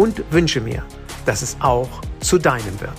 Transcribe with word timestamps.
und 0.00 0.32
wünsche 0.32 0.62
mir, 0.62 0.82
dass 1.26 1.42
es 1.42 1.58
auch 1.60 2.00
zu 2.20 2.38
deinem 2.38 2.80
wird. 2.80 2.96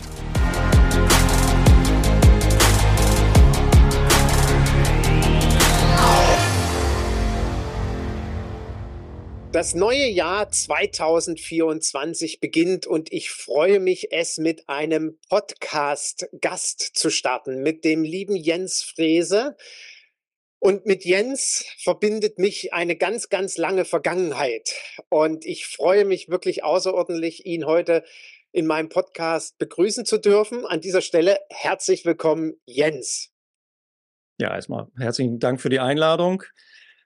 Das 9.52 9.74
neue 9.74 10.06
Jahr 10.06 10.52
2024 10.52 12.40
beginnt 12.40 12.86
und 12.86 13.12
ich 13.12 13.32
freue 13.32 13.80
mich, 13.80 14.12
es 14.12 14.38
mit 14.38 14.70
einem 14.70 15.18
Podcast-Gast 15.28 16.82
zu 16.82 17.10
starten, 17.10 17.64
mit 17.64 17.84
dem 17.84 18.04
lieben 18.04 18.36
Jens 18.36 18.84
Frese. 18.84 19.58
Und 20.64 20.86
mit 20.86 21.06
Jens 21.06 21.66
verbindet 21.80 22.38
mich 22.38 22.72
eine 22.72 22.96
ganz, 22.96 23.30
ganz 23.30 23.58
lange 23.58 23.84
Vergangenheit. 23.84 24.76
Und 25.10 25.44
ich 25.44 25.66
freue 25.66 26.06
mich 26.06 26.30
wirklich 26.30 26.64
außerordentlich, 26.64 27.48
ihn 27.48 27.66
heute 27.66 28.04
in 28.52 28.68
meinem 28.68 28.88
Podcast 28.88 29.58
begrüßen 29.58 30.06
zu 30.06 30.20
dürfen. 30.20 30.68
An 30.68 30.80
dieser 30.80 31.02
Stelle 31.02 31.40
herzlich 31.50 32.06
willkommen, 32.06 32.54
Jens. 32.68 33.32
Ja, 34.40 34.54
erstmal 34.54 34.86
herzlichen 35.00 35.40
Dank 35.40 35.60
für 35.60 35.70
die 35.70 35.80
Einladung. 35.80 36.44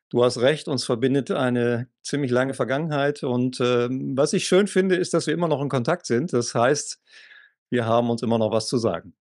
Du 0.09 0.21
hast 0.21 0.41
recht, 0.41 0.67
uns 0.67 0.83
verbindet 0.83 1.31
eine 1.31 1.87
ziemlich 2.01 2.31
lange 2.31 2.55
Vergangenheit. 2.55 3.23
Und 3.23 3.61
äh, 3.61 3.87
was 3.89 4.33
ich 4.33 4.49
schön 4.49 4.67
finde, 4.67 4.97
ist, 4.97 5.13
dass 5.13 5.27
wir 5.27 5.33
immer 5.33 5.47
noch 5.47 5.61
in 5.61 5.69
Kontakt 5.69 6.07
sind. 6.07 6.33
Das 6.33 6.53
heißt, 6.53 6.99
wir 7.69 7.85
haben 7.85 8.09
uns 8.09 8.21
immer 8.21 8.37
noch 8.37 8.51
was 8.51 8.67
zu 8.67 8.77
sagen. 8.77 9.15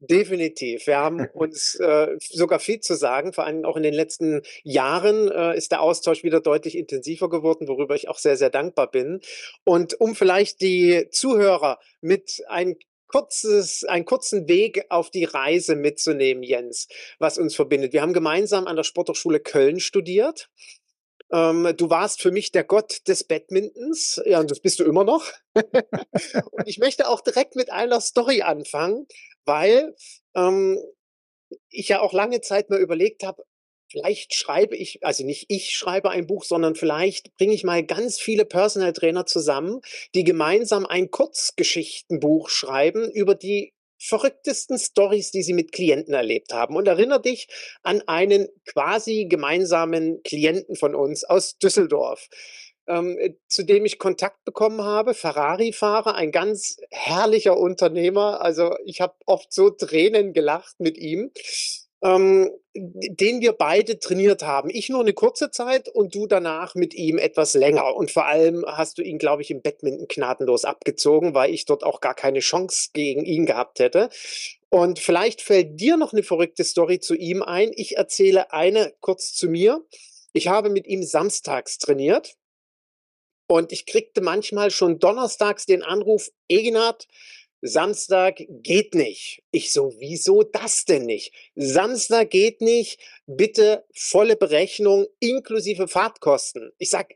Definitiv. 0.00 0.86
Wir 0.86 0.96
haben 0.96 1.26
uns 1.34 1.74
äh, 1.74 2.16
sogar 2.18 2.58
viel 2.58 2.80
zu 2.80 2.94
sagen. 2.94 3.32
Vor 3.32 3.44
allem 3.44 3.64
auch 3.64 3.76
in 3.76 3.82
den 3.82 3.94
letzten 3.94 4.42
Jahren 4.64 5.30
äh, 5.30 5.56
ist 5.56 5.72
der 5.72 5.82
Austausch 5.82 6.24
wieder 6.24 6.40
deutlich 6.40 6.76
intensiver 6.76 7.28
geworden, 7.28 7.68
worüber 7.68 7.94
ich 7.94 8.08
auch 8.08 8.18
sehr, 8.18 8.36
sehr 8.36 8.50
dankbar 8.50 8.90
bin. 8.90 9.20
Und 9.64 10.00
um 10.00 10.14
vielleicht 10.14 10.62
die 10.62 11.08
Zuhörer 11.10 11.78
mit 12.00 12.42
ein 12.48 12.76
kurzes, 13.08 13.84
einen 13.84 14.04
kurzen 14.04 14.48
Weg 14.48 14.84
auf 14.88 15.10
die 15.10 15.24
Reise 15.24 15.74
mitzunehmen, 15.74 16.42
Jens, 16.42 16.86
was 17.18 17.38
uns 17.38 17.54
verbindet. 17.56 17.92
Wir 17.92 18.02
haben 18.02 18.12
gemeinsam 18.12 18.66
an 18.66 18.76
der 18.76 18.84
Sporthochschule 18.84 19.40
Köln 19.40 19.80
studiert. 19.80 20.48
Ähm, 21.32 21.74
du 21.76 21.90
warst 21.90 22.20
für 22.20 22.30
mich 22.30 22.52
der 22.52 22.64
Gott 22.64 23.06
des 23.06 23.24
Badmintons. 23.24 24.20
Ja, 24.24 24.40
und 24.40 24.50
das 24.50 24.60
bist 24.60 24.80
du 24.80 24.84
immer 24.84 25.04
noch. 25.04 25.30
und 25.54 26.66
ich 26.66 26.78
möchte 26.78 27.08
auch 27.08 27.20
direkt 27.20 27.56
mit 27.56 27.70
einer 27.70 28.00
Story 28.00 28.42
anfangen, 28.42 29.06
weil 29.44 29.94
ähm, 30.34 30.78
ich 31.68 31.88
ja 31.88 32.00
auch 32.00 32.12
lange 32.12 32.40
Zeit 32.40 32.70
mal 32.70 32.80
überlegt 32.80 33.22
habe, 33.22 33.44
vielleicht 33.90 34.34
schreibe 34.34 34.76
ich, 34.76 35.04
also 35.04 35.24
nicht 35.24 35.46
ich 35.48 35.70
schreibe 35.70 36.10
ein 36.10 36.26
Buch, 36.26 36.44
sondern 36.44 36.74
vielleicht 36.74 37.36
bringe 37.36 37.54
ich 37.54 37.64
mal 37.64 37.84
ganz 37.84 38.20
viele 38.20 38.44
Personal 38.44 38.92
Trainer 38.92 39.26
zusammen, 39.26 39.80
die 40.14 40.24
gemeinsam 40.24 40.86
ein 40.86 41.10
Kurzgeschichtenbuch 41.10 42.48
schreiben 42.48 43.10
über 43.10 43.34
die 43.34 43.72
verrücktesten 44.00 44.78
Stories, 44.78 45.30
die 45.30 45.42
sie 45.42 45.52
mit 45.52 45.72
Klienten 45.72 46.14
erlebt 46.14 46.52
haben. 46.52 46.74
Und 46.74 46.88
erinnere 46.88 47.20
dich 47.20 47.48
an 47.82 48.02
einen 48.06 48.48
quasi 48.66 49.26
gemeinsamen 49.26 50.22
Klienten 50.22 50.74
von 50.74 50.94
uns 50.94 51.24
aus 51.24 51.58
Düsseldorf 51.58 52.28
ähm, 52.90 53.16
äh, 53.18 53.34
zu 53.46 53.62
dem 53.62 53.84
ich 53.84 53.98
Kontakt 53.98 54.44
bekommen 54.44 54.82
habe. 54.82 55.14
Ferrari-Fahrer, 55.14 56.14
ein 56.14 56.32
ganz 56.32 56.78
herrlicher 56.90 57.56
Unternehmer. 57.56 58.42
Also 58.42 58.74
ich 58.84 59.00
habe 59.00 59.14
oft 59.26 59.52
so 59.52 59.70
Tränen 59.70 60.32
gelacht 60.32 60.80
mit 60.80 60.98
ihm. 60.98 61.30
Ähm, 62.02 62.50
den 62.74 63.40
wir 63.40 63.52
beide 63.52 63.98
trainiert 63.98 64.42
haben. 64.42 64.70
Ich 64.70 64.88
nur 64.88 65.00
eine 65.00 65.12
kurze 65.12 65.50
Zeit 65.50 65.88
und 65.88 66.14
du 66.14 66.26
danach 66.26 66.76
mit 66.76 66.94
ihm 66.94 67.18
etwas 67.18 67.54
länger. 67.54 67.96
Und 67.96 68.12
vor 68.12 68.26
allem 68.26 68.64
hast 68.66 68.98
du 68.98 69.02
ihn, 69.02 69.18
glaube 69.18 69.42
ich, 69.42 69.50
im 69.50 69.60
Badminton 69.60 70.06
gnadenlos 70.08 70.64
abgezogen, 70.64 71.34
weil 71.34 71.52
ich 71.52 71.64
dort 71.64 71.82
auch 71.82 72.00
gar 72.00 72.14
keine 72.14 72.38
Chance 72.38 72.90
gegen 72.92 73.24
ihn 73.24 73.44
gehabt 73.44 73.80
hätte. 73.80 74.08
Und 74.68 75.00
vielleicht 75.00 75.42
fällt 75.42 75.80
dir 75.80 75.96
noch 75.96 76.12
eine 76.12 76.22
verrückte 76.22 76.62
Story 76.62 77.00
zu 77.00 77.16
ihm 77.16 77.42
ein. 77.42 77.72
Ich 77.74 77.96
erzähle 77.96 78.52
eine 78.52 78.94
kurz 79.00 79.34
zu 79.34 79.48
mir. 79.48 79.84
Ich 80.32 80.46
habe 80.46 80.70
mit 80.70 80.86
ihm 80.86 81.02
samstags 81.02 81.78
trainiert 81.78 82.36
und 83.48 83.72
ich 83.72 83.84
kriegte 83.84 84.20
manchmal 84.20 84.70
schon 84.70 85.00
donnerstags 85.00 85.66
den 85.66 85.82
Anruf, 85.82 86.30
Eginat, 86.46 87.08
Samstag 87.62 88.40
geht 88.48 88.94
nicht. 88.94 89.42
Ich 89.50 89.72
so, 89.72 89.94
wieso 89.98 90.42
das 90.42 90.84
denn 90.84 91.04
nicht? 91.04 91.32
Samstag 91.54 92.30
geht 92.30 92.60
nicht, 92.60 93.00
bitte 93.26 93.84
volle 93.92 94.36
Berechnung 94.36 95.06
inklusive 95.18 95.86
Fahrtkosten. 95.86 96.72
Ich 96.78 96.90
sag, 96.90 97.14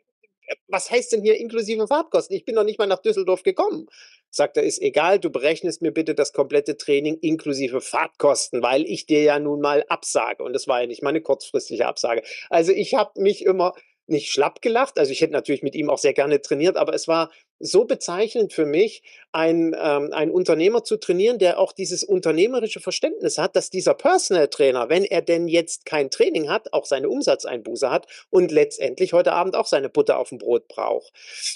was 0.69 0.91
heißt 0.91 1.13
denn 1.13 1.23
hier 1.23 1.39
inklusive 1.39 1.87
Fahrtkosten? 1.87 2.37
Ich 2.37 2.45
bin 2.45 2.55
noch 2.55 2.65
nicht 2.65 2.79
mal 2.79 2.87
nach 2.87 3.01
Düsseldorf 3.01 3.43
gekommen. 3.43 3.87
Sagt 4.31 4.57
er, 4.57 4.65
ist 4.65 4.83
egal, 4.83 5.19
du 5.19 5.31
berechnest 5.31 5.81
mir 5.81 5.93
bitte 5.93 6.15
das 6.15 6.33
komplette 6.33 6.77
Training 6.77 7.19
inklusive 7.21 7.81
Fahrtkosten, 7.81 8.63
weil 8.63 8.85
ich 8.85 9.07
dir 9.07 9.23
ja 9.23 9.39
nun 9.39 9.61
mal 9.61 9.85
absage. 9.89 10.43
Und 10.43 10.53
das 10.53 10.67
war 10.67 10.81
ja 10.81 10.87
nicht 10.87 11.03
meine 11.03 11.21
kurzfristige 11.21 11.87
Absage. 11.87 12.23
Also 12.51 12.73
ich 12.73 12.95
habe 12.95 13.21
mich 13.21 13.45
immer 13.45 13.75
nicht 14.07 14.31
schlapp 14.31 14.61
gelacht. 14.61 14.99
Also 14.99 15.13
ich 15.13 15.21
hätte 15.21 15.33
natürlich 15.33 15.63
mit 15.63 15.75
ihm 15.75 15.89
auch 15.89 15.99
sehr 15.99 16.13
gerne 16.13 16.43
trainiert, 16.43 16.77
aber 16.77 16.95
es 16.95 17.09
war 17.09 17.31
so 17.61 17.85
bezeichnend 17.85 18.53
für 18.53 18.67
mich, 18.67 19.03
ein, 19.33 19.75
ähm, 19.81 20.11
ein 20.13 20.31
Unternehmer 20.31 20.85
zu 20.85 20.97
trainieren, 20.97 21.39
der 21.39 21.59
auch 21.59 21.73
dieses 21.73 22.05
unternehmerische 22.05 22.81
Verständnis 22.81 23.39
hat, 23.39 23.57
dass 23.57 23.71
dieser 23.71 23.95
Personal 23.95 24.49
Trainer, 24.49 24.89
wenn 24.89 25.05
er 25.05 25.23
denn 25.23 25.49
jetzt 25.49 25.87
kein 25.87 26.11
Training 26.11 26.49
hat, 26.49 26.73
auch 26.73 26.85
seine 26.85 27.09
Umsatzeinbuße 27.09 27.91
hat 27.91 28.07
und 28.31 28.53
letztendlich 28.53 29.13
heute 29.13 29.33
Abend 29.33 29.57
auch 29.57 29.67
seine 29.67 29.89
Butter 29.89 30.19
auf 30.19 30.29
dem 30.29 30.39
Brot 30.39 30.69
braucht. 30.69 31.13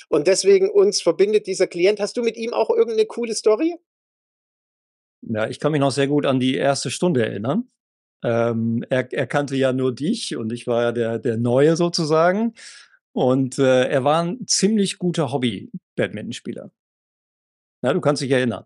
Und 0.08 0.26
deswegen 0.26 0.70
uns 0.70 1.02
verbindet 1.02 1.46
dieser 1.46 1.66
Klient. 1.66 2.00
Hast 2.00 2.16
du 2.16 2.22
mit 2.22 2.36
ihm 2.36 2.52
auch 2.52 2.70
irgendeine 2.70 3.06
coole 3.06 3.34
Story? 3.34 3.76
Ja, 5.22 5.48
ich 5.48 5.58
kann 5.58 5.72
mich 5.72 5.80
noch 5.80 5.90
sehr 5.90 6.06
gut 6.06 6.26
an 6.26 6.40
die 6.40 6.54
erste 6.54 6.90
Stunde 6.90 7.26
erinnern. 7.26 7.68
Ähm, 8.24 8.84
er, 8.88 9.12
er 9.12 9.26
kannte 9.26 9.56
ja 9.56 9.72
nur 9.72 9.94
dich 9.94 10.36
und 10.36 10.52
ich 10.52 10.66
war 10.66 10.82
ja 10.82 10.92
der, 10.92 11.18
der 11.18 11.36
Neue 11.36 11.76
sozusagen. 11.76 12.54
Und 13.12 13.58
äh, 13.58 13.88
er 13.88 14.04
war 14.04 14.22
ein 14.22 14.46
ziemlich 14.46 14.98
guter 14.98 15.32
Hobby-Badmintonspieler. 15.32 16.70
Ja, 17.82 17.92
du 17.92 18.00
kannst 18.00 18.22
dich 18.22 18.30
erinnern. 18.30 18.64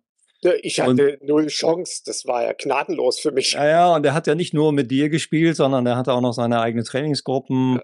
Ich 0.62 0.80
hatte 0.80 1.18
und, 1.20 1.28
null 1.28 1.46
Chance, 1.46 2.02
das 2.04 2.26
war 2.26 2.42
ja 2.42 2.52
gnadenlos 2.52 3.20
für 3.20 3.30
mich. 3.30 3.52
Ja, 3.52 3.66
ja, 3.66 3.94
und 3.94 4.04
er 4.04 4.12
hat 4.12 4.26
ja 4.26 4.34
nicht 4.34 4.52
nur 4.52 4.72
mit 4.72 4.90
dir 4.90 5.08
gespielt, 5.08 5.56
sondern 5.56 5.86
er 5.86 5.96
hatte 5.96 6.12
auch 6.12 6.20
noch 6.20 6.32
seine 6.32 6.60
eigenen 6.60 6.84
Trainingsgruppen 6.84 7.76
ja. 7.76 7.82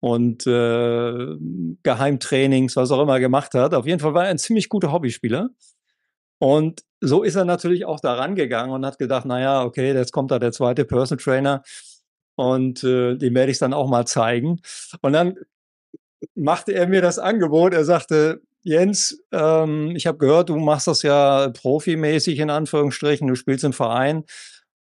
und 0.00 0.44
äh, 0.46 1.36
Geheimtrainings, 1.84 2.74
was 2.74 2.90
auch 2.90 3.00
immer 3.00 3.14
er 3.14 3.20
gemacht 3.20 3.54
hat. 3.54 3.74
Auf 3.74 3.86
jeden 3.86 4.00
Fall 4.00 4.14
war 4.14 4.24
er 4.24 4.30
ein 4.30 4.38
ziemlich 4.38 4.68
guter 4.68 4.90
Hobbyspieler. 4.90 5.50
Und 6.38 6.82
so 7.00 7.22
ist 7.22 7.36
er 7.36 7.44
natürlich 7.44 7.84
auch 7.84 8.00
da 8.00 8.14
rangegangen 8.14 8.74
und 8.74 8.84
hat 8.84 8.98
gedacht, 8.98 9.26
naja, 9.26 9.62
okay, 9.62 9.92
jetzt 9.92 10.12
kommt 10.12 10.32
da 10.32 10.38
der 10.38 10.52
zweite 10.52 10.84
Personal 10.84 11.22
Trainer 11.22 11.62
und 12.34 12.82
äh, 12.82 13.16
dem 13.16 13.34
werde 13.34 13.52
ich 13.52 13.58
dann 13.58 13.74
auch 13.74 13.88
mal 13.88 14.06
zeigen. 14.06 14.60
Und 15.02 15.12
dann 15.12 15.36
machte 16.34 16.72
er 16.72 16.86
mir 16.86 17.02
das 17.02 17.18
Angebot. 17.18 17.74
Er 17.74 17.84
sagte, 17.84 18.42
Jens, 18.62 19.22
ähm, 19.32 19.94
ich 19.96 20.06
habe 20.06 20.18
gehört, 20.18 20.50
du 20.50 20.56
machst 20.56 20.86
das 20.86 21.02
ja 21.02 21.48
profimäßig 21.48 22.38
in 22.38 22.50
Anführungsstrichen, 22.50 23.26
du 23.28 23.34
spielst 23.34 23.64
im 23.64 23.72
Verein. 23.72 24.24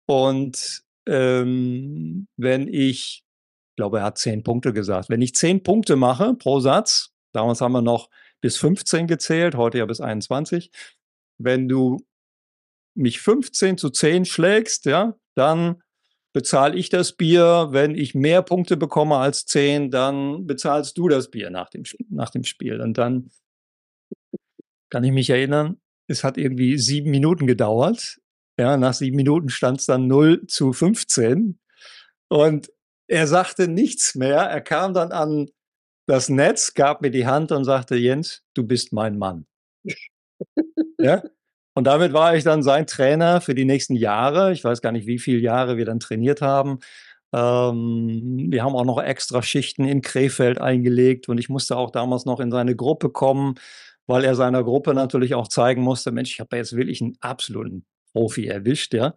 Und 0.05 0.83
ähm, 1.07 2.27
wenn 2.37 2.67
ich, 2.67 3.23
ich 3.23 3.75
glaube, 3.77 3.99
er 3.99 4.05
hat 4.05 4.17
zehn 4.17 4.43
Punkte 4.43 4.73
gesagt, 4.73 5.09
wenn 5.09 5.21
ich 5.21 5.35
zehn 5.35 5.63
Punkte 5.63 5.95
mache 5.95 6.33
pro 6.33 6.59
Satz, 6.59 7.11
damals 7.33 7.61
haben 7.61 7.71
wir 7.71 7.81
noch 7.81 8.09
bis 8.41 8.57
15 8.57 9.07
gezählt, 9.07 9.55
heute 9.55 9.77
ja 9.77 9.85
bis 9.85 10.01
21. 10.01 10.71
Wenn 11.37 11.69
du 11.69 12.05
mich 12.95 13.21
15 13.21 13.77
zu 13.77 13.89
10 13.89 14.25
schlägst, 14.25 14.85
ja, 14.85 15.15
dann 15.35 15.81
bezahle 16.33 16.75
ich 16.75 16.89
das 16.89 17.13
Bier. 17.13 17.69
Wenn 17.71 17.95
ich 17.95 18.15
mehr 18.15 18.41
Punkte 18.41 18.77
bekomme 18.77 19.17
als 19.17 19.45
10, 19.45 19.91
dann 19.91 20.45
bezahlst 20.45 20.97
du 20.97 21.07
das 21.07 21.29
Bier 21.31 21.49
nach 21.49 21.69
dem, 21.69 21.83
nach 22.09 22.29
dem 22.29 22.43
Spiel. 22.43 22.81
Und 22.81 22.97
dann 22.97 23.31
kann 24.89 25.03
ich 25.03 25.11
mich 25.11 25.29
erinnern, 25.29 25.79
es 26.07 26.23
hat 26.23 26.37
irgendwie 26.37 26.77
sieben 26.77 27.11
Minuten 27.11 27.47
gedauert. 27.47 28.19
Ja, 28.59 28.75
nach 28.77 28.93
sieben 28.93 29.15
Minuten 29.15 29.49
stand 29.49 29.79
es 29.79 29.85
dann 29.85 30.07
0 30.07 30.47
zu 30.47 30.73
15. 30.73 31.59
Und 32.29 32.71
er 33.07 33.27
sagte 33.27 33.67
nichts 33.67 34.15
mehr. 34.15 34.39
Er 34.41 34.61
kam 34.61 34.93
dann 34.93 35.11
an 35.11 35.49
das 36.07 36.29
Netz, 36.29 36.73
gab 36.73 37.01
mir 37.01 37.11
die 37.11 37.27
Hand 37.27 37.51
und 37.51 37.65
sagte, 37.65 37.95
Jens, 37.95 38.43
du 38.55 38.63
bist 38.63 38.93
mein 38.93 39.17
Mann. 39.17 39.45
ja? 40.99 41.23
Und 41.79 41.85
damit 41.85 42.11
war 42.11 42.35
ich 42.35 42.43
dann 42.43 42.61
sein 42.61 42.87
Trainer 42.87 43.39
für 43.39 43.55
die 43.55 43.63
nächsten 43.63 43.95
Jahre. 43.95 44.51
Ich 44.51 44.65
weiß 44.65 44.81
gar 44.81 44.91
nicht, 44.91 45.07
wie 45.07 45.17
viele 45.17 45.39
Jahre 45.39 45.77
wir 45.77 45.85
dann 45.85 46.01
trainiert 46.01 46.41
haben. 46.41 46.79
Ähm, 47.33 48.47
wir 48.49 48.65
haben 48.65 48.75
auch 48.75 48.83
noch 48.83 49.01
extra 49.01 49.41
Schichten 49.41 49.85
in 49.85 50.01
Krefeld 50.01 50.59
eingelegt 50.59 51.29
und 51.29 51.37
ich 51.37 51.47
musste 51.47 51.77
auch 51.77 51.89
damals 51.89 52.25
noch 52.25 52.41
in 52.41 52.51
seine 52.51 52.75
Gruppe 52.75 53.09
kommen, 53.09 53.55
weil 54.07 54.25
er 54.25 54.35
seiner 54.35 54.61
Gruppe 54.65 54.93
natürlich 54.93 55.35
auch 55.35 55.47
zeigen 55.47 55.81
musste, 55.81 56.11
Mensch, 56.11 56.33
ich 56.33 56.41
habe 56.41 56.57
jetzt 56.57 56.75
wirklich 56.75 57.01
einen 57.01 57.15
absoluten 57.21 57.85
Profi 58.11 58.47
erwischt, 58.47 58.93
ja 58.93 59.13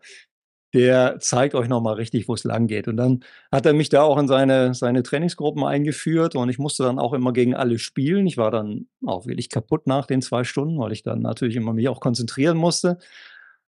der 0.74 1.18
zeigt 1.20 1.54
euch 1.54 1.68
nochmal 1.68 1.94
richtig, 1.94 2.28
wo 2.28 2.34
es 2.34 2.44
lang 2.44 2.66
geht. 2.66 2.88
Und 2.88 2.96
dann 2.96 3.24
hat 3.50 3.66
er 3.66 3.74
mich 3.74 3.90
da 3.90 4.02
auch 4.02 4.18
in 4.18 4.26
seine, 4.28 4.74
seine 4.74 5.02
Trainingsgruppen 5.02 5.64
eingeführt 5.64 6.34
und 6.34 6.48
ich 6.48 6.58
musste 6.58 6.84
dann 6.84 6.98
auch 6.98 7.12
immer 7.12 7.32
gegen 7.32 7.54
alle 7.54 7.78
spielen. 7.78 8.26
Ich 8.26 8.38
war 8.38 8.50
dann 8.50 8.88
auch 9.06 9.26
wirklich 9.26 9.50
kaputt 9.50 9.86
nach 9.86 10.06
den 10.06 10.22
zwei 10.22 10.44
Stunden, 10.44 10.78
weil 10.78 10.92
ich 10.92 11.02
dann 11.02 11.20
natürlich 11.20 11.56
immer 11.56 11.74
mich 11.74 11.88
auch 11.88 12.00
konzentrieren 12.00 12.56
musste. 12.56 12.98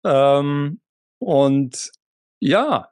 Ähm, 0.05 0.81
und 1.19 1.93
ja, 2.41 2.91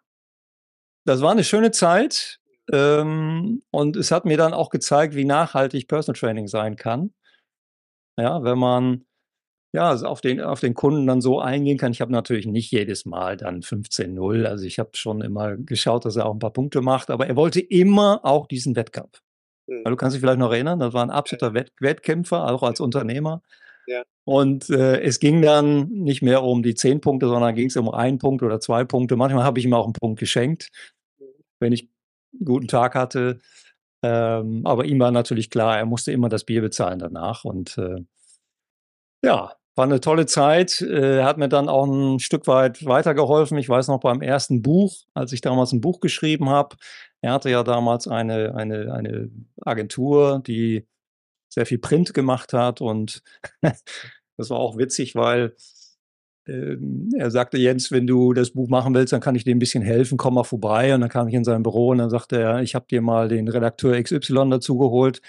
das 1.04 1.20
war 1.20 1.32
eine 1.32 1.44
schöne 1.44 1.70
Zeit. 1.70 2.40
Ähm, 2.72 3.62
und 3.70 3.96
es 3.96 4.10
hat 4.10 4.24
mir 4.24 4.36
dann 4.36 4.54
auch 4.54 4.70
gezeigt, 4.70 5.14
wie 5.14 5.24
nachhaltig 5.24 5.88
Personal 5.88 6.18
Training 6.18 6.48
sein 6.48 6.76
kann. 6.76 7.12
Ja, 8.18 8.42
wenn 8.44 8.58
man 8.58 9.04
ja, 9.72 9.88
also 9.88 10.06
auf 10.06 10.20
den, 10.20 10.40
auf 10.40 10.60
den 10.60 10.74
Kunden 10.74 11.06
dann 11.06 11.22
so 11.22 11.40
eingehen 11.40 11.78
kann. 11.78 11.92
Ich 11.92 12.02
habe 12.02 12.12
natürlich 12.12 12.46
nicht 12.46 12.70
jedes 12.70 13.06
Mal 13.06 13.38
dann 13.38 13.62
15-0. 13.62 14.44
Also 14.44 14.66
ich 14.66 14.78
habe 14.78 14.90
schon 14.94 15.22
immer 15.22 15.56
geschaut, 15.56 16.04
dass 16.04 16.16
er 16.16 16.26
auch 16.26 16.34
ein 16.34 16.38
paar 16.38 16.52
Punkte 16.52 16.82
macht, 16.82 17.10
aber 17.10 17.26
er 17.26 17.36
wollte 17.36 17.60
immer 17.60 18.20
auch 18.22 18.46
diesen 18.46 18.76
Wettkampf. 18.76 19.22
Mhm. 19.66 19.84
Du 19.84 19.96
kannst 19.96 20.14
dich 20.14 20.20
vielleicht 20.20 20.38
noch 20.38 20.52
erinnern, 20.52 20.78
das 20.78 20.92
war 20.92 21.02
ein 21.02 21.10
absoluter 21.10 21.54
Wett 21.54 21.72
Wettkämpfer, 21.80 22.52
auch 22.52 22.62
als 22.62 22.80
Unternehmer. 22.80 23.42
Ja. 23.86 24.02
Und 24.24 24.68
äh, 24.70 25.00
es 25.00 25.18
ging 25.20 25.40
dann 25.42 25.88
nicht 25.88 26.22
mehr 26.22 26.42
um 26.42 26.62
die 26.62 26.74
zehn 26.74 27.00
Punkte, 27.00 27.26
sondern 27.26 27.54
ging 27.54 27.68
es 27.68 27.76
um 27.76 27.90
einen 27.90 28.18
Punkt 28.18 28.42
oder 28.42 28.60
zwei 28.60 28.84
Punkte. 28.84 29.16
Manchmal 29.16 29.44
habe 29.44 29.58
ich 29.58 29.64
ihm 29.64 29.74
auch 29.74 29.84
einen 29.84 29.94
Punkt 29.94 30.20
geschenkt, 30.20 30.68
mhm. 31.18 31.24
wenn 31.60 31.72
ich 31.72 31.88
einen 32.34 32.44
guten 32.44 32.68
Tag 32.68 32.94
hatte. 32.94 33.38
Ähm, 34.04 34.66
aber 34.66 34.84
ihm 34.84 35.00
war 35.00 35.12
natürlich 35.12 35.48
klar, 35.48 35.78
er 35.78 35.86
musste 35.86 36.12
immer 36.12 36.28
das 36.28 36.44
Bier 36.44 36.60
bezahlen 36.60 36.98
danach. 36.98 37.44
Und 37.44 37.78
äh, 37.78 38.04
ja, 39.24 39.54
war 39.74 39.84
eine 39.84 40.00
tolle 40.00 40.26
Zeit. 40.26 40.80
Äh, 40.80 41.22
hat 41.22 41.38
mir 41.38 41.48
dann 41.48 41.68
auch 41.68 41.86
ein 41.86 42.18
Stück 42.18 42.46
weit 42.46 42.84
weitergeholfen. 42.84 43.58
Ich 43.58 43.68
weiß 43.68 43.88
noch 43.88 44.00
beim 44.00 44.20
ersten 44.20 44.62
Buch, 44.62 44.94
als 45.14 45.32
ich 45.32 45.40
damals 45.40 45.72
ein 45.72 45.80
Buch 45.80 46.00
geschrieben 46.00 46.48
habe. 46.50 46.76
Er 47.22 47.32
hatte 47.32 47.50
ja 47.50 47.62
damals 47.62 48.08
eine, 48.08 48.54
eine, 48.54 48.92
eine 48.92 49.30
Agentur, 49.60 50.42
die 50.46 50.86
sehr 51.48 51.66
viel 51.66 51.78
Print 51.78 52.14
gemacht 52.14 52.52
hat. 52.52 52.80
Und 52.80 53.22
das 53.62 54.50
war 54.50 54.58
auch 54.58 54.76
witzig, 54.76 55.14
weil 55.14 55.54
äh, 56.46 56.76
er 57.16 57.30
sagte, 57.30 57.58
Jens, 57.58 57.90
wenn 57.90 58.06
du 58.06 58.32
das 58.32 58.50
Buch 58.50 58.68
machen 58.68 58.94
willst, 58.94 59.12
dann 59.12 59.20
kann 59.20 59.36
ich 59.36 59.44
dir 59.44 59.54
ein 59.54 59.60
bisschen 59.60 59.82
helfen, 59.82 60.18
komm 60.18 60.34
mal 60.34 60.44
vorbei. 60.44 60.94
Und 60.94 61.00
dann 61.00 61.10
kam 61.10 61.28
ich 61.28 61.34
in 61.34 61.44
sein 61.44 61.62
Büro 61.62 61.88
und 61.88 61.98
dann 61.98 62.10
sagte 62.10 62.40
er, 62.40 62.62
ich 62.62 62.74
habe 62.74 62.86
dir 62.90 63.00
mal 63.00 63.28
den 63.28 63.48
Redakteur 63.48 64.00
XY 64.02 64.50
dazugeholt. 64.50 65.22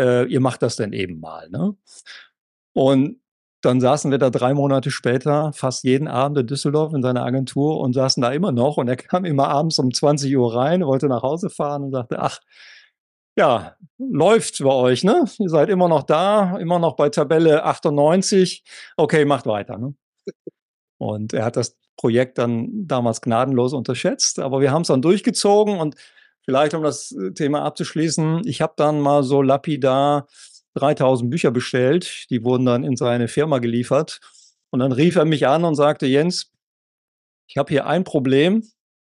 Äh, 0.00 0.26
ihr 0.26 0.40
macht 0.40 0.62
das 0.62 0.76
dann 0.76 0.92
eben 0.92 1.20
mal. 1.20 1.48
Ne? 1.50 1.76
Und 2.72 3.20
dann 3.64 3.80
saßen 3.80 4.10
wir 4.10 4.18
da 4.18 4.30
drei 4.30 4.54
Monate 4.54 4.90
später 4.90 5.52
fast 5.54 5.84
jeden 5.84 6.08
Abend 6.08 6.38
in 6.38 6.46
Düsseldorf 6.46 6.92
in 6.92 7.02
seiner 7.02 7.24
Agentur 7.24 7.80
und 7.80 7.92
saßen 7.94 8.20
da 8.20 8.32
immer 8.32 8.52
noch. 8.52 8.76
Und 8.76 8.88
er 8.88 8.96
kam 8.96 9.24
immer 9.24 9.48
abends 9.48 9.78
um 9.78 9.92
20 9.92 10.36
Uhr 10.36 10.54
rein, 10.54 10.84
wollte 10.86 11.06
nach 11.08 11.22
Hause 11.22 11.50
fahren 11.50 11.84
und 11.84 11.92
sagte, 11.92 12.18
ach, 12.18 12.40
ja, 13.36 13.76
läuft 13.98 14.62
bei 14.62 14.72
euch, 14.72 15.02
ne? 15.04 15.24
Ihr 15.38 15.48
seid 15.48 15.68
immer 15.68 15.88
noch 15.88 16.04
da, 16.04 16.56
immer 16.58 16.78
noch 16.78 16.94
bei 16.96 17.08
Tabelle 17.08 17.64
98. 17.64 18.64
Okay, 18.96 19.24
macht 19.24 19.46
weiter, 19.46 19.78
ne? 19.78 19.94
Und 20.98 21.32
er 21.32 21.44
hat 21.44 21.56
das 21.56 21.76
Projekt 21.96 22.38
dann 22.38 22.86
damals 22.86 23.20
gnadenlos 23.20 23.72
unterschätzt, 23.72 24.38
aber 24.40 24.60
wir 24.60 24.72
haben 24.72 24.82
es 24.82 24.88
dann 24.88 25.02
durchgezogen 25.02 25.78
und 25.78 25.96
vielleicht, 26.44 26.74
um 26.74 26.82
das 26.82 27.14
Thema 27.34 27.62
abzuschließen, 27.62 28.42
ich 28.46 28.60
habe 28.60 28.74
dann 28.76 29.00
mal 29.00 29.22
so 29.22 29.42
lapidar 29.42 30.26
3000 30.74 31.30
Bücher 31.30 31.50
bestellt. 31.50 32.26
Die 32.30 32.44
wurden 32.44 32.66
dann 32.66 32.84
in 32.84 32.96
seine 32.96 33.28
Firma 33.28 33.58
geliefert. 33.58 34.20
Und 34.70 34.80
dann 34.80 34.92
rief 34.92 35.16
er 35.16 35.24
mich 35.24 35.46
an 35.46 35.64
und 35.64 35.74
sagte, 35.74 36.06
Jens, 36.06 36.52
ich 37.48 37.56
habe 37.56 37.70
hier 37.70 37.86
ein 37.86 38.04
Problem. 38.04 38.64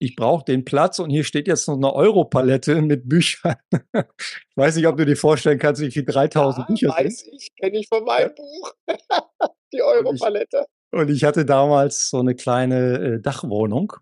Ich 0.00 0.14
brauche 0.14 0.44
den 0.44 0.64
Platz 0.64 1.00
und 1.00 1.10
hier 1.10 1.24
steht 1.24 1.48
jetzt 1.48 1.66
noch 1.66 1.74
eine 1.74 1.92
Europalette 1.92 2.80
mit 2.80 3.08
Büchern. 3.08 3.56
ich 3.72 4.56
weiß 4.56 4.76
nicht, 4.76 4.86
ob 4.86 4.96
du 4.96 5.04
dir 5.04 5.16
vorstellen 5.16 5.58
kannst, 5.58 5.82
wie 5.82 5.90
viele 5.90 6.04
3000 6.04 6.58
ja, 6.58 6.64
Bücher 6.66 6.88
weiß 6.90 7.18
sind. 7.20 7.34
ich, 7.34 7.56
kenne 7.56 7.78
ich 7.78 7.88
von 7.88 8.04
meinem 8.04 8.32
Buch. 8.34 8.72
Die 9.72 9.82
Europalette. 9.82 10.58
Und 10.92 11.00
ich, 11.00 11.00
und 11.00 11.10
ich 11.10 11.24
hatte 11.24 11.44
damals 11.44 12.08
so 12.10 12.20
eine 12.20 12.36
kleine 12.36 12.98
äh, 12.98 13.20
Dachwohnung 13.20 13.92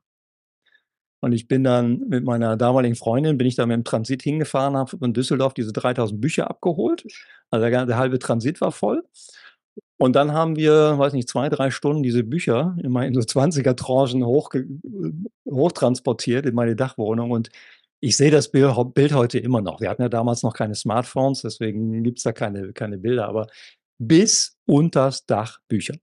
und 1.26 1.32
ich 1.32 1.48
bin 1.48 1.64
dann 1.64 2.04
mit 2.08 2.24
meiner 2.24 2.56
damaligen 2.56 2.94
Freundin, 2.94 3.36
bin 3.36 3.48
ich 3.48 3.56
da 3.56 3.66
mit 3.66 3.74
dem 3.74 3.82
Transit 3.82 4.22
hingefahren, 4.22 4.76
habe 4.76 4.96
in 5.04 5.12
Düsseldorf 5.12 5.54
diese 5.54 5.72
3000 5.72 6.20
Bücher 6.20 6.48
abgeholt. 6.48 7.04
Also 7.50 7.68
der, 7.68 7.84
der, 7.84 7.96
halbe 7.96 8.20
Transit 8.20 8.60
war 8.60 8.70
voll. 8.70 9.02
Und 9.96 10.14
dann 10.14 10.32
haben 10.32 10.54
wir, 10.54 10.96
weiß 10.96 11.14
nicht, 11.14 11.28
zwei, 11.28 11.48
drei 11.48 11.72
Stunden 11.72 12.04
diese 12.04 12.22
Bücher 12.22 12.76
immer 12.80 13.04
in 13.04 13.12
so 13.12 13.18
20er 13.18 13.74
Tranchen 13.74 14.24
hoch, 14.24 14.50
hochtransportiert 15.50 16.46
in 16.46 16.54
meine 16.54 16.76
Dachwohnung. 16.76 17.32
Und 17.32 17.50
ich 17.98 18.16
sehe 18.16 18.30
das 18.30 18.52
Bild 18.52 18.76
heute 18.76 19.40
immer 19.40 19.62
noch. 19.62 19.80
Wir 19.80 19.90
hatten 19.90 20.02
ja 20.02 20.08
damals 20.08 20.44
noch 20.44 20.54
keine 20.54 20.76
Smartphones, 20.76 21.42
deswegen 21.42 22.04
gibt 22.04 22.18
es 22.18 22.22
da 22.22 22.30
keine, 22.30 22.72
keine 22.72 22.98
Bilder. 22.98 23.26
Aber 23.26 23.48
bis 23.98 24.56
unters 24.64 25.26
Dach 25.26 25.58
Bücher. 25.66 25.94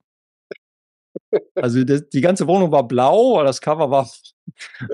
Also 1.55 1.85
das, 1.85 2.09
die 2.09 2.21
ganze 2.21 2.45
Wohnung 2.45 2.73
war 2.73 2.85
blau, 2.85 3.41
das 3.43 3.61
Cover 3.61 3.89
war, 3.89 4.09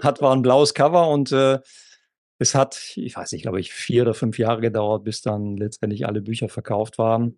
hat, 0.01 0.21
war 0.21 0.35
ein 0.35 0.41
blaues 0.41 0.73
Cover 0.73 1.09
und 1.09 1.31
äh, 1.31 1.59
es 2.39 2.55
hat, 2.55 2.93
ich 2.95 3.15
weiß 3.15 3.31
nicht, 3.33 3.41
glaube 3.41 3.59
ich, 3.59 3.73
vier 3.73 4.03
oder 4.03 4.13
fünf 4.13 4.39
Jahre 4.39 4.61
gedauert, 4.61 5.03
bis 5.03 5.21
dann 5.21 5.57
letztendlich 5.57 6.07
alle 6.07 6.21
Bücher 6.21 6.49
verkauft 6.49 6.97
waren. 6.97 7.37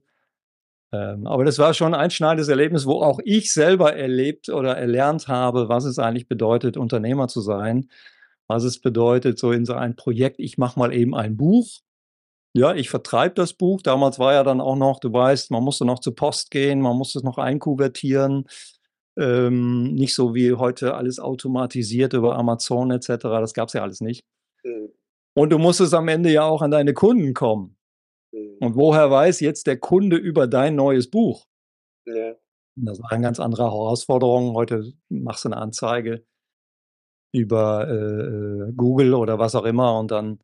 Ähm, 0.94 1.26
aber 1.26 1.46
das 1.46 1.58
war 1.58 1.74
schon 1.74 1.94
ein 1.94 2.00
einschneidendes 2.00 2.50
Erlebnis, 2.50 2.86
wo 2.86 3.02
auch 3.02 3.20
ich 3.24 3.54
selber 3.54 3.96
erlebt 3.96 4.50
oder 4.50 4.78
erlernt 4.78 5.28
habe, 5.28 5.70
was 5.70 5.86
es 5.86 6.00
eigentlich 6.00 6.28
bedeutet, 6.28 6.78
Unternehmer 6.78 7.28
zu 7.28 7.42
sein. 7.42 7.90
Was 8.48 8.64
es 8.64 8.80
bedeutet, 8.80 9.40
so 9.40 9.52
in 9.52 9.66
so 9.66 9.74
ein 9.74 9.96
Projekt, 9.96 10.40
ich 10.40 10.58
mache 10.58 10.78
mal 10.78 10.94
eben 10.94 11.16
ein 11.16 11.38
Buch. 11.38 11.68
Ja, 12.54 12.76
ich 12.76 12.90
vertreibe 12.90 13.34
das 13.36 13.54
Buch. 13.54 13.82
Damals 13.82 14.20
war 14.20 14.34
ja 14.34 14.44
dann 14.44 14.60
auch 14.60 14.76
noch, 14.76 15.00
du 15.00 15.12
weißt, 15.12 15.52
man 15.52 15.64
musste 15.64 15.86
noch 15.86 16.00
zur 16.00 16.16
Post 16.16 16.52
gehen, 16.52 16.82
man 16.82 16.98
musste 16.98 17.20
es 17.20 17.24
noch 17.24 17.38
einkuvertieren. 17.38 18.46
Ähm, 19.18 19.94
nicht 19.94 20.16
so 20.16 20.34
wie 20.34 20.54
heute 20.54 20.94
alles 20.96 21.20
automatisiert 21.20 22.14
über 22.14 22.38
Amazon 22.38 22.92
etc. 22.92 23.08
Das 23.24 23.54
gab 23.54 23.68
es 23.68 23.74
ja 23.74 23.82
alles 23.82 24.02
nicht. 24.02 24.24
Mhm. 24.64 24.90
Und 25.34 25.50
du 25.50 25.58
musstest 25.58 25.94
am 25.94 26.08
Ende 26.08 26.32
ja 26.32 26.44
auch 26.44 26.62
an 26.62 26.72
deine 26.72 26.94
Kunden 26.94 27.34
kommen. 27.34 27.76
Mhm. 28.32 28.58
Und 28.60 28.76
woher 28.76 29.12
weiß 29.12 29.40
jetzt 29.42 29.68
der 29.68 29.78
Kunde 29.78 30.18
über 30.18 30.48
dein 30.48 30.76
neues 30.76 31.10
Buch? 31.10 31.46
Ja. 32.06 32.36
Das 32.76 33.02
war 33.02 33.12
eine 33.12 33.24
ganz 33.24 33.40
andere 33.40 33.64
Herausforderung. 33.64 34.54
Heute 34.56 34.94
machst 35.10 35.44
du 35.44 35.50
eine 35.50 35.58
Anzeige 35.58 36.26
über 37.34 37.88
äh, 37.88 38.70
äh, 38.70 38.74
Google 38.74 39.14
oder 39.14 39.40
was 39.40 39.56
auch 39.56 39.66
immer 39.66 39.98
und 40.00 40.12
dann 40.12 40.40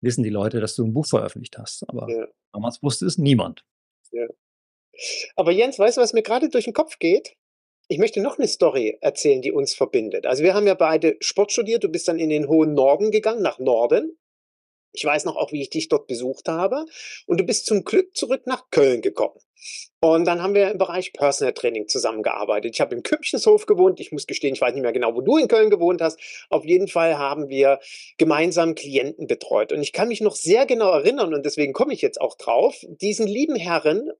wissen 0.00 0.22
die 0.22 0.30
Leute, 0.30 0.60
dass 0.60 0.74
du 0.74 0.84
ein 0.84 0.92
Buch 0.92 1.06
veröffentlicht 1.06 1.58
hast. 1.58 1.88
Aber 1.88 2.08
ja. 2.10 2.26
damals 2.52 2.82
wusste 2.82 3.06
es 3.06 3.18
niemand. 3.18 3.64
Ja. 4.10 4.26
Aber 5.36 5.52
Jens, 5.52 5.78
weißt 5.78 5.96
du, 5.96 6.00
was 6.00 6.12
mir 6.12 6.22
gerade 6.22 6.48
durch 6.48 6.64
den 6.64 6.74
Kopf 6.74 6.98
geht? 6.98 7.36
Ich 7.88 7.98
möchte 7.98 8.20
noch 8.20 8.38
eine 8.38 8.48
Story 8.48 8.98
erzählen, 9.00 9.42
die 9.42 9.52
uns 9.52 9.74
verbindet. 9.74 10.26
Also 10.26 10.42
wir 10.42 10.54
haben 10.54 10.66
ja 10.66 10.74
beide 10.74 11.16
Sport 11.20 11.52
studiert. 11.52 11.84
Du 11.84 11.88
bist 11.88 12.08
dann 12.08 12.18
in 12.18 12.30
den 12.30 12.48
hohen 12.48 12.74
Norden 12.74 13.10
gegangen, 13.10 13.42
nach 13.42 13.58
Norden. 13.58 14.18
Ich 14.92 15.04
weiß 15.04 15.24
noch 15.24 15.36
auch, 15.36 15.52
wie 15.52 15.62
ich 15.62 15.70
dich 15.70 15.88
dort 15.88 16.06
besucht 16.06 16.48
habe. 16.48 16.84
Und 17.26 17.38
du 17.38 17.44
bist 17.44 17.66
zum 17.66 17.84
Glück 17.84 18.16
zurück 18.16 18.46
nach 18.46 18.70
Köln 18.70 19.02
gekommen. 19.02 19.40
Und 20.04 20.24
dann 20.24 20.42
haben 20.42 20.54
wir 20.54 20.72
im 20.72 20.78
Bereich 20.78 21.12
Personal 21.12 21.52
Training 21.52 21.86
zusammengearbeitet. 21.86 22.74
Ich 22.74 22.80
habe 22.80 22.92
im 22.92 23.04
Küppchenshof 23.04 23.66
gewohnt. 23.66 24.00
Ich 24.00 24.10
muss 24.10 24.26
gestehen, 24.26 24.52
ich 24.52 24.60
weiß 24.60 24.74
nicht 24.74 24.82
mehr 24.82 24.90
genau, 24.90 25.14
wo 25.14 25.20
du 25.20 25.36
in 25.36 25.46
Köln 25.46 25.70
gewohnt 25.70 26.02
hast. 26.02 26.18
Auf 26.50 26.64
jeden 26.64 26.88
Fall 26.88 27.18
haben 27.18 27.48
wir 27.48 27.78
gemeinsam 28.18 28.74
Klienten 28.74 29.28
betreut. 29.28 29.72
Und 29.72 29.80
ich 29.80 29.92
kann 29.92 30.08
mich 30.08 30.20
noch 30.20 30.34
sehr 30.34 30.66
genau 30.66 30.90
erinnern, 30.90 31.32
und 31.32 31.46
deswegen 31.46 31.72
komme 31.72 31.94
ich 31.94 32.02
jetzt 32.02 32.20
auch 32.20 32.36
drauf, 32.36 32.74
diesen 32.82 33.28
lieben 33.28 33.54
Herren 33.54 34.10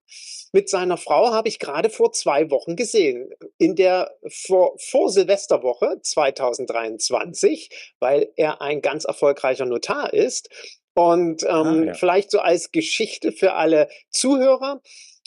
mit 0.53 0.69
seiner 0.69 0.99
Frau 0.99 1.33
habe 1.33 1.49
ich 1.49 1.59
gerade 1.59 1.91
vor 1.91 2.13
zwei 2.13 2.49
Wochen 2.53 2.77
gesehen. 2.77 3.31
In 3.59 3.75
der 3.75 4.15
vor, 4.29 4.77
vor 4.79 5.11
Silvesterwoche 5.11 5.99
2023, 6.01 7.95
weil 7.99 8.29
er 8.37 8.63
ein 8.63 8.83
ganz 8.83 9.05
erfolgreicher 9.05 9.67
Notar 9.67 10.13
ist. 10.13 10.49
Und 10.95 11.43
ähm, 11.43 11.49
ah, 11.51 11.85
ja. 11.87 11.95
vielleicht 11.95 12.31
so 12.31 12.39
als 12.39 12.71
Geschichte 12.71 13.33
für 13.33 13.55
alle 13.55 13.89
Zuhörer 14.11 14.81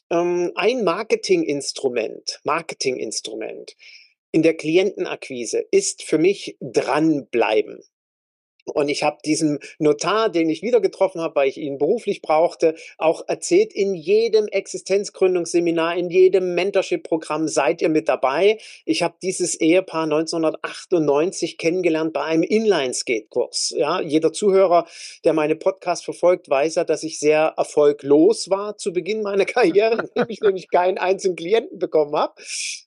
ähm, 0.09 0.51
ein 0.55 0.83
Marketinginstrument, 0.83 2.39
Marketinginstrument 2.43 3.75
in 4.31 4.43
der 4.43 4.55
Klientenakquise 4.55 5.65
ist 5.71 6.03
für 6.03 6.17
mich 6.17 6.57
dranbleiben. 6.59 7.81
Und 8.73 8.89
ich 8.89 9.03
habe 9.03 9.17
diesem 9.23 9.59
Notar, 9.77 10.29
den 10.29 10.49
ich 10.49 10.61
wieder 10.61 10.81
getroffen 10.81 11.21
habe, 11.21 11.35
weil 11.35 11.49
ich 11.49 11.57
ihn 11.57 11.77
beruflich 11.77 12.21
brauchte, 12.21 12.75
auch 12.97 13.23
erzählt, 13.27 13.73
in 13.73 13.93
jedem 13.93 14.47
Existenzgründungsseminar, 14.47 15.95
in 15.95 16.09
jedem 16.09 16.55
Mentorship-Programm 16.55 17.47
seid 17.47 17.81
ihr 17.81 17.89
mit 17.89 18.09
dabei. 18.09 18.57
Ich 18.85 19.03
habe 19.03 19.15
dieses 19.21 19.55
Ehepaar 19.55 20.03
1998 20.03 21.57
kennengelernt 21.57 22.13
bei 22.13 22.23
einem 22.23 22.43
Inline-Skate-Kurs. 22.43 23.75
Ja, 23.77 24.01
jeder 24.01 24.33
Zuhörer, 24.33 24.87
der 25.23 25.33
meine 25.33 25.55
Podcast 25.55 26.03
verfolgt, 26.03 26.49
weiß 26.49 26.75
ja, 26.75 26.83
dass 26.83 27.03
ich 27.03 27.19
sehr 27.19 27.53
erfolglos 27.57 28.49
war 28.49 28.77
zu 28.77 28.93
Beginn 28.93 29.21
meiner 29.21 29.45
Karriere, 29.45 30.09
indem 30.15 30.29
ich 30.29 30.41
nämlich 30.41 30.69
keinen 30.69 30.97
einzigen 30.97 31.35
Klienten 31.35 31.77
bekommen 31.77 32.15
habe, 32.15 32.33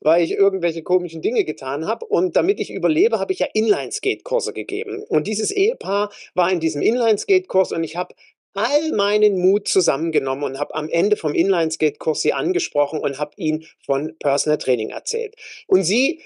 weil 0.00 0.25
ich 0.25 0.32
irgendwelche 0.32 0.82
komischen 0.82 1.23
Dinge 1.23 1.44
getan 1.44 1.87
habe. 1.87 2.04
Und 2.06 2.37
damit 2.37 2.58
ich 2.58 2.73
überlebe, 2.73 3.20
habe 3.20 3.32
ich 3.32 3.38
ja 3.38 3.47
Inline-Skate-Kurse 3.52 4.52
gegeben. 4.52 5.04
Und 5.08 5.26
dieses 5.26 5.50
Ehepaar 5.68 6.10
war 6.34 6.50
in 6.50 6.60
diesem 6.60 6.82
Inline-Skate-Kurs 6.82 7.72
und 7.72 7.84
ich 7.84 7.96
habe 7.96 8.14
all 8.54 8.92
meinen 8.92 9.38
Mut 9.38 9.68
zusammengenommen 9.68 10.44
und 10.44 10.58
habe 10.58 10.75
am 10.75 10.88
Ende 10.88 11.16
vom 11.16 11.34
Inline-Skate-Kurs 11.34 12.22
sie 12.22 12.32
angesprochen 12.32 12.98
und 12.98 13.18
habe 13.18 13.32
ihnen 13.37 13.64
von 13.84 14.16
Personal 14.18 14.58
Training 14.58 14.90
erzählt. 14.90 15.37
Und 15.66 15.84
sie 15.84 16.22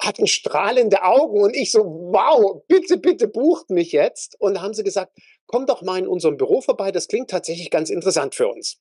hatten 0.00 0.26
strahlende 0.26 1.02
Augen 1.04 1.40
und 1.40 1.56
ich 1.56 1.70
so, 1.70 1.84
wow, 1.84 2.62
bitte, 2.68 2.98
bitte 2.98 3.28
bucht 3.28 3.70
mich 3.70 3.92
jetzt. 3.92 4.38
Und 4.40 4.54
da 4.54 4.62
haben 4.62 4.74
sie 4.74 4.84
gesagt, 4.84 5.12
komm 5.46 5.66
doch 5.66 5.82
mal 5.82 5.98
in 5.98 6.08
unserem 6.08 6.36
Büro 6.36 6.60
vorbei, 6.60 6.92
das 6.92 7.08
klingt 7.08 7.30
tatsächlich 7.30 7.70
ganz 7.70 7.90
interessant 7.90 8.34
für 8.34 8.48
uns. 8.48 8.80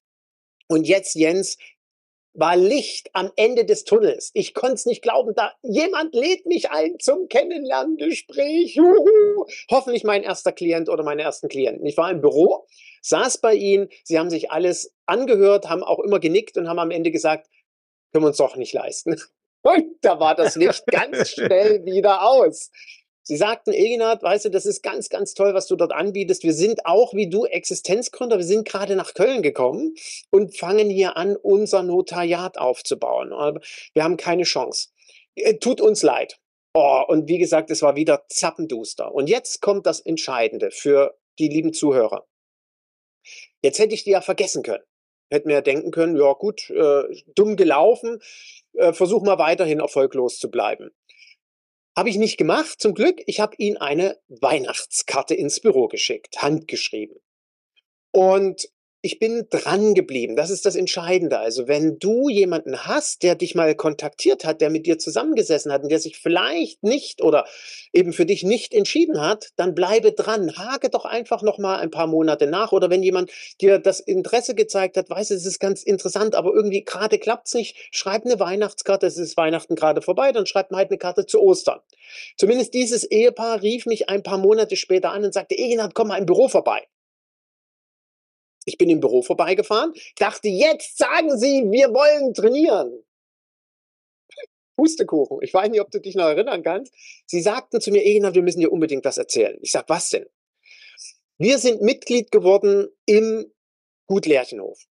Und 0.67 0.87
jetzt, 0.87 1.15
Jens, 1.15 1.57
war 2.35 2.55
Licht 2.55 3.09
am 3.13 3.31
Ende 3.35 3.65
des 3.65 3.83
Tunnels. 3.83 4.31
Ich 4.33 4.53
konnte 4.53 4.75
es 4.75 4.85
nicht 4.85 5.01
glauben, 5.01 5.33
da 5.35 5.53
jemand 5.63 6.13
lädt 6.13 6.45
mich 6.45 6.69
ein 6.69 6.99
zum 6.99 7.27
Kennenlerngespräch. 7.27 8.75
Juhu. 8.75 9.45
Hoffentlich 9.69 10.03
mein 10.03 10.23
erster 10.23 10.51
Klient 10.51 10.89
oder 10.89 11.03
meine 11.03 11.21
ersten 11.21 11.47
Klienten. 11.47 11.85
Ich 11.85 11.97
war 11.97 12.11
im 12.11 12.21
Büro, 12.21 12.67
saß 13.01 13.39
bei 13.39 13.55
ihnen, 13.55 13.89
sie 14.03 14.19
haben 14.19 14.29
sich 14.29 14.51
alles 14.51 14.93
angehört, 15.05 15.69
haben 15.69 15.83
auch 15.83 15.99
immer 15.99 16.19
genickt 16.19 16.57
und 16.57 16.67
haben 16.67 16.79
am 16.79 16.91
Ende 16.91 17.11
gesagt, 17.11 17.47
können 18.11 18.23
wir 18.25 18.29
uns 18.29 18.37
doch 18.37 18.55
nicht 18.55 18.73
leisten. 18.73 19.19
Und 19.61 19.95
da 20.01 20.19
war 20.19 20.35
das 20.35 20.55
Licht 20.55 20.85
ganz 20.91 21.31
schnell 21.31 21.83
wieder 21.85 22.21
aus. 22.21 22.69
Sie 23.27 23.37
sagten, 23.37 23.73
Eginat, 23.73 24.21
weißt 24.21 24.45
du, 24.45 24.49
das 24.49 24.67
ist 24.67 24.83
ganz, 24.83 25.09
ganz 25.09 25.33
toll, 25.33 25.55
was 25.55 25.65
du 25.65 25.75
dort 25.75 25.91
anbietest. 25.91 26.43
Wir 26.43 26.53
sind 26.53 26.85
auch 26.85 27.15
wie 27.15 27.27
du 27.27 27.45
Existenzgründer. 27.45 28.37
Wir 28.37 28.45
sind 28.45 28.67
gerade 28.67 28.95
nach 28.95 29.15
Köln 29.15 29.41
gekommen 29.41 29.95
und 30.29 30.55
fangen 30.55 30.91
hier 30.91 31.17
an, 31.17 31.35
unser 31.35 31.81
Notariat 31.81 32.59
aufzubauen. 32.59 33.31
Wir 33.95 34.03
haben 34.03 34.17
keine 34.17 34.43
Chance. 34.43 34.89
Äh, 35.33 35.55
tut 35.55 35.81
uns 35.81 36.03
leid. 36.03 36.37
Oh, 36.75 37.01
und 37.07 37.27
wie 37.27 37.39
gesagt, 37.39 37.71
es 37.71 37.81
war 37.81 37.95
wieder 37.95 38.25
zappenduster. 38.29 39.11
Und 39.11 39.27
jetzt 39.27 39.59
kommt 39.59 39.87
das 39.87 40.01
Entscheidende 40.01 40.69
für 40.69 41.17
die 41.39 41.47
lieben 41.47 41.73
Zuhörer. 41.73 42.27
Jetzt 43.63 43.79
hätte 43.79 43.95
ich 43.95 44.03
die 44.03 44.11
ja 44.11 44.21
vergessen 44.21 44.61
können. 44.61 44.83
Hätten 45.31 45.47
wir 45.47 45.55
ja 45.55 45.61
denken 45.61 45.89
können, 45.89 46.15
ja 46.15 46.33
gut, 46.33 46.69
äh, 46.69 47.03
dumm 47.33 47.55
gelaufen, 47.55 48.19
äh, 48.73 48.93
versuch 48.93 49.23
mal 49.23 49.39
weiterhin 49.39 49.79
erfolglos 49.79 50.37
zu 50.37 50.51
bleiben. 50.51 50.91
Habe 51.95 52.09
ich 52.09 52.17
nicht 52.17 52.37
gemacht, 52.37 52.79
zum 52.79 52.93
Glück. 52.93 53.21
Ich 53.25 53.39
habe 53.39 53.55
ihn 53.57 53.77
eine 53.77 54.19
Weihnachtskarte 54.27 55.33
ins 55.33 55.61
Büro 55.61 55.87
geschickt, 55.87 56.41
handgeschrieben. 56.41 57.17
Und 58.11 58.69
ich 59.05 59.19
bin 59.19 59.45
dran 59.51 59.93
geblieben. 59.93 60.35
Das 60.35 60.49
ist 60.49 60.65
das 60.65 60.75
Entscheidende. 60.75 61.37
Also 61.37 61.67
wenn 61.67 61.99
du 61.99 62.27
jemanden 62.27 62.87
hast, 62.87 63.21
der 63.21 63.35
dich 63.35 63.53
mal 63.53 63.75
kontaktiert 63.75 64.43
hat, 64.43 64.61
der 64.61 64.71
mit 64.71 64.87
dir 64.87 64.97
zusammengesessen 64.97 65.71
hat 65.71 65.83
und 65.83 65.89
der 65.89 65.99
sich 65.99 66.17
vielleicht 66.17 66.81
nicht 66.81 67.21
oder 67.21 67.45
eben 67.93 68.13
für 68.13 68.25
dich 68.25 68.41
nicht 68.41 68.73
entschieden 68.73 69.21
hat, 69.21 69.49
dann 69.57 69.75
bleibe 69.75 70.11
dran. 70.11 70.57
Hake 70.57 70.89
doch 70.89 71.05
einfach 71.05 71.43
noch 71.43 71.59
mal 71.59 71.77
ein 71.77 71.91
paar 71.91 72.07
Monate 72.07 72.47
nach. 72.47 72.71
Oder 72.71 72.89
wenn 72.89 73.03
jemand 73.03 73.29
dir 73.61 73.77
das 73.77 73.99
Interesse 73.99 74.55
gezeigt 74.55 74.97
hat, 74.97 75.07
weiß 75.07 75.29
es 75.29 75.45
ist 75.45 75.59
ganz 75.59 75.83
interessant, 75.83 76.33
aber 76.33 76.51
irgendwie 76.55 76.83
gerade 76.83 77.19
klappt 77.19 77.45
es 77.45 77.53
nicht, 77.53 77.77
schreib 77.91 78.25
eine 78.25 78.39
Weihnachtskarte. 78.39 79.05
Es 79.05 79.19
ist 79.19 79.37
Weihnachten 79.37 79.75
gerade 79.75 80.01
vorbei, 80.01 80.31
dann 80.31 80.47
schreib 80.47 80.71
mal 80.71 80.79
halt 80.79 80.89
eine 80.89 80.97
Karte 80.97 81.27
zu 81.27 81.39
Ostern. 81.41 81.79
Zumindest 82.37 82.73
dieses 82.73 83.03
Ehepaar 83.03 83.61
rief 83.61 83.85
mich 83.85 84.09
ein 84.09 84.23
paar 84.23 84.39
Monate 84.39 84.75
später 84.75 85.11
an 85.11 85.23
und 85.23 85.33
sagte, 85.33 85.55
Egenhard, 85.55 85.93
komm 85.93 86.07
mal 86.07 86.17
im 86.17 86.25
Büro 86.25 86.47
vorbei. 86.47 86.87
Ich 88.65 88.77
bin 88.77 88.89
im 88.89 88.99
Büro 88.99 89.21
vorbeigefahren, 89.21 89.93
dachte, 90.17 90.49
jetzt 90.49 90.97
sagen 90.97 91.37
Sie, 91.37 91.65
wir 91.69 91.89
wollen 91.89 92.33
trainieren. 92.33 93.03
Pustekuchen. 94.75 95.39
Ich 95.41 95.53
weiß 95.53 95.69
nicht, 95.69 95.81
ob 95.81 95.91
du 95.91 96.01
dich 96.01 96.15
noch 96.15 96.25
erinnern 96.25 96.63
kannst. 96.63 96.93
Sie 97.25 97.41
sagten 97.41 97.79
zu 97.79 97.91
mir, 97.91 98.03
Egina, 98.03 98.33
wir 98.33 98.41
müssen 98.41 98.59
dir 98.59 98.71
unbedingt 98.71 99.05
was 99.05 99.17
erzählen. 99.17 99.57
Ich 99.61 99.71
sag, 99.71 99.87
was 99.87 100.09
denn? 100.09 100.25
Wir 101.37 101.59
sind 101.59 101.81
Mitglied 101.81 102.31
geworden 102.31 102.89
im 103.05 103.51
Gut 104.07 104.25
Lerchenhof. 104.25 104.85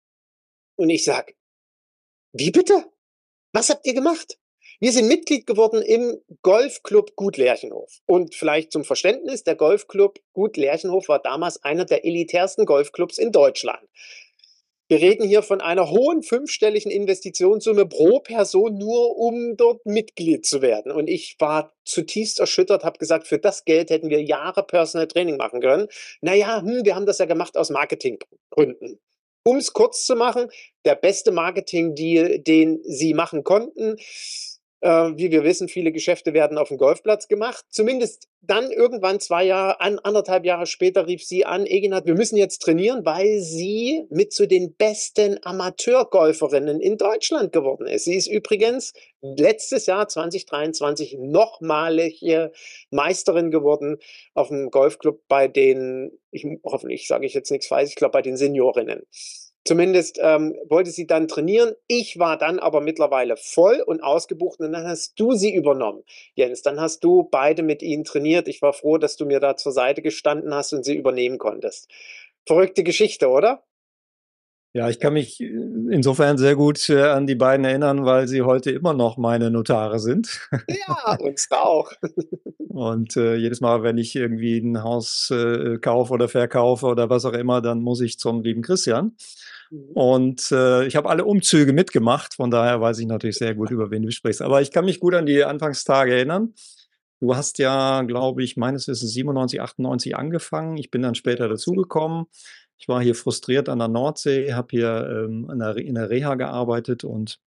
Und 0.76 0.90
ich 0.90 1.04
sag, 1.04 1.36
wie 2.32 2.52
bitte? 2.52 2.86
Was 3.52 3.70
habt 3.70 3.86
ihr 3.86 3.94
gemacht? 3.94 4.40
Wir 4.84 4.92
sind 4.92 5.08
Mitglied 5.08 5.48
geworden 5.48 5.82
im 5.82 6.20
Golfclub 6.42 7.16
Gut 7.16 7.38
Lerchenhof. 7.38 8.02
Und 8.06 8.36
vielleicht 8.36 8.74
zum 8.74 8.84
Verständnis, 8.84 9.46
der 9.46 9.56
Golfclub 9.56 10.20
Gut 10.34 10.58
Lerchenhof 10.58 11.08
war 11.08 11.20
damals 11.20 11.64
einer 11.64 11.86
der 11.86 12.04
elitärsten 12.04 12.66
Golfclubs 12.66 13.18
in 13.18 13.32
Deutschland. 13.32 13.80
Wir 14.90 15.00
reden 15.00 15.26
hier 15.26 15.42
von 15.42 15.62
einer 15.62 15.90
hohen 15.90 16.22
fünfstelligen 16.22 16.92
Investitionssumme 16.92 17.86
pro 17.86 18.20
Person, 18.20 18.78
nur 18.78 19.16
um 19.16 19.56
dort 19.56 19.86
Mitglied 19.86 20.46
zu 20.46 20.62
werden. 20.62 20.92
Und 20.92 21.08
ich 21.08 21.38
war 21.40 21.74
zutiefst 21.86 22.42
erschüttert, 22.42 22.84
habe 22.84 23.00
gesagt, 23.00 23.26
für 23.26 23.40
das 23.40 23.64
Geld 23.64 23.90
hätten 23.90 24.10
wir 24.10 24.22
Jahre 24.22 24.64
Personal 24.64 25.08
Training 25.08 25.38
machen 25.38 25.62
können. 25.62 25.88
Naja, 26.20 26.62
hm, 26.62 26.84
wir 26.84 26.96
haben 26.96 27.06
das 27.06 27.20
ja 27.20 27.26
gemacht 27.26 27.56
aus 27.56 27.70
Marketinggründen. 27.70 29.00
Um 29.46 29.58
es 29.58 29.72
kurz 29.72 30.06
zu 30.06 30.18
machen, 30.18 30.50
der 30.84 30.96
beste 30.96 31.32
Marketing-Deal, 31.32 32.40
den 32.40 32.82
sie 32.84 33.14
machen 33.14 33.46
konnten. 33.46 33.96
Äh, 34.84 35.16
wie 35.16 35.32
wir 35.32 35.46
wissen, 35.46 35.70
viele 35.70 35.94
Geschäfte 35.94 36.34
werden 36.34 36.58
auf 36.58 36.68
dem 36.68 36.76
Golfplatz 36.76 37.30
gemacht. 37.30 37.64
Zumindest 37.70 38.28
dann 38.42 38.70
irgendwann 38.70 39.22
zwei 39.22 39.46
Jahre, 39.46 39.80
an, 39.80 39.98
anderthalb 40.00 40.44
Jahre 40.44 40.66
später 40.66 41.08
rief 41.08 41.24
sie 41.24 41.46
an, 41.46 41.66
Eginat, 41.66 42.06
wir 42.06 42.16
müssen 42.16 42.36
jetzt 42.36 42.60
trainieren, 42.64 43.06
weil 43.06 43.40
sie 43.40 44.06
mit 44.10 44.34
zu 44.34 44.46
den 44.46 44.76
besten 44.76 45.40
Amateurgolferinnen 45.42 46.82
in 46.82 46.98
Deutschland 46.98 47.54
geworden 47.54 47.88
ist. 47.88 48.04
Sie 48.04 48.16
ist 48.16 48.28
übrigens 48.28 48.92
letztes 49.22 49.86
Jahr 49.86 50.10
2023 50.10 51.16
nochmalige 51.18 52.52
Meisterin 52.92 53.52
geworden 53.52 54.00
auf 54.34 54.50
dem 54.50 54.70
Golfclub 54.70 55.22
bei 55.30 55.48
den, 55.48 56.12
ich, 56.30 56.46
hoffentlich 56.66 57.08
sage 57.08 57.26
ich 57.26 57.34
jetzt 57.34 57.52
nichts 57.52 57.68
falsch, 57.68 57.92
ich 57.92 57.96
glaube 57.96 58.12
bei 58.12 58.22
den 58.22 58.36
Seniorinnen. 58.36 59.04
Zumindest 59.66 60.20
ähm, 60.22 60.56
wollte 60.68 60.92
sie 60.92 61.08
dann 61.08 61.30
trainieren. 61.30 61.74
Ich 61.88 62.20
war 62.20 62.38
dann 62.38 62.60
aber 62.60 62.82
mittlerweile 62.82 63.38
voll 63.38 63.82
und 63.86 64.04
ausgebucht 64.04 64.60
und 64.60 64.74
dann 64.74 64.86
hast 64.86 65.18
du 65.18 65.32
sie 65.34 65.56
übernommen, 65.56 66.04
Jens. 66.36 66.62
Dann 66.64 66.82
hast 66.82 67.04
du 67.04 67.24
beide 67.32 67.64
mit 67.64 67.82
ihnen 67.82 68.04
trainiert. 68.04 68.50
Ich 68.50 68.62
war 68.62 68.74
froh, 68.74 68.98
dass 68.98 69.16
du 69.16 69.26
mir 69.26 69.40
da 69.40 69.56
zur 69.56 69.72
Seite 69.72 70.02
gestanden 70.02 70.54
hast 70.54 70.74
und 70.74 70.84
sie 70.84 70.96
übernehmen 70.96 71.38
konntest. 71.38 71.90
Verrückte 72.46 72.84
Geschichte, 72.84 73.30
oder? 73.30 73.64
Ja, 74.76 74.90
ich 74.90 75.00
kann 75.00 75.14
mich 75.14 75.40
insofern 75.40 76.40
sehr 76.40 76.56
gut 76.56 76.90
äh, 76.90 77.04
an 77.04 77.28
die 77.28 77.36
beiden 77.36 77.64
erinnern, 77.64 78.06
weil 78.06 78.28
sie 78.28 78.42
heute 78.42 78.72
immer 78.72 78.96
noch 78.96 79.18
meine 79.18 79.52
Notare 79.52 80.00
sind. 80.00 80.50
Ja, 80.68 81.16
uns 81.20 81.48
auch. 81.52 81.92
Und 82.70 83.16
äh, 83.16 83.36
jedes 83.36 83.62
Mal, 83.62 83.84
wenn 83.84 84.00
ich 84.00 84.16
irgendwie 84.16 84.58
ein 84.58 84.82
Haus 84.82 85.30
äh, 85.30 85.78
kaufe 85.78 86.12
oder 86.12 86.28
verkaufe 86.28 86.88
oder 86.88 87.12
was 87.12 87.24
auch 87.24 87.34
immer, 87.34 87.62
dann 87.62 87.82
muss 87.82 88.02
ich 88.02 88.18
zum 88.18 88.42
lieben 88.42 88.64
Christian. 88.64 89.16
Mhm. 89.70 89.90
Und 89.94 90.52
äh, 90.52 90.86
ich 90.86 90.96
habe 90.96 91.10
alle 91.10 91.26
Umzüge 91.26 91.74
mitgemacht, 91.74 92.36
von 92.36 92.52
daher 92.52 92.82
weiß 92.82 93.00
ich 93.00 93.08
natürlich 93.08 93.38
sehr 93.38 93.56
gut, 93.56 93.72
über 93.72 93.92
wen 93.92 94.04
du 94.04 94.12
sprichst. 94.12 94.42
Aber 94.42 94.62
ich 94.62 94.72
kann 94.72 94.86
mich 94.86 95.00
gut 95.00 95.14
an 95.14 95.26
die 95.26 95.44
Anfangstage 95.44 96.14
erinnern. 96.14 96.54
Du 97.20 97.36
hast 97.36 97.58
ja, 97.58 98.02
glaube 98.02 98.44
ich, 98.44 98.58
meines 98.58 98.88
Wissens 98.88 99.14
97, 99.14 99.62
98 99.62 100.18
angefangen. 100.18 100.78
Ich 100.78 100.92
bin 100.92 101.02
dann 101.02 101.16
später 101.16 101.48
dazugekommen. 101.48 102.26
Ich 102.78 102.90
war 102.90 103.02
hier 103.02 103.16
frustriert 103.16 103.70
an 103.70 103.80
der 103.80 103.88
Nordsee, 103.88 104.54
habe 104.54 104.68
hier 104.72 105.26
ähm, 105.26 105.50
in, 105.50 105.60
der, 105.60 105.78
in 105.78 105.96
der 105.96 106.10
Reha 106.10 106.36
gearbeitet 106.36 107.06
und 107.06 107.40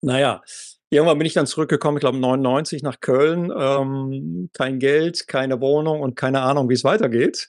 naja, 0.00 0.42
irgendwann 0.90 1.18
bin 1.18 1.26
ich 1.26 1.34
dann 1.34 1.46
zurückgekommen, 1.46 1.98
ich 1.98 2.00
glaube 2.00 2.18
99 2.18 2.82
nach 2.82 3.00
Köln. 3.00 3.52
Ähm, 3.54 4.50
kein 4.52 4.78
Geld, 4.78 5.26
keine 5.26 5.60
Wohnung 5.60 6.00
und 6.00 6.16
keine 6.16 6.42
Ahnung, 6.42 6.68
wie 6.68 6.74
es 6.74 6.84
weitergeht. 6.84 7.48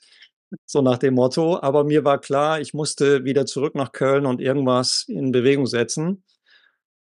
So 0.64 0.82
nach 0.82 0.98
dem 0.98 1.14
Motto. 1.14 1.60
Aber 1.60 1.84
mir 1.84 2.04
war 2.04 2.20
klar, 2.20 2.60
ich 2.60 2.74
musste 2.74 3.24
wieder 3.24 3.46
zurück 3.46 3.74
nach 3.74 3.92
Köln 3.92 4.26
und 4.26 4.40
irgendwas 4.40 5.04
in 5.08 5.32
Bewegung 5.32 5.66
setzen. 5.66 6.24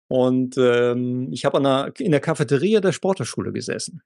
Und 0.07 0.57
ähm, 0.57 1.29
ich 1.31 1.45
habe 1.45 1.57
in 1.97 2.11
der 2.11 2.19
Cafeteria 2.21 2.81
der 2.81 2.91
Sporterschule 2.91 3.51
gesessen. 3.51 4.01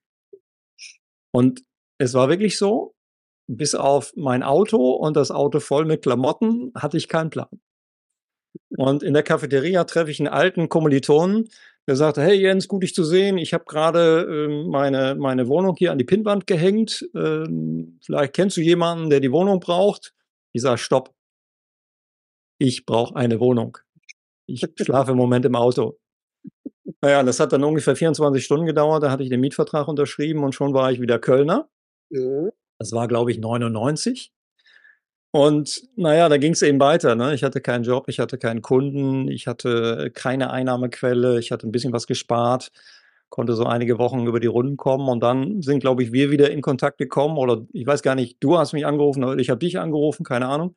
Und 1.31 1.63
es 1.97 2.13
war 2.13 2.29
wirklich 2.29 2.57
so, 2.57 2.95
bis 3.47 3.75
auf 3.75 4.13
mein 4.15 4.43
Auto 4.43 4.91
und 4.91 5.15
das 5.15 5.31
Auto 5.31 5.59
voll 5.59 5.85
mit 5.85 6.03
Klamotten 6.03 6.71
hatte 6.75 6.97
ich 6.97 7.07
keinen 7.07 7.29
Plan. 7.29 7.49
Und 8.69 9.03
in 9.03 9.13
der 9.13 9.23
Cafeteria 9.23 9.83
treffe 9.83 10.11
ich 10.11 10.19
einen 10.19 10.27
alten 10.27 10.69
Kommilitonen, 10.69 11.49
der 11.87 11.95
sagte, 11.95 12.21
hey 12.21 12.35
Jens, 12.35 12.67
gut 12.67 12.83
dich 12.83 12.93
zu 12.93 13.03
sehen. 13.03 13.37
Ich 13.37 13.53
habe 13.53 13.63
gerade 13.65 14.27
äh, 14.29 14.67
meine, 14.67 15.15
meine 15.15 15.47
Wohnung 15.47 15.75
hier 15.77 15.91
an 15.91 15.97
die 15.97 16.03
Pinnwand 16.03 16.45
gehängt. 16.45 17.09
Ähm, 17.15 17.99
vielleicht 18.03 18.33
kennst 18.33 18.57
du 18.57 18.61
jemanden, 18.61 19.09
der 19.09 19.21
die 19.21 19.31
Wohnung 19.31 19.61
braucht. 19.61 20.13
Ich 20.53 20.61
sage, 20.61 20.77
stopp. 20.77 21.13
Ich 22.59 22.85
brauche 22.85 23.15
eine 23.15 23.39
Wohnung. 23.39 23.77
Ich 24.47 24.65
schlafe 24.81 25.11
im 25.11 25.17
Moment 25.17 25.45
im 25.45 25.55
Auto. 25.55 25.97
Naja, 27.01 27.23
das 27.23 27.39
hat 27.39 27.53
dann 27.53 27.63
ungefähr 27.63 27.95
24 27.95 28.43
Stunden 28.43 28.65
gedauert. 28.65 29.03
Da 29.03 29.11
hatte 29.11 29.23
ich 29.23 29.29
den 29.29 29.39
Mietvertrag 29.39 29.87
unterschrieben 29.87 30.43
und 30.43 30.55
schon 30.55 30.73
war 30.73 30.91
ich 30.91 30.99
wieder 30.99 31.19
Kölner. 31.19 31.69
Mhm. 32.09 32.51
Das 32.79 32.91
war, 32.91 33.07
glaube 33.07 33.31
ich, 33.31 33.39
99. 33.39 34.33
Und 35.37 35.83
naja, 35.95 36.29
da 36.29 36.37
ging 36.37 36.53
es 36.53 36.63
eben 36.63 36.79
weiter. 36.79 37.13
Ne? 37.13 37.35
Ich 37.35 37.43
hatte 37.43 37.61
keinen 37.61 37.83
Job, 37.83 38.05
ich 38.07 38.19
hatte 38.19 38.39
keinen 38.39 38.63
Kunden, 38.63 39.27
ich 39.27 39.45
hatte 39.45 40.09
keine 40.11 40.49
Einnahmequelle, 40.49 41.37
ich 41.37 41.51
hatte 41.51 41.67
ein 41.67 41.71
bisschen 41.71 41.93
was 41.93 42.07
gespart, 42.07 42.71
konnte 43.29 43.53
so 43.53 43.65
einige 43.65 43.99
Wochen 43.99 44.25
über 44.25 44.39
die 44.39 44.47
Runden 44.47 44.77
kommen 44.77 45.07
und 45.07 45.21
dann 45.21 45.61
sind, 45.61 45.79
glaube 45.79 46.01
ich, 46.01 46.11
wir 46.11 46.31
wieder 46.31 46.49
in 46.49 46.61
Kontakt 46.61 46.97
gekommen 46.97 47.37
oder 47.37 47.67
ich 47.71 47.85
weiß 47.85 48.01
gar 48.01 48.15
nicht, 48.15 48.37
du 48.39 48.57
hast 48.57 48.73
mich 48.73 48.87
angerufen 48.87 49.23
oder 49.23 49.37
ich 49.37 49.51
habe 49.51 49.59
dich 49.59 49.77
angerufen, 49.77 50.23
keine 50.23 50.47
Ahnung. 50.47 50.75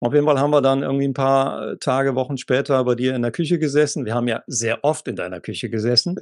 Auf 0.00 0.12
jeden 0.12 0.26
Fall 0.26 0.38
haben 0.38 0.50
wir 0.50 0.60
dann 0.60 0.82
irgendwie 0.82 1.08
ein 1.08 1.14
paar 1.14 1.78
Tage, 1.78 2.14
Wochen 2.14 2.36
später 2.36 2.84
bei 2.84 2.94
dir 2.94 3.14
in 3.14 3.22
der 3.22 3.32
Küche 3.32 3.58
gesessen. 3.58 4.04
Wir 4.04 4.14
haben 4.14 4.28
ja 4.28 4.42
sehr 4.46 4.84
oft 4.84 5.08
in 5.08 5.16
deiner 5.16 5.40
Küche 5.40 5.70
gesessen. 5.70 6.16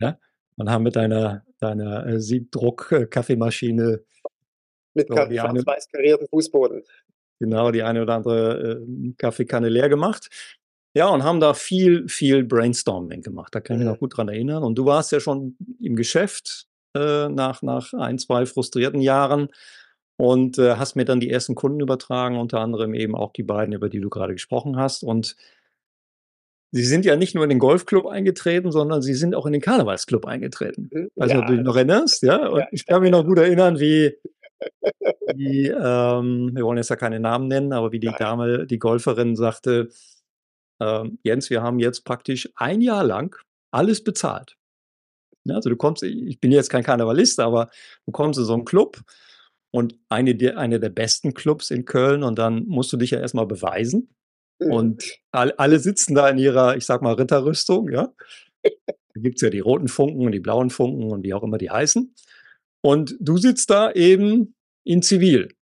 ja? 0.00 0.16
Und 0.56 0.70
haben 0.70 0.84
mit 0.84 0.96
deiner, 0.96 1.44
deiner 1.60 2.06
äh, 2.06 2.18
Siebdruck-Kaffeemaschine 2.18 4.00
mit 4.98 5.08
schwarz-weiß 5.08 5.88
karierten 5.90 6.28
Fußboden. 6.28 6.82
Genau, 7.40 7.70
die 7.70 7.82
eine 7.82 8.02
oder 8.02 8.14
andere 8.14 8.82
äh, 8.82 9.12
Kaffeekanne 9.16 9.68
leer 9.68 9.88
gemacht. 9.88 10.28
Ja, 10.94 11.08
und 11.08 11.22
haben 11.22 11.38
da 11.38 11.54
viel, 11.54 12.08
viel 12.08 12.44
Brainstorming 12.44 13.22
gemacht. 13.22 13.54
Da 13.54 13.60
kann 13.60 13.76
ich 13.76 13.84
mich 13.84 13.92
noch 13.92 14.00
gut 14.00 14.16
dran 14.16 14.28
erinnern. 14.28 14.64
Und 14.64 14.76
du 14.76 14.84
warst 14.86 15.12
ja 15.12 15.20
schon 15.20 15.56
im 15.80 15.94
Geschäft 15.94 16.66
äh, 16.96 17.28
nach, 17.28 17.62
nach 17.62 17.92
ein, 17.92 18.18
zwei 18.18 18.46
frustrierten 18.46 19.00
Jahren 19.00 19.48
und 20.16 20.58
äh, 20.58 20.74
hast 20.74 20.96
mir 20.96 21.04
dann 21.04 21.20
die 21.20 21.30
ersten 21.30 21.54
Kunden 21.54 21.80
übertragen, 21.80 22.38
unter 22.38 22.60
anderem 22.60 22.94
eben 22.94 23.14
auch 23.14 23.32
die 23.32 23.44
beiden, 23.44 23.74
über 23.74 23.88
die 23.88 24.00
du 24.00 24.10
gerade 24.10 24.32
gesprochen 24.32 24.76
hast. 24.76 25.04
Und 25.04 25.36
sie 26.72 26.84
sind 26.84 27.04
ja 27.04 27.14
nicht 27.14 27.34
nur 27.34 27.44
in 27.44 27.50
den 27.50 27.60
Golfclub 27.60 28.06
eingetreten, 28.06 28.72
sondern 28.72 29.00
sie 29.00 29.14
sind 29.14 29.36
auch 29.36 29.46
in 29.46 29.52
den 29.52 29.62
Karnevalsclub 29.62 30.26
eingetreten. 30.26 30.90
Mhm. 30.92 31.10
Also, 31.16 31.36
ja, 31.36 31.46
du 31.46 31.54
dich 31.54 31.62
noch 31.62 31.76
erinnerst, 31.76 32.22
ja? 32.22 32.48
Und 32.48 32.60
ja. 32.60 32.66
ich 32.72 32.86
kann 32.86 33.02
mich 33.02 33.12
noch 33.12 33.24
gut 33.24 33.38
erinnern, 33.38 33.78
wie, 33.78 34.16
wie 35.34 35.68
ähm, 35.68 36.50
wir 36.54 36.64
wollen 36.64 36.78
jetzt 36.78 36.90
ja 36.90 36.96
keine 36.96 37.20
Namen 37.20 37.48
nennen, 37.48 37.72
aber 37.72 37.92
wie 37.92 38.00
die 38.00 38.12
Dame, 38.18 38.66
die 38.66 38.78
Golferin 38.78 39.36
sagte, 39.36 39.90
ähm, 40.80 41.18
Jens, 41.22 41.50
wir 41.50 41.62
haben 41.62 41.78
jetzt 41.78 42.04
praktisch 42.04 42.48
ein 42.56 42.80
Jahr 42.80 43.04
lang 43.04 43.36
alles 43.72 44.02
bezahlt. 44.02 44.56
Ja, 45.44 45.56
also 45.56 45.70
du 45.70 45.76
kommst, 45.76 46.02
ich 46.02 46.40
bin 46.40 46.52
jetzt 46.52 46.70
kein 46.70 46.82
Karnevalist, 46.84 47.40
aber 47.40 47.70
du 48.06 48.12
kommst 48.12 48.38
in 48.38 48.44
so 48.44 48.54
einen 48.54 48.64
Club 48.64 49.00
und 49.70 49.98
eine 50.08 50.34
der, 50.34 50.58
eine 50.58 50.80
der 50.80 50.90
besten 50.90 51.34
Clubs 51.34 51.70
in 51.70 51.84
Köln 51.84 52.22
und 52.22 52.38
dann 52.38 52.66
musst 52.66 52.92
du 52.92 52.96
dich 52.96 53.10
ja 53.10 53.20
erstmal 53.20 53.46
beweisen. 53.46 54.14
Mhm. 54.60 54.72
Und 54.72 55.18
alle, 55.32 55.58
alle 55.58 55.78
sitzen 55.78 56.14
da 56.14 56.28
in 56.28 56.38
ihrer, 56.38 56.76
ich 56.76 56.86
sag 56.86 57.02
mal, 57.02 57.14
Ritterrüstung, 57.14 57.90
ja. 57.90 58.12
Da 59.14 59.22
gibt 59.22 59.36
es 59.36 59.42
ja 59.42 59.50
die 59.50 59.58
roten 59.58 59.88
Funken 59.88 60.26
und 60.26 60.32
die 60.32 60.38
blauen 60.38 60.70
Funken 60.70 61.10
und 61.10 61.24
wie 61.24 61.34
auch 61.34 61.42
immer 61.42 61.58
die 61.58 61.70
heißen. 61.70 62.14
Und 62.82 63.16
du 63.18 63.36
sitzt 63.36 63.70
da 63.70 63.90
eben 63.90 64.54
in 64.88 65.02
Zivil. 65.02 65.54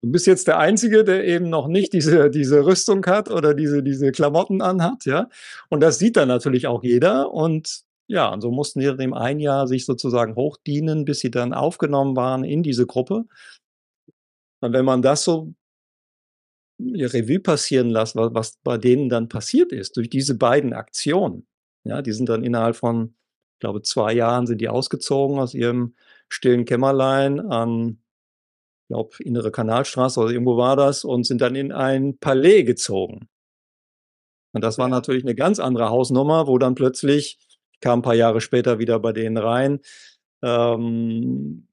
Du 0.00 0.12
bist 0.12 0.28
jetzt 0.28 0.46
der 0.46 0.58
Einzige, 0.58 1.02
der 1.02 1.26
eben 1.26 1.50
noch 1.50 1.66
nicht 1.66 1.92
diese, 1.92 2.30
diese 2.30 2.64
Rüstung 2.64 3.04
hat 3.06 3.30
oder 3.30 3.52
diese, 3.52 3.82
diese 3.82 4.12
Klamotten 4.12 4.62
anhat, 4.62 5.04
ja. 5.06 5.28
Und 5.70 5.80
das 5.80 5.98
sieht 5.98 6.16
dann 6.16 6.28
natürlich 6.28 6.68
auch 6.68 6.84
jeder. 6.84 7.32
Und 7.32 7.82
ja, 8.06 8.32
und 8.32 8.40
so 8.40 8.52
mussten 8.52 8.80
dann 8.80 9.00
im 9.00 9.12
ein 9.12 9.40
Jahr 9.40 9.66
sich 9.66 9.84
sozusagen 9.84 10.36
hochdienen, 10.36 11.04
bis 11.04 11.18
sie 11.18 11.32
dann 11.32 11.52
aufgenommen 11.52 12.14
waren 12.14 12.44
in 12.44 12.62
diese 12.62 12.86
Gruppe. 12.86 13.24
Und 14.60 14.72
wenn 14.72 14.84
man 14.84 15.02
das 15.02 15.24
so 15.24 15.52
Revue 16.80 17.40
passieren 17.40 17.90
lässt, 17.90 18.14
was, 18.14 18.32
was 18.34 18.58
bei 18.62 18.78
denen 18.78 19.08
dann 19.08 19.28
passiert 19.28 19.72
ist, 19.72 19.96
durch 19.96 20.08
diese 20.08 20.36
beiden 20.36 20.72
Aktionen, 20.74 21.48
ja, 21.82 22.02
die 22.02 22.12
sind 22.12 22.28
dann 22.28 22.44
innerhalb 22.44 22.76
von, 22.76 23.16
ich 23.54 23.60
glaube, 23.60 23.82
zwei 23.82 24.12
Jahren 24.12 24.46
sind 24.46 24.60
die 24.60 24.68
ausgezogen 24.68 25.40
aus 25.40 25.54
ihrem 25.54 25.96
stillen 26.28 26.64
Kämmerlein 26.64 27.40
an, 27.40 27.98
glaube, 28.88 29.10
Innere 29.20 29.50
Kanalstraße 29.50 30.20
oder 30.20 30.30
irgendwo 30.30 30.56
war 30.56 30.76
das 30.76 31.04
und 31.04 31.24
sind 31.24 31.40
dann 31.40 31.54
in 31.54 31.72
ein 31.72 32.18
Palais 32.18 32.64
gezogen. 32.64 33.28
Und 34.52 34.64
das 34.64 34.78
war 34.78 34.88
natürlich 34.88 35.24
eine 35.24 35.34
ganz 35.34 35.60
andere 35.60 35.90
Hausnummer, 35.90 36.46
wo 36.46 36.58
dann 36.58 36.74
plötzlich, 36.74 37.38
ich 37.72 37.80
kam 37.80 38.00
ein 38.00 38.02
paar 38.02 38.14
Jahre 38.14 38.40
später 38.40 38.78
wieder 38.78 38.98
bei 38.98 39.12
denen 39.12 39.36
rein, 39.36 39.80
ähm, 40.42 41.68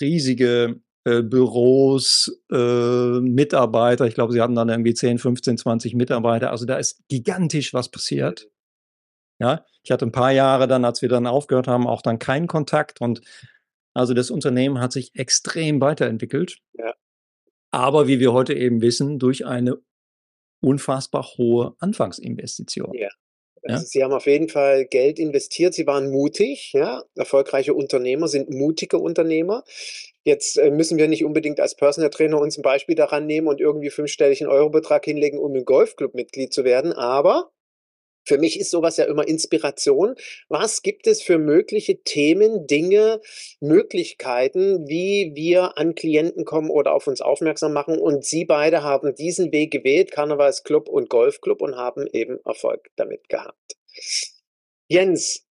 riesige 0.00 0.80
äh, 1.04 1.22
Büros, 1.22 2.42
äh, 2.52 3.20
Mitarbeiter. 3.20 4.06
Ich 4.06 4.14
glaube, 4.14 4.32
sie 4.32 4.42
hatten 4.42 4.54
dann 4.54 4.68
irgendwie 4.68 4.94
10, 4.94 5.18
15, 5.18 5.56
20 5.56 5.94
Mitarbeiter. 5.94 6.50
Also 6.50 6.66
da 6.66 6.76
ist 6.76 7.02
gigantisch 7.08 7.72
was 7.72 7.90
passiert. 7.90 8.48
Ja, 9.40 9.64
ich 9.82 9.90
hatte 9.90 10.04
ein 10.04 10.12
paar 10.12 10.32
Jahre 10.32 10.68
dann, 10.68 10.84
als 10.84 11.00
wir 11.00 11.08
dann 11.08 11.26
aufgehört 11.26 11.66
haben, 11.66 11.86
auch 11.86 12.02
dann 12.02 12.18
keinen 12.18 12.46
Kontakt 12.46 13.00
und 13.00 13.22
also 13.94 14.14
das 14.14 14.30
Unternehmen 14.30 14.80
hat 14.80 14.92
sich 14.92 15.14
extrem 15.14 15.80
weiterentwickelt. 15.80 16.58
Ja. 16.74 16.94
Aber 17.70 18.08
wie 18.08 18.20
wir 18.20 18.32
heute 18.32 18.54
eben 18.54 18.80
wissen, 18.82 19.18
durch 19.18 19.46
eine 19.46 19.76
unfassbar 20.60 21.24
hohe 21.36 21.74
Anfangsinvestition. 21.78 22.92
Ja. 22.94 23.08
Also 23.62 23.82
ja? 23.82 23.86
Sie 23.86 24.04
haben 24.04 24.12
auf 24.12 24.26
jeden 24.26 24.48
Fall 24.48 24.86
Geld 24.86 25.18
investiert. 25.18 25.74
Sie 25.74 25.86
waren 25.86 26.10
mutig. 26.10 26.72
Ja? 26.72 27.02
Erfolgreiche 27.14 27.74
Unternehmer 27.74 28.28
sind 28.28 28.50
mutige 28.50 28.98
Unternehmer. 28.98 29.64
Jetzt 30.24 30.58
äh, 30.58 30.70
müssen 30.70 30.98
wir 30.98 31.08
nicht 31.08 31.24
unbedingt 31.24 31.60
als 31.60 31.74
Personal 31.76 32.10
Trainer 32.10 32.38
uns 32.40 32.58
ein 32.58 32.62
Beispiel 32.62 32.94
daran 32.94 33.26
nehmen 33.26 33.48
und 33.48 33.60
irgendwie 33.60 33.90
fünfstelligen 33.90 34.46
Eurobetrag 34.46 35.04
hinlegen, 35.04 35.38
um 35.38 35.54
ein 35.54 35.64
Golfclub-Mitglied 35.64 36.52
zu 36.52 36.64
werden. 36.64 36.92
Aber 36.92 37.50
für 38.24 38.38
mich 38.38 38.58
ist 38.58 38.70
sowas 38.70 38.96
ja 38.96 39.04
immer 39.04 39.26
Inspiration. 39.26 40.14
Was 40.48 40.82
gibt 40.82 41.06
es 41.06 41.22
für 41.22 41.38
mögliche 41.38 42.02
Themen, 42.02 42.66
Dinge, 42.66 43.20
Möglichkeiten, 43.60 44.86
wie 44.88 45.32
wir 45.34 45.78
an 45.78 45.94
Klienten 45.94 46.44
kommen 46.44 46.70
oder 46.70 46.94
auf 46.94 47.06
uns 47.06 47.20
aufmerksam 47.20 47.72
machen? 47.72 47.98
Und 47.98 48.24
Sie 48.24 48.44
beide 48.44 48.82
haben 48.82 49.14
diesen 49.14 49.52
Weg 49.52 49.72
gewählt, 49.72 50.10
Karnevalsclub 50.12 50.88
und 50.88 51.08
Golfclub, 51.08 51.60
und 51.60 51.76
haben 51.76 52.06
eben 52.12 52.38
Erfolg 52.44 52.90
damit 52.96 53.28
gehabt. 53.28 53.76
Jens, 54.88 55.46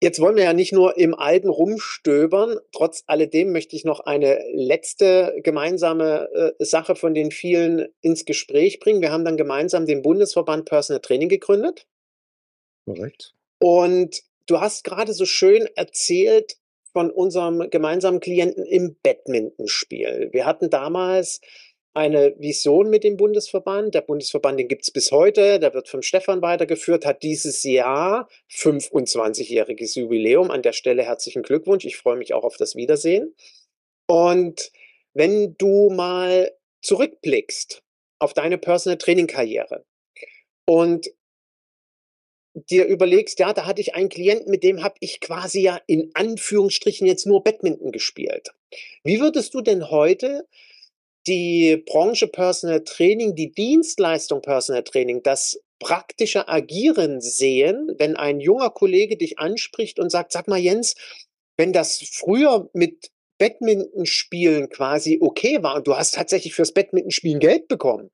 Jetzt 0.00 0.20
wollen 0.20 0.36
wir 0.36 0.44
ja 0.44 0.52
nicht 0.52 0.72
nur 0.72 0.96
im 0.96 1.14
Alten 1.14 1.48
rumstöbern. 1.48 2.58
Trotz 2.70 3.02
alledem 3.08 3.50
möchte 3.50 3.74
ich 3.74 3.84
noch 3.84 3.98
eine 4.00 4.38
letzte 4.52 5.34
gemeinsame 5.42 6.28
äh, 6.32 6.64
Sache 6.64 6.94
von 6.94 7.14
den 7.14 7.32
vielen 7.32 7.88
ins 8.00 8.24
Gespräch 8.24 8.78
bringen. 8.78 9.02
Wir 9.02 9.10
haben 9.10 9.24
dann 9.24 9.36
gemeinsam 9.36 9.86
den 9.86 10.02
Bundesverband 10.02 10.66
Personal 10.66 11.00
Training 11.00 11.28
gegründet. 11.28 11.86
Korrekt. 12.84 13.34
Und 13.58 14.22
du 14.46 14.60
hast 14.60 14.84
gerade 14.84 15.12
so 15.12 15.24
schön 15.24 15.66
erzählt 15.74 16.58
von 16.92 17.10
unserem 17.10 17.68
gemeinsamen 17.70 18.20
Klienten 18.20 18.64
im 18.64 18.96
Badmintonspiel. 19.02 20.28
Wir 20.32 20.46
hatten 20.46 20.70
damals 20.70 21.40
eine 21.98 22.34
Vision 22.38 22.90
mit 22.90 23.02
dem 23.02 23.16
Bundesverband. 23.16 23.92
Der 23.92 24.02
Bundesverband, 24.02 24.60
den 24.60 24.68
gibt 24.68 24.84
es 24.84 24.90
bis 24.92 25.10
heute, 25.10 25.58
der 25.58 25.74
wird 25.74 25.88
vom 25.88 26.00
Stefan 26.00 26.40
weitergeführt, 26.40 27.04
hat 27.04 27.24
dieses 27.24 27.64
Jahr 27.64 28.28
25-jähriges 28.50 29.98
Jubiläum. 29.98 30.50
An 30.50 30.62
der 30.62 30.72
Stelle 30.72 31.02
herzlichen 31.02 31.42
Glückwunsch. 31.42 31.84
Ich 31.84 31.96
freue 31.96 32.16
mich 32.16 32.34
auch 32.34 32.44
auf 32.44 32.56
das 32.56 32.76
Wiedersehen. 32.76 33.34
Und 34.06 34.70
wenn 35.12 35.56
du 35.58 35.90
mal 35.90 36.52
zurückblickst 36.82 37.82
auf 38.20 38.32
deine 38.32 38.58
Personal 38.58 38.98
Training 38.98 39.26
Karriere 39.26 39.84
und 40.66 41.10
dir 42.54 42.86
überlegst, 42.86 43.40
ja, 43.40 43.52
da 43.52 43.66
hatte 43.66 43.80
ich 43.80 43.94
einen 43.96 44.08
Klienten, 44.08 44.50
mit 44.50 44.62
dem 44.62 44.84
habe 44.84 44.94
ich 45.00 45.20
quasi 45.20 45.62
ja 45.62 45.80
in 45.88 46.12
Anführungsstrichen 46.14 47.06
jetzt 47.08 47.26
nur 47.26 47.42
Badminton 47.42 47.90
gespielt. 47.90 48.50
Wie 49.02 49.20
würdest 49.20 49.52
du 49.54 49.62
denn 49.62 49.90
heute 49.90 50.46
die 51.28 51.76
Branche 51.86 52.26
Personal 52.26 52.82
Training, 52.84 53.34
die 53.34 53.52
Dienstleistung 53.52 54.42
Personal 54.42 54.82
Training, 54.82 55.22
das 55.22 55.60
praktische 55.78 56.48
Agieren 56.48 57.20
sehen, 57.20 57.94
wenn 57.98 58.16
ein 58.16 58.40
junger 58.40 58.70
Kollege 58.70 59.16
dich 59.16 59.38
anspricht 59.38 60.00
und 60.00 60.10
sagt, 60.10 60.32
sag 60.32 60.48
mal 60.48 60.58
Jens, 60.58 60.96
wenn 61.56 61.72
das 61.72 61.98
früher 61.98 62.68
mit 62.72 63.10
Badmintonspielen 63.38 64.68
quasi 64.70 65.18
okay 65.20 65.62
war 65.62 65.76
und 65.76 65.86
du 65.86 65.96
hast 65.96 66.14
tatsächlich 66.14 66.54
fürs 66.54 66.72
Badmintonspielen 66.72 67.38
Geld 67.38 67.68
bekommen, 67.68 68.10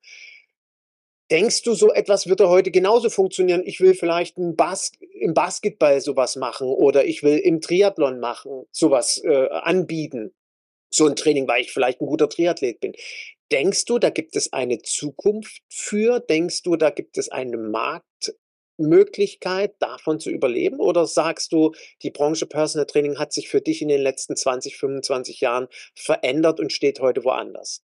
Denkst 1.31 1.63
du, 1.63 1.73
so 1.73 1.91
etwas 1.91 2.27
wird 2.27 2.39
heute 2.41 2.69
genauso 2.69 3.09
funktionieren? 3.09 3.63
Ich 3.65 3.79
will 3.79 3.95
vielleicht 3.95 4.35
Bas 4.37 4.91
im 5.19 5.33
Basketball 5.33 5.99
sowas 5.99 6.35
machen 6.35 6.67
oder 6.67 7.05
ich 7.05 7.23
will 7.23 7.39
im 7.39 7.61
Triathlon 7.61 8.19
machen, 8.19 8.65
sowas 8.71 9.23
äh, 9.23 9.49
anbieten. 9.49 10.35
So 10.95 11.07
ein 11.07 11.15
Training, 11.17 11.45
weil 11.45 11.61
ich 11.61 11.73
vielleicht 11.73 11.99
ein 11.99 12.05
guter 12.05 12.29
Triathlet 12.29 12.79
bin. 12.79 12.93
Denkst 13.51 13.83
du, 13.83 13.99
da 13.99 14.11
gibt 14.11 14.37
es 14.37 14.53
eine 14.53 14.81
Zukunft 14.81 15.61
für? 15.67 16.21
Denkst 16.21 16.61
du, 16.61 16.77
da 16.77 16.89
gibt 16.89 17.17
es 17.17 17.27
eine 17.27 17.57
Marktmöglichkeit, 17.57 19.75
davon 19.79 20.21
zu 20.21 20.29
überleben? 20.29 20.79
Oder 20.79 21.05
sagst 21.05 21.51
du, 21.51 21.73
die 22.01 22.11
Branche 22.11 22.45
Personal 22.45 22.85
Training 22.85 23.19
hat 23.19 23.33
sich 23.33 23.49
für 23.49 23.59
dich 23.59 23.81
in 23.81 23.89
den 23.89 23.99
letzten 23.99 24.37
20, 24.37 24.77
25 24.77 25.41
Jahren 25.41 25.67
verändert 25.95 26.61
und 26.61 26.71
steht 26.71 27.01
heute 27.01 27.25
woanders? 27.25 27.83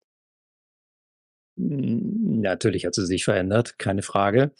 Hm, 1.58 2.41
natürlich 2.41 2.86
hat 2.86 2.93
sie 2.93 3.08
sich 3.08 3.26
verändert, 3.26 3.80
keine 3.80 4.04
Frage. 4.04 4.52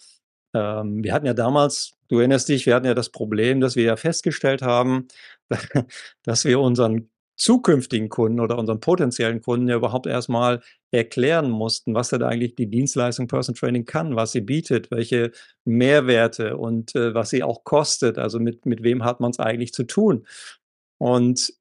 Ähm, 0.56 1.04
wir 1.04 1.14
hatten 1.14 1.28
ja 1.28 1.36
damals, 1.36 1.92
du 2.08 2.18
erinnerst 2.18 2.50
dich, 2.50 2.66
wir 2.66 2.74
hatten 2.74 2.88
ja 2.88 2.96
das 2.96 3.12
Problem, 3.12 3.62
dass 3.62 3.76
wir 3.76 3.84
ja 3.84 3.96
festgestellt 3.96 4.64
haben, 4.64 5.08
dass 6.24 6.46
wir 6.46 6.60
unseren 6.60 7.12
zukünftigen 7.40 8.10
Kunden 8.10 8.40
oder 8.40 8.58
unseren 8.58 8.82
potenziellen 8.82 9.42
Kunden 9.42 9.68
ja 9.70 9.78
überhaupt 9.78 10.06
erstmal 10.06 10.62
erklären 10.92 11.50
mussten, 11.50 11.96
was 11.96 12.10
denn 12.10 12.22
eigentlich 12.22 12.56
die 12.56 12.70
Dienstleistung 12.70 13.28
Person 13.28 13.56
Training 13.56 13.86
kann, 13.86 14.16
was 14.16 14.34
sie 14.34 14.42
bietet, 14.42 14.92
welche 14.92 15.32
Mehrwerte 15.66 16.58
und 16.58 16.96
äh, 16.96 17.14
was 17.14 17.30
sie 17.30 17.42
auch 17.42 17.64
kostet. 17.64 18.18
Also 18.18 18.40
mit, 18.40 18.66
mit 18.66 18.84
wem 18.84 19.06
hat 19.06 19.22
man 19.22 19.32
es 19.32 19.40
eigentlich 19.40 19.74
zu 19.74 19.86
tun? 19.86 20.28
Und 20.98 21.54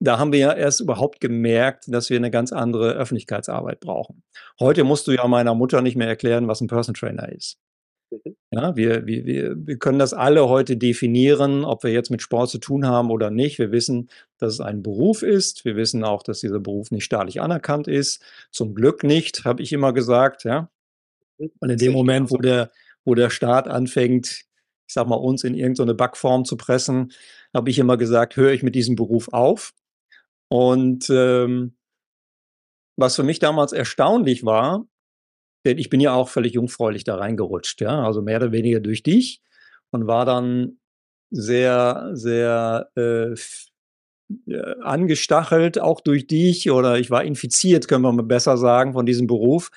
da 0.00 0.18
haben 0.18 0.32
wir 0.32 0.40
ja 0.40 0.52
erst 0.52 0.80
überhaupt 0.80 1.20
gemerkt, 1.20 1.84
dass 1.88 2.10
wir 2.10 2.16
eine 2.16 2.30
ganz 2.30 2.52
andere 2.52 2.92
Öffentlichkeitsarbeit 2.92 3.80
brauchen. 3.80 4.22
Heute 4.58 4.84
musst 4.84 5.06
du 5.06 5.12
ja 5.12 5.26
meiner 5.28 5.54
Mutter 5.54 5.82
nicht 5.82 5.96
mehr 5.96 6.08
erklären, 6.08 6.48
was 6.48 6.60
ein 6.60 6.66
Person 6.66 6.94
Trainer 6.94 7.28
ist. 7.30 7.58
Ja, 8.50 8.76
wir, 8.76 9.06
wir, 9.06 9.56
wir, 9.66 9.78
können 9.78 9.98
das 9.98 10.12
alle 10.12 10.48
heute 10.48 10.76
definieren, 10.76 11.64
ob 11.64 11.82
wir 11.82 11.90
jetzt 11.90 12.10
mit 12.10 12.22
Sport 12.22 12.50
zu 12.50 12.58
tun 12.58 12.86
haben 12.86 13.10
oder 13.10 13.30
nicht. 13.30 13.58
Wir 13.58 13.72
wissen, 13.72 14.08
dass 14.38 14.54
es 14.54 14.60
ein 14.60 14.82
Beruf 14.82 15.22
ist. 15.22 15.64
Wir 15.64 15.76
wissen 15.76 16.04
auch, 16.04 16.22
dass 16.22 16.40
dieser 16.40 16.60
Beruf 16.60 16.90
nicht 16.90 17.04
staatlich 17.04 17.40
anerkannt 17.40 17.88
ist. 17.88 18.22
Zum 18.50 18.74
Glück 18.74 19.02
nicht, 19.02 19.44
habe 19.44 19.62
ich 19.62 19.72
immer 19.72 19.92
gesagt. 19.92 20.44
Ja. 20.44 20.70
Und 21.38 21.70
in 21.70 21.78
dem 21.78 21.92
Moment, 21.92 22.30
wo 22.30 22.36
der, 22.36 22.70
wo 23.04 23.14
der 23.14 23.30
Staat 23.30 23.66
anfängt, 23.66 24.44
ich 24.86 24.94
sag 24.94 25.08
mal, 25.08 25.16
uns 25.16 25.42
in 25.42 25.54
irgendeine 25.54 25.94
Backform 25.94 26.44
zu 26.44 26.56
pressen, 26.56 27.12
habe 27.54 27.70
ich 27.70 27.78
immer 27.78 27.96
gesagt, 27.96 28.36
höre 28.36 28.52
ich 28.52 28.62
mit 28.62 28.74
diesem 28.74 28.96
Beruf 28.96 29.28
auf. 29.32 29.72
Und 30.48 31.08
ähm, 31.10 31.74
was 32.96 33.16
für 33.16 33.24
mich 33.24 33.38
damals 33.38 33.72
erstaunlich 33.72 34.44
war, 34.44 34.86
denn 35.64 35.78
ich 35.78 35.90
bin 35.90 36.00
ja 36.00 36.14
auch 36.14 36.28
völlig 36.28 36.54
jungfräulich 36.54 37.04
da 37.04 37.16
reingerutscht, 37.16 37.80
ja, 37.80 38.04
also 38.04 38.22
mehr 38.22 38.38
oder 38.38 38.52
weniger 38.52 38.80
durch 38.80 39.02
dich 39.02 39.40
und 39.90 40.06
war 40.06 40.24
dann 40.24 40.78
sehr, 41.30 42.10
sehr 42.12 42.90
äh, 42.96 43.34
äh, 44.46 44.74
angestachelt, 44.82 45.78
auch 45.78 46.00
durch 46.00 46.26
dich 46.26 46.70
oder 46.70 46.98
ich 46.98 47.10
war 47.10 47.24
infiziert, 47.24 47.88
können 47.88 48.02
wir 48.02 48.12
mal 48.12 48.22
besser 48.22 48.56
sagen, 48.56 48.92
von 48.92 49.06
diesem 49.06 49.26
Beruf. 49.26 49.70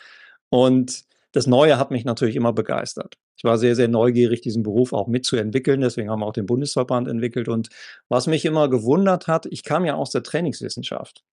Und 0.49 1.03
das 1.33 1.47
Neue 1.47 1.77
hat 1.77 1.91
mich 1.91 2.05
natürlich 2.05 2.35
immer 2.35 2.53
begeistert. 2.53 3.15
Ich 3.37 3.43
war 3.43 3.57
sehr, 3.57 3.75
sehr 3.75 3.87
neugierig, 3.87 4.41
diesen 4.41 4.63
Beruf 4.63 4.93
auch 4.93 5.07
mitzuentwickeln. 5.07 5.81
Deswegen 5.81 6.09
haben 6.09 6.21
wir 6.21 6.25
auch 6.25 6.33
den 6.33 6.45
Bundesverband 6.45 7.07
entwickelt. 7.07 7.49
Und 7.49 7.69
was 8.09 8.25
mich 8.27 8.45
immer 8.45 8.69
gewundert 8.69 9.27
hat, 9.27 9.45
ich 9.45 9.63
kam 9.63 9.85
ja 9.85 9.95
aus 9.95 10.09
der 10.09 10.23
Trainingswissenschaft. 10.23 11.23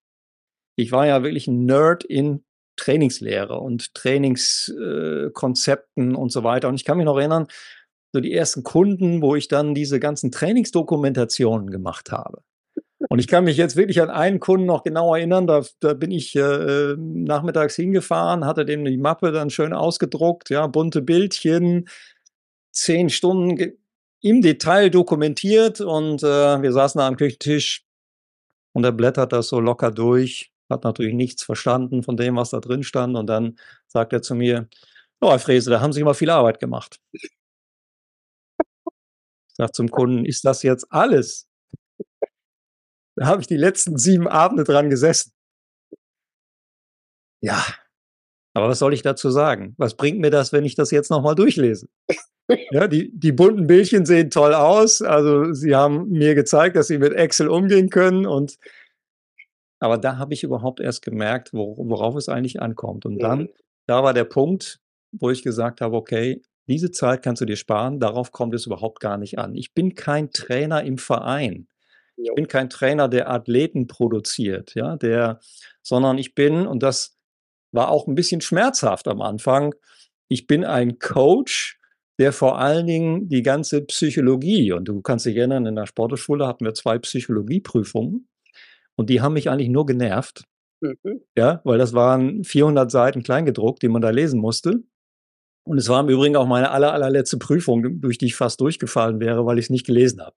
Ich 0.76 0.92
war 0.92 1.06
ja 1.06 1.22
wirklich 1.22 1.46
ein 1.46 1.64
Nerd 1.64 2.04
in 2.04 2.44
Trainingslehre 2.76 3.58
und 3.58 3.94
Trainingskonzepten 3.94 6.14
äh, 6.14 6.16
und 6.16 6.32
so 6.32 6.44
weiter. 6.44 6.68
Und 6.68 6.74
ich 6.74 6.84
kann 6.84 6.96
mich 6.96 7.06
noch 7.06 7.18
erinnern, 7.18 7.46
so 8.12 8.20
die 8.20 8.32
ersten 8.32 8.62
Kunden, 8.62 9.22
wo 9.22 9.34
ich 9.34 9.48
dann 9.48 9.74
diese 9.74 9.98
ganzen 9.98 10.30
Trainingsdokumentationen 10.30 11.70
gemacht 11.70 12.12
habe. 12.12 12.42
Und 13.08 13.18
ich 13.18 13.28
kann 13.28 13.44
mich 13.44 13.56
jetzt 13.56 13.76
wirklich 13.76 14.00
an 14.00 14.10
einen 14.10 14.40
Kunden 14.40 14.66
noch 14.66 14.82
genau 14.82 15.14
erinnern. 15.14 15.46
Da, 15.46 15.62
da 15.80 15.94
bin 15.94 16.10
ich 16.10 16.34
äh, 16.36 16.94
nachmittags 16.96 17.76
hingefahren, 17.76 18.46
hatte 18.46 18.64
dem 18.64 18.84
die 18.84 18.96
Mappe 18.96 19.32
dann 19.32 19.50
schön 19.50 19.72
ausgedruckt, 19.72 20.50
ja, 20.50 20.66
bunte 20.66 21.02
Bildchen, 21.02 21.88
zehn 22.72 23.10
Stunden 23.10 23.78
im 24.20 24.40
Detail 24.40 24.90
dokumentiert 24.90 25.80
und 25.80 26.22
äh, 26.22 26.62
wir 26.62 26.72
saßen 26.72 26.98
da 26.98 27.06
am 27.06 27.16
Küchentisch 27.16 27.84
und 28.72 28.84
er 28.84 28.92
blättert 28.92 29.32
das 29.32 29.48
so 29.48 29.60
locker 29.60 29.90
durch 29.90 30.53
hat 30.74 30.84
natürlich 30.84 31.14
nichts 31.14 31.42
verstanden 31.42 32.02
von 32.02 32.16
dem, 32.16 32.36
was 32.36 32.50
da 32.50 32.60
drin 32.60 32.82
stand. 32.82 33.16
Und 33.16 33.26
dann 33.26 33.58
sagt 33.86 34.12
er 34.12 34.22
zu 34.22 34.34
mir, 34.34 34.68
oh, 35.20 35.30
Herr 35.30 35.38
Frese, 35.38 35.70
da 35.70 35.80
haben 35.80 35.92
Sie 35.92 36.00
immer 36.00 36.14
viel 36.14 36.30
Arbeit 36.30 36.60
gemacht. 36.60 37.00
Ich 37.12 37.30
sage 39.56 39.72
zum 39.72 39.88
Kunden, 39.90 40.24
ist 40.24 40.44
das 40.44 40.62
jetzt 40.62 40.86
alles? 40.90 41.48
Da 43.16 43.26
habe 43.26 43.40
ich 43.40 43.46
die 43.46 43.56
letzten 43.56 43.96
sieben 43.96 44.28
Abende 44.28 44.64
dran 44.64 44.90
gesessen. 44.90 45.32
Ja, 47.40 47.64
aber 48.54 48.68
was 48.68 48.78
soll 48.78 48.94
ich 48.94 49.02
dazu 49.02 49.30
sagen? 49.30 49.74
Was 49.78 49.96
bringt 49.96 50.20
mir 50.20 50.30
das, 50.30 50.52
wenn 50.52 50.64
ich 50.64 50.76
das 50.76 50.90
jetzt 50.90 51.10
nochmal 51.10 51.34
durchlese? 51.34 51.88
Ja, 52.70 52.88
die, 52.88 53.10
die 53.12 53.32
bunten 53.32 53.66
Bildchen 53.66 54.04
sehen 54.04 54.30
toll 54.30 54.54
aus. 54.54 55.00
Also 55.02 55.52
sie 55.54 55.74
haben 55.74 56.10
mir 56.10 56.34
gezeigt, 56.34 56.76
dass 56.76 56.88
sie 56.88 56.98
mit 56.98 57.14
Excel 57.14 57.48
umgehen 57.48 57.88
können 57.90 58.26
und 58.26 58.58
aber 59.78 59.98
da 59.98 60.18
habe 60.18 60.34
ich 60.34 60.42
überhaupt 60.42 60.80
erst 60.80 61.02
gemerkt, 61.02 61.52
wo, 61.52 61.76
worauf 61.76 62.16
es 62.16 62.28
eigentlich 62.28 62.62
ankommt. 62.62 63.06
Und 63.06 63.18
dann, 63.22 63.40
mhm. 63.40 63.48
da 63.86 64.02
war 64.02 64.14
der 64.14 64.24
Punkt, 64.24 64.80
wo 65.12 65.30
ich 65.30 65.42
gesagt 65.42 65.80
habe, 65.80 65.96
okay, 65.96 66.42
diese 66.66 66.90
Zeit 66.90 67.22
kannst 67.22 67.42
du 67.42 67.46
dir 67.46 67.56
sparen, 67.56 68.00
darauf 68.00 68.32
kommt 68.32 68.54
es 68.54 68.66
überhaupt 68.66 69.00
gar 69.00 69.18
nicht 69.18 69.38
an. 69.38 69.54
Ich 69.54 69.74
bin 69.74 69.94
kein 69.94 70.30
Trainer 70.30 70.82
im 70.82 70.98
Verein. 70.98 71.68
Ich 72.16 72.32
bin 72.34 72.48
kein 72.48 72.70
Trainer, 72.70 73.08
der 73.08 73.28
Athleten 73.28 73.86
produziert, 73.86 74.74
ja, 74.74 74.96
der, 74.96 75.40
sondern 75.82 76.16
ich 76.16 76.34
bin, 76.34 76.66
und 76.66 76.82
das 76.82 77.18
war 77.72 77.90
auch 77.90 78.06
ein 78.06 78.14
bisschen 78.14 78.40
schmerzhaft 78.40 79.08
am 79.08 79.20
Anfang, 79.20 79.74
ich 80.28 80.46
bin 80.46 80.64
ein 80.64 80.98
Coach, 81.00 81.80
der 82.18 82.32
vor 82.32 82.58
allen 82.58 82.86
Dingen 82.86 83.28
die 83.28 83.42
ganze 83.42 83.82
Psychologie, 83.82 84.72
und 84.72 84.86
du 84.86 85.02
kannst 85.02 85.26
dich 85.26 85.36
erinnern, 85.36 85.66
in 85.66 85.74
der 85.74 85.86
Sportschule 85.86 86.46
hatten 86.46 86.64
wir 86.64 86.74
zwei 86.74 86.98
Psychologieprüfungen. 86.98 88.28
Und 88.96 89.10
die 89.10 89.20
haben 89.20 89.34
mich 89.34 89.50
eigentlich 89.50 89.68
nur 89.68 89.86
genervt. 89.86 90.44
Mhm. 90.80 91.22
Ja, 91.36 91.60
weil 91.64 91.78
das 91.78 91.92
waren 91.92 92.44
400 92.44 92.90
Seiten 92.90 93.22
kleingedruckt, 93.22 93.82
die 93.82 93.88
man 93.88 94.02
da 94.02 94.10
lesen 94.10 94.40
musste. 94.40 94.82
Und 95.66 95.78
es 95.78 95.88
war 95.88 96.00
im 96.00 96.08
Übrigen 96.08 96.36
auch 96.36 96.46
meine 96.46 96.70
aller, 96.70 96.92
allerletzte 96.92 97.38
Prüfung, 97.38 98.00
durch 98.00 98.18
die 98.18 98.26
ich 98.26 98.36
fast 98.36 98.60
durchgefallen 98.60 99.18
wäre, 99.20 99.46
weil 99.46 99.58
ich 99.58 99.66
es 99.66 99.70
nicht 99.70 99.86
gelesen 99.86 100.20
habe. 100.20 100.36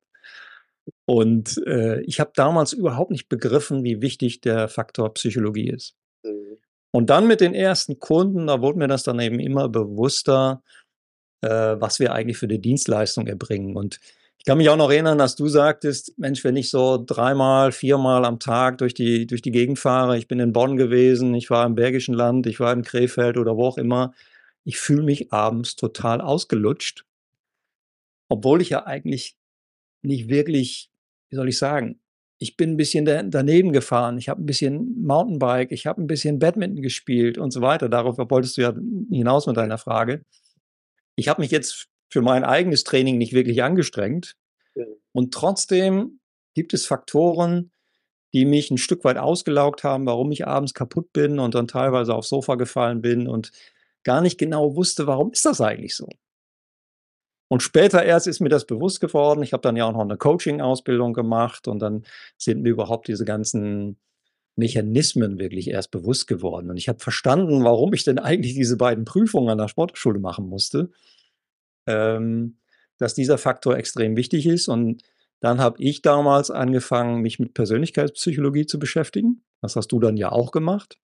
Und 1.05 1.61
äh, 1.65 2.01
ich 2.01 2.19
habe 2.19 2.31
damals 2.33 2.71
überhaupt 2.71 3.11
nicht 3.11 3.27
begriffen, 3.27 3.83
wie 3.83 4.01
wichtig 4.01 4.39
der 4.39 4.69
Faktor 4.69 5.13
Psychologie 5.13 5.69
ist. 5.69 5.95
Mhm. 6.23 6.57
Und 6.91 7.09
dann 7.09 7.27
mit 7.27 7.41
den 7.41 7.53
ersten 7.53 7.99
Kunden, 7.99 8.47
da 8.47 8.61
wurde 8.61 8.79
mir 8.79 8.87
das 8.87 9.03
dann 9.03 9.19
eben 9.19 9.39
immer 9.39 9.67
bewusster, 9.67 10.63
äh, 11.41 11.49
was 11.49 11.99
wir 11.99 12.13
eigentlich 12.13 12.37
für 12.37 12.47
die 12.47 12.61
Dienstleistung 12.61 13.27
erbringen. 13.27 13.75
Und 13.75 13.99
kann 14.47 14.59
mich 14.59 14.69
auch 14.69 14.77
noch 14.77 14.89
erinnern, 14.89 15.17
dass 15.17 15.35
du 15.35 15.49
sagtest, 15.49 16.17
Mensch, 16.17 16.41
wenn 16.45 16.55
ich 16.55 16.69
so 16.69 17.03
dreimal, 17.05 17.73
viermal 17.73 18.23
am 18.23 18.39
Tag 18.39 18.77
durch 18.77 18.93
die, 18.93 19.27
durch 19.27 19.41
die 19.41 19.51
Gegend 19.51 19.77
fahre, 19.77 20.17
ich 20.17 20.29
bin 20.29 20.39
in 20.39 20.53
Bonn 20.53 20.77
gewesen, 20.77 21.33
ich 21.35 21.49
war 21.49 21.65
im 21.65 21.75
Bergischen 21.75 22.13
Land, 22.13 22.47
ich 22.47 22.61
war 22.61 22.71
in 22.71 22.81
Krefeld 22.81 23.35
oder 23.37 23.57
wo 23.57 23.65
auch 23.65 23.77
immer, 23.77 24.13
ich 24.63 24.79
fühle 24.79 25.03
mich 25.03 25.33
abends 25.33 25.75
total 25.75 26.21
ausgelutscht, 26.21 27.03
obwohl 28.29 28.61
ich 28.61 28.69
ja 28.69 28.85
eigentlich 28.85 29.35
nicht 30.01 30.29
wirklich, 30.29 30.91
wie 31.29 31.35
soll 31.35 31.49
ich 31.49 31.57
sagen, 31.57 31.99
ich 32.39 32.55
bin 32.55 32.71
ein 32.71 32.77
bisschen 32.77 33.03
daneben 33.03 33.73
gefahren, 33.73 34.17
ich 34.17 34.29
habe 34.29 34.41
ein 34.41 34.45
bisschen 34.45 35.03
Mountainbike, 35.03 35.73
ich 35.73 35.87
habe 35.87 36.01
ein 36.01 36.07
bisschen 36.07 36.39
Badminton 36.39 36.81
gespielt 36.81 37.37
und 37.37 37.51
so 37.51 37.59
weiter. 37.59 37.89
Darauf 37.89 38.17
wolltest 38.17 38.55
du 38.55 38.61
ja 38.61 38.73
hinaus 39.11 39.45
mit 39.45 39.57
deiner 39.57 39.77
Frage. 39.77 40.23
Ich 41.17 41.27
habe 41.27 41.41
mich 41.41 41.51
jetzt 41.51 41.89
für 42.09 42.21
mein 42.21 42.43
eigenes 42.43 42.83
Training 42.83 43.17
nicht 43.17 43.33
wirklich 43.33 43.63
angestrengt. 43.63 44.35
Ja. 44.75 44.85
Und 45.11 45.33
trotzdem 45.33 46.19
gibt 46.53 46.73
es 46.73 46.85
Faktoren, 46.85 47.71
die 48.33 48.45
mich 48.45 48.71
ein 48.71 48.77
Stück 48.77 49.03
weit 49.03 49.17
ausgelaugt 49.17 49.83
haben, 49.83 50.05
warum 50.05 50.31
ich 50.31 50.47
abends 50.47 50.73
kaputt 50.73 51.13
bin 51.13 51.39
und 51.39 51.55
dann 51.55 51.67
teilweise 51.67 52.13
aufs 52.13 52.29
Sofa 52.29 52.55
gefallen 52.55 53.01
bin 53.01 53.27
und 53.27 53.51
gar 54.03 54.21
nicht 54.21 54.37
genau 54.37 54.75
wusste, 54.75 55.07
warum 55.07 55.31
ist 55.31 55.45
das 55.45 55.61
eigentlich 55.61 55.95
so. 55.95 56.07
Und 57.49 57.63
später 57.63 58.03
erst 58.03 58.27
ist 58.27 58.41
mir 58.41 58.49
das 58.49 58.65
bewusst 58.65 58.99
geworden. 58.99 59.41
Ich 59.41 59.53
habe 59.53 59.61
dann 59.61 59.77
ja 59.77 59.85
auch 59.85 59.93
noch 59.93 60.01
eine 60.01 60.17
Coaching-Ausbildung 60.17 61.13
gemacht 61.13 61.67
und 61.67 61.79
dann 61.79 62.03
sind 62.37 62.61
mir 62.61 62.69
überhaupt 62.69 63.07
diese 63.07 63.23
ganzen 63.23 63.97
Mechanismen 64.57 65.39
wirklich 65.39 65.69
erst 65.69 65.91
bewusst 65.91 66.27
geworden. 66.27 66.69
Und 66.69 66.77
ich 66.77 66.89
habe 66.89 66.99
verstanden, 66.99 67.63
warum 67.63 67.93
ich 67.93 68.03
denn 68.03 68.19
eigentlich 68.19 68.55
diese 68.55 68.75
beiden 68.75 69.05
Prüfungen 69.05 69.49
an 69.49 69.59
der 69.59 69.67
Sportschule 69.67 70.19
machen 70.19 70.49
musste. 70.49 70.89
Ähm, 71.87 72.57
dass 72.97 73.13
dieser 73.13 73.37
Faktor 73.37 73.77
extrem 73.77 74.15
wichtig 74.15 74.45
ist. 74.47 74.67
Und 74.67 75.03
dann 75.39 75.59
habe 75.59 75.81
ich 75.81 76.01
damals 76.01 76.51
angefangen, 76.51 77.21
mich 77.21 77.39
mit 77.39 77.53
Persönlichkeitspsychologie 77.53 78.65
zu 78.65 78.79
beschäftigen. 78.79 79.43
Das 79.61 79.75
hast 79.75 79.91
du 79.91 79.99
dann 79.99 80.17
ja 80.17 80.31
auch 80.31 80.51
gemacht. 80.51 80.97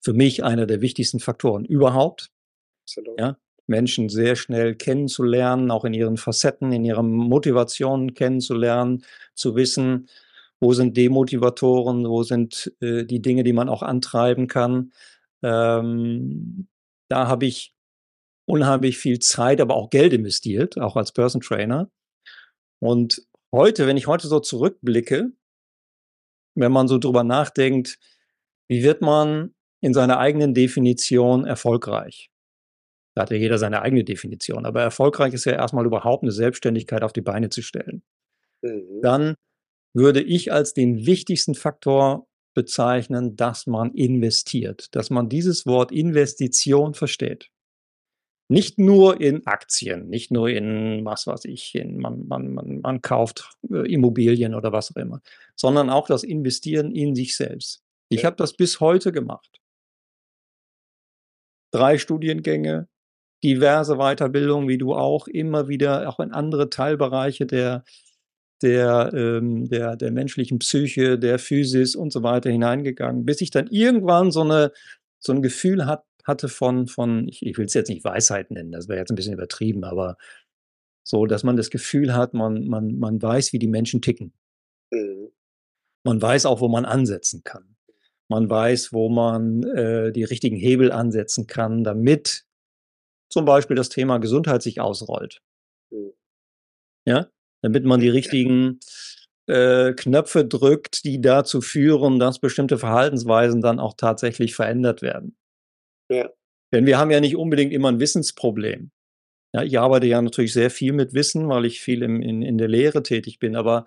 Für 0.00 0.14
mich 0.14 0.44
einer 0.44 0.66
der 0.66 0.80
wichtigsten 0.80 1.20
Faktoren 1.20 1.64
überhaupt. 1.64 2.30
Absolut. 2.84 3.20
Ja, 3.20 3.36
Menschen 3.66 4.08
sehr 4.08 4.34
schnell 4.34 4.74
kennenzulernen, 4.74 5.70
auch 5.70 5.84
in 5.84 5.94
ihren 5.94 6.16
Facetten, 6.16 6.72
in 6.72 6.84
ihren 6.84 7.10
Motivationen 7.10 8.14
kennenzulernen, 8.14 9.04
zu 9.34 9.54
wissen, 9.54 10.08
wo 10.58 10.72
sind 10.72 10.96
Demotivatoren, 10.96 12.08
wo 12.08 12.22
sind 12.22 12.72
äh, 12.80 13.04
die 13.04 13.20
Dinge, 13.20 13.44
die 13.44 13.52
man 13.52 13.68
auch 13.68 13.82
antreiben 13.82 14.46
kann. 14.46 14.92
Ähm, 15.42 16.68
da 17.08 17.28
habe 17.28 17.46
ich 17.46 17.74
unheimlich 18.52 18.98
viel 18.98 19.18
Zeit, 19.18 19.62
aber 19.62 19.74
auch 19.74 19.88
Geld 19.88 20.12
investiert, 20.12 20.78
auch 20.78 20.96
als 20.96 21.12
Person 21.12 21.40
Trainer. 21.40 21.90
Und 22.82 23.26
heute, 23.50 23.86
wenn 23.86 23.96
ich 23.96 24.06
heute 24.06 24.28
so 24.28 24.40
zurückblicke, 24.40 25.32
wenn 26.54 26.70
man 26.70 26.86
so 26.86 26.98
drüber 26.98 27.24
nachdenkt, 27.24 27.98
wie 28.68 28.82
wird 28.82 29.00
man 29.00 29.54
in 29.80 29.94
seiner 29.94 30.18
eigenen 30.18 30.52
Definition 30.52 31.46
erfolgreich? 31.46 32.30
Da 33.14 33.22
hat 33.22 33.30
ja 33.30 33.38
jeder 33.38 33.56
seine 33.56 33.80
eigene 33.80 34.04
Definition. 34.04 34.66
Aber 34.66 34.82
erfolgreich 34.82 35.32
ist 35.32 35.46
ja 35.46 35.52
erstmal 35.52 35.86
überhaupt 35.86 36.22
eine 36.22 36.32
Selbstständigkeit 36.32 37.02
auf 37.02 37.14
die 37.14 37.22
Beine 37.22 37.48
zu 37.48 37.62
stellen. 37.62 38.02
Mhm. 38.60 39.00
Dann 39.00 39.34
würde 39.94 40.22
ich 40.22 40.52
als 40.52 40.74
den 40.74 41.06
wichtigsten 41.06 41.54
Faktor 41.54 42.26
bezeichnen, 42.54 43.34
dass 43.34 43.66
man 43.66 43.92
investiert, 43.94 44.94
dass 44.94 45.08
man 45.08 45.30
dieses 45.30 45.64
Wort 45.64 45.90
Investition 45.90 46.92
versteht. 46.92 47.51
Nicht 48.52 48.78
nur 48.78 49.18
in 49.18 49.46
Aktien, 49.46 50.10
nicht 50.10 50.30
nur 50.30 50.50
in 50.50 51.06
was 51.06 51.26
weiß 51.26 51.46
ich, 51.46 51.74
in, 51.74 51.96
man, 51.96 52.28
man, 52.28 52.52
man, 52.52 52.80
man 52.80 53.00
kauft 53.00 53.56
äh, 53.70 53.90
Immobilien 53.90 54.54
oder 54.54 54.72
was 54.72 54.90
auch 54.90 55.00
immer, 55.00 55.22
sondern 55.56 55.88
auch 55.88 56.06
das 56.06 56.22
Investieren 56.22 56.92
in 56.92 57.14
sich 57.14 57.34
selbst. 57.34 57.82
Ich 58.10 58.20
ja. 58.20 58.26
habe 58.26 58.36
das 58.36 58.52
bis 58.52 58.78
heute 58.78 59.10
gemacht. 59.10 59.58
Drei 61.70 61.96
Studiengänge, 61.96 62.88
diverse 63.42 63.96
Weiterbildungen, 63.96 64.68
wie 64.68 64.76
du 64.76 64.92
auch, 64.92 65.28
immer 65.28 65.68
wieder 65.68 66.06
auch 66.06 66.20
in 66.20 66.32
andere 66.32 66.68
Teilbereiche 66.68 67.46
der, 67.46 67.84
der, 68.60 69.12
ähm, 69.14 69.66
der, 69.70 69.96
der 69.96 70.10
menschlichen 70.12 70.58
Psyche, 70.58 71.18
der 71.18 71.38
Physis 71.38 71.96
und 71.96 72.12
so 72.12 72.22
weiter 72.22 72.50
hineingegangen, 72.50 73.24
bis 73.24 73.40
ich 73.40 73.50
dann 73.50 73.68
irgendwann 73.68 74.30
so, 74.30 74.42
eine, 74.42 74.72
so 75.20 75.32
ein 75.32 75.40
Gefühl 75.40 75.86
hat, 75.86 76.04
hatte 76.24 76.48
von, 76.48 76.86
von 76.86 77.28
ich, 77.28 77.44
ich 77.44 77.58
will 77.58 77.66
es 77.66 77.74
jetzt 77.74 77.88
nicht 77.88 78.04
Weisheit 78.04 78.50
nennen, 78.50 78.72
das 78.72 78.88
wäre 78.88 78.98
jetzt 78.98 79.10
ein 79.10 79.16
bisschen 79.16 79.34
übertrieben, 79.34 79.84
aber 79.84 80.16
so, 81.04 81.26
dass 81.26 81.42
man 81.42 81.56
das 81.56 81.70
Gefühl 81.70 82.14
hat, 82.14 82.32
man, 82.34 82.66
man, 82.68 82.98
man 82.98 83.20
weiß, 83.20 83.52
wie 83.52 83.58
die 83.58 83.68
Menschen 83.68 84.02
ticken. 84.02 84.32
Mhm. 84.92 85.32
Man 86.04 86.20
weiß 86.20 86.46
auch, 86.46 86.60
wo 86.60 86.68
man 86.68 86.84
ansetzen 86.84 87.42
kann. 87.44 87.76
Man 88.28 88.48
weiß, 88.48 88.92
wo 88.92 89.08
man 89.08 89.62
äh, 89.62 90.12
die 90.12 90.24
richtigen 90.24 90.56
Hebel 90.56 90.92
ansetzen 90.92 91.46
kann, 91.46 91.84
damit 91.84 92.44
zum 93.28 93.44
Beispiel 93.44 93.76
das 93.76 93.88
Thema 93.88 94.18
Gesundheit 94.18 94.62
sich 94.62 94.80
ausrollt. 94.80 95.42
Mhm. 95.90 96.12
Ja, 97.04 97.28
damit 97.62 97.84
man 97.84 98.00
die 98.00 98.08
richtigen 98.08 98.78
äh, 99.46 99.92
Knöpfe 99.92 100.44
drückt, 100.44 101.04
die 101.04 101.20
dazu 101.20 101.60
führen, 101.60 102.18
dass 102.18 102.38
bestimmte 102.38 102.78
Verhaltensweisen 102.78 103.60
dann 103.60 103.80
auch 103.80 103.94
tatsächlich 103.96 104.54
verändert 104.54 105.02
werden. 105.02 105.36
Denn 106.72 106.86
wir 106.86 106.98
haben 106.98 107.10
ja 107.10 107.20
nicht 107.20 107.36
unbedingt 107.36 107.72
immer 107.72 107.90
ein 107.90 108.00
Wissensproblem. 108.00 108.90
Ja, 109.54 109.62
ich 109.62 109.78
arbeite 109.78 110.06
ja 110.06 110.20
natürlich 110.22 110.54
sehr 110.54 110.70
viel 110.70 110.92
mit 110.92 111.12
Wissen, 111.12 111.48
weil 111.48 111.66
ich 111.66 111.80
viel 111.80 112.02
im, 112.02 112.22
in, 112.22 112.42
in 112.42 112.56
der 112.56 112.68
Lehre 112.68 113.02
tätig 113.02 113.38
bin, 113.38 113.54
aber 113.54 113.86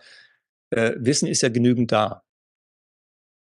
äh, 0.69 0.93
Wissen 0.97 1.27
ist 1.27 1.41
ja 1.41 1.49
genügend 1.49 1.91
da. 1.91 2.23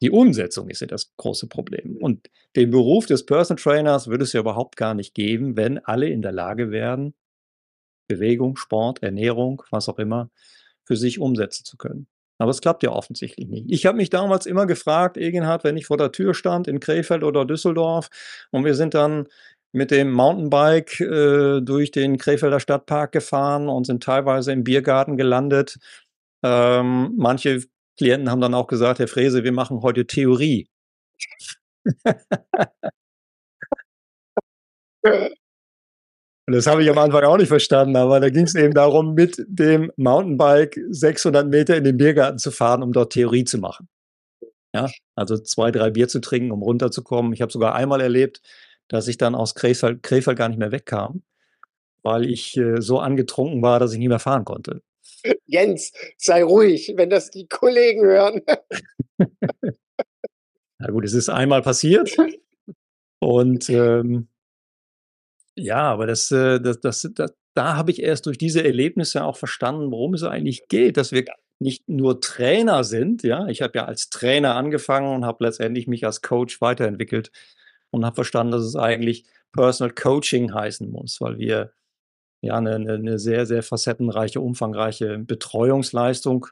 Die 0.02 0.12
Umsetzung 0.12 0.70
ist 0.70 0.80
ja 0.80 0.88
das 0.88 1.14
große 1.18 1.48
Problem. 1.48 1.98
Und 1.98 2.30
den 2.56 2.72
Beruf 2.72 3.06
des 3.06 3.26
Person 3.26 3.58
Trainers 3.58 4.08
würde 4.08 4.24
es 4.24 4.34
ja 4.34 4.40
überhaupt 4.40 4.78
gar 4.78 4.94
nicht 4.94 5.14
geben, 5.14 5.58
wenn 5.58 5.78
alle 5.80 6.08
in 6.08 6.22
der 6.22 6.32
Lage 6.32 6.72
wären, 6.72 7.14
Bewegung, 8.08 8.56
Sport, 8.56 9.04
Ernährung, 9.04 9.62
was 9.72 9.90
auch 9.90 10.00
immer, 10.00 10.32
für 10.86 10.96
sich 10.96 11.20
umsetzen 11.20 11.66
zu 11.66 11.78
können. 11.78 12.08
Aber 12.40 12.52
es 12.52 12.62
klappt 12.62 12.84
ja 12.84 12.92
offensichtlich 12.92 13.48
nicht. 13.48 13.66
Ich 13.70 13.86
habe 13.86 13.98
mich 13.98 14.10
damals 14.10 14.46
immer 14.46 14.66
gefragt, 14.66 15.18
Egenhard, 15.18 15.64
wenn 15.64 15.78
ich 15.78 15.86
vor 15.88 15.98
der 15.98 16.12
Tür 16.12 16.34
stand 16.34 16.68
in 16.68 16.80
Krefeld 16.80 17.24
oder 17.24 17.46
Düsseldorf 17.46 18.10
und 18.52 18.66
wir 18.66 18.76
sind 18.76 18.94
dann 18.94 19.28
mit 19.72 19.92
dem 19.92 20.12
Mountainbike 20.12 21.00
äh, 21.02 21.62
durch 21.62 21.92
den 21.92 22.18
Krefelder 22.18 22.60
Stadtpark 22.60 23.12
gefahren 23.12 23.70
und 23.70 23.86
sind 23.86 24.02
teilweise 24.04 24.52
im 24.54 24.64
Biergarten 24.64 25.18
gelandet. 25.18 25.78
Ähm, 26.44 27.14
manche 27.18 27.64
Klienten 27.98 28.32
haben 28.32 28.42
dann 28.42 28.56
auch 28.56 28.68
gesagt, 28.68 29.00
Herr 29.00 29.08
Frese, 29.08 29.44
wir 29.44 29.52
machen 29.52 29.82
heute 29.82 30.08
Theorie. 30.08 30.68
Und 36.50 36.56
das 36.56 36.66
habe 36.66 36.82
ich 36.82 36.90
am 36.90 36.98
Anfang 36.98 37.24
auch 37.26 37.38
nicht 37.38 37.50
verstanden, 37.50 37.96
aber 37.96 38.20
da 38.20 38.32
ging 38.32 38.46
es 38.46 38.56
eben 38.56 38.74
darum, 38.74 39.14
mit 39.14 39.46
dem 39.48 39.92
Mountainbike 39.98 40.80
600 40.90 41.48
Meter 41.48 41.78
in 41.78 41.84
den 41.84 41.98
Biergarten 41.98 42.40
zu 42.40 42.50
fahren, 42.50 42.82
um 42.82 42.92
dort 42.92 43.14
Theorie 43.14 43.44
zu 43.44 43.60
machen. 43.60 43.88
Ja, 44.74 44.90
also 45.14 45.38
zwei, 45.38 45.70
drei 45.70 45.92
Bier 45.92 46.08
zu 46.08 46.20
trinken, 46.22 46.52
um 46.52 46.64
runterzukommen. 46.64 47.34
Ich 47.34 47.44
habe 47.44 47.52
sogar 47.52 47.76
einmal 47.76 48.02
erlebt, 48.02 48.42
dass 48.88 49.08
ich 49.08 49.18
dann 49.18 49.36
aus 49.36 49.54
Krefeld, 49.54 50.02
Krefeld 50.02 50.40
gar 50.40 50.50
nicht 50.50 50.58
mehr 50.58 50.72
wegkam, 50.72 51.22
weil 52.02 52.28
ich 52.28 52.58
äh, 52.58 52.82
so 52.82 52.98
angetrunken 52.98 53.62
war, 53.62 53.80
dass 53.80 53.94
ich 53.94 54.00
nicht 54.00 54.10
mehr 54.10 54.18
fahren 54.18 54.44
konnte. 54.44 54.82
Jens, 55.46 55.92
sei 56.18 56.44
ruhig, 56.44 56.94
wenn 56.96 57.12
das 57.12 57.30
die 57.30 57.48
Kollegen 57.48 58.02
hören. 58.02 58.42
Na 60.80 60.90
gut, 60.90 61.06
es 61.06 61.14
ist 61.14 61.30
einmal 61.30 61.62
passiert. 61.62 62.18
Und 63.20 63.70
ähm, 63.70 64.30
ja, 65.60 65.82
aber 65.82 66.08
das, 66.08 66.32
äh, 66.32 66.60
das, 66.60 66.80
das, 66.80 67.10
das 67.14 67.34
da 67.54 67.76
habe 67.76 67.92
ich 67.92 68.02
erst 68.02 68.26
durch 68.26 68.38
diese 68.38 68.64
Erlebnisse 68.64 69.24
auch 69.24 69.36
verstanden, 69.36 69.92
worum 69.92 70.14
es 70.14 70.24
eigentlich 70.24 70.68
geht, 70.70 70.98
dass 70.98 71.12
wir 71.12 71.26
nicht 71.60 71.90
nur 71.90 72.22
Trainer 72.22 72.84
sind. 72.84 73.24
Ja, 73.24 73.48
ich 73.48 73.62
habe 73.62 73.80
ja 73.80 73.86
als 73.86 74.10
Trainer 74.10 74.56
angefangen 74.56 75.14
und 75.14 75.26
habe 75.26 75.44
letztendlich 75.44 75.88
mich 75.88 76.06
als 76.06 76.22
Coach 76.22 76.62
weiterentwickelt 76.62 77.32
und 77.92 78.06
habe 78.06 78.16
verstanden, 78.16 78.52
dass 78.54 78.64
es 78.64 78.76
eigentlich 78.76 79.26
Personal 79.52 79.94
Coaching 79.94 80.54
heißen 80.54 80.90
muss, 80.90 81.20
weil 81.20 81.38
wir 81.38 81.74
ja 82.42 82.56
eine, 82.56 82.76
eine 82.76 83.20
sehr, 83.20 83.46
sehr 83.46 83.64
facettenreiche, 83.64 84.40
umfangreiche 84.40 85.20
Betreuungsleistung 85.20 86.48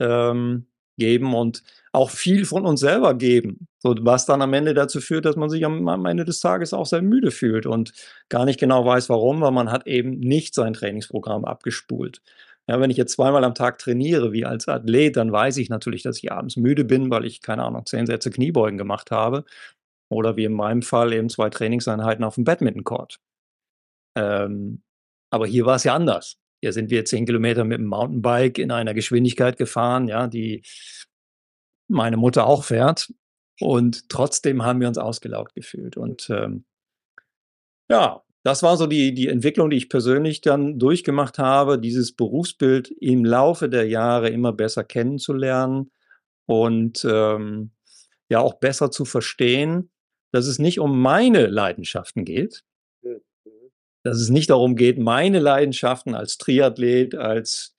ähm, 0.00 0.66
geben 0.98 1.34
und 1.34 1.62
auch 1.92 2.10
viel 2.10 2.44
von 2.44 2.64
uns 2.64 2.80
selber 2.80 3.14
geben. 3.14 3.68
So, 3.78 3.94
was 4.00 4.26
dann 4.26 4.42
am 4.42 4.52
Ende 4.54 4.74
dazu 4.74 5.00
führt, 5.00 5.24
dass 5.24 5.36
man 5.36 5.50
sich 5.50 5.64
am, 5.64 5.88
am, 5.88 6.06
Ende 6.06 6.24
des 6.24 6.40
Tages 6.40 6.72
auch 6.72 6.86
sehr 6.86 7.02
müde 7.02 7.30
fühlt 7.30 7.66
und 7.66 7.92
gar 8.28 8.44
nicht 8.44 8.60
genau 8.60 8.84
weiß, 8.84 9.08
warum, 9.08 9.40
weil 9.40 9.50
man 9.52 9.70
hat 9.70 9.86
eben 9.86 10.18
nicht 10.20 10.54
sein 10.54 10.72
Trainingsprogramm 10.72 11.44
abgespult. 11.44 12.22
Ja, 12.68 12.80
wenn 12.80 12.90
ich 12.90 12.96
jetzt 12.96 13.14
zweimal 13.14 13.44
am 13.44 13.54
Tag 13.54 13.78
trainiere, 13.78 14.32
wie 14.32 14.44
als 14.44 14.68
Athlet, 14.68 15.16
dann 15.16 15.32
weiß 15.32 15.56
ich 15.56 15.68
natürlich, 15.68 16.02
dass 16.02 16.18
ich 16.18 16.30
abends 16.30 16.56
müde 16.56 16.84
bin, 16.84 17.10
weil 17.10 17.24
ich, 17.24 17.42
keine 17.42 17.64
Ahnung, 17.64 17.84
zehn 17.86 18.06
Sätze 18.06 18.30
Kniebeugen 18.30 18.78
gemacht 18.78 19.10
habe. 19.10 19.44
Oder 20.08 20.36
wie 20.36 20.44
in 20.44 20.52
meinem 20.52 20.82
Fall 20.82 21.12
eben 21.12 21.28
zwei 21.28 21.50
Trainingseinheiten 21.50 22.24
auf 22.24 22.36
dem 22.36 22.44
Badminton-Court. 22.44 23.18
Ähm, 24.16 24.82
aber 25.30 25.46
hier 25.46 25.66
war 25.66 25.76
es 25.76 25.84
ja 25.84 25.94
anders. 25.94 26.41
Hier 26.62 26.72
sind 26.72 26.90
wir 26.90 27.04
zehn 27.04 27.26
Kilometer 27.26 27.64
mit 27.64 27.78
dem 27.78 27.86
Mountainbike 27.86 28.58
in 28.58 28.70
einer 28.70 28.94
Geschwindigkeit 28.94 29.56
gefahren, 29.56 30.06
ja, 30.06 30.28
die 30.28 30.62
meine 31.88 32.16
Mutter 32.16 32.46
auch 32.46 32.64
fährt. 32.64 33.12
Und 33.60 34.08
trotzdem 34.08 34.62
haben 34.64 34.80
wir 34.80 34.88
uns 34.88 34.98
ausgelaugt 34.98 35.54
gefühlt. 35.54 35.96
Und 35.96 36.30
ähm, 36.30 36.64
ja, 37.90 38.22
das 38.44 38.62
war 38.62 38.76
so 38.76 38.86
die, 38.86 39.12
die 39.12 39.28
Entwicklung, 39.28 39.70
die 39.70 39.76
ich 39.76 39.88
persönlich 39.88 40.40
dann 40.40 40.78
durchgemacht 40.78 41.38
habe, 41.38 41.78
dieses 41.78 42.14
Berufsbild 42.14 42.90
im 42.90 43.24
Laufe 43.24 43.68
der 43.68 43.88
Jahre 43.88 44.30
immer 44.30 44.52
besser 44.52 44.84
kennenzulernen 44.84 45.90
und 46.46 47.04
ähm, 47.08 47.72
ja 48.28 48.38
auch 48.40 48.54
besser 48.54 48.90
zu 48.90 49.04
verstehen, 49.04 49.90
dass 50.32 50.46
es 50.46 50.58
nicht 50.58 50.80
um 50.80 51.00
meine 51.00 51.46
Leidenschaften 51.46 52.24
geht, 52.24 52.64
dass 54.02 54.18
es 54.18 54.30
nicht 54.30 54.50
darum 54.50 54.76
geht, 54.76 54.98
meine 54.98 55.38
Leidenschaften 55.38 56.14
als 56.14 56.38
Triathlet, 56.38 57.14
als 57.14 57.76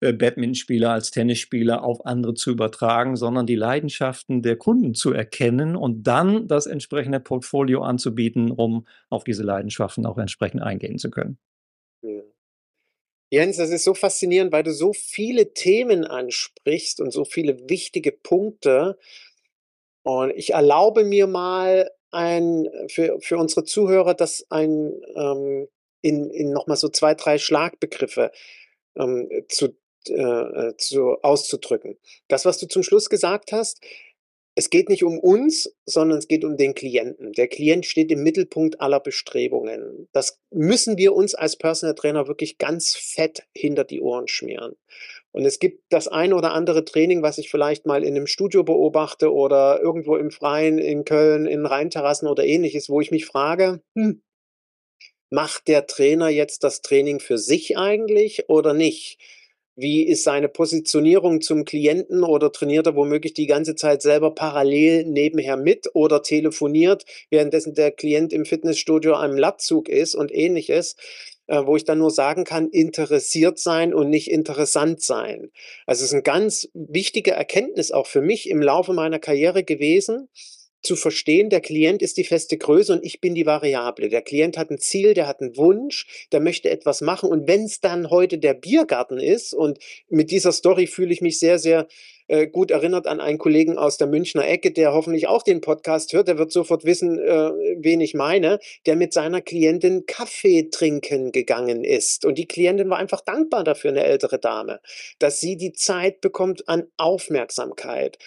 äh, 0.00 0.12
Badmintonspieler, 0.12 0.92
als 0.92 1.10
Tennisspieler 1.10 1.82
auf 1.82 2.04
andere 2.04 2.34
zu 2.34 2.50
übertragen, 2.50 3.16
sondern 3.16 3.46
die 3.46 3.54
Leidenschaften 3.54 4.42
der 4.42 4.56
Kunden 4.56 4.94
zu 4.94 5.12
erkennen 5.12 5.74
und 5.74 6.02
dann 6.02 6.46
das 6.48 6.66
entsprechende 6.66 7.20
Portfolio 7.20 7.82
anzubieten, 7.82 8.50
um 8.50 8.86
auf 9.08 9.24
diese 9.24 9.42
Leidenschaften 9.42 10.04
auch 10.04 10.18
entsprechend 10.18 10.62
eingehen 10.62 10.98
zu 10.98 11.10
können. 11.10 11.38
Jens, 13.30 13.56
das 13.56 13.70
ist 13.70 13.84
so 13.84 13.94
faszinierend, 13.94 14.52
weil 14.52 14.62
du 14.62 14.72
so 14.72 14.92
viele 14.92 15.52
Themen 15.52 16.04
ansprichst 16.04 17.00
und 17.00 17.10
so 17.10 17.24
viele 17.24 17.68
wichtige 17.68 18.12
Punkte. 18.12 18.98
Und 20.04 20.30
ich 20.36 20.52
erlaube 20.52 21.04
mir 21.04 21.26
mal 21.26 21.90
ein, 22.10 22.68
für, 22.88 23.18
für 23.20 23.36
unsere 23.38 23.64
Zuhörer, 23.64 24.14
das 24.14 24.46
ein, 24.50 24.92
ähm, 25.14 25.68
in, 26.02 26.30
in 26.30 26.52
nochmal 26.52 26.76
so 26.76 26.88
zwei, 26.88 27.14
drei 27.14 27.38
Schlagbegriffe 27.38 28.30
ähm, 28.96 29.28
zu, 29.48 29.76
äh, 30.08 30.74
zu, 30.78 31.16
auszudrücken. 31.22 31.98
Das, 32.28 32.44
was 32.44 32.58
du 32.58 32.66
zum 32.66 32.82
Schluss 32.82 33.10
gesagt 33.10 33.52
hast, 33.52 33.80
es 34.58 34.70
geht 34.70 34.88
nicht 34.88 35.04
um 35.04 35.18
uns, 35.18 35.70
sondern 35.84 36.18
es 36.18 36.28
geht 36.28 36.42
um 36.42 36.56
den 36.56 36.74
Klienten. 36.74 37.32
Der 37.32 37.46
Klient 37.46 37.84
steht 37.84 38.10
im 38.10 38.22
Mittelpunkt 38.22 38.80
aller 38.80 39.00
Bestrebungen. 39.00 40.08
Das 40.12 40.40
müssen 40.50 40.96
wir 40.96 41.14
uns 41.14 41.34
als 41.34 41.56
Personal 41.56 41.94
Trainer 41.94 42.26
wirklich 42.26 42.56
ganz 42.56 42.94
fett 42.94 43.42
hinter 43.54 43.84
die 43.84 44.00
Ohren 44.00 44.28
schmieren. 44.28 44.76
Und 45.36 45.44
es 45.44 45.58
gibt 45.58 45.82
das 45.90 46.08
ein 46.08 46.32
oder 46.32 46.54
andere 46.54 46.86
Training, 46.86 47.20
was 47.20 47.36
ich 47.36 47.50
vielleicht 47.50 47.84
mal 47.84 48.02
in 48.04 48.16
einem 48.16 48.26
Studio 48.26 48.64
beobachte 48.64 49.34
oder 49.34 49.78
irgendwo 49.82 50.16
im 50.16 50.30
Freien 50.30 50.78
in 50.78 51.04
Köln, 51.04 51.44
in 51.44 51.66
Rheinterrassen 51.66 52.26
oder 52.26 52.42
ähnliches, 52.46 52.88
wo 52.88 53.02
ich 53.02 53.10
mich 53.10 53.26
frage, 53.26 53.82
hm, 53.94 54.22
macht 55.30 55.68
der 55.68 55.86
Trainer 55.86 56.30
jetzt 56.30 56.64
das 56.64 56.80
Training 56.80 57.20
für 57.20 57.36
sich 57.36 57.76
eigentlich 57.76 58.48
oder 58.48 58.72
nicht? 58.72 59.18
Wie 59.78 60.04
ist 60.04 60.24
seine 60.24 60.48
Positionierung 60.48 61.42
zum 61.42 61.66
Klienten 61.66 62.24
oder 62.24 62.50
trainiert 62.50 62.86
er 62.86 62.96
womöglich 62.96 63.34
die 63.34 63.46
ganze 63.46 63.74
Zeit 63.74 64.00
selber 64.00 64.34
parallel 64.34 65.04
nebenher 65.04 65.58
mit 65.58 65.90
oder 65.92 66.22
telefoniert, 66.22 67.04
währenddessen 67.28 67.74
der 67.74 67.90
Klient 67.92 68.32
im 68.32 68.46
Fitnessstudio 68.46 69.14
am 69.16 69.36
Latzug 69.36 69.90
ist 69.90 70.14
und 70.14 70.32
ähnliches? 70.32 70.96
Äh, 71.48 71.64
wo 71.64 71.76
ich 71.76 71.84
dann 71.84 71.98
nur 71.98 72.10
sagen 72.10 72.42
kann, 72.42 72.70
interessiert 72.70 73.60
sein 73.60 73.94
und 73.94 74.10
nicht 74.10 74.30
interessant 74.30 75.00
sein. 75.00 75.52
Also 75.86 76.00
es 76.00 76.08
ist 76.08 76.14
eine 76.14 76.22
ganz 76.22 76.68
wichtige 76.74 77.32
Erkenntnis 77.32 77.92
auch 77.92 78.08
für 78.08 78.20
mich 78.20 78.50
im 78.50 78.60
Laufe 78.60 78.92
meiner 78.92 79.20
Karriere 79.20 79.62
gewesen, 79.62 80.28
zu 80.82 80.96
verstehen, 80.96 81.50
der 81.50 81.60
Klient 81.60 82.00
ist 82.00 82.16
die 82.16 82.24
feste 82.24 82.56
Größe 82.56 82.92
und 82.92 83.04
ich 83.04 83.20
bin 83.20 83.34
die 83.34 83.46
Variable. 83.46 84.08
Der 84.08 84.22
Klient 84.22 84.56
hat 84.56 84.70
ein 84.70 84.78
Ziel, 84.78 85.14
der 85.14 85.26
hat 85.26 85.40
einen 85.40 85.56
Wunsch, 85.56 86.06
der 86.32 86.40
möchte 86.40 86.70
etwas 86.70 87.00
machen. 87.00 87.28
Und 87.28 87.48
wenn 87.48 87.64
es 87.64 87.80
dann 87.80 88.10
heute 88.10 88.38
der 88.38 88.54
Biergarten 88.54 89.18
ist, 89.18 89.52
und 89.52 89.78
mit 90.08 90.30
dieser 90.30 90.52
Story 90.52 90.86
fühle 90.86 91.12
ich 91.12 91.20
mich 91.20 91.38
sehr, 91.38 91.58
sehr 91.58 91.88
äh, 92.28 92.46
gut 92.46 92.70
erinnert 92.70 93.06
an 93.06 93.20
einen 93.20 93.38
Kollegen 93.38 93.78
aus 93.78 93.96
der 93.98 94.06
Münchner 94.06 94.46
Ecke, 94.46 94.72
der 94.72 94.92
hoffentlich 94.92 95.28
auch 95.28 95.42
den 95.42 95.60
Podcast 95.60 96.12
hört, 96.12 96.28
der 96.28 96.38
wird 96.38 96.52
sofort 96.52 96.84
wissen, 96.84 97.18
äh, 97.18 97.50
wen 97.78 98.00
ich 98.00 98.14
meine, 98.14 98.58
der 98.86 98.96
mit 98.96 99.12
seiner 99.12 99.40
Klientin 99.40 100.06
Kaffee 100.06 100.68
trinken 100.70 101.32
gegangen 101.32 101.84
ist. 101.84 102.24
Und 102.24 102.38
die 102.38 102.46
Klientin 102.46 102.90
war 102.90 102.98
einfach 102.98 103.20
dankbar 103.20 103.64
dafür, 103.64 103.90
eine 103.90 104.04
ältere 104.04 104.38
Dame, 104.38 104.80
dass 105.18 105.40
sie 105.40 105.56
die 105.56 105.72
Zeit 105.72 106.20
bekommt 106.20 106.68
an 106.68 106.84
Aufmerksamkeit. 106.96 108.18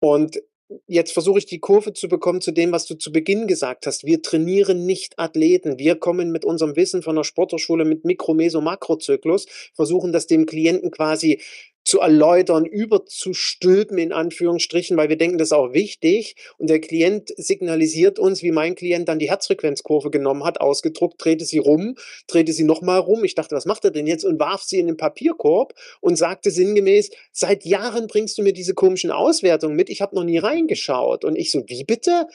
Und 0.00 0.40
jetzt 0.86 1.12
versuche 1.12 1.38
ich 1.38 1.46
die 1.46 1.60
Kurve 1.60 1.92
zu 1.92 2.08
bekommen 2.08 2.40
zu 2.40 2.52
dem, 2.52 2.72
was 2.72 2.86
du 2.86 2.94
zu 2.94 3.12
Beginn 3.12 3.46
gesagt 3.46 3.86
hast. 3.86 4.04
Wir 4.04 4.22
trainieren 4.22 4.86
nicht 4.86 5.18
Athleten. 5.18 5.78
Wir 5.78 5.96
kommen 5.96 6.30
mit 6.30 6.44
unserem 6.44 6.76
Wissen 6.76 7.02
von 7.02 7.16
der 7.16 7.24
Sporthochschule 7.24 7.84
mit 7.84 8.04
Mikro, 8.04 8.34
Meso, 8.34 8.60
Makrozyklus, 8.60 9.46
versuchen 9.74 10.12
das 10.12 10.26
dem 10.26 10.46
Klienten 10.46 10.90
quasi 10.90 11.40
zu 11.84 12.00
erläutern, 12.00 12.64
überzustülpen 12.64 13.98
in 13.98 14.12
Anführungsstrichen, 14.12 14.96
weil 14.96 15.10
wir 15.10 15.18
denken, 15.18 15.38
das 15.38 15.48
ist 15.48 15.52
auch 15.52 15.74
wichtig. 15.74 16.36
Und 16.56 16.70
der 16.70 16.80
Klient 16.80 17.32
signalisiert 17.36 18.18
uns, 18.18 18.42
wie 18.42 18.52
mein 18.52 18.74
Klient 18.74 19.08
dann 19.08 19.18
die 19.18 19.28
Herzfrequenzkurve 19.28 20.10
genommen 20.10 20.44
hat, 20.44 20.60
ausgedruckt, 20.60 21.22
drehte 21.22 21.44
sie 21.44 21.58
rum, 21.58 21.96
drehte 22.26 22.52
sie 22.52 22.64
nochmal 22.64 23.00
rum. 23.00 23.22
Ich 23.24 23.34
dachte, 23.34 23.54
was 23.54 23.66
macht 23.66 23.84
er 23.84 23.90
denn 23.90 24.06
jetzt? 24.06 24.24
Und 24.24 24.40
warf 24.40 24.62
sie 24.62 24.78
in 24.78 24.86
den 24.86 24.96
Papierkorb 24.96 25.74
und 26.00 26.16
sagte 26.16 26.50
sinngemäß, 26.50 27.10
seit 27.32 27.64
Jahren 27.64 28.06
bringst 28.06 28.38
du 28.38 28.42
mir 28.42 28.54
diese 28.54 28.74
komischen 28.74 29.10
Auswertungen 29.10 29.76
mit. 29.76 29.90
Ich 29.90 30.00
habe 30.00 30.16
noch 30.16 30.24
nie 30.24 30.38
reingeschaut. 30.38 31.24
Und 31.24 31.36
ich 31.36 31.50
so, 31.50 31.64
wie 31.66 31.84
bitte? 31.84 32.26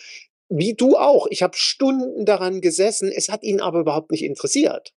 Wie 0.47 0.75
du 0.75 0.95
auch. 0.95 1.27
Ich 1.29 1.41
habe 1.41 1.57
Stunden 1.57 2.25
daran 2.25 2.62
gesessen. 2.62 3.12
Es 3.12 3.29
hat 3.29 3.43
ihn 3.43 3.62
aber 3.62 3.79
überhaupt 3.79 4.12
nicht 4.12 4.23
interessiert. 4.23 4.93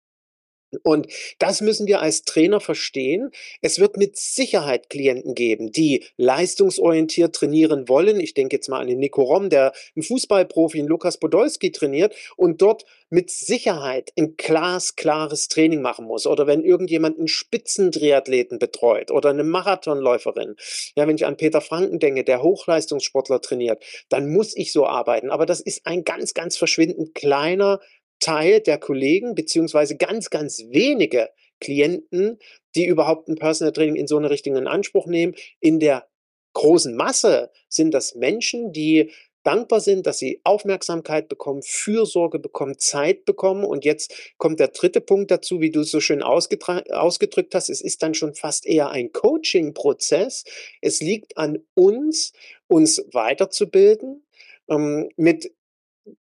Und 0.82 1.06
das 1.38 1.60
müssen 1.60 1.86
wir 1.86 2.00
als 2.00 2.22
Trainer 2.22 2.60
verstehen. 2.60 3.30
Es 3.60 3.78
wird 3.78 3.96
mit 3.96 4.16
Sicherheit 4.16 4.88
Klienten 4.88 5.34
geben, 5.34 5.70
die 5.70 6.04
leistungsorientiert 6.16 7.34
trainieren 7.34 7.88
wollen. 7.88 8.20
Ich 8.20 8.34
denke 8.34 8.56
jetzt 8.56 8.68
mal 8.68 8.80
an 8.80 8.86
den 8.86 8.98
Nico 8.98 9.22
Rom, 9.22 9.50
der 9.50 9.72
einen 9.94 10.02
Fußballprofi, 10.02 10.78
einen 10.78 10.88
Lukas 10.88 11.18
Podolski 11.18 11.72
trainiert 11.72 12.14
und 12.36 12.62
dort 12.62 12.84
mit 13.10 13.30
Sicherheit 13.30 14.10
ein 14.18 14.36
glasklares 14.38 15.48
Training 15.48 15.82
machen 15.82 16.06
muss. 16.06 16.26
Oder 16.26 16.46
wenn 16.46 16.64
irgendjemand 16.64 17.18
einen 17.18 17.28
Spitzentriathleten 17.28 18.58
betreut 18.58 19.10
oder 19.10 19.30
eine 19.30 19.44
Marathonläuferin. 19.44 20.56
Ja, 20.96 21.06
wenn 21.06 21.16
ich 21.16 21.26
an 21.26 21.36
Peter 21.36 21.60
Franken 21.60 21.98
denke, 21.98 22.24
der 22.24 22.42
Hochleistungssportler 22.42 23.42
trainiert, 23.42 23.84
dann 24.08 24.32
muss 24.32 24.56
ich 24.56 24.72
so 24.72 24.86
arbeiten. 24.86 25.30
Aber 25.30 25.44
das 25.44 25.60
ist 25.60 25.86
ein 25.86 26.04
ganz, 26.04 26.32
ganz 26.32 26.56
verschwindend 26.56 27.14
kleiner 27.14 27.80
Teil 28.22 28.60
der 28.60 28.78
Kollegen, 28.78 29.34
beziehungsweise 29.34 29.96
ganz, 29.96 30.30
ganz 30.30 30.64
wenige 30.70 31.28
Klienten, 31.60 32.38
die 32.74 32.86
überhaupt 32.86 33.28
ein 33.28 33.34
Personal 33.34 33.72
Training 33.72 33.96
in 33.96 34.06
so 34.06 34.16
eine 34.16 34.30
Richtung 34.30 34.56
in 34.56 34.66
Anspruch 34.66 35.06
nehmen. 35.06 35.34
In 35.60 35.80
der 35.80 36.06
großen 36.54 36.94
Masse 36.94 37.50
sind 37.68 37.92
das 37.92 38.14
Menschen, 38.14 38.72
die 38.72 39.10
dankbar 39.42 39.80
sind, 39.80 40.06
dass 40.06 40.18
sie 40.18 40.40
Aufmerksamkeit 40.44 41.28
bekommen, 41.28 41.62
Fürsorge 41.62 42.38
bekommen, 42.38 42.78
Zeit 42.78 43.24
bekommen. 43.24 43.64
Und 43.64 43.84
jetzt 43.84 44.14
kommt 44.38 44.60
der 44.60 44.68
dritte 44.68 45.00
Punkt 45.00 45.30
dazu, 45.30 45.60
wie 45.60 45.70
du 45.70 45.80
es 45.80 45.90
so 45.90 45.98
schön 45.98 46.22
ausgedrückt 46.22 47.54
hast. 47.54 47.68
Es 47.68 47.80
ist 47.80 48.02
dann 48.02 48.14
schon 48.14 48.34
fast 48.34 48.66
eher 48.66 48.90
ein 48.90 49.12
Coaching-Prozess. 49.12 50.44
Es 50.80 51.00
liegt 51.00 51.36
an 51.38 51.58
uns, 51.74 52.32
uns 52.68 53.04
weiterzubilden, 53.12 54.24
ähm, 54.68 55.08
mit 55.16 55.50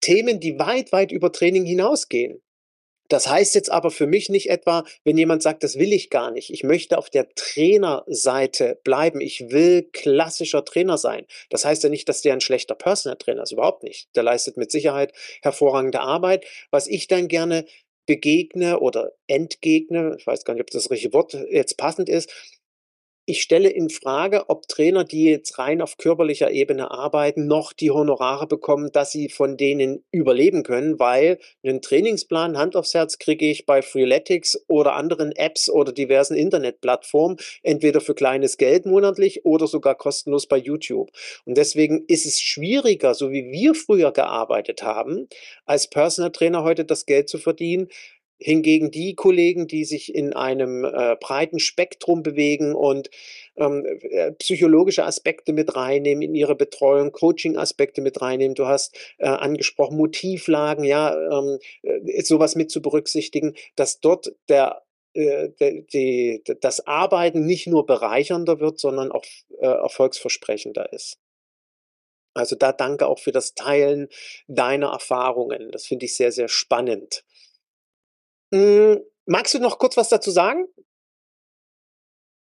Themen, 0.00 0.40
die 0.40 0.58
weit, 0.58 0.92
weit 0.92 1.12
über 1.12 1.32
Training 1.32 1.64
hinausgehen. 1.64 2.42
Das 3.08 3.26
heißt 3.26 3.54
jetzt 3.54 3.72
aber 3.72 3.90
für 3.90 4.06
mich 4.06 4.28
nicht 4.28 4.50
etwa, 4.50 4.84
wenn 5.02 5.16
jemand 5.16 5.42
sagt, 5.42 5.62
das 5.62 5.78
will 5.78 5.94
ich 5.94 6.10
gar 6.10 6.30
nicht. 6.30 6.50
Ich 6.50 6.62
möchte 6.62 6.98
auf 6.98 7.08
der 7.08 7.28
Trainerseite 7.34 8.78
bleiben. 8.84 9.22
Ich 9.22 9.50
will 9.50 9.88
klassischer 9.92 10.62
Trainer 10.64 10.98
sein. 10.98 11.26
Das 11.48 11.64
heißt 11.64 11.82
ja 11.82 11.88
nicht, 11.88 12.08
dass 12.08 12.20
der 12.20 12.34
ein 12.34 12.42
schlechter 12.42 12.74
Personal 12.74 13.16
Trainer 13.16 13.42
ist. 13.42 13.52
Überhaupt 13.52 13.82
nicht. 13.82 14.14
Der 14.14 14.22
leistet 14.22 14.58
mit 14.58 14.70
Sicherheit 14.70 15.14
hervorragende 15.40 16.00
Arbeit. 16.00 16.44
Was 16.70 16.86
ich 16.86 17.08
dann 17.08 17.28
gerne 17.28 17.64
begegne 18.04 18.80
oder 18.80 19.12
entgegne, 19.26 20.16
ich 20.18 20.26
weiß 20.26 20.44
gar 20.44 20.54
nicht, 20.54 20.62
ob 20.62 20.70
das 20.70 20.90
richtige 20.90 21.12
Wort 21.14 21.34
jetzt 21.50 21.76
passend 21.76 22.08
ist, 22.08 22.30
ich 23.28 23.42
stelle 23.42 23.68
in 23.68 23.90
Frage, 23.90 24.48
ob 24.48 24.68
Trainer, 24.68 25.04
die 25.04 25.24
jetzt 25.24 25.58
rein 25.58 25.82
auf 25.82 25.98
körperlicher 25.98 26.50
Ebene 26.50 26.90
arbeiten, 26.90 27.46
noch 27.46 27.74
die 27.74 27.90
Honorare 27.90 28.46
bekommen, 28.46 28.90
dass 28.90 29.12
sie 29.12 29.28
von 29.28 29.58
denen 29.58 30.02
überleben 30.10 30.62
können, 30.62 30.98
weil 30.98 31.38
einen 31.62 31.82
Trainingsplan 31.82 32.56
Hand 32.56 32.74
aufs 32.74 32.94
Herz 32.94 33.18
kriege 33.18 33.50
ich 33.50 33.66
bei 33.66 33.82
Freeletics 33.82 34.58
oder 34.66 34.94
anderen 34.94 35.32
Apps 35.32 35.68
oder 35.68 35.92
diversen 35.92 36.36
Internetplattformen, 36.36 37.36
entweder 37.62 38.00
für 38.00 38.14
kleines 38.14 38.56
Geld 38.56 38.86
monatlich 38.86 39.44
oder 39.44 39.66
sogar 39.66 39.94
kostenlos 39.94 40.46
bei 40.46 40.56
YouTube. 40.56 41.10
Und 41.44 41.58
deswegen 41.58 42.04
ist 42.08 42.24
es 42.24 42.40
schwieriger, 42.40 43.12
so 43.12 43.30
wie 43.30 43.52
wir 43.52 43.74
früher 43.74 44.10
gearbeitet 44.10 44.82
haben, 44.82 45.28
als 45.66 45.90
Personal 45.90 46.32
Trainer 46.32 46.64
heute 46.64 46.86
das 46.86 47.04
Geld 47.04 47.28
zu 47.28 47.36
verdienen, 47.36 47.88
Hingegen 48.38 48.90
die 48.90 49.14
Kollegen, 49.14 49.66
die 49.66 49.84
sich 49.84 50.14
in 50.14 50.32
einem 50.32 50.84
äh, 50.84 51.16
breiten 51.20 51.58
Spektrum 51.58 52.22
bewegen 52.22 52.74
und 52.74 53.10
ähm, 53.56 53.84
äh, 53.84 54.32
psychologische 54.32 55.04
Aspekte 55.04 55.52
mit 55.52 55.74
reinnehmen 55.74 56.22
in 56.22 56.34
ihre 56.34 56.54
Betreuung, 56.54 57.12
Coaching-Aspekte 57.12 58.00
mit 58.00 58.20
reinnehmen. 58.22 58.54
Du 58.54 58.66
hast 58.66 58.96
äh, 59.18 59.26
angesprochen 59.26 59.96
Motivlagen, 59.96 60.84
ja, 60.84 61.14
ähm, 61.16 61.58
äh, 61.82 62.22
sowas 62.22 62.54
mit 62.54 62.70
zu 62.70 62.80
berücksichtigen, 62.80 63.54
dass 63.74 64.00
dort 64.00 64.32
der 64.48 64.82
äh, 65.14 65.50
die, 65.60 65.86
die, 65.92 66.42
das 66.60 66.86
Arbeiten 66.86 67.44
nicht 67.44 67.66
nur 67.66 67.86
bereichernder 67.86 68.60
wird, 68.60 68.78
sondern 68.78 69.10
auch 69.10 69.24
äh, 69.58 69.66
erfolgsversprechender 69.66 70.92
ist. 70.92 71.18
Also 72.34 72.54
da 72.54 72.72
danke 72.72 73.06
auch 73.06 73.18
für 73.18 73.32
das 73.32 73.54
Teilen 73.54 74.08
deiner 74.46 74.88
Erfahrungen. 74.88 75.70
Das 75.72 75.86
finde 75.86 76.06
ich 76.06 76.14
sehr, 76.14 76.30
sehr 76.30 76.48
spannend. 76.48 77.24
Hm, 78.52 79.00
magst 79.26 79.54
du 79.54 79.58
noch 79.58 79.78
kurz 79.78 79.96
was 79.96 80.08
dazu 80.08 80.30
sagen? 80.30 80.66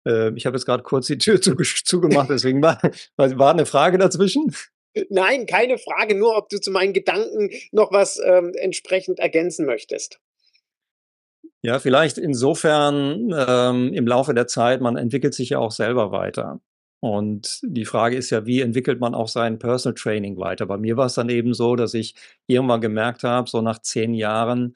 Äh, 0.07 0.33
ich 0.35 0.47
habe 0.47 0.57
jetzt 0.57 0.65
gerade 0.65 0.83
kurz 0.83 1.07
die 1.07 1.19
Tür 1.19 1.41
zugemacht, 1.85 2.31
deswegen 2.31 2.63
war, 2.63 2.81
war 3.17 3.53
eine 3.53 3.67
Frage 3.67 3.99
dazwischen. 3.99 4.55
Äh, 4.95 5.05
nein, 5.11 5.47
keine 5.47 5.79
Frage, 5.79 6.15
nur 6.15 6.37
ob 6.37 6.49
du 6.49 6.61
zu 6.61 6.71
meinen 6.71 6.93
Gedanken 6.93 7.51
noch 7.73 7.93
was 7.93 8.21
ähm, 8.25 8.53
entsprechend 8.55 9.19
ergänzen 9.19 9.67
möchtest. 9.67 10.21
Ja, 11.63 11.81
vielleicht 11.81 12.19
insofern 12.19 13.35
ähm, 13.37 13.93
im 13.93 14.07
Laufe 14.07 14.33
der 14.33 14.47
Zeit, 14.47 14.81
man 14.81 14.97
entwickelt 14.97 15.35
sich 15.35 15.51
ja 15.51 15.59
auch 15.59 15.73
selber 15.73 16.13
weiter. 16.13 16.61
Und 17.01 17.61
die 17.63 17.85
Frage 17.85 18.17
ist 18.17 18.31
ja, 18.31 18.47
wie 18.47 18.61
entwickelt 18.61 19.01
man 19.01 19.15
auch 19.15 19.29
sein 19.29 19.59
Personal 19.59 19.95
Training 19.95 20.37
weiter? 20.39 20.67
Bei 20.67 20.79
mir 20.79 20.97
war 20.97 21.07
es 21.07 21.15
dann 21.15 21.29
eben 21.29 21.55
so, 21.55 21.77
dass 21.77 21.95
ich 21.95 22.15
irgendwann 22.47 22.81
gemerkt 22.81 23.23
habe, 23.23 23.49
so 23.49 23.61
nach 23.61 23.81
zehn 23.81 24.15
Jahren, 24.15 24.75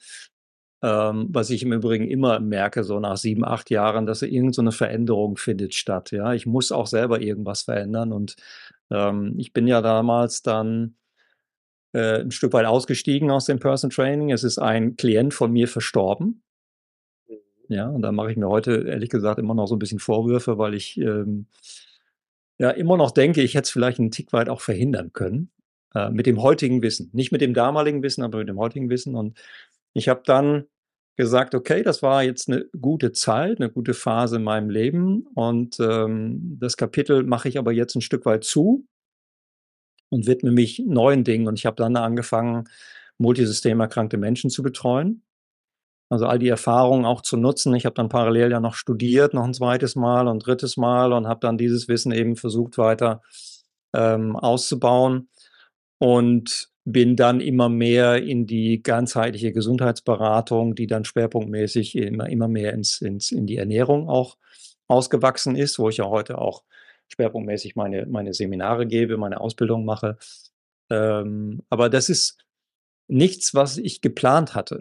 Ähm, 0.82 1.28
was 1.30 1.50
ich 1.50 1.62
im 1.62 1.72
Übrigen 1.72 2.08
immer 2.08 2.40
merke, 2.40 2.84
so 2.84 3.00
nach 3.00 3.16
sieben, 3.16 3.44
acht 3.44 3.70
Jahren, 3.70 4.06
dass 4.06 4.22
irgend 4.22 4.54
so 4.54 4.68
Veränderung 4.72 5.36
findet 5.36 5.74
statt, 5.74 6.10
ja. 6.12 6.34
Ich 6.34 6.46
muss 6.46 6.72
auch 6.72 6.86
selber 6.88 7.20
irgendwas 7.22 7.62
verändern 7.62 8.12
und, 8.12 8.36
ähm, 8.90 9.34
ich 9.38 9.52
bin 9.52 9.66
ja 9.68 9.80
damals 9.82 10.42
dann, 10.42 10.96
äh, 11.94 12.20
'n 12.22 12.30
Stück 12.32 12.52
weit 12.54 12.66
ausgestiegen 12.66 13.30
aus 13.30 13.46
dem 13.46 13.58
Personal 13.60 13.94
Training. 13.94 14.30
Es 14.32 14.44
ist 14.44 14.58
ein 14.58 14.96
Klient 14.96 15.34
von 15.34 15.52
mir 15.52 15.68
verstorben. 15.68 16.42
Mhm. 17.68 17.74
Ja, 17.76 17.88
und 17.88 18.02
da 18.02 18.12
mache 18.12 18.30
ich 18.32 18.36
mir 18.38 18.48
heute 18.48 18.84
ehrlich 18.88 19.10
gesagt 19.10 19.38
immer 19.40 19.54
noch 19.54 19.66
so 19.68 19.76
'n 19.76 19.78
bisschen 19.80 19.98
Vorwürfe, 20.00 20.58
weil 20.58 20.74
ich, 20.74 20.98
ähm, 20.98 21.46
ja, 22.58 22.70
immer 22.70 22.96
noch 22.96 23.10
denke, 23.10 23.42
ich 23.42 23.54
hätte 23.54 23.64
es 23.64 23.70
vielleicht 23.70 23.98
'n 23.98 24.10
Tick 24.10 24.32
weit 24.32 24.48
auch 24.48 24.60
verhindern 24.60 25.12
können, 25.12 25.50
äh, 25.94 26.10
mit 26.10 26.26
dem 26.26 26.42
heutigen 26.42 26.82
Wissen. 26.82 27.10
Nicht 27.12 27.32
mit 27.32 27.40
dem 27.40 27.54
damaligen 27.54 28.02
Wissen, 28.02 28.22
aber 28.22 28.38
mit 28.38 28.48
dem 28.48 28.58
heutigen 28.58 28.90
Wissen. 28.90 29.14
Und 29.16 29.38
ich 29.94 30.08
habe 30.08 30.22
dann 30.24 30.66
gesagt: 31.16 31.54
„Okay, 31.54 31.82
das 31.82 32.02
war 32.02 32.22
jetzt 32.24 32.48
'ne 32.48 32.66
gute 32.80 33.12
Zeit, 33.12 33.60
'ne 33.60 33.70
gute 33.70 33.94
Phase 33.94 34.36
in 34.36 34.44
meinem 34.44 34.70
Leben 34.70 35.26
und, 35.34 35.78
ähm, 35.80 36.58
das 36.60 36.76
Kapitel 36.76 37.24
mache 37.24 37.48
ich 37.48 37.58
aber 37.58 37.72
jetzt 37.72 37.96
'n 37.96 38.00
Stück 38.02 38.26
weit 38.26 38.44
zu“ 38.44 38.86
„und 40.12 40.26
widme 40.26 40.50
mich 40.52 40.82
neuen 40.86 41.24
Dingen.“ 41.24 41.48
Und 41.48 41.58
ich 41.58 41.64
habe 41.66 41.76
dann 41.76 41.96
angefangen, 41.96 42.64
multisystemerkrankte 43.18 44.18
Menschen 44.18 44.50
zu 44.50 44.62
betreuen. 44.62 45.22
Also, 46.10 46.26
all 46.26 46.38
die 46.40 46.48
Erfahrungen 46.48 47.04
auch 47.06 47.22
zu 47.22 47.36
nutzen. 47.38 47.74
Ich 47.74 47.86
habe 47.86 47.94
dann 47.96 48.08
parallel 48.10 48.50
ja 48.52 48.60
noch 48.60 48.74
studiert, 48.74 49.34
noch 49.34 49.44
'n 49.44 49.54
2. 49.54 49.96
Mal 49.96 50.28
und 50.28 50.40
3. 50.46 50.76
Mal 50.78 51.12
und 51.12 51.28
habe 51.28 51.40
dann 51.40 51.58
dieses 51.58 51.88
Wissen 51.88 52.12
eben 52.12 52.36
versucht 52.36 52.78
weiter, 52.78 53.22
ähm, 53.94 54.36
auszubauen 54.36 55.28
und 56.00 56.70
bin 56.84 57.16
dann 57.16 57.40
immer 57.40 57.68
mehr 57.68 58.22
in 58.22 58.46
die 58.46 58.82
ganzheitliche 58.82 59.52
Gesundheitsberatung, 59.52 60.74
die 60.74 60.86
dann 60.86 61.04
schwerpunktmäßig 61.04 61.96
immer 61.96 62.28
immer 62.28 62.48
mehr 62.48 62.72
ins 62.72 63.00
ins 63.00 63.30
in 63.32 63.46
die 63.46 63.56
Ernährung 63.56 64.08
auch 64.08 64.36
ausgewachsen 64.88 65.56
ist, 65.56 65.78
wo 65.78 65.88
ich 65.88 65.98
ja 65.98 66.06
heute 66.08 66.38
auch 66.38 66.64
schwerpunktmäßig 67.08 67.76
meine 67.76 68.06
meine 68.06 68.34
Seminare 68.34 68.86
gebe, 68.86 69.16
meine 69.16 69.40
Ausbildung 69.40 69.84
mache. 69.84 70.18
Ähm, 70.90 71.62
aber 71.70 71.88
das 71.88 72.08
ist 72.08 72.44
nichts, 73.08 73.54
was 73.54 73.78
ich 73.78 74.00
geplant 74.00 74.54
hatte 74.54 74.80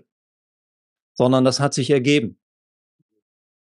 sondern 1.13 1.45
das 1.45 1.59
hat 1.59 1.73
sich 1.73 1.91
ergeben. 1.91 2.39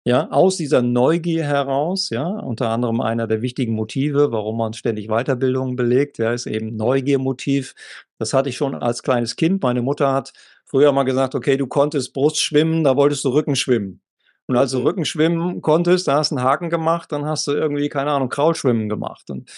Ja, 0.07 0.29
aus 0.31 0.59
dieser 0.59 0.83
Neugier 0.83 1.45
heraus, 1.45 2.11
ja, 2.11 2.27
unter 2.29 2.69
anderem 2.69 3.01
einer 3.01 3.27
der 3.27 3.41
wichtigen 3.41 3.73
Motive, 3.73 4.31
warum 4.33 4.59
man 4.59 4.75
ständig 4.75 5.09
Weiterbildungen 5.09 5.77
belegt, 5.77 6.19
ja, 6.19 6.35
ist 6.35 6.45
eben 6.47 6.77
Neugiermotiv. 6.77 7.75
Das 8.19 8.35
hatte 8.35 8.51
ich 8.51 8.57
schon 8.59 8.75
als 8.75 9.03
kleines 9.03 9.35
Kind. 9.35 9.63
Meine 9.63 9.81
Mutter 9.81 10.13
hat 10.13 10.35
früher 10.67 10.93
mal 10.93 11.05
gesagt: 11.05 11.35
„Okay, 11.35 11.57
du 11.57 11.67
konntest 11.67 12.13
Brustschwimmen, 12.13 12.85
da 12.85 12.97
wolltest 12.97 13.25
du 13.25 13.31
Rückenschwimmen. 13.31 14.03
Und 14.47 14.57
als 14.59 14.73
du 14.73 14.81
Mhm. 14.81 14.85
Rückenschwimmen 14.87 15.63
konntest, 15.63 16.07
da 16.07 16.17
hast 16.19 16.33
'n 16.33 16.43
Haken 16.43 16.69
gemacht, 16.69 17.11
dann 17.11 17.25
hast 17.25 17.47
du 17.47 17.53
irgendwie, 17.53 17.89
keine 17.89 18.11
Ahnung, 18.11 18.29
Kraulschwimmen 18.29 18.91
gemacht.“ 18.91 19.31
Und 19.31 19.51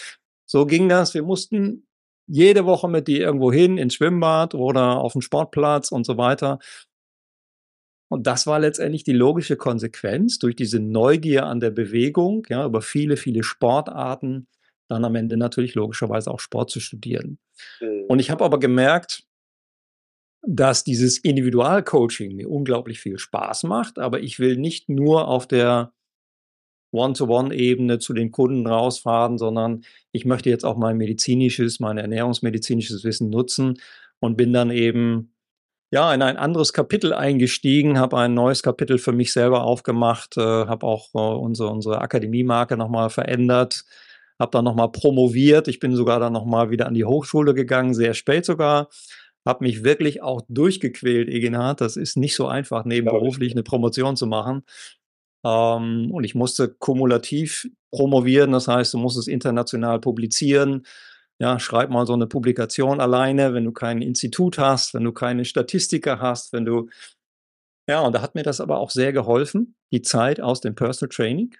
so 0.46 0.64
ging 0.64 0.88
das. 0.88 1.12
Wir 1.14 1.24
mussten 1.24 1.86
jede 2.28 2.66
Woche 2.66 2.88
mit 2.88 3.08
ihr 3.08 3.20
irgendwo 3.20 3.52
hin 3.52 3.78
ins 3.78 3.94
Schwimmbad 3.94 4.54
oder 4.54 4.98
auf 5.00 5.16
'n 5.16 5.22
Sportplatz 5.22 5.90
und 5.90 6.06
so 6.06 6.16
weiter. 6.18 6.60
Und 8.08 8.26
das 8.26 8.46
war 8.46 8.60
letztendlich 8.60 9.04
die 9.04 9.12
logische 9.12 9.56
Konsequenz 9.56 10.38
durch 10.38 10.54
diese 10.56 10.78
Neugier 10.78 11.46
an 11.46 11.60
der 11.60 11.70
Bewegung, 11.70 12.46
ja, 12.48 12.64
über 12.64 12.82
viele, 12.82 13.16
viele 13.16 13.42
Sportarten, 13.42 14.46
dann 14.88 15.04
am 15.04 15.16
Ende 15.16 15.36
natürlich 15.36 15.74
logischerweise 15.74 16.30
auch 16.30 16.38
Sport 16.38 16.70
zu 16.70 16.78
studieren. 16.78 17.38
Mhm. 17.80 18.04
Und 18.08 18.20
ich 18.20 18.30
habe 18.30 18.44
aber 18.44 18.60
gemerkt 18.60 19.26
dass 20.46 20.84
dieses 20.84 21.18
Individualcoaching 21.18 22.36
mir 22.36 22.48
unglaublich 22.48 23.00
viel 23.00 23.18
Spaß 23.18 23.64
macht, 23.64 23.98
aber 23.98 24.20
ich 24.20 24.38
will 24.38 24.56
nicht 24.56 24.88
nur 24.88 25.26
auf 25.28 25.48
der 25.48 25.92
One-to-One-Ebene 26.92 27.98
zu 27.98 28.14
den 28.14 28.30
Kunden 28.30 28.66
rausfahren, 28.66 29.38
sondern 29.38 29.82
ich 30.12 30.24
möchte 30.24 30.48
jetzt 30.48 30.64
auch 30.64 30.76
mein 30.76 30.96
medizinisches 30.96 31.80
mein 31.80 31.98
ernährungsmedizinisches 31.98 33.02
Wissen 33.02 33.28
nutzen 33.28 33.80
und 34.20 34.36
bin 34.36 34.52
dann 34.52 34.70
eben, 34.70 35.34
ja, 35.96 36.12
in 36.12 36.20
ein 36.20 36.36
anderes 36.36 36.74
Kapitel 36.74 37.14
eingestiegen, 37.14 37.98
habe 37.98 38.18
ein 38.18 38.34
neues 38.34 38.62
Kapitel 38.62 38.98
für 38.98 39.12
mich 39.12 39.32
selber 39.32 39.62
aufgemacht, 39.64 40.36
äh, 40.36 40.40
habe 40.42 40.86
auch, 40.86 41.08
äh, 41.14 41.18
unsere 41.18 41.70
unsere 41.70 42.02
Akademie-Marke 42.02 42.76
noch 42.76 42.90
mal 42.90 43.08
verändert, 43.08 43.84
habe 44.38 44.50
dann 44.52 44.64
noch 44.66 44.74
mal 44.74 44.88
promoviert. 44.88 45.68
Ich 45.68 45.80
bin 45.80 45.96
sogar 45.96 46.20
dann 46.20 46.34
noch 46.34 46.44
mal 46.44 46.70
wieder 46.70 46.86
an 46.86 46.92
die 46.94 47.06
Hochschule 47.06 47.54
gegangen, 47.54 47.94
sehr 47.94 48.12
spät 48.14 48.44
sogar. 48.44 48.88
Habe 49.46 49.64
mich 49.64 49.84
wirklich 49.84 50.22
auch 50.22 50.42
durchgequält, 50.50 51.28
Eginhard. 51.30 51.80
Das 51.80 51.96
ist 51.96 52.16
nicht 52.18 52.34
so 52.36 52.46
einfach, 52.46 52.84
nebenberuflich 52.84 53.52
dir. 53.54 53.56
'ne 53.60 53.62
Promotion 53.64 54.16
zu 54.16 54.26
machen. 54.26 54.64
Ähm, 55.44 56.10
und 56.12 56.24
ich 56.24 56.34
musste 56.34 56.68
kumulativ 56.70 57.68
promovieren, 57.92 58.52
das 58.52 58.68
heißt, 58.68 58.94
du 58.94 58.98
musst 58.98 59.18
es 59.18 59.28
international 59.28 60.00
publizieren. 60.00 60.84
Ja, 61.40 61.58
schreib 61.60 61.90
mal 61.90 62.06
so 62.06 62.16
'ne 62.16 62.26
Publikation 62.26 62.98
alleine, 62.98 63.52
wenn 63.52 63.64
du 63.64 63.72
kein 63.72 64.00
Institut 64.00 64.56
hast, 64.58 64.94
wenn 64.94 65.04
du 65.04 65.12
keine 65.12 65.44
Statistiker 65.44 66.18
hast, 66.20 66.52
wenn 66.54 66.64
du 66.64 66.88
ja, 67.88 68.00
und 68.02 68.14
da 68.14 68.22
hat 68.22 68.34
mir 68.34 68.42
das 68.44 68.60
aber 68.60 68.78
auch 68.78 68.90
sehr 68.90 69.12
geholfen, 69.12 69.76
die 69.92 70.02
Zeit 70.02 70.40
aus 70.40 70.60
dem 70.60 70.74
Personal 70.76 71.10
Training, 71.14 71.54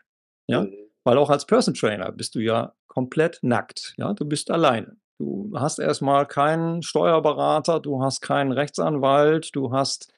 ja? 0.49 0.63
Mhm. 0.63 0.75
Weil 1.05 1.19
auch 1.19 1.31
als 1.31 1.47
Personal 1.47 1.79
Trainer 1.81 2.13
bist 2.13 2.35
du 2.37 2.41
ja 2.41 2.75
komplett 2.89 3.39
nackt, 3.43 3.95
ja? 3.99 4.15
Du 4.15 4.25
bist 4.27 4.51
alleine. 4.51 4.97
Du 5.19 5.53
hast 5.57 5.79
erst 5.81 6.03
mal 6.03 6.27
keinen 6.27 6.83
Steuerberater, 6.83 7.81
du 7.81 8.03
hast 8.03 8.23
keinen 8.23 8.53
Rechtsanwalt, 8.53 9.55
du 9.57 9.73
hast, 9.73 10.13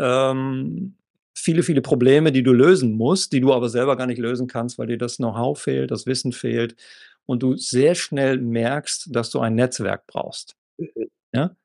ähm, 0.00 0.96
viele, 1.36 1.62
viele 1.64 1.82
Probleme, 1.82 2.32
die 2.32 2.42
du 2.44 2.52
lösen 2.52 2.92
musst, 2.96 3.32
die 3.32 3.40
du 3.40 3.52
aber 3.54 3.68
selber 3.70 3.96
gar 3.96 4.06
nicht 4.08 4.18
lösen 4.20 4.48
kannst, 4.48 4.78
weil 4.78 4.88
dir 4.88 4.98
das 4.98 5.18
Know-how 5.18 5.58
fehlt, 5.60 5.90
das 5.92 6.06
Wissen 6.06 6.32
fehlt 6.32 6.76
und 7.28 7.42
du 7.42 7.56
sehr 7.56 7.94
schnell 7.94 8.38
merkst, 8.38 9.14
dass 9.14 9.30
du 9.30 9.40
ein 9.40 9.54
Netzwerk 9.56 10.06
brauchst, 10.08 10.56
Mhm. 10.78 11.10
ja? 11.34 11.56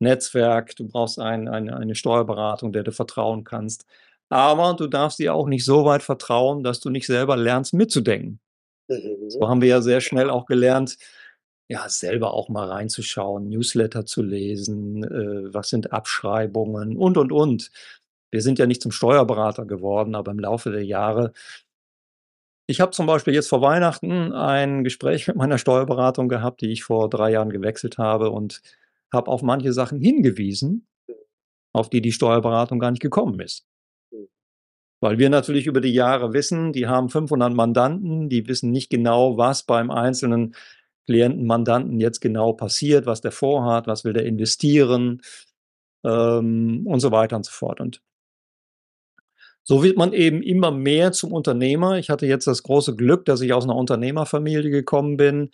Netzwerk, 0.00 0.76
du 0.76 0.88
brauchst 0.88 1.18
ein 1.20 1.48
eine 1.48 1.76
eine 1.76 1.94
Steuerberatung, 1.94 2.72
der 2.72 2.82
du 2.84 2.92
vertrauen 2.92 3.44
kannst. 3.44 3.86
Aber 4.30 4.74
du 4.74 4.86
darfst 4.88 5.20
ihr 5.20 5.34
auch 5.34 5.48
nicht 5.48 5.64
so 5.64 5.84
weit 5.86 6.02
vertrauen, 6.02 6.64
dass 6.64 6.80
du 6.80 6.90
nicht 6.90 7.06
selber 7.06 7.36
lernst 7.36 7.74
mitzudenken. 7.74 8.40
Mhm. 8.88 9.30
So 9.30 9.48
haben 9.48 9.62
wir 9.62 9.68
ja 9.68 9.82
sehr 9.82 10.00
schnell 10.00 10.30
auch 10.30 10.46
gelernt, 10.46 10.98
ja, 11.70 11.88
selber 11.88 12.34
auch 12.34 12.48
mal 12.50 12.68
reinzuschauen, 12.68 13.48
Newsletter 13.48 14.06
zu 14.06 14.22
lesen, 14.22 15.04
äh, 15.04 15.54
was 15.54 15.70
sind 15.70 15.92
Abschreibungen 15.92 16.96
und, 16.96 17.16
und, 17.18 17.32
und. 17.32 17.70
Wir 18.32 18.42
sind 18.42 18.58
ja 18.58 18.66
nicht 18.66 18.82
zum 18.82 18.92
Steuerberater 18.92 19.64
geworden, 19.66 20.14
aber 20.16 20.32
im 20.32 20.40
Laufe 20.40 20.70
der 20.72 20.84
Jahre 20.84 21.32
Ich 22.66 22.80
habe 22.80 22.92
zum 22.92 23.06
Beispiel 23.06 23.34
jetzt 23.34 23.48
vor 23.48 23.60
Weihnachten 23.60 24.32
ein 24.32 24.84
Gespräch 24.84 25.26
mit 25.28 25.36
meiner 25.36 25.58
Steuerberatung 25.58 26.28
gehabt, 26.28 26.60
die 26.60 26.72
ich 26.72 26.84
vor 26.84 27.10
3 27.10 27.32
Jahren 27.32 27.50
gewechselt 27.50 27.98
habe 27.98 28.30
und 28.30 28.62
habe 29.12 29.30
auf 29.30 29.42
manche 29.42 29.72
Sachen 29.72 30.00
hingewiesen, 30.00 30.86
auf 31.72 31.88
die 31.90 32.00
die 32.00 32.12
Steuerberatung 32.12 32.78
gar 32.78 32.90
nicht 32.90 33.02
gekommen 33.02 33.38
ist. 33.40 33.66
Mhm. 34.10 34.28
Weil 35.00 35.18
wir 35.18 35.30
natürlich 35.30 35.66
über 35.66 35.80
die 35.80 35.92
Jahre 35.92 36.32
wissen, 36.32 36.72
die 36.72 36.86
haben 36.86 37.10
500 37.10 37.52
Mandanten, 37.52 38.28
die 38.28 38.48
wissen 38.48 38.70
nicht 38.70 38.90
genau, 38.90 39.36
was 39.36 39.64
beim 39.64 39.90
einzelnen 39.90 40.54
Klienten, 41.06 41.46
Mandanten 41.46 42.00
jetzt 42.00 42.20
genau 42.20 42.54
passiert, 42.54 43.04
was 43.04 43.20
der 43.20 43.30
vorhat, 43.30 43.86
was 43.86 44.04
will 44.04 44.14
der 44.14 44.24
investieren, 44.24 45.20
ähm, 46.04 46.86
und 46.86 47.00
so 47.00 47.10
weiter 47.10 47.36
und 47.36 47.44
so 47.44 47.52
fort. 47.52 47.80
Und 47.80 48.00
so 49.64 49.82
wird 49.82 49.96
man 49.96 50.12
eben 50.12 50.42
immer 50.42 50.70
mehr 50.70 51.12
zum 51.12 51.32
Unternehmer. 51.32 51.98
Ich 51.98 52.10
hatte 52.10 52.26
jetzt 52.26 52.46
das 52.46 52.62
große 52.62 52.96
Glück, 52.96 53.24
dass 53.26 53.40
ich 53.40 53.52
aus 53.54 53.66
'ner 53.66 53.76
Unternehmerfamilie 53.76 54.70
gekommen 54.70 55.16
bin, 55.16 55.50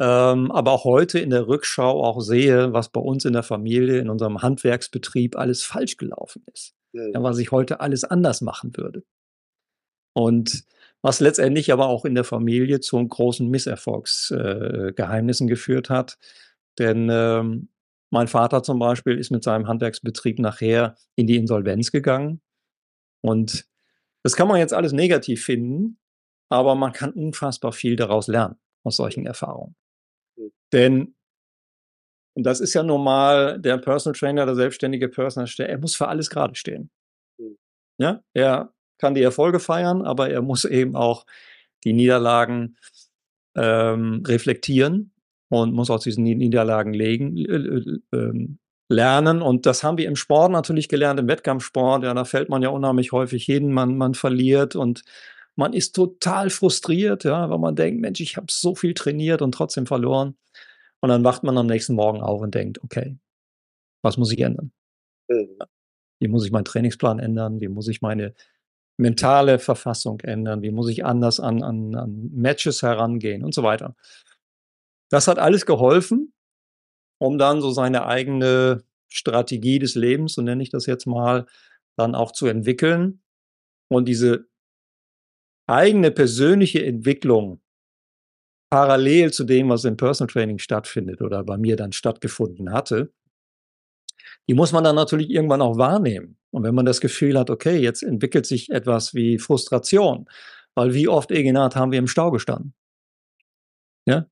ähm, 0.00 0.50
aber 0.52 0.72
auch 0.72 0.84
heute 0.84 1.18
in 1.20 1.30
der 1.30 1.48
Rückschau 1.48 2.02
auch 2.04 2.20
sehe, 2.20 2.72
was 2.72 2.90
bei 2.90 3.00
uns 3.00 3.24
in 3.26 3.32
der 3.34 3.42
Familie, 3.44 3.98
in 4.00 4.10
unserem 4.10 4.42
Handwerksbetrieb 4.42 5.36
alles 5.38 5.62
falsch 5.64 5.96
gelaufen 5.98 6.44
ist. 6.54 6.74
Ja, 7.14 7.20
Mhm. 7.20 7.24
was 7.24 7.38
ich 7.38 7.52
heute 7.52 7.80
alles 7.80 8.04
anders 8.04 8.40
machen 8.42 8.76
würde. 8.76 9.04
Und 10.16 10.64
was 11.02 11.20
letztendlich 11.20 11.72
aber 11.72 11.88
auch 11.88 12.04
in 12.04 12.14
der 12.14 12.24
Familie 12.24 12.80
zu 12.80 12.96
großen 13.06 13.48
Misserfolgs 13.48 14.30
äh, 14.30 14.92
geführt 15.46 15.90
hat. 15.90 16.16
Denn, 16.78 17.08
ähm, 17.10 17.68
mein 18.10 18.28
Vater 18.28 18.62
zum 18.62 18.78
Beispiel 18.78 19.18
ist 19.18 19.30
mit 19.32 19.42
seinem 19.42 19.66
Handwerksbetrieb 19.66 20.38
nachher 20.38 20.94
in 21.16 21.26
die 21.26 21.36
Insolvenz 21.36 21.90
gegangen. 21.90 22.40
Und 23.24 23.66
das 24.22 24.36
kann 24.36 24.48
man 24.48 24.58
jetzt 24.58 24.74
alles 24.74 24.92
negativ 24.92 25.44
finden, 25.44 25.98
aber 26.50 26.74
man 26.74 26.92
kann 26.92 27.10
unfassbar 27.10 27.72
viel 27.72 27.96
daraus 27.96 28.26
lernen, 28.28 28.56
aus 28.84 28.96
solchen 28.96 29.24
Erfahrungen. 29.24 29.74
Mhm. 30.36 30.52
Denn 30.72 31.14
und 32.36 32.42
das 32.42 32.60
ist 32.60 32.74
ja 32.74 32.82
normal, 32.82 33.60
der 33.60 33.78
Personal 33.78 34.18
Trainer, 34.18 34.44
der 34.44 34.56
selbstständige 34.56 35.08
Personal 35.08 35.46
st 35.46 35.60
er 35.60 35.78
muss 35.78 35.94
für 35.94 36.08
alles 36.08 36.28
geradestehen. 36.28 36.90
Mhm. 37.38 37.56
Ja, 37.98 38.22
er 38.34 38.74
kann 38.98 39.14
die 39.14 39.22
Erfolge 39.22 39.60
feiern, 39.60 40.02
aber 40.02 40.30
er 40.30 40.42
muss 40.42 40.64
eben 40.64 40.96
auch 40.96 41.24
die 41.84 41.92
Niederlagen, 41.92 42.76
ähm, 43.56 44.22
reflektieren 44.26 45.12
und 45.48 45.72
muss 45.72 45.90
aus 45.90 46.02
diesen 46.02 46.24
Ni 46.24 46.34
Niederlagen 46.34 46.92
legen 46.92 47.36
äh, 47.38 48.16
äh, 48.16 48.48
lernen. 48.88 49.42
Und 49.42 49.66
das 49.66 49.82
haben 49.82 49.98
wir 49.98 50.06
im 50.06 50.16
Sport 50.16 50.52
natürlich 50.52 50.88
gelernt, 50.88 51.20
im 51.20 51.28
Wettkampfsport. 51.28 52.04
Ja, 52.04 52.14
da 52.14 52.24
fällt 52.24 52.48
man 52.48 52.62
ja 52.62 52.68
unheimlich 52.68 53.12
häufig 53.12 53.44
hin, 53.44 53.72
man, 53.72 53.96
man 53.96 54.14
verliert 54.14 54.76
und 54.76 55.02
man 55.56 55.72
ist 55.72 55.94
total 55.94 56.50
frustriert, 56.50 57.24
ja, 57.24 57.48
weil 57.48 57.58
man 57.58 57.76
denkt, 57.76 58.00
Mensch, 58.00 58.20
ich 58.20 58.36
habe 58.36 58.46
so 58.50 58.74
viel 58.74 58.94
trainiert 58.94 59.40
und 59.40 59.52
trotzdem 59.52 59.86
verloren. 59.86 60.36
Und 61.00 61.10
dann 61.10 61.22
wacht 61.22 61.44
man 61.44 61.56
am 61.58 61.66
nächsten 61.66 61.94
Morgen 61.94 62.22
auf 62.22 62.40
und 62.40 62.54
denkt, 62.54 62.82
okay, 62.82 63.16
was 64.02 64.16
muss 64.16 64.32
ich 64.32 64.40
ändern? 64.40 64.72
Mhm. 65.28 65.58
Wie 66.20 66.28
muss 66.28 66.44
ich 66.44 66.52
meinen 66.52 66.64
Trainingsplan 66.64 67.18
ändern? 67.18 67.60
Wie 67.60 67.68
muss 67.68 67.88
ich 67.88 68.00
meine 68.02 68.34
mentale 68.96 69.58
Verfassung 69.58 70.20
ändern? 70.20 70.62
Wie 70.62 70.70
muss 70.70 70.88
ich 70.88 71.04
anders 71.04 71.40
an, 71.40 71.62
an, 71.62 71.94
an 71.94 72.30
Matches 72.32 72.82
herangehen 72.82 73.44
und 73.44 73.54
so 73.54 73.62
weiter? 73.62 73.94
Das 75.10 75.28
hat 75.28 75.38
alles 75.38 75.66
geholfen, 75.66 76.32
um 77.24 77.38
dann 77.38 77.60
so 77.60 77.70
seine 77.70 78.06
eigene 78.06 78.84
Strategie 79.08 79.78
des 79.78 79.94
Lebens, 79.94 80.34
so 80.34 80.42
nenne 80.42 80.62
ich 80.62 80.70
das 80.70 80.86
jetzt 80.86 81.06
mal, 81.06 81.46
dann 81.96 82.14
auch 82.14 82.32
zu 82.32 82.46
entwickeln 82.46 83.22
und 83.88 84.06
diese 84.06 84.46
eigene 85.66 86.10
persönliche 86.10 86.84
Entwicklung 86.84 87.60
parallel 88.70 89.32
zu 89.32 89.44
dem, 89.44 89.68
was 89.68 89.84
im 89.84 89.96
Personal 89.96 90.32
Training 90.32 90.58
stattfindet 90.58 91.22
oder 91.22 91.44
bei 91.44 91.56
mir 91.56 91.76
dann 91.76 91.92
stattgefunden 91.92 92.72
hatte, 92.72 93.12
die 94.48 94.54
muss 94.54 94.72
man 94.72 94.84
dann 94.84 94.96
natürlich 94.96 95.30
irgendwann 95.30 95.62
auch 95.62 95.78
wahrnehmen. 95.78 96.36
Und 96.50 96.64
wenn 96.64 96.74
man 96.74 96.84
das 96.84 97.00
Gefühl 97.00 97.38
hat, 97.38 97.50
okay, 97.50 97.78
jetzt 97.78 98.02
entwickelt 98.02 98.46
sich 98.46 98.70
etwas 98.70 99.14
wie 99.14 99.38
Frustration, 99.38 100.28
weil 100.74 100.92
wie 100.92 101.08
oft, 101.08 101.30
Egenat, 101.30 101.76
haben 101.76 101.92
wir 101.92 101.98
im 101.98 102.08
Stau 102.08 102.30
gestanden? 102.30 102.74
Ja? 104.06 104.26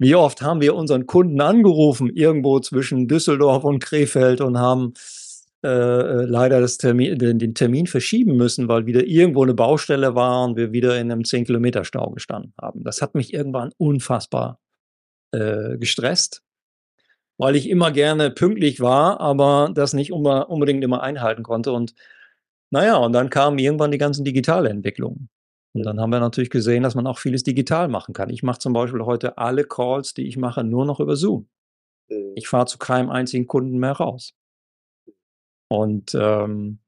Wie 0.00 0.16
oft 0.16 0.42
haben 0.42 0.60
wir 0.60 0.74
unseren 0.74 1.06
Kunden 1.06 1.40
angerufen, 1.40 2.10
irgendwo 2.10 2.58
zwischen 2.58 3.06
Düsseldorf 3.06 3.62
und 3.62 3.78
Krefeld 3.78 4.40
und 4.40 4.58
haben 4.58 4.94
äh, 5.62 5.68
äh 5.68 6.24
leider 6.24 6.60
das 6.60 6.78
Termin, 6.78 7.16
den, 7.18 7.38
den, 7.38 7.54
Termin 7.54 7.86
verschieben 7.86 8.36
müssen, 8.36 8.66
weil 8.66 8.86
wieder 8.86 9.04
irgendwo 9.06 9.44
eine 9.44 9.54
Baustelle 9.54 10.16
war 10.16 10.44
und 10.44 10.56
wir 10.56 10.72
wieder 10.72 10.98
in 10.98 11.12
einem 11.12 11.22
10-Kilometer-Stau 11.22 12.10
gestanden 12.10 12.54
haben. 12.60 12.82
Das 12.82 13.00
hat 13.02 13.14
mich 13.14 13.32
irgendwann 13.32 13.70
unfassbar 13.78 14.58
äh, 15.32 15.78
gestresst 15.78 16.42
weil 17.40 17.56
ich 17.56 17.70
immer 17.70 17.90
gerne 17.90 18.30
pünktlich 18.30 18.80
war, 18.80 19.18
aber 19.18 19.70
das 19.74 19.94
nicht 19.94 20.12
unbedingt 20.12 20.84
immer 20.84 21.02
einhalten 21.02 21.42
konnte. 21.42 21.72
Und 21.72 21.94
naja, 22.68 22.98
und 22.98 23.14
dann 23.14 23.30
kamen 23.30 23.58
irgendwann 23.58 23.90
die 23.90 23.98
ganzen 23.98 24.26
digitale 24.26 24.68
Entwicklungen. 24.68 25.30
Und 25.72 25.84
dann 25.84 26.00
haben 26.00 26.10
wir 26.10 26.20
natürlich 26.20 26.50
gesehen, 26.50 26.82
dass 26.82 26.94
man 26.94 27.06
auch 27.06 27.18
vieles 27.18 27.42
digital 27.44 27.88
machen 27.88 28.12
kann. 28.12 28.30
Ich 28.30 28.42
mache 28.42 28.58
zum 28.58 28.72
Beispiel 28.72 29.02
heute 29.02 29.38
alle 29.38 29.64
Calls, 29.64 30.14
die 30.14 30.26
ich 30.26 30.36
mache, 30.36 30.64
nur 30.64 30.84
noch 30.84 30.98
über 30.98 31.16
Zoom. 31.16 31.48
Mhm. 32.08 32.32
Ich 32.34 32.48
fahre 32.48 32.66
zu 32.66 32.78
keinem 32.78 33.10
einzigen 33.10 33.46
Kunden 33.46 33.78
mehr 33.78 33.92
raus. 33.92 34.34
Und 35.68 36.14
ähm, 36.14 36.80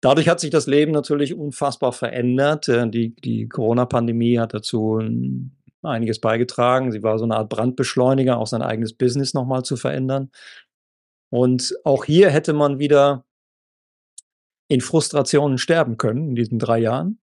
dadurch 0.00 0.28
hat 0.28 0.40
sich 0.40 0.50
das 0.50 0.66
Leben 0.66 0.90
natürlich 0.90 1.34
unfassbar 1.34 1.92
verändert. 1.92 2.68
Äh, 2.68 2.90
die, 2.90 3.14
die 3.14 3.48
Corona-Pandemie 3.48 4.40
hat 4.40 4.52
dazu 4.52 4.98
ein 4.98 5.56
einiges 5.82 6.20
beigetragen. 6.20 6.90
Sie 6.90 7.04
war 7.04 7.18
so 7.18 7.24
eine 7.24 7.36
Art 7.36 7.48
Brandbeschleuniger, 7.48 8.38
auch 8.38 8.48
sein 8.48 8.62
eigenes 8.62 8.94
Business 8.94 9.32
nochmal 9.32 9.62
zu 9.62 9.76
verändern. 9.76 10.32
Und 11.30 11.74
auch 11.84 12.04
hier 12.04 12.30
hätte 12.30 12.52
man 12.52 12.80
wieder 12.80 13.24
in 14.68 14.80
Frustrationen 14.80 15.58
sterben 15.58 15.96
können 15.96 16.30
in 16.30 16.34
diesen 16.34 16.58
drei 16.58 16.78
Jahren. 16.80 17.20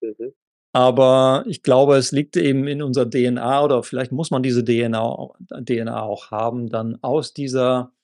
Mhm. 0.00 0.35
Aber 0.76 1.42
ich 1.46 1.62
glaube, 1.62 1.96
es 1.96 2.12
liegt 2.12 2.36
eben 2.36 2.68
in 2.68 2.82
unserer 2.82 3.08
DNA 3.08 3.64
oder 3.64 3.82
vielleicht 3.82 4.12
muss 4.12 4.30
man 4.30 4.42
diese 4.42 4.62
DNA, 4.62 5.30
DNA 5.64 6.02
auch 6.02 6.30
haben, 6.30 6.68
dann 6.68 7.02
aus 7.02 7.32
dieser 7.32 7.94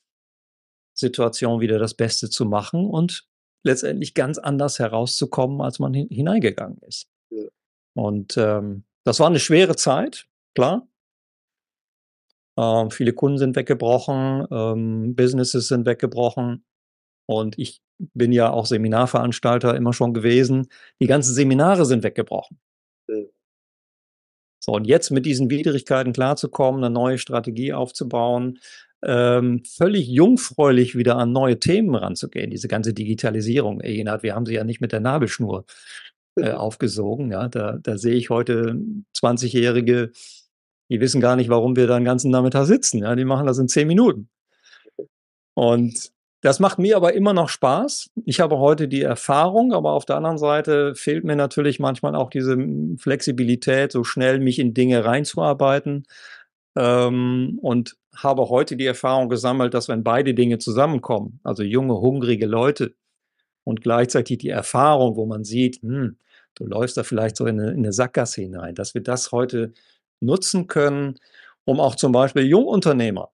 Situation 0.95 1.61
wieder 1.61 1.79
das 1.79 1.93
Beste 1.93 2.31
zu 2.31 2.47
machen 2.47 2.87
und 2.87 3.29
letztendlich 3.63 4.15
ganz 4.15 4.39
anders 4.39 4.79
herauszukommen, 4.79 5.61
als 5.61 5.81
man 5.81 5.93
hineingegangen 5.93 6.79
ist. 6.79 7.11
Ja. 7.29 7.45
Und 7.95 8.39
ähm, 8.39 8.85
das 9.05 9.21
war 9.21 9.27
eine 9.27 9.39
schwere 9.39 9.77
Zeit, 9.77 10.27
klar. 10.55 10.89
Ähm, 12.59 12.91
viele 12.91 13.13
Kunden 13.13 13.37
sind 13.37 13.55
weggebrochen, 13.55 14.47
ähm, 14.51 15.15
Businesses 15.15 15.69
sind 15.69 15.85
weggebrochen. 15.85 16.65
Und 17.27 17.59
ich 17.59 17.83
bin 18.15 18.33
ja 18.33 18.51
auch 18.51 18.67
Seminarveranstalter 18.67 19.77
immer 19.77 19.93
schon 19.93 20.15
gewesen. 20.15 20.69
Die 21.01 21.07
ganzen 21.07 21.35
Seminare 21.35 21.85
sind 21.85 22.03
weggebrochen. 22.03 22.59
Mhm. 23.09 23.29
So, 24.65 24.73
und 24.73 24.87
jetzt 24.87 25.11
mit 25.11 25.27
diesen 25.27 25.51
Widrigkeiten 25.51 26.13
klarzukommen, 26.13 26.85
eine 26.85 26.93
neue 26.93 27.19
Strategie 27.19 27.73
aufzubauen, 27.73 28.61
ähm, 29.05 29.65
völlig 29.65 30.07
jungfräulich 30.07 30.97
wieder 30.97 31.17
an 31.17 31.33
neue 31.33 31.59
Themen 31.59 31.97
ranzugehen, 31.97 32.51
diese 32.51 32.69
ganze 32.69 32.95
Digitalisierung. 32.95 33.81
Wir 33.83 34.35
haben 34.35 34.47
sie 34.47 34.55
ja 34.55 34.63
nicht 34.63 34.81
mit 34.81 34.93
der 34.93 35.01
Nabelschnur 35.01 35.65
äh, 36.37 36.53
aufgesogen. 36.53 37.33
Ja, 37.33 37.49
da, 37.49 37.79
da 37.83 37.99
sehe 37.99 38.15
ich 38.15 38.31
heute 38.31 38.81
20-Jährige, 39.17 40.13
die 40.89 41.01
wissen 41.01 41.21
gar 41.21 41.35
nicht, 41.35 41.51
warum 41.51 41.75
wir 41.75 41.89
da 41.89 41.99
den 41.99 42.05
ganzen 42.05 42.31
Nachmittag 42.31 42.67
sitzen. 42.67 42.99
Ja, 42.99 43.17
die 43.17 43.25
machen 43.25 43.47
das 43.47 43.59
in 43.59 43.67
zehn 43.67 43.89
Minuten. 43.89 44.29
Und 45.55 46.12
das 46.43 46.59
macht 46.61 46.79
mir 46.79 46.97
aber 46.97 47.15
immer 47.15 47.33
noch 47.33 47.49
Spaß. 47.49 48.11
Ich 48.25 48.41
habe 48.41 48.59
heute 48.59 48.89
die 48.89 49.03
Erfahrung, 49.03 49.73
aber 49.73 49.93
auf 49.93 50.05
der 50.05 50.17
anderen 50.17 50.39
Seite 50.39 50.95
fehlt 50.97 51.25
mir 51.25 51.37
natürlich 51.37 51.79
manchmal 51.79 52.17
auch 52.17 52.31
diese 52.31 52.57
Flexibilität, 52.99 53.93
so 53.93 54.05
schnell 54.05 54.41
mich 54.41 54.59
in 54.59 54.75
Dinge 54.75 55.05
reinzuarbeiten. 55.05 56.05
Ähm, 56.77 57.59
und 57.63 57.97
habe 58.17 58.49
heute 58.49 58.77
die 58.77 58.87
Erfahrung 58.87 59.29
gesammelt, 59.29 59.73
dass 59.75 59.89
wenn 59.89 60.03
beide 60.05 60.35
Dinge 60.35 60.59
zusammenkommen, 60.59 61.41
also 61.45 61.63
junge, 61.63 62.01
hungrige 62.01 62.47
Leute, 62.47 62.95
und 63.65 63.81
gleichzeitig 63.81 64.39
die 64.39 64.49
Erfahrung, 64.49 65.17
wo 65.17 65.27
man 65.27 65.45
sieht, 65.45 65.81
hm, 65.83 66.19
du 66.55 66.67
läufst 66.67 66.97
da 66.97 67.05
vielleicht 67.05 67.37
so 67.37 67.47
in 67.47 67.61
eine, 67.61 67.71
in 67.71 67.79
eine 67.79 67.93
Sackgasse 67.93 68.43
hinein, 68.43 68.75
dass 68.75 68.95
wir 68.95 69.03
das 69.03 69.33
heute 69.33 69.73
nutzen 70.21 70.67
können, 70.67 71.19
um 71.65 71.81
auch 71.81 71.95
zum 71.95 72.13
Beispiel 72.13 72.45
Jungunternehmer 72.45 73.31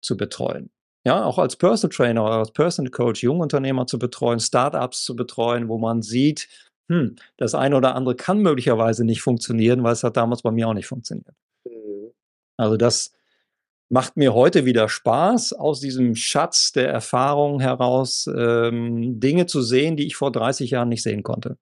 zu 0.00 0.16
betreuen. 0.16 0.70
Ja, 1.10 1.24
auch 1.24 1.38
als 1.38 1.56
Personal 1.56 1.92
Trainer 1.92 2.24
oder 2.24 2.36
als 2.36 2.52
Personal 2.52 2.92
Coach 2.92 3.24
Jungunternehmer 3.24 3.84
zu 3.88 3.98
betreuen, 3.98 4.38
Startups 4.38 5.02
zu 5.02 5.16
betreuen, 5.16 5.68
wo 5.68 5.76
man 5.76 6.02
sieht, 6.02 6.48
hm, 6.88 7.16
das 7.36 7.56
eine 7.56 7.76
oder 7.76 7.96
andere 7.96 8.14
kann 8.14 8.38
möglicherweise 8.38 9.04
nicht 9.04 9.20
funktionieren, 9.20 9.82
weil 9.82 9.92
es 9.92 10.04
hat 10.04 10.16
damals 10.16 10.42
bei 10.42 10.52
mir 10.52 10.68
auch 10.68 10.72
nicht 10.72 10.86
funktioniert. 10.86 11.34
Mhm. 11.64 12.12
Also 12.56 12.76
das 12.76 13.12
macht 13.88 14.16
mir 14.16 14.34
heute 14.34 14.66
wieder 14.66 14.88
Spaß, 14.88 15.52
aus 15.52 15.80
diesem 15.80 16.14
Schatz 16.14 16.70
der 16.70 16.88
Erfahrung 16.90 17.58
heraus 17.58 18.30
ähm, 18.32 19.18
Dinge 19.18 19.46
zu 19.46 19.62
sehen, 19.62 19.96
die 19.96 20.06
ich 20.06 20.14
vor 20.14 20.30
30 20.30 20.70
Jahren 20.70 20.90
nicht 20.90 21.02
sehen 21.02 21.24
konnte. 21.24 21.58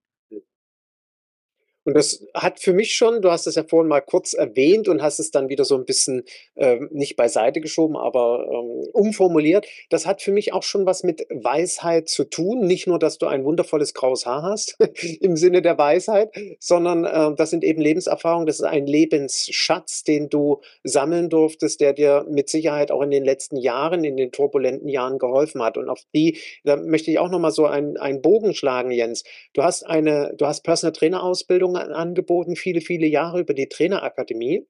Und 1.85 1.95
das 1.95 2.22
hat 2.35 2.61
für 2.61 2.72
mich 2.72 2.95
schon, 2.95 3.22
du 3.22 3.31
hast 3.31 3.47
es 3.47 3.55
ja 3.55 3.64
vorhin 3.64 3.89
mal 3.89 4.01
kurz 4.01 4.35
erwähnt 4.35 4.89
und 4.89 5.03
hast 5.03 5.20
es 5.20 5.31
dann 5.31 5.49
wieder 5.49 5.64
so 5.64 5.74
ein 5.74 5.87
bisschen 5.87 6.24
ähm, 6.57 6.91
nicht 6.93 7.16
beiseite 7.16 7.61
geschoben, 7.61 7.97
aber 7.97 8.47
ähm, 8.51 8.89
umformuliert. 8.93 9.66
Das 9.89 10.05
hat 10.05 10.20
für 10.20 10.33
mich 10.33 10.53
auch 10.53 10.62
schon 10.62 10.85
was 10.85 11.03
mit 11.03 11.26
Weisheit 11.31 12.09
zu 12.09 12.24
tun. 12.24 12.61
Nicht 12.61 12.87
nur, 12.87 12.99
dass 12.99 13.16
du 13.16 13.26
ein 13.26 13.45
wundervolles 13.45 13.95
graues 13.95 14.26
Haar 14.26 14.43
hast 14.43 14.76
im 15.20 15.37
Sinne 15.37 15.62
der 15.62 15.79
Weisheit, 15.79 16.31
sondern 16.61 17.05
äh, 17.05 17.35
das 17.37 17.51
sind 17.51 17.64
eben 17.64 17.81
Lebenserfahrungen. 17.81 18.47
Das 18.47 18.57
ist 18.57 18.66
ein 18.66 18.87
Lebensschatz, 18.87 20.05
den 20.05 20.29
du 20.29 20.61
sammeln 20.85 21.31
durftest, 21.31 21.81
der 21.81 21.95
dir 21.95 22.26
mit 22.29 22.51
Sicherheit 22.51 22.91
auch 22.91 23.01
in 23.01 23.11
den 23.11 23.24
letzten 23.24 23.57
Jahren, 23.57 24.05
in 24.05 24.18
den 24.18 24.31
turbulenten 24.31 24.89
Jahren 24.89 25.18
geholfen 25.18 25.62
hat. 25.62 25.79
Und 25.79 25.89
auf 25.89 26.03
die, 26.14 26.39
da 26.64 26.76
möchte 26.76 27.11
ich 27.11 27.18
auch 27.18 27.31
nochmal 27.31 27.53
so 27.53 27.64
einen, 27.64 27.97
einen 27.97 28.20
Bogen 28.20 28.53
schlagen, 28.53 28.91
Jens. 28.91 29.24
Du 29.55 29.62
hast 29.62 29.85
eine, 29.85 30.35
du 30.37 30.47
hast 30.47 30.64
Personal 30.64 30.93
Trainer 30.93 31.22
Ausbildung 31.22 31.78
angeboten, 31.81 32.57
viele, 32.57 32.81
viele 32.81 33.07
Jahre 33.07 33.41
über 33.41 33.55
die 33.55 33.68
Trainerakademie. 33.68 34.66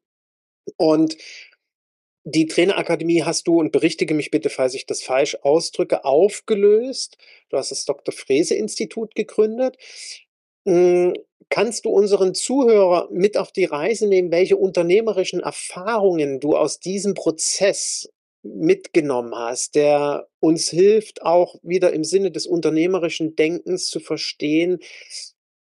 Und 0.77 1.17
die 2.25 2.47
Trainerakademie 2.47 3.23
hast 3.23 3.47
du, 3.49 3.59
und 3.59 3.73
berichtige 3.73 4.15
mich 4.15 4.31
bitte, 4.31 4.51
falls 4.51 4.75
ich 4.75 4.87
das 4.87 5.03
falsch 5.03 5.39
ausdrücke, 5.43 6.05
aufgelöst. 6.05 7.17
Du 7.49 7.57
hast 7.57 7.71
das 7.71 7.85
Dr. 7.85 8.13
Frese 8.13 8.55
Institut 8.55 9.15
gegründet. 9.15 9.77
Hm, 10.67 11.15
kannst 11.49 11.85
du 11.85 11.91
unseren 11.91 12.35
Zuhörer 12.35 13.09
mit 13.11 13.39
auf 13.39 13.53
die 13.53 13.65
Reise 13.65 14.07
nehmen, 14.07 14.31
welche 14.31 14.57
unternehmerischen 14.57 15.41
Erfahrungen 15.41 16.41
du 16.41 16.57
aus 16.57 16.81
diesem 16.81 17.15
Prozess 17.15 18.11
mitgenommen 18.43 19.35
hast, 19.35 19.75
der 19.75 20.29
uns 20.41 20.69
hilft, 20.69 21.23
auch 21.23 21.57
wieder 21.63 21.93
im 21.93 22.05
Sinne 22.05 22.31
des 22.31 22.47
unternehmerischen 22.47 23.37
Denkens 23.37 23.89
zu 23.89 24.01
verstehen, 24.01 24.79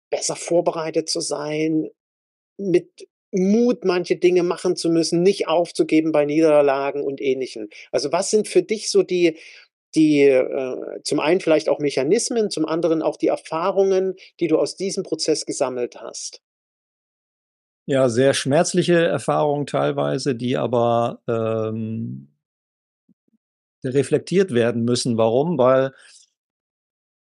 besser 0.09 0.35
vorbereitet 0.35 1.09
zu 1.09 1.19
sein, 1.21 1.89
mit 2.57 3.07
Mut 3.31 3.85
manche 3.85 4.15
Dinge 4.15 4.43
machen 4.43 4.75
zu 4.75 4.89
müssen, 4.89 5.21
nicht 5.21 5.47
aufzugeben 5.47 6.11
bei 6.11 6.25
Niederlagen 6.25 7.03
und 7.03 7.21
Ähnlichem. 7.21 7.69
Also 7.91 8.11
was 8.11 8.31
sind 8.31 8.47
für 8.47 8.63
dich 8.63 8.89
so 8.89 9.03
die, 9.03 9.37
die 9.95 10.21
äh, 10.21 11.01
zum 11.03 11.19
einen 11.19 11.39
vielleicht 11.39 11.69
auch 11.69 11.79
Mechanismen, 11.79 12.49
zum 12.49 12.65
anderen 12.65 13.01
auch 13.01 13.17
die 13.17 13.27
Erfahrungen, 13.27 14.15
die 14.39 14.47
du 14.47 14.57
aus 14.57 14.75
diesem 14.75 15.03
Prozess 15.03 15.45
gesammelt 15.45 16.01
hast? 16.01 16.41
Ja, 17.85 18.09
sehr 18.09 18.33
schmerzliche 18.33 19.03
Erfahrungen 19.05 19.65
teilweise, 19.65 20.35
die 20.35 20.57
aber 20.57 21.21
ähm, 21.27 22.29
reflektiert 23.83 24.53
werden 24.53 24.83
müssen. 24.83 25.17
Warum? 25.17 25.57
Weil 25.57 25.93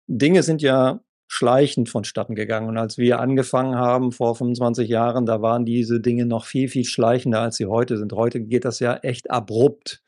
Dinge 0.08 0.44
sind 0.44 0.62
ja 0.62 1.02
schleichend 1.28 1.90
vonstatten 1.90 2.36
gegangen. 2.36 2.70
Und 2.70 2.78
als 2.78 2.98
wir 2.98 3.20
angefangen 3.20 3.76
haben 3.76 4.12
vor 4.12 4.36
25 4.36 4.90
Jahren, 4.90 5.26
da 5.26 5.42
waren 5.42 5.66
diese 5.66 6.00
Dinge 6.00 6.26
noch 6.26 6.46
viel, 6.46 6.70
viel 6.70 6.86
schleichender, 6.86 7.42
als 7.42 7.58
sie 7.58 7.66
heute 7.66 7.98
sind. 7.98 8.14
Heute 8.14 8.42
geht 8.42 8.66
das 8.66 8.80
ja 8.80 8.96
echt 8.98 9.30
abrupt. 9.30 10.02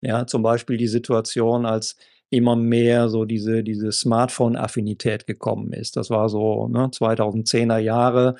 Ja, 0.00 0.26
zum 0.26 0.42
Beispiel 0.42 0.76
die 0.76 0.86
Situation, 0.88 1.66
als 1.66 1.96
immer 2.30 2.56
mehr 2.56 3.08
so 3.08 3.24
diese, 3.24 3.62
diese 3.62 3.92
Smartphone-Affinität 3.92 5.26
gekommen 5.26 5.72
ist. 5.72 5.96
Das 5.96 6.10
war 6.10 6.28
so 6.28 6.68
ne, 6.68 6.88
2010er 6.88 7.78
Jahre. 7.78 8.36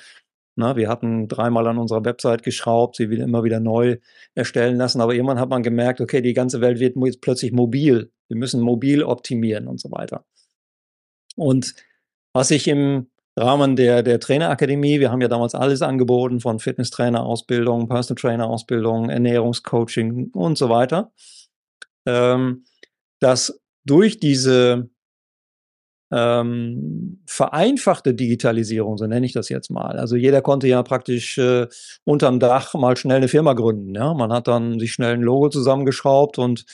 Na, 0.55 0.75
wir 0.75 0.89
hatten 0.89 1.27
dreimal 1.27 1.67
an 1.67 1.77
unserer 1.77 2.05
Website 2.05 2.43
geschraubt, 2.43 2.97
sie 2.97 3.09
wieder 3.09 3.23
immer 3.23 3.43
wieder 3.43 3.59
neu 3.59 3.97
erstellen 4.35 4.75
lassen, 4.77 5.01
aber 5.01 5.13
irgendwann 5.13 5.39
hat 5.39 5.49
man 5.49 5.63
gemerkt, 5.63 6.01
okay, 6.01 6.21
die 6.21 6.33
ganze 6.33 6.61
Welt 6.61 6.79
wird 6.79 6.95
jetzt 6.97 7.21
plötzlich 7.21 7.51
mobil. 7.53 8.11
Wir 8.27 8.37
müssen 8.37 8.61
mobil 8.61 9.03
optimieren 9.03 9.67
und 9.67 9.79
so 9.79 9.91
weiter. 9.91 10.25
Und 11.35 11.75
was 12.33 12.51
ich 12.51 12.67
im 12.67 13.07
Rahmen 13.37 13.75
der, 13.75 14.03
der 14.03 14.19
Trainerakademie, 14.19 14.99
wir 14.99 15.11
haben 15.11 15.21
ja 15.21 15.27
damals 15.27 15.55
alles 15.55 15.81
angeboten, 15.81 16.39
von 16.39 16.59
Fitnesstrainer-Ausbildung, 16.59 17.87
Personal 17.87 18.21
Trainer-Ausbildung, 18.21 19.09
Ernährungscoaching 19.09 20.31
und 20.33 20.57
so 20.57 20.69
weiter, 20.69 21.11
ähm, 22.05 22.65
dass 23.19 23.61
durch 23.85 24.19
diese 24.19 24.89
ähm, 26.11 27.21
vereinfachte 27.25 28.13
Digitalisierung, 28.13 28.97
so 28.97 29.05
nenne 29.05 29.25
ich 29.25 29.33
das 29.33 29.49
jetzt 29.49 29.69
mal. 29.69 29.97
Also 29.99 30.15
jeder 30.15 30.41
konnte 30.41 30.67
ja 30.67 30.81
praktisch 30.83 31.37
äh, 31.37 31.67
unterm 32.03 32.39
Dach 32.39 32.73
mal 32.73 32.97
schnell 32.97 33.17
eine 33.17 33.27
Firma 33.27 33.53
gründen. 33.53 33.93
Ja? 33.95 34.13
Man 34.13 34.33
hat 34.33 34.47
dann 34.47 34.79
sich 34.79 34.91
schnell 34.91 35.13
ein 35.13 35.21
Logo 35.21 35.49
zusammengeschraubt 35.49 36.39
und 36.39 36.65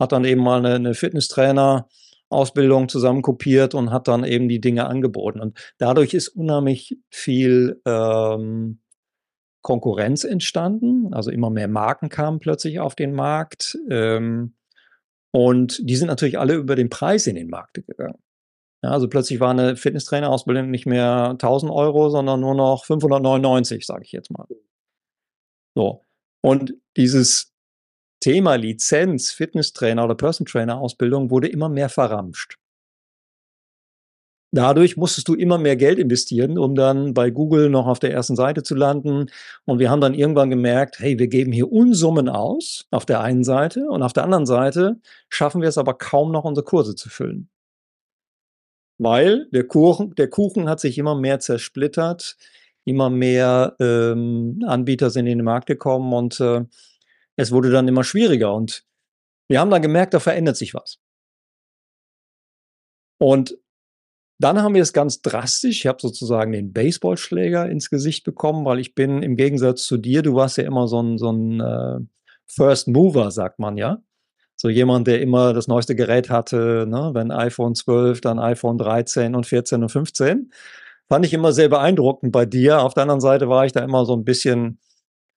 hat 0.00 0.12
dann 0.12 0.24
eben 0.24 0.42
mal 0.42 0.58
eine, 0.58 0.74
eine 0.74 0.94
Fitnesstrainer 0.94 1.88
Ausbildung 2.32 2.88
zusammenkopiert 2.88 3.74
und 3.74 3.90
hat 3.90 4.08
dann 4.08 4.24
eben 4.24 4.48
die 4.48 4.60
Dinge 4.60 4.86
angeboten. 4.86 5.40
Und 5.40 5.58
dadurch 5.78 6.14
ist 6.14 6.28
unheimlich 6.28 6.98
viel 7.10 7.80
ähm, 7.86 8.80
Konkurrenz 9.62 10.24
entstanden. 10.24 11.14
Also 11.14 11.30
immer 11.30 11.50
mehr 11.50 11.68
Marken 11.68 12.08
kamen 12.08 12.40
plötzlich 12.40 12.80
auf 12.80 12.94
den 12.94 13.12
Markt. 13.12 13.78
Ähm, 13.90 14.54
und 15.32 15.80
die 15.88 15.96
sind 15.96 16.08
natürlich 16.08 16.38
alle 16.38 16.54
über 16.54 16.76
den 16.76 16.90
Preis 16.90 17.26
in 17.26 17.36
den 17.36 17.48
Markt 17.48 17.74
gegangen. 17.86 18.18
Ja, 18.84 18.90
also 18.90 19.08
plötzlich 19.08 19.38
war 19.38 19.50
eine 19.50 19.76
Fitnesstrainer-Ausbildung 19.76 20.70
nicht 20.70 20.86
mehr 20.86 21.30
1000 21.30 21.70
Euro, 21.70 22.10
sondern 22.10 22.40
nur 22.40 22.54
noch 22.54 22.84
599, 22.84 23.86
sage 23.86 24.02
ich 24.04 24.12
jetzt 24.12 24.30
mal. 24.30 24.46
So. 25.74 26.04
Und 26.42 26.74
dieses 26.96 27.51
Thema 28.22 28.54
Lizenz, 28.54 29.32
Fitnesstrainer 29.32 30.04
oder 30.04 30.14
Person 30.14 30.46
Trainer 30.46 30.78
Ausbildung 30.78 31.30
wurde 31.30 31.48
immer 31.48 31.68
mehr 31.68 31.88
verramscht. 31.88 32.56
Dadurch 34.54 34.96
musstest 34.96 35.26
du 35.28 35.34
immer 35.34 35.58
mehr 35.58 35.76
Geld 35.76 35.98
investieren, 35.98 36.56
um 36.56 36.74
dann 36.74 37.14
bei 37.14 37.30
Google 37.30 37.68
noch 37.68 37.86
auf 37.86 37.98
der 37.98 38.12
ersten 38.12 38.36
Seite 38.36 38.62
zu 38.62 38.74
landen. 38.74 39.26
Und 39.64 39.78
wir 39.78 39.90
haben 39.90 40.00
dann 40.02 40.14
irgendwann 40.14 40.50
gemerkt, 40.50 41.00
hey, 41.00 41.18
wir 41.18 41.26
geben 41.26 41.52
hier 41.52 41.72
Unsummen 41.72 42.28
aus 42.28 42.86
auf 42.90 43.06
der 43.06 43.22
einen 43.22 43.44
Seite 43.44 43.88
und 43.88 44.02
auf 44.02 44.12
der 44.12 44.24
anderen 44.24 44.46
Seite 44.46 45.00
schaffen 45.28 45.62
wir 45.62 45.68
es 45.68 45.78
aber 45.78 45.94
kaum 45.94 46.30
noch, 46.30 46.44
unsere 46.44 46.64
Kurse 46.64 46.94
zu 46.94 47.08
füllen. 47.08 47.48
Weil 48.98 49.48
der 49.52 49.66
Kuchen, 49.66 50.14
der 50.14 50.28
Kuchen 50.28 50.68
hat 50.68 50.78
sich 50.78 50.96
immer 50.96 51.16
mehr 51.16 51.40
zersplittert, 51.40 52.36
immer 52.84 53.10
mehr 53.10 53.74
ähm, 53.80 54.60
Anbieter 54.66 55.10
sind 55.10 55.26
in 55.26 55.38
den 55.38 55.44
Markt 55.44 55.66
gekommen 55.66 56.12
und 56.12 56.38
äh, 56.40 56.64
es 57.36 57.52
wurde 57.52 57.70
dann 57.70 57.88
immer 57.88 58.04
schwieriger. 58.04 58.54
Und 58.54 58.84
wir 59.48 59.60
haben 59.60 59.70
dann 59.70 59.82
gemerkt, 59.82 60.14
da 60.14 60.20
verändert 60.20 60.56
sich 60.56 60.74
was. 60.74 60.98
Und 63.18 63.56
dann 64.40 64.60
haben 64.60 64.74
wir 64.74 64.82
es 64.82 64.92
ganz 64.92 65.22
drastisch. 65.22 65.80
Ich 65.80 65.86
habe 65.86 66.00
sozusagen 66.00 66.52
den 66.52 66.72
Baseballschläger 66.72 67.70
ins 67.70 67.90
Gesicht 67.90 68.24
bekommen, 68.24 68.64
weil 68.64 68.80
ich 68.80 68.94
bin 68.94 69.22
im 69.22 69.36
Gegensatz 69.36 69.84
zu 69.84 69.96
dir, 69.96 70.22
du 70.22 70.34
warst 70.34 70.56
ja 70.56 70.64
immer 70.64 70.88
so 70.88 71.00
ein, 71.00 71.16
so 71.18 71.30
ein 71.30 71.60
äh, 71.60 72.00
First 72.46 72.88
Mover, 72.88 73.30
sagt 73.30 73.60
man 73.60 73.76
ja. 73.76 74.02
So 74.56 74.68
jemand, 74.68 75.06
der 75.06 75.20
immer 75.20 75.54
das 75.54 75.68
neueste 75.68 75.94
Gerät 75.94 76.28
hatte, 76.28 76.86
ne? 76.88 77.10
wenn 77.14 77.30
iPhone 77.30 77.74
12, 77.74 78.20
dann 78.20 78.38
iPhone 78.38 78.78
13 78.78 79.34
und 79.34 79.46
14 79.46 79.82
und 79.82 79.88
15. 79.88 80.52
Fand 81.08 81.24
ich 81.24 81.32
immer 81.32 81.52
sehr 81.52 81.68
beeindruckend 81.68 82.32
bei 82.32 82.46
dir. 82.46 82.82
Auf 82.82 82.94
der 82.94 83.02
anderen 83.02 83.20
Seite 83.20 83.48
war 83.48 83.64
ich 83.64 83.72
da 83.72 83.80
immer 83.80 84.04
so 84.04 84.14
ein 84.14 84.24
bisschen 84.24 84.78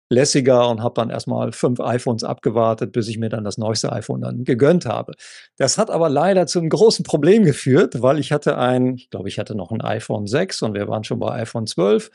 lässiger 0.09 0.69
und 0.69 0.81
habe 0.83 0.93
dann 0.95 1.09
erstmal 1.09 1.51
fünf 1.51 1.79
iPhones 1.79 2.23
abgewartet, 2.23 2.91
bis 2.91 3.07
ich 3.07 3.17
mir 3.17 3.29
dann 3.29 3.43
das 3.43 3.57
neueste 3.57 3.91
iPhone 3.91 4.21
dann 4.21 4.43
gegönnt 4.43 4.85
habe. 4.85 5.13
Das 5.57 5.77
hat 5.77 5.89
aber 5.89 6.09
leider 6.09 6.45
zu 6.47 6.59
einem 6.59 6.69
großen 6.69 7.03
Problem 7.03 7.43
geführt, 7.43 8.01
weil 8.01 8.19
ich 8.19 8.31
hatte 8.31 8.57
ein, 8.57 8.95
ich 8.95 9.09
glaube, 9.09 9.29
ich 9.29 9.39
hatte 9.39 9.55
noch 9.55 9.71
ein 9.71 9.81
iPhone 9.81 10.27
6 10.27 10.61
und 10.61 10.73
wir 10.75 10.87
waren 10.87 11.03
schon 11.03 11.19
bei 11.19 11.31
iPhone 11.41 11.65
12 11.67 12.11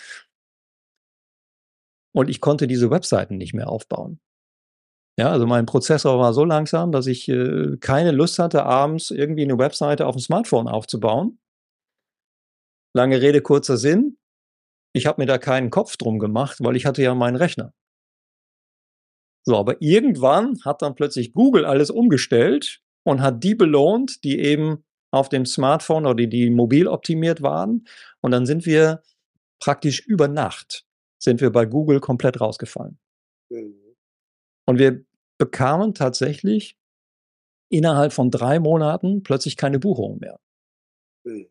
und 2.12 2.28
ich 2.30 2.40
konnte 2.40 2.66
diese 2.66 2.90
Webseiten 2.90 3.36
nicht 3.36 3.54
mehr 3.54 3.68
aufbauen. 3.68 4.20
Ja, 5.18 5.30
also 5.30 5.46
mein 5.46 5.66
Prozessor 5.66 6.18
war 6.18 6.32
so 6.32 6.44
langsam, 6.44 6.92
dass 6.92 7.06
ich 7.06 7.28
äh, 7.28 7.76
keine 7.78 8.12
Lust 8.12 8.38
hatte, 8.38 8.64
abends 8.64 9.10
irgendwie 9.10 9.42
eine 9.42 9.58
Webseite 9.58 10.06
auf 10.06 10.16
dem 10.16 10.20
Smartphone 10.20 10.68
aufzubauen. 10.68 11.38
Lange 12.94 13.20
Rede, 13.20 13.42
kurzer 13.42 13.76
Sinn. 13.76 14.16
Ich 14.92 15.06
habe 15.06 15.20
mir 15.20 15.26
da 15.26 15.38
keinen 15.38 15.70
Kopf 15.70 15.96
drum 15.96 16.18
gemacht, 16.18 16.58
weil 16.60 16.74
ich 16.74 16.86
hatte 16.86 17.02
ja 17.02 17.14
meinen 17.14 17.36
Rechner. 17.36 17.72
So, 19.46 19.56
aber 19.56 19.80
irgendwann 19.80 20.60
hat 20.64 20.82
dann 20.82 20.94
plötzlich 20.94 21.32
Google 21.32 21.64
alles 21.64 21.90
umgestellt 21.90 22.82
und 23.04 23.22
hat 23.22 23.42
die 23.42 23.54
belohnt, 23.54 24.22
die 24.24 24.38
eben 24.38 24.84
auf 25.10 25.28
dem 25.28 25.46
Smartphone 25.46 26.06
oder 26.06 26.14
die, 26.14 26.28
die 26.28 26.50
mobil 26.50 26.86
optimiert 26.86 27.42
waren. 27.42 27.86
Und 28.20 28.30
dann 28.30 28.46
sind 28.46 28.66
wir 28.66 29.02
praktisch 29.58 30.06
über 30.06 30.28
Nacht 30.28 30.84
sind 31.22 31.40
wir 31.40 31.50
bei 31.50 31.66
Google 31.66 32.00
komplett 32.00 32.40
rausgefallen. 32.40 32.98
Mhm. 33.50 33.74
Und 34.66 34.78
wir 34.78 35.04
bekamen 35.38 35.94
tatsächlich 35.94 36.78
innerhalb 37.70 38.12
von 38.12 38.30
drei 38.30 38.58
Monaten 38.58 39.22
plötzlich 39.22 39.56
keine 39.56 39.78
Buchung 39.78 40.18
mehr. 40.18 40.40
Mhm. 41.24 41.48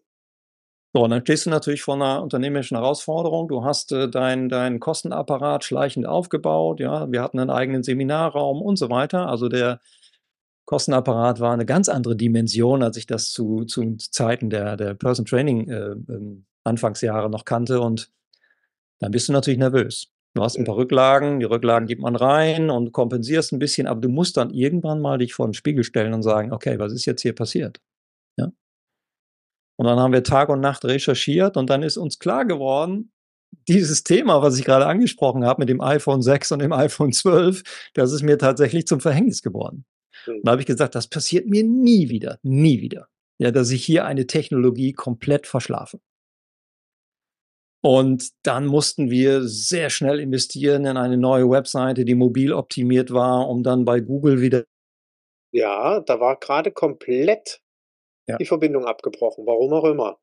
So, 0.93 1.03
und 1.03 1.11
dann 1.11 1.21
stehst 1.21 1.45
du 1.45 1.51
natürlich 1.51 1.83
vor 1.83 1.95
einer 1.95 2.23
unternehmerischen 2.23 2.75
Herausforderung. 2.75 3.47
Du 3.47 3.63
hast 3.63 3.91
äh, 3.91 4.09
deinen 4.09 4.49
dein 4.49 4.79
Kostenapparat 4.79 5.63
schleichend 5.63 6.07
aufgebaut. 6.07 6.79
Ja, 6.79 7.11
wir 7.11 7.21
hatten 7.21 7.39
einen 7.39 7.51
eigenen 7.51 7.83
Seminarraum 7.83 8.61
und 8.61 8.77
so 8.77 8.89
weiter. 8.89 9.27
Also 9.27 9.49
der 9.49 9.79
Kostenapparat 10.65 11.39
war 11.39 11.53
eine 11.53 11.65
ganz 11.65 11.89
andere 11.89 12.15
Dimension, 12.15 12.81
als 12.83 12.97
ich 12.97 13.05
das 13.05 13.31
zu, 13.31 13.65
zu 13.65 13.97
Zeiten 13.97 14.49
der, 14.49 14.77
der 14.77 14.95
Person 14.95 15.25
Training 15.25 15.69
äh, 15.69 15.91
ähm, 15.91 16.45
Anfangsjahre 16.63 17.29
noch 17.29 17.45
kannte. 17.45 17.81
Und 17.81 18.11
dann 18.99 19.11
bist 19.11 19.29
du 19.29 19.33
natürlich 19.33 19.59
nervös. 19.59 20.11
Du 20.35 20.43
hast 20.43 20.57
ein 20.57 20.65
paar 20.65 20.77
Rücklagen, 20.77 21.39
die 21.39 21.45
Rücklagen 21.45 21.87
gibt 21.87 22.01
man 22.01 22.15
rein 22.15 22.69
und 22.69 22.93
kompensierst 22.93 23.51
ein 23.51 23.59
bisschen, 23.59 23.87
aber 23.87 24.01
du 24.01 24.09
musst 24.09 24.37
dann 24.37 24.51
irgendwann 24.51 25.01
mal 25.01 25.17
dich 25.17 25.33
vor 25.33 25.47
den 25.47 25.53
Spiegel 25.53 25.83
stellen 25.83 26.13
und 26.13 26.23
sagen, 26.23 26.51
okay, 26.51 26.79
was 26.79 26.93
ist 26.93 27.05
jetzt 27.05 27.21
hier 27.21 27.33
passiert? 27.33 27.79
Und 29.79 29.85
dann 29.85 29.97
haben 29.97 30.11
wir 30.11 30.23
Tag 30.23 30.49
und 30.49 30.59
Nacht 30.59 30.83
recherchiert 30.83 31.55
und 31.55 31.69
dann 31.69 31.83
ist 31.83 31.95
uns 31.95 32.19
klar 32.19 32.43
geworden, 32.43 33.13
dieses 33.69 34.03
Thema, 34.03 34.41
was 34.41 34.59
ich 34.59 34.65
gerade 34.65 34.85
angesprochen 34.85 35.45
habe 35.45 35.61
mit 35.61 35.69
dem 35.69 35.79
iPhone 35.79 36.21
6 36.21 36.51
und 36.51 36.59
dem 36.59 36.73
iPhone 36.73 37.13
12, 37.13 37.63
das 37.93 38.11
ist 38.11 38.21
mir 38.21 38.37
tatsächlich 38.37 38.87
zum 38.87 38.99
Verhängnis 38.99 39.41
geworden. 39.41 39.85
Und 40.27 40.41
da 40.43 40.51
habe 40.51 40.61
ich 40.61 40.67
gesagt, 40.67 40.95
das 40.95 41.07
passiert 41.07 41.47
mir 41.47 41.63
nie 41.63 42.09
wieder, 42.09 42.39
nie 42.43 42.81
wieder. 42.81 43.07
Ja, 43.37 43.51
dass 43.51 43.71
ich 43.71 43.85
hier 43.85 44.03
eine 44.03 44.27
Technologie 44.27 44.91
komplett 44.91 45.47
verschlafe. 45.47 46.01
Und 47.81 48.31
dann 48.43 48.65
mussten 48.65 49.09
wir 49.09 49.47
sehr 49.47 49.89
schnell 49.89 50.19
investieren 50.19 50.83
in 50.83 50.97
eine 50.97 51.15
neue 51.15 51.49
Webseite, 51.49 52.03
die 52.03 52.15
mobil 52.15 52.51
optimiert 52.51 53.13
war, 53.13 53.47
um 53.47 53.63
dann 53.63 53.85
bei 53.85 54.01
Google 54.01 54.41
wieder. 54.41 54.65
Ja, 55.53 56.01
da 56.01 56.19
war 56.19 56.37
gerade 56.37 56.73
komplett 56.73 57.61
ja. 58.29 58.37
die 58.37 58.45
Verbindung 58.45 58.85
abgebrochen, 58.85 59.45
warum 59.45 59.73
auch 59.73 59.85
immer. 59.85 60.19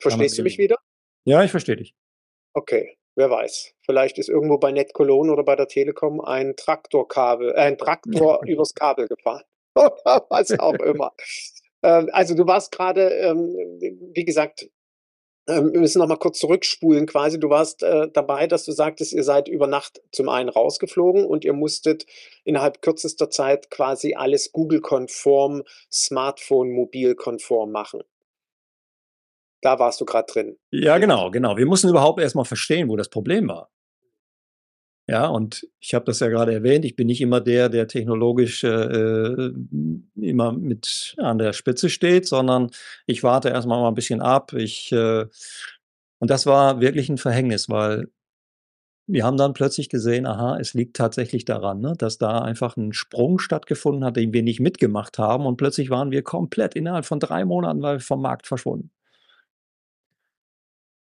Verstehst 0.00 0.38
du 0.38 0.42
mich 0.42 0.58
wieder? 0.58 0.76
Ja, 1.24 1.44
ich 1.44 1.50
verstehe 1.50 1.76
dich. 1.76 1.94
Okay, 2.54 2.96
wer 3.14 3.30
weiß. 3.30 3.74
Vielleicht 3.84 4.18
ist 4.18 4.28
irgendwo 4.28 4.58
bei 4.58 4.72
NetCologne 4.72 5.32
oder 5.32 5.44
bei 5.44 5.56
der 5.56 5.68
Telekom 5.68 6.20
ein 6.20 6.56
Traktorkabel, 6.56 7.52
äh, 7.52 7.60
ein 7.60 7.78
Traktor 7.78 8.40
übers 8.46 8.74
Kabel 8.74 9.06
gefahren. 9.08 9.44
Oder 9.76 10.26
was 10.30 10.58
auch 10.58 10.74
immer. 10.74 11.12
Ähm, 11.84 12.08
also 12.12 12.34
du 12.34 12.44
warst 12.44 12.72
gerade, 12.72 13.08
ähm, 13.10 13.54
wie 14.14 14.24
gesagt, 14.24 14.68
ähm, 15.50 15.72
wir 15.72 15.80
müssen 15.80 15.98
noch 15.98 16.06
mal 16.06 16.16
kurz 16.16 16.38
zurückspulen 16.38 17.06
quasi. 17.06 17.38
Du 17.38 17.50
warst 17.50 17.82
äh, 17.82 18.08
dabei, 18.12 18.46
dass 18.46 18.64
du 18.64 18.72
sagtest, 18.72 19.12
ihr 19.12 19.24
seid 19.24 19.48
über 19.48 19.66
Nacht 19.66 20.00
zum 20.12 20.28
einen 20.28 20.48
rausgeflogen 20.48 21.24
und 21.24 21.44
ihr 21.44 21.52
musstet 21.52 22.06
innerhalb 22.44 22.80
kürzester 22.82 23.30
Zeit 23.30 23.70
quasi 23.70 24.14
alles 24.14 24.52
Google-konform, 24.52 25.62
Smartphone-mobil-konform 25.92 27.70
machen. 27.72 28.02
Da 29.62 29.78
warst 29.78 30.00
du 30.00 30.04
gerade 30.04 30.32
drin. 30.32 30.56
Ja, 30.70 30.98
genau, 30.98 31.30
genau. 31.30 31.56
Wir 31.56 31.66
mussten 31.66 31.88
überhaupt 31.88 32.20
erstmal 32.20 32.46
verstehen, 32.46 32.88
wo 32.88 32.96
das 32.96 33.10
Problem 33.10 33.48
war. 33.48 33.70
Ja, 35.10 35.26
und 35.26 35.66
ich 35.80 35.94
habe 35.94 36.04
das 36.04 36.20
ja 36.20 36.28
gerade 36.28 36.52
erwähnt, 36.54 36.84
ich 36.84 36.94
bin 36.94 37.08
nicht 37.08 37.20
immer 37.20 37.40
der, 37.40 37.68
der 37.68 37.88
technologisch 37.88 38.62
äh, 38.62 39.50
immer 40.14 40.52
mit 40.52 41.16
an 41.18 41.38
der 41.38 41.52
Spitze 41.52 41.90
steht, 41.90 42.28
sondern 42.28 42.70
ich 43.06 43.24
warte 43.24 43.48
erstmal 43.48 43.80
mal 43.80 43.88
ein 43.88 43.94
bisschen 43.94 44.20
ab. 44.20 44.52
Ich, 44.52 44.92
äh, 44.92 45.26
und 46.20 46.30
das 46.30 46.46
war 46.46 46.80
wirklich 46.80 47.08
ein 47.08 47.18
Verhängnis, 47.18 47.68
weil 47.68 48.06
wir 49.08 49.24
haben 49.24 49.36
dann 49.36 49.52
plötzlich 49.52 49.88
gesehen, 49.88 50.26
aha, 50.26 50.58
es 50.60 50.74
liegt 50.74 50.96
tatsächlich 50.96 51.44
daran, 51.44 51.80
ne, 51.80 51.94
dass 51.98 52.18
da 52.18 52.42
einfach 52.42 52.76
ein 52.76 52.92
Sprung 52.92 53.40
stattgefunden 53.40 54.04
hat, 54.04 54.16
den 54.16 54.32
wir 54.32 54.44
nicht 54.44 54.60
mitgemacht 54.60 55.18
haben. 55.18 55.44
Und 55.44 55.56
plötzlich 55.56 55.90
waren 55.90 56.12
wir 56.12 56.22
komplett 56.22 56.76
innerhalb 56.76 57.04
von 57.04 57.18
drei 57.18 57.44
Monaten 57.44 57.98
vom 57.98 58.22
Markt 58.22 58.46
verschwunden. 58.46 58.92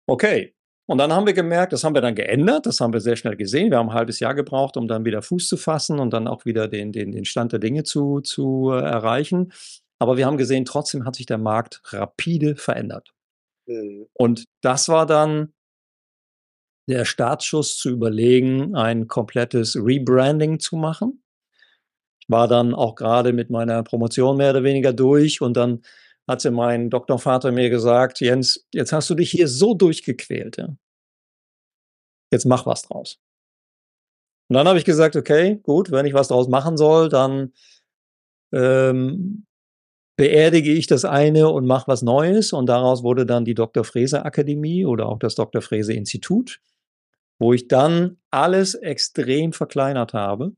Okay, 0.08 0.54
und 0.88 0.98
dann 1.00 1.12
haben 1.12 1.26
wir 1.26 1.34
gemerkt, 1.34 1.74
das 1.74 1.84
haben 1.84 1.94
wir 1.94 2.02
dann 2.02 2.16
geändert, 2.16 2.66
das 2.66 2.80
haben 2.80 2.94
wir 2.94 3.02
sehr 3.02 3.18
schnell 3.18 3.36
gesehen. 3.36 3.72
Wir 3.72 3.78
haben 3.78 3.90
ein 3.90 3.96
halbes 3.96 4.22
Jahr 4.22 4.34
gebraucht, 4.34 4.78
um 4.78 4.88
dann 4.88 5.04
wieder 5.04 5.22
Fuß 5.22 5.48
zu 5.48 5.58
fassen 5.58 6.00
und 6.00 6.14
dann 6.14 6.28
auch 6.28 6.46
wieder 6.46 6.70
den, 6.70 6.94
den, 6.94 7.12
den 7.12 7.26
Stand 7.26 7.52
der 7.52 7.60
Dinge 7.60 7.84
zu, 7.84 8.22
zu 8.22 8.72
äh, 8.72 8.80
erreichen. 8.80 9.52
Aber 10.00 10.16
wir 10.16 10.26
haben 10.26 10.38
gesehen, 10.38 10.64
trotzdem 10.64 11.06
hat 11.06 11.16
sich 11.16 11.26
der 11.26 11.40
Markt 11.40 11.82
rapide 11.92 12.56
verändert. 12.56 13.14
Mhm. 13.68 14.08
Und 14.14 14.46
das 14.62 14.88
war 14.88 15.06
dann 15.06 15.54
der 16.90 17.04
Startschuss 17.04 17.78
zu 17.78 17.90
überlegen, 17.90 18.74
ein 18.76 19.10
komplettes 19.10 19.76
Rebranding 19.76 20.62
zu 20.62 20.78
machen. 20.78 21.22
Ich 22.22 22.30
war 22.30 22.48
dann 22.48 22.74
auch 22.74 22.96
gerade 22.96 23.34
mit 23.34 23.50
meiner 23.50 23.84
Promotion 23.84 24.38
mehr 24.38 24.52
oder 24.52 24.64
weniger 24.64 24.94
durch 24.94 25.42
und 25.42 25.58
dann 25.58 25.82
hat 26.28 26.42
sie 26.42 26.52
mein 26.52 26.90
Doktorvater 26.90 27.52
mir 27.52 27.70
gesagt, 27.70 28.20
Jens, 28.20 28.68
jetzt 28.74 28.92
hast 28.92 29.10
du 29.10 29.16
dich 29.16 29.32
hier 29.32 29.48
so 29.48 29.74
durchgequält. 29.74 30.58
Ja? 30.58 30.76
Jetzt 32.32 32.46
mach 32.46 32.66
was 32.66 32.84
draus. 32.84 33.20
Und 34.50 34.56
dann 34.56 34.68
habe 34.68 34.78
ich 34.78 34.86
gesagt, 34.86 35.16
okay, 35.16 35.60
gut, 35.64 35.92
wenn 35.92 36.06
ich 36.06 36.14
was 36.14 36.30
draus 36.30 36.48
machen 36.48 36.78
soll, 36.78 37.10
dann 37.10 37.54
ähm, 38.54 39.46
beerdige 40.18 40.72
ich 40.74 40.88
das 40.88 41.06
eine 41.06 41.50
und 41.50 41.66
mache 41.66 41.88
was 41.88 42.02
Neues. 42.02 42.54
Und 42.54 42.68
daraus 42.68 43.04
wurde 43.04 43.26
dann 43.26 43.46
die 43.46 43.56
Dr. 43.56 43.84
Frese 43.84 44.26
Akademie 44.26 44.86
oder 44.86 45.08
auch 45.08 45.20
das 45.20 45.36
Dr. 45.36 45.62
Frese 45.62 45.94
Institut, 45.94 46.60
wo 47.40 47.54
ich 47.54 47.68
dann 47.68 48.18
alles 48.32 48.74
extrem 48.76 49.54
verkleinert 49.54 50.14
habe. 50.14 50.54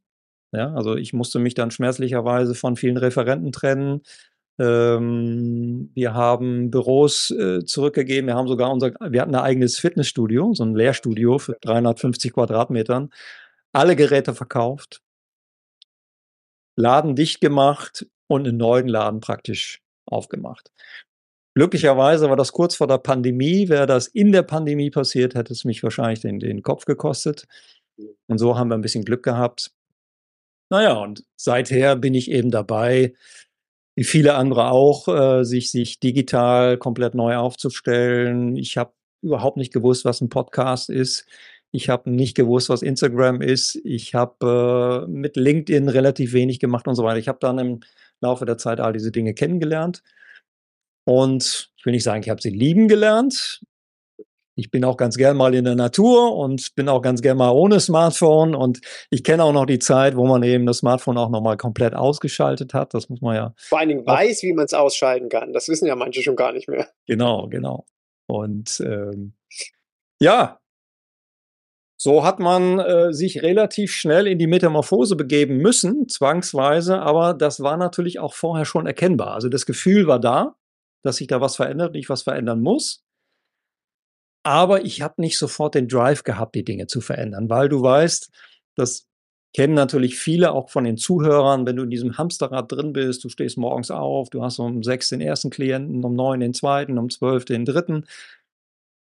Ja, 0.52 0.74
also 0.74 0.96
ich 0.96 1.14
musste 1.14 1.38
mich 1.38 1.54
dann 1.54 1.70
schmerzlicherweise 1.70 2.56
von 2.56 2.76
vielen 2.76 2.98
Referenten 2.98 3.52
trennen. 3.52 4.02
Ähm, 4.60 5.90
wir 5.96 6.14
haben 6.14 6.70
Büros 6.70 7.32
äh, 7.32 7.64
zurückgegeben. 7.64 8.28
Wir 8.28 8.36
haben 8.36 8.48
sogar 8.48 8.72
unser, 8.72 8.92
wir 9.00 9.22
hatten 9.22 9.36
ein 9.36 9.42
eigenes 9.42 9.80
Fitnessstudio, 9.80 10.54
so 10.54 10.64
ein 10.64 10.76
Lehrstudio 10.76 11.40
für 11.40 11.58
350 11.62 12.34
Quadratmetern. 12.34 13.10
Alle 13.72 13.96
Geräte 13.96 14.34
verkauft, 14.34 15.02
Laden 16.76 17.16
dicht 17.16 17.42
gemacht 17.42 18.08
und 18.28 18.48
einen 18.48 18.58
neuen 18.58 18.88
Laden 18.88 19.20
praktisch 19.22 19.82
aufgemacht. 20.06 20.72
Glücklicherweise 21.56 22.30
war 22.30 22.36
das 22.36 22.52
kurz 22.52 22.76
vor 22.76 22.88
der 22.88 23.00
Pandemie. 23.00 23.70
Wäre 23.70 23.86
das 23.86 24.08
in 24.08 24.32
der 24.32 24.44
Pandemie 24.44 24.90
passiert, 24.90 25.36
hätte 25.36 25.54
es 25.54 25.66
mich 25.66 25.84
wahrscheinlich 25.84 26.22
den, 26.22 26.40
den 26.40 26.62
Kopf 26.64 26.86
gekostet. 26.86 27.48
Und 28.28 28.38
so 28.38 28.58
haben 28.58 28.70
wir 28.70 28.76
ein 28.76 28.82
bisschen 28.82 29.04
Glück 29.04 29.24
gehabt. 29.24 29.72
Naja, 30.70 30.94
und 30.94 31.26
seither 31.36 31.96
bin 31.96 32.14
ich 32.14 32.30
eben 32.32 32.52
dabei, 32.52 33.14
wie 34.00 34.06
viele 34.06 34.36
andere 34.36 34.72
auch, 34.72 35.10
äh, 35.10 35.44
sich, 35.44 35.72
sich 35.72 36.00
digital 36.00 36.78
komplett 36.78 37.16
neu 37.16 37.36
aufzustellen. 37.36 38.56
Ich 38.56 38.78
habe 38.78 38.94
überhaupt 39.22 39.58
nicht 39.58 39.74
gewusst, 39.74 40.06
was 40.06 40.22
ein 40.22 40.30
Podcast 40.30 40.90
ist. 40.90 41.26
Ich 41.72 41.90
habe 41.90 42.10
nicht 42.10 42.34
gewusst, 42.34 42.70
was 42.70 42.82
Instagram 42.82 43.42
ist. 43.42 43.76
Ich 43.84 44.16
habe 44.16 45.06
äh, 45.06 45.12
mit 45.12 45.36
LinkedIn 45.36 45.90
relativ 45.90 46.32
wenig 46.32 46.62
gemacht 46.62 46.88
und 46.88 46.96
so 46.96 47.04
weiter. 47.04 47.20
Ich 47.20 47.28
habe 47.28 47.40
dann 47.42 47.60
im 47.60 47.82
Laufe 48.22 48.46
der 48.46 48.58
Zeit 48.58 48.80
all 48.80 48.94
diese 48.94 49.12
Dinge 49.12 49.34
kennengelernt. 49.34 50.02
Und 51.04 51.70
ich 51.76 51.86
will 51.86 51.92
nicht 51.92 52.06
sagen, 52.06 52.24
ich 52.24 52.30
habe 52.30 52.42
sie 52.42 52.52
lieben 52.52 52.88
gelernt. 52.88 53.60
Ich 54.60 54.72
bin 54.72 54.84
auch 54.84 54.98
ganz 54.98 55.16
gern 55.16 55.38
mal 55.38 55.56
in 55.56 55.64
der 55.64 55.76
Natur 55.76 56.36
und 56.36 56.76
bin 56.76 56.90
auch 56.90 57.02
ganz 57.02 57.22
gern 57.22 57.38
mal 57.38 57.52
ohne 57.52 57.80
Smartphone. 57.80 58.54
Und 58.54 58.82
ich 59.10 59.24
kenne 59.24 59.44
auch 59.44 59.54
noch 59.54 59.66
die 59.66 59.80
Zeit, 59.80 60.16
wo 60.18 60.28
man 60.28 60.44
eben 60.44 60.66
das 60.66 60.80
Smartphone 60.80 61.18
auch 61.18 61.30
noch 61.30 61.42
mal 61.42 61.56
komplett 61.56 61.96
ausgeschaltet 61.96 62.74
hat. 62.74 62.94
Das 62.94 63.10
muss 63.10 63.22
man 63.22 63.36
ja. 63.36 63.54
Vor 63.58 63.80
allen 63.80 63.90
Dingen 63.90 64.06
weiß, 64.06 64.44
wie 64.44 64.54
man 64.54 64.66
es 64.66 64.74
ausschalten 64.74 65.30
kann. 65.30 65.54
Das 65.54 65.70
wissen 65.70 65.86
ja 65.88 65.96
manche 65.96 66.22
schon 66.22 66.36
gar 66.36 66.52
nicht 66.52 66.68
mehr. 66.68 66.88
Genau, 67.08 67.48
genau. 67.48 67.86
Und 68.28 68.82
ähm, 68.82 69.34
ja, 70.20 70.60
so 72.02 72.24
hat 72.24 72.40
man 72.40 72.80
äh, 72.80 73.14
sich 73.14 73.42
relativ 73.42 73.92
schnell 73.92 74.28
in 74.28 74.40
die 74.40 74.48
Metamorphose 74.48 75.16
begeben 75.16 75.58
müssen, 75.58 76.08
zwangsweise, 76.08 77.00
aber 77.00 77.34
das 77.34 77.62
war 77.62 77.76
natürlich 77.76 78.20
auch 78.20 78.34
vorher 78.34 78.66
schon 78.66 78.88
erkennbar. 78.88 79.34
Also 79.34 79.50
das 79.50 79.66
Gefühl 79.66 80.08
war 80.08 80.20
da, 80.20 80.56
dass 81.04 81.18
sich 81.18 81.28
da 81.28 81.42
was 81.42 81.56
verändert, 81.56 81.94
nicht 81.94 82.10
was 82.10 82.24
verändern 82.24 82.62
muss. 82.62 83.04
Aber 84.44 84.86
ich 84.86 85.02
habe 85.02 85.22
nicht 85.22 85.38
sofort 85.38 85.76
den 85.76 85.88
Drive 85.88 86.24
gehabt, 86.24 86.56
die 86.56 86.64
Dinge 86.64 86.88
zu 86.88 87.02
verändern, 87.02 87.50
weil 87.50 87.70
du 87.70 87.82
weißt, 87.82 88.30
das 88.76 89.08
kennen 89.54 89.74
natürlich 89.74 90.18
viele 90.18 90.52
auch 90.52 90.70
von 90.70 90.84
den 90.84 90.98
Zuhörern, 90.98 91.66
wenn 91.66 91.76
du 91.76 91.84
in 91.84 91.90
diesem 91.90 92.18
Hamsterrad 92.18 92.72
drin 92.72 92.94
bist, 92.94 93.24
du 93.24 93.30
stehst 93.30 93.58
morgens 93.58 93.92
auf, 93.92 94.30
du 94.30 94.44
hast 94.44 94.60
um 94.60 94.84
sechs 94.84 95.10
den 95.10 95.22
ersten 95.22 95.50
Klienten, 95.50 96.04
um 96.06 96.16
neun 96.16 96.40
den 96.40 96.54
zweiten, 96.54 96.98
um 96.98 97.10
zwölf 97.10 97.46
den 97.46 97.66
dritten. 97.66 98.06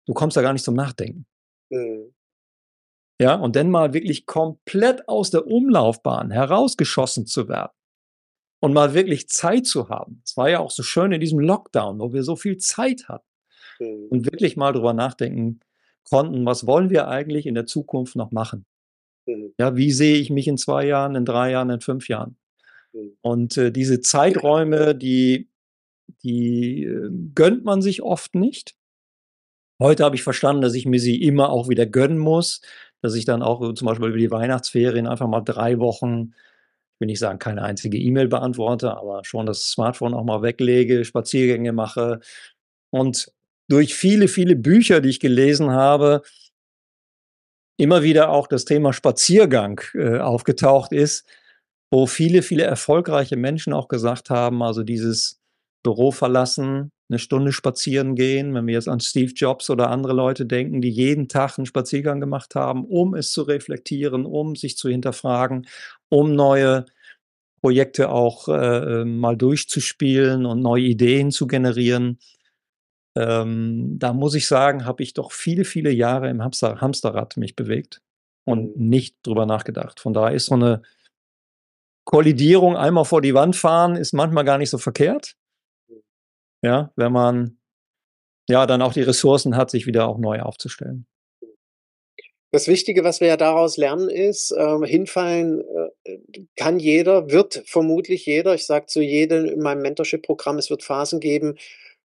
Du 0.06 0.12
kommst 0.12 0.36
da 0.36 0.42
gar 0.42 0.52
nicht 0.52 0.64
zum 0.64 0.74
Nachdenken. 0.74 1.26
Mhm. 1.70 2.14
Ja, 3.20 3.36
und 3.36 3.56
dann 3.56 3.70
mal 3.70 3.94
wirklich 3.94 4.26
komplett 4.26 5.08
aus 5.08 5.30
der 5.30 5.46
Umlaufbahn 5.46 6.30
herausgeschossen 6.30 7.26
zu 7.26 7.48
werden 7.48 7.72
und 8.60 8.72
mal 8.72 8.92
wirklich 8.92 9.28
Zeit 9.28 9.66
zu 9.66 9.88
haben. 9.88 10.20
Es 10.24 10.36
war 10.36 10.50
ja 10.50 10.58
auch 10.58 10.72
so 10.72 10.82
schön 10.82 11.12
in 11.12 11.20
diesem 11.20 11.38
Lockdown, 11.38 12.00
wo 12.00 12.12
wir 12.12 12.24
so 12.24 12.36
viel 12.36 12.58
Zeit 12.58 13.08
hatten 13.08 13.33
mhm. 13.78 14.06
und 14.08 14.30
wirklich 14.30 14.56
mal 14.56 14.72
drüber 14.72 14.92
nachdenken 14.92 15.60
konnten, 16.04 16.44
was 16.44 16.66
wollen 16.66 16.90
wir 16.90 17.08
eigentlich 17.08 17.46
in 17.46 17.54
der 17.54 17.66
Zukunft 17.66 18.16
noch 18.16 18.30
machen? 18.30 18.66
Mhm. 19.26 19.54
Ja, 19.58 19.76
wie 19.76 19.90
sehe 19.90 20.16
ich 20.16 20.30
mich 20.30 20.48
in 20.48 20.58
zwei 20.58 20.86
Jahren, 20.86 21.14
in 21.14 21.24
drei 21.24 21.50
Jahren, 21.50 21.70
in 21.70 21.80
fünf 21.80 22.08
Jahren? 22.08 22.36
Mhm. 22.92 23.12
Und 23.22 23.56
äh, 23.56 23.72
diese 23.72 24.00
Zeiträume, 24.00 24.94
die, 24.94 25.48
die 26.22 26.84
äh, 26.84 27.10
gönnt 27.34 27.64
man 27.64 27.82
sich 27.82 28.02
oft 28.02 28.34
nicht. 28.34 28.74
Heute 29.80 30.04
habe 30.04 30.16
ich 30.16 30.22
verstanden, 30.22 30.62
dass 30.62 30.74
ich 30.74 30.86
mir 30.86 31.00
sie 31.00 31.22
immer 31.22 31.50
auch 31.50 31.68
wieder 31.68 31.86
gönnen 31.86 32.18
muss, 32.18 32.60
dass 33.02 33.14
ich 33.14 33.24
dann 33.24 33.42
auch 33.42 33.74
zum 33.74 33.86
Beispiel 33.86 34.08
über 34.08 34.18
die 34.18 34.30
Weihnachtsferien 34.30 35.06
einfach 35.06 35.26
mal 35.26 35.40
drei 35.40 35.78
Wochen, 35.78 36.32
ich 36.94 37.00
will 37.00 37.06
nicht 37.06 37.18
sagen, 37.18 37.40
keine 37.40 37.62
einzige 37.62 37.98
E-Mail 37.98 38.28
beantworte, 38.28 38.96
aber 38.96 39.24
schon 39.24 39.46
das 39.46 39.68
Smartphone 39.68 40.14
auch 40.14 40.24
mal 40.24 40.42
weglege, 40.42 41.04
Spaziergänge 41.04 41.72
mache, 41.72 42.20
und 42.94 43.32
durch 43.68 43.94
viele, 43.94 44.28
viele 44.28 44.56
Bücher, 44.56 45.00
die 45.00 45.08
ich 45.10 45.20
gelesen 45.20 45.70
habe, 45.70 46.22
immer 47.76 48.02
wieder 48.02 48.30
auch 48.30 48.46
das 48.46 48.64
Thema 48.64 48.92
Spaziergang 48.92 49.80
äh, 49.94 50.18
aufgetaucht 50.18 50.92
ist, 50.92 51.26
wo 51.90 52.06
viele, 52.06 52.42
viele 52.42 52.64
erfolgreiche 52.64 53.36
Menschen 53.36 53.72
auch 53.72 53.88
gesagt 53.88 54.30
haben, 54.30 54.62
also 54.62 54.82
dieses 54.82 55.40
Büro 55.82 56.10
verlassen, 56.10 56.90
eine 57.10 57.18
Stunde 57.18 57.52
spazieren 57.52 58.14
gehen, 58.14 58.54
wenn 58.54 58.66
wir 58.66 58.74
jetzt 58.74 58.88
an 58.88 59.00
Steve 59.00 59.32
Jobs 59.34 59.68
oder 59.68 59.90
andere 59.90 60.14
Leute 60.14 60.46
denken, 60.46 60.80
die 60.80 60.88
jeden 60.88 61.28
Tag 61.28 61.58
einen 61.58 61.66
Spaziergang 61.66 62.20
gemacht 62.20 62.54
haben, 62.54 62.86
um 62.86 63.14
es 63.14 63.30
zu 63.32 63.42
reflektieren, 63.42 64.24
um 64.24 64.56
sich 64.56 64.78
zu 64.78 64.88
hinterfragen, 64.88 65.66
um 66.08 66.34
neue 66.34 66.86
Projekte 67.60 68.08
auch 68.08 68.48
äh, 68.48 69.02
äh 69.02 69.04
mal 69.04 69.36
durchzuspielen 69.36 70.46
und 70.46 70.60
neue 70.60 70.82
Ideen 70.82 71.30
zu 71.30 71.46
generieren. 71.46 72.18
Ähm, 73.16 73.96
da 73.98 74.12
muss 74.12 74.34
ich 74.34 74.46
sagen, 74.46 74.84
habe 74.86 75.02
ich 75.02 75.14
doch 75.14 75.32
viele, 75.32 75.64
viele 75.64 75.90
Jahre 75.90 76.28
im 76.28 76.42
Hamster, 76.42 76.80
Hamsterrad 76.80 77.36
mich 77.36 77.54
bewegt 77.54 78.02
und 78.44 78.76
mhm. 78.76 78.88
nicht 78.88 79.16
drüber 79.22 79.46
nachgedacht. 79.46 80.00
Von 80.00 80.12
daher 80.12 80.34
ist 80.34 80.46
so 80.46 80.54
eine 80.54 80.82
Kollidierung 82.04 82.76
einmal 82.76 83.04
vor 83.04 83.22
die 83.22 83.34
Wand 83.34 83.56
fahren, 83.56 83.96
ist 83.96 84.12
manchmal 84.12 84.44
gar 84.44 84.58
nicht 84.58 84.70
so 84.70 84.78
verkehrt. 84.78 85.36
Mhm. 85.88 86.02
Ja, 86.62 86.92
wenn 86.96 87.12
man 87.12 87.58
ja 88.48 88.66
dann 88.66 88.82
auch 88.82 88.92
die 88.92 89.02
Ressourcen 89.02 89.56
hat, 89.56 89.70
sich 89.70 89.86
wieder 89.86 90.08
auch 90.08 90.18
neu 90.18 90.40
aufzustellen. 90.40 91.06
Das 92.54 92.68
Wichtige, 92.68 93.02
was 93.02 93.20
wir 93.20 93.26
ja 93.26 93.36
daraus 93.36 93.76
lernen, 93.76 94.08
ist, 94.08 94.52
äh, 94.52 94.86
hinfallen 94.86 95.64
äh, 96.04 96.18
kann 96.54 96.78
jeder, 96.78 97.30
wird 97.30 97.64
vermutlich 97.66 98.26
jeder. 98.26 98.54
Ich 98.54 98.64
sage 98.66 98.86
zu 98.86 99.00
jedem 99.00 99.46
in 99.46 99.58
meinem 99.58 99.82
Mentorship-Programm, 99.82 100.58
es 100.58 100.70
wird 100.70 100.84
Phasen 100.84 101.18
geben, 101.18 101.56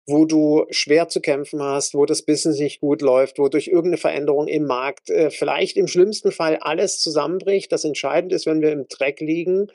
wo 0.09 0.25
du 0.25 0.67
schwer 0.71 1.09
zu 1.09 1.21
kämpfen 1.21 1.63
hast, 1.63 1.95
wo 1.95 2.07
das 2.07 2.23
Business 2.23 2.59
nicht 2.59 2.81
gut 2.81 3.03
läuft, 3.03 3.39
wo 3.39 3.49
durch 3.49 3.69
irgendeine 3.69 3.99
Veränderung 3.99 4.49
im 4.49 4.65
Markt 4.65 5.11
äh, 5.11 5.31
vielleicht 5.31 5.77
im 5.77 5.87
schlimmsten 5.87 6.33
Fall 6.33 6.57
alles 6.57 6.99
zusammenbricht. 6.99 7.71
Das 7.71 7.85
Entscheidende 7.85 8.35
ist, 8.35 8.47
wenn 8.47 8.63
wir 8.63 8.73
im 8.73 8.89
Dreck 8.89 9.21
liegen, 9.21 9.71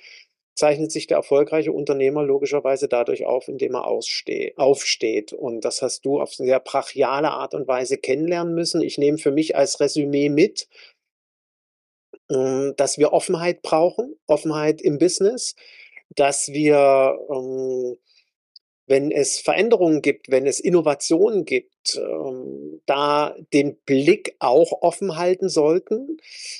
zeichnet 0.56 0.92
sich 0.92 1.08
der 1.08 1.18
erfolgreiche 1.18 1.72
Unternehmer 1.72 2.24
logischerweise 2.24 2.88
dadurch 2.88 3.26
auf, 3.26 3.48
indem 3.48 3.76
er 3.76 3.86
aufsteht. 3.86 5.34
Und 5.34 5.62
das 5.66 5.82
hast 5.84 6.06
du 6.06 6.20
auf 6.20 6.34
sehr 6.34 6.60
brachiale 6.60 7.30
Art 7.30 7.54
und 7.54 7.68
Weise 7.68 7.98
kennenlernen 7.98 8.56
müssen. 8.56 8.82
Ich 8.82 8.98
nehme 8.98 9.20
für 9.20 9.32
mich 9.32 9.56
als 9.56 9.80
Resümee 9.80 10.30
mit, 10.30 10.68
hm, 12.32 12.74
dass 12.78 12.98
wir 12.98 13.14
Offenheit 13.14 13.62
brauchen, 13.62 14.16
Offenheit 14.28 14.82
im 14.82 14.98
Business, 14.98 15.56
dass 16.16 16.50
wir, 16.50 17.20
ähm, 17.30 17.98
wenn 18.86 19.12
es 19.12 19.40
Veränderungen 19.40 20.02
gibt, 20.02 20.30
wenn 20.30 20.46
es 20.46 20.60
Innovationen 20.60 21.46
gibt, 21.46 21.96
ähm, 21.96 22.82
da 22.86 23.36
den 23.54 23.78
Blick 23.86 24.36
auch 24.40 24.82
offen 24.82 25.16
halten 25.16 25.48
sollten. 25.48 26.18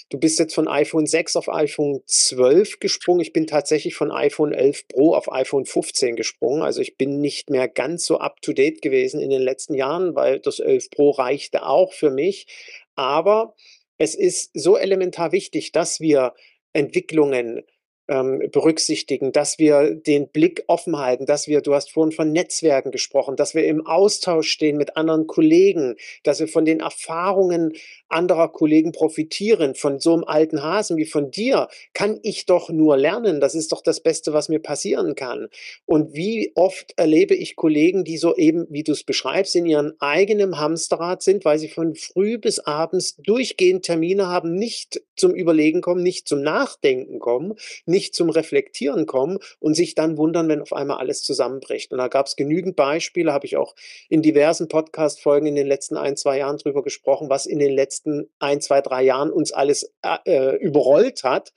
Du 0.10 0.18
bist 0.18 0.40
jetzt 0.40 0.56
von 0.56 0.68
iPhone 0.68 1.06
6 1.06 1.36
auf 1.36 1.50
iPhone 1.50 2.02
12 2.06 2.80
gesprungen. 2.80 3.20
Ich 3.20 3.34
bin 3.34 3.46
tatsächlich 3.46 3.96
von 3.96 4.12
iPhone 4.12 4.54
11 4.54 4.88
Pro 4.88 5.16
auf 5.16 5.32
iPhone 5.32 5.66
15 5.66 6.16
gesprungen. 6.16 6.62
Also 6.62 6.82
ich 6.82 6.98
bin 6.98 7.20
nicht 7.20 7.50
mehr 7.50 7.68
ganz 7.68 8.06
so 8.06 8.20
up-to-date 8.20 8.82
gewesen 8.82 9.20
in 9.20 9.30
den 9.30 9.42
letzten 9.42 9.74
Jahren, 9.74 10.16
weil 10.16 10.40
das 10.40 10.60
11 10.60 10.92
Pro 10.92 11.12
reichte 11.12 11.66
auch 11.66 11.92
für 11.92 12.10
mich. 12.10 12.48
Aber 12.96 13.54
es 13.98 14.16
ist 14.16 14.52
so 14.54 14.78
elementar 14.78 15.32
wichtig, 15.32 15.72
dass 15.72 16.00
wir 16.00 16.34
Entwicklungen 16.72 17.64
ähm, 18.08 18.50
berücksichtigen, 18.52 19.32
dass 19.32 19.60
wir 19.60 19.96
den 19.96 20.28
Blick 20.28 20.64
offen 20.68 20.98
halten, 20.98 21.26
dass 21.26 21.48
wir, 21.48 21.62
du 21.62 21.74
hast 21.74 21.92
vorhin 21.92 22.12
von 22.12 22.32
Netzwerken 22.32 22.92
gesprochen, 22.92 23.36
dass 23.36 23.56
wir 23.56 23.66
im 23.66 23.86
Austausch 23.86 24.50
stehen 24.50 24.78
mit 24.78 24.98
anderen 24.98 25.28
Kollegen, 25.28 25.96
dass 26.24 26.40
wir 26.40 26.48
von 26.48 26.66
den 26.66 26.82
Erfahrungen 26.82 27.74
anderer 28.10 28.50
Kollegen 28.50 28.92
profitieren. 28.92 29.76
Von 29.76 30.00
so 30.00 30.14
einem 30.14 30.24
alten 30.26 30.62
Hasen 30.62 30.98
wie 30.98 31.06
von 31.06 31.32
dir 31.32 31.68
kann 31.94 32.20
ich 32.24 32.46
doch 32.46 32.70
nur 32.70 32.98
lernen. 32.98 33.40
Das 33.40 33.56
ist 33.56 33.72
doch 33.72 33.82
das 33.82 34.02
Beste, 34.02 34.34
was 34.34 34.50
mir 34.50 34.60
passieren 34.60 35.16
kann. 35.16 35.48
Und 35.86 36.14
wie 36.14 36.52
oft 36.56 36.94
erlebe 36.98 37.36
ich 37.36 37.56
Kollegen, 37.56 38.04
die 38.04 38.18
so 38.18 38.36
eben, 38.36 38.68
wie 38.70 38.84
du 38.84 38.92
es 38.92 39.04
beschreibst, 39.04 39.56
in 39.56 39.66
ihrem 39.66 39.94
eigenen 40.00 40.60
Hamsterrad 40.60 41.24
sind, 41.24 41.46
weil 41.46 41.58
sie 41.58 41.70
von 41.70 41.96
früh 41.96 42.38
bis 42.38 42.60
abends 42.60 43.16
durchgehend 43.18 43.84
Termine 43.86 44.28
haben, 44.28 44.56
nicht 44.56 45.02
zum 45.16 45.34
Überlegen 45.34 45.82
kommen, 45.82 46.04
nicht 46.04 46.28
zum 46.28 46.42
Nachdenken 46.42 47.20
kommen, 47.20 47.56
nicht 47.94 48.16
zum 48.16 48.30
Reflektieren 48.30 49.06
kommen 49.06 49.38
und 49.60 49.76
sich 49.76 49.96
dann 49.96 50.18
wundern, 50.18 50.50
wenn 50.50 50.62
auf 50.62 50.74
einmal 50.74 50.98
alles 50.98 51.22
zusammenbricht. 51.22 51.92
Und 51.92 52.00
da 52.00 52.08
gab 52.08 52.26
es 52.26 52.36
genügend 52.36 52.76
Beispiele, 52.76 53.32
habe 53.32 53.46
ich 53.46 53.56
auch 53.56 53.76
in 54.10 54.22
diversen 54.22 54.68
Podcast-Folgen 54.68 55.48
in 55.48 55.56
den 55.56 55.68
letzten 55.68 55.96
ein, 55.96 56.18
zwei 56.18 56.40
Jahren 56.40 56.58
drüber 56.58 56.84
gesprochen, 56.84 57.30
was 57.30 57.46
in 57.46 57.60
den 57.60 57.72
letzten 57.72 58.30
ein, 58.40 58.60
zwei, 58.60 58.82
drei 58.82 59.04
Jahren 59.04 59.32
uns 59.32 59.54
alles 59.54 59.94
äh, 60.02 60.18
äh 60.26 60.56
überrollt 60.58 61.24
hat. 61.24 61.54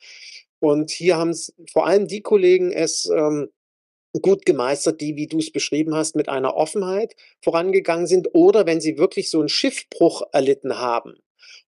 Und 0.60 0.90
hier 0.90 1.16
haben 1.16 1.30
es 1.30 1.54
vor 1.72 1.86
allem 1.86 2.06
die 2.06 2.22
Kollegen 2.22 2.70
es 2.70 3.06
ähm, 3.06 3.48
gut 4.22 4.46
gemeistert, 4.46 5.00
die, 5.00 5.16
wie 5.16 5.26
du 5.26 5.38
es 5.38 5.50
beschrieben 5.50 5.94
hast, 5.94 6.16
mit 6.16 6.28
einer 6.28 6.56
Offenheit 6.56 7.14
vorangegangen 7.42 8.06
sind 8.06 8.28
oder 8.34 8.66
wenn 8.66 8.80
sie 8.80 8.98
wirklich 8.98 9.30
so 9.30 9.40
einen 9.40 9.48
Schiffbruch 9.48 10.22
erlitten 10.32 10.78
haben 10.78 11.14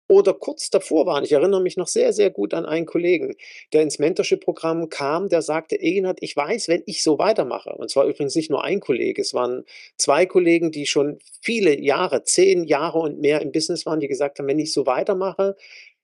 oder 0.08 0.32
kurz 0.32 0.70
davor 0.70 1.06
waren. 1.06 1.22
Ich 1.22 1.32
erinnere 1.32 1.60
mich 1.60 1.76
noch 1.76 1.86
sehr, 1.86 2.12
sehr 2.12 2.30
gut 2.30 2.54
an 2.54 2.64
einen 2.64 2.86
Kollegen, 2.86 3.36
der 3.72 3.82
ins 3.82 3.98
Mentorship-Programm 3.98 4.88
kam, 4.88 5.28
der 5.28 5.42
sagte, 5.42 5.76
Egenhard, 5.76 6.18
ich 6.22 6.34
weiß, 6.34 6.68
wenn 6.68 6.82
ich 6.86 7.02
so 7.02 7.18
weitermache, 7.18 7.70
und 7.74 7.90
zwar 7.90 8.06
übrigens 8.06 8.34
nicht 8.34 8.50
nur 8.50 8.64
ein 8.64 8.80
Kollege, 8.80 9.20
es 9.20 9.34
waren 9.34 9.64
zwei 9.96 10.24
Kollegen, 10.26 10.72
die 10.72 10.86
schon 10.86 11.18
viele 11.40 11.78
Jahre, 11.78 12.24
zehn 12.24 12.64
Jahre 12.64 12.98
und 12.98 13.20
mehr 13.20 13.42
im 13.42 13.52
Business 13.52 13.84
waren, 13.84 14.00
die 14.00 14.08
gesagt 14.08 14.38
haben, 14.38 14.46
wenn 14.46 14.58
ich 14.58 14.72
so 14.72 14.86
weitermache, 14.86 15.56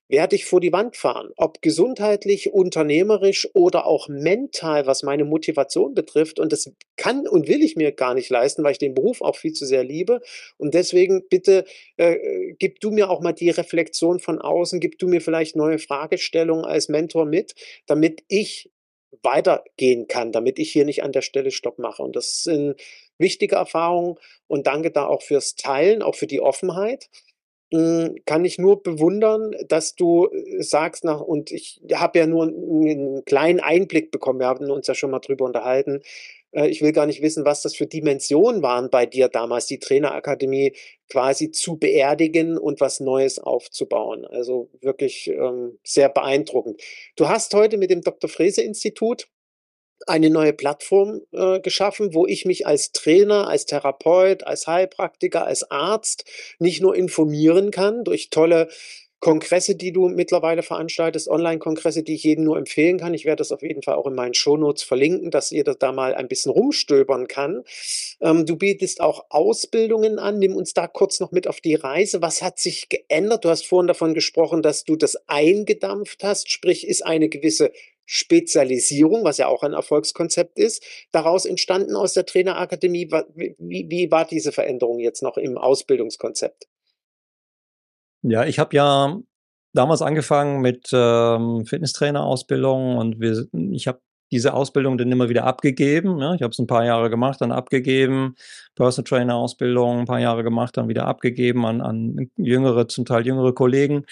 werde 0.08 0.36
ich 0.36 0.44
vor 0.44 0.60
die 0.60 0.72
Wand 0.72 0.96
fahren. 0.96 1.30
Ob 1.36 1.62
gesundheitlich, 1.62 2.52
unternehmerisch 2.52 3.48
oder 3.54 3.86
auch 3.86 4.08
mental, 4.08 4.86
was 4.86 5.02
meine 5.02 5.24
Motivation 5.24 5.94
betrifft. 5.94 6.38
Und 6.38 6.52
das 6.52 6.70
kann 6.96 7.26
und 7.26 7.48
will 7.48 7.62
ich 7.62 7.76
mir 7.76 7.92
gar 7.92 8.14
nicht 8.14 8.30
leisten, 8.30 8.62
weil 8.64 8.72
ich 8.72 8.78
den 8.78 8.94
Beruf 8.94 9.22
auch 9.22 9.36
viel 9.36 9.52
zu 9.52 9.64
sehr 9.64 9.82
liebe. 9.82 10.20
Und 10.58 10.74
deswegen 10.74 11.26
bitte 11.28 11.64
äh, 11.96 12.54
gib 12.58 12.80
du 12.80 12.90
mir 12.90 13.10
auch 13.10 13.20
mal 13.20 13.32
die 13.32 13.50
Reflexion 13.50 14.20
von 14.20 14.40
außen, 14.40 14.80
gib 14.80 14.98
du 14.98 15.08
mir 15.08 15.20
vielleicht 15.20 15.56
neue 15.56 15.78
Fragestellungen 15.78 16.64
als 16.64 16.88
Mentor 16.88 17.24
mit, 17.24 17.54
damit 17.86 18.22
ich 18.28 18.70
weitergehen 19.22 20.06
kann, 20.08 20.32
damit 20.32 20.58
ich 20.58 20.72
hier 20.72 20.84
nicht 20.84 21.02
an 21.02 21.12
der 21.12 21.22
Stelle 21.22 21.50
Stopp 21.50 21.78
mache. 21.78 22.02
Und 22.02 22.16
das 22.16 22.42
sind 22.42 22.80
wichtige 23.18 23.56
Erfahrungen 23.56 24.16
und 24.48 24.66
danke 24.66 24.90
da 24.90 25.06
auch 25.06 25.22
fürs 25.22 25.54
Teilen, 25.54 26.02
auch 26.02 26.14
für 26.14 26.26
die 26.26 26.40
Offenheit. 26.40 27.08
Hm, 27.72 28.16
kann 28.26 28.44
ich 28.44 28.58
nur 28.58 28.82
bewundern, 28.82 29.52
dass 29.68 29.94
du 29.94 30.26
äh, 30.26 30.62
sagst 30.62 31.04
nach 31.04 31.20
und 31.20 31.50
ich 31.50 31.80
habe 31.94 32.18
ja 32.18 32.26
nur 32.26 32.44
einen 32.44 33.24
kleinen 33.24 33.60
Einblick 33.60 34.10
bekommen. 34.10 34.40
Wir 34.40 34.46
haben 34.46 34.70
uns 34.70 34.86
ja 34.86 34.94
schon 34.94 35.10
mal 35.10 35.20
drüber 35.20 35.44
unterhalten. 35.44 36.02
Äh, 36.52 36.68
ich 36.68 36.82
will 36.82 36.92
gar 36.92 37.06
nicht 37.06 37.22
wissen, 37.22 37.44
was 37.44 37.62
das 37.62 37.74
für 37.74 37.86
Dimensionen 37.86 38.62
waren 38.62 38.90
bei 38.90 39.06
dir 39.06 39.28
damals, 39.28 39.66
die 39.66 39.78
Trainerakademie 39.78 40.74
quasi 41.10 41.50
zu 41.50 41.76
beerdigen 41.76 42.58
und 42.58 42.80
was 42.80 43.00
Neues 43.00 43.38
aufzubauen. 43.38 44.24
Also 44.26 44.70
wirklich 44.80 45.28
ähm, 45.28 45.78
sehr 45.84 46.08
beeindruckend. 46.08 46.80
Du 47.16 47.28
hast 47.28 47.54
heute 47.54 47.76
mit 47.78 47.90
dem 47.90 48.02
Dr. 48.02 48.30
Frese 48.30 48.62
Institut 48.62 49.28
eine 50.08 50.30
neue 50.30 50.52
Plattform 50.52 51.20
äh, 51.32 51.60
geschaffen, 51.60 52.14
wo 52.14 52.26
ich 52.26 52.44
mich 52.44 52.66
als 52.66 52.92
Trainer, 52.92 53.48
als 53.48 53.66
Therapeut, 53.66 54.46
als 54.46 54.66
Heilpraktiker, 54.66 55.46
als 55.46 55.70
Arzt 55.70 56.24
nicht 56.58 56.80
nur 56.80 56.94
informieren 56.94 57.70
kann 57.70 58.04
durch 58.04 58.30
tolle 58.30 58.68
Kongresse, 59.24 59.74
die 59.74 59.90
du 59.90 60.10
mittlerweile 60.10 60.62
veranstaltest, 60.62 61.28
Online-Kongresse, 61.28 62.02
die 62.02 62.14
ich 62.14 62.24
jedem 62.24 62.44
nur 62.44 62.58
empfehlen 62.58 62.98
kann. 62.98 63.14
Ich 63.14 63.24
werde 63.24 63.38
das 63.38 63.52
auf 63.52 63.62
jeden 63.62 63.82
Fall 63.82 63.94
auch 63.94 64.06
in 64.06 64.14
meinen 64.14 64.34
Shownotes 64.34 64.82
verlinken, 64.82 65.30
dass 65.30 65.48
jeder 65.48 65.74
da 65.74 65.92
mal 65.92 66.14
ein 66.14 66.28
bisschen 66.28 66.52
rumstöbern 66.52 67.26
kann. 67.26 67.64
Ähm, 68.20 68.44
du 68.44 68.56
bietest 68.56 69.00
auch 69.00 69.24
Ausbildungen 69.30 70.18
an. 70.18 70.38
Nimm 70.38 70.54
uns 70.54 70.74
da 70.74 70.86
kurz 70.86 71.20
noch 71.20 71.32
mit 71.32 71.48
auf 71.48 71.62
die 71.62 71.74
Reise. 71.74 72.20
Was 72.20 72.42
hat 72.42 72.58
sich 72.58 72.90
geändert? 72.90 73.46
Du 73.46 73.48
hast 73.48 73.66
vorhin 73.66 73.86
davon 73.86 74.12
gesprochen, 74.12 74.60
dass 74.60 74.84
du 74.84 74.94
das 74.94 75.16
eingedampft 75.26 76.22
hast, 76.22 76.50
sprich 76.50 76.86
ist 76.86 77.06
eine 77.06 77.30
gewisse 77.30 77.72
Spezialisierung, 78.06 79.24
was 79.24 79.38
ja 79.38 79.46
auch 79.46 79.62
ein 79.62 79.72
Erfolgskonzept 79.72 80.58
ist, 80.58 80.84
daraus 81.12 81.44
entstanden 81.46 81.96
aus 81.96 82.12
der 82.12 82.26
Trainerakademie. 82.26 83.10
Wie, 83.34 83.86
wie 83.88 84.10
war 84.10 84.26
diese 84.26 84.52
Veränderung 84.52 85.00
jetzt 85.00 85.22
noch 85.22 85.36
im 85.36 85.58
Ausbildungskonzept? 85.58 86.66
Ja, 88.22 88.44
ich 88.44 88.58
habe 88.58 88.74
ja 88.76 89.18
damals 89.72 90.02
angefangen 90.02 90.60
mit 90.60 90.88
ähm, 90.92 91.66
Fitnesstrainer-Ausbildung 91.66 92.96
und 92.96 93.20
wir, 93.20 93.46
ich 93.72 93.86
habe 93.86 94.00
diese 94.30 94.54
Ausbildung 94.54 94.98
dann 94.98 95.12
immer 95.12 95.28
wieder 95.28 95.44
abgegeben. 95.44 96.18
Ja. 96.18 96.34
Ich 96.34 96.42
habe 96.42 96.50
es 96.50 96.58
ein 96.58 96.66
paar 96.66 96.84
Jahre 96.84 97.10
gemacht, 97.10 97.40
dann 97.40 97.52
abgegeben. 97.52 98.34
Personal 98.74 99.08
Trainer 99.08 99.36
Ausbildung 99.36 100.00
ein 100.00 100.06
paar 100.06 100.20
Jahre 100.20 100.42
gemacht, 100.42 100.76
dann 100.76 100.88
wieder 100.88 101.06
abgegeben 101.06 101.64
an, 101.66 101.80
an 101.80 102.30
jüngere, 102.36 102.88
zum 102.88 103.04
Teil 103.04 103.26
jüngere 103.26 103.52
Kollegen. 103.52 104.06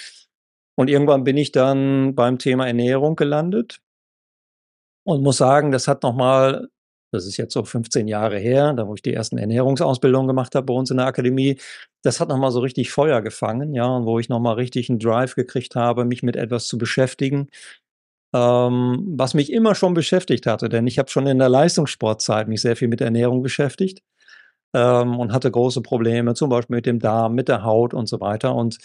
Und 0.77 0.89
irgendwann 0.89 1.25
bin 1.25 1.37
ich 1.37 1.53
dann 1.53 2.14
beim 2.14 2.39
Thema 2.39 2.66
Ernährung 2.66 3.16
gelandet 3.16 3.81
und 5.05 5.23
muss 5.23 5.37
sagen, 5.39 5.73
das 5.73 5.89
hat 5.89 6.03
nochmal, 6.03 6.68
das 7.12 7.27
ist 7.27 7.37
jetzt 7.37 7.53
so 7.53 7.64
15 7.64 8.09
Jahre 8.09 8.39
her, 8.39 8.73
da 8.73 8.87
wo 8.87 8.95
ich 8.95 9.03
die 9.03 9.12
ersten 9.12 9.39
Ernährungsausbildungen 9.39 10.29
gemacht 10.29 10.55
habe 10.55 10.66
bei 10.66 10.75
uns 10.75 10.91
in 10.91 10.97
der 10.99 11.07
Akademie, 11.07 11.59
das 12.03 12.20
hat 12.20 12.29
nochmal 12.29 12.51
so 12.53 12.61
richtig 12.61 12.91
Feuer 12.91 13.20
gefangen, 13.20 13.75
ja, 13.75 13.87
und 13.87 14.07
wo 14.07 14.18
ich 14.18 14.29
nochmal 14.29 14.55
richtig 14.55 14.89
einen 14.89 14.99
Drive 14.99 15.35
gekriegt 15.35 15.77
habe, 15.77 16.05
mich 16.05 16.23
mit 16.23 16.37
etwas 16.37 16.66
zu 16.66 16.79
beschäftigen, 16.79 17.49
ähm, 18.35 19.05
was 19.16 19.35
mich 19.35 19.53
immer 19.53 19.75
schon 19.75 19.95
beschäftigt 19.95 20.47
hatte, 20.47 20.68
denn 20.68 20.87
ich 20.87 20.99
habe 20.99 21.11
schon 21.11 21.27
in 21.27 21.39
der 21.39 21.49
Leistungssportzeit 21.51 22.49
mich 22.49 22.62
sehr 22.62 22.77
viel 22.77 22.89
mit 22.89 23.01
Ernährung 23.03 23.43
beschäftigt 23.43 24.03
ähm, 24.75 25.18
und 25.18 25.33
hatte 25.33 25.51
große 25.51 25.83
Probleme, 25.83 26.35
zum 26.35 26.51
Beispiel 26.51 26.77
mit 26.77 26.87
dem 26.87 26.99
Darm, 26.99 27.35
mit 27.35 27.49
der 27.49 27.64
Haut 27.64 27.95
und 27.95 28.09
so 28.09 28.20
weiter. 28.20 28.55
Und 28.55 28.79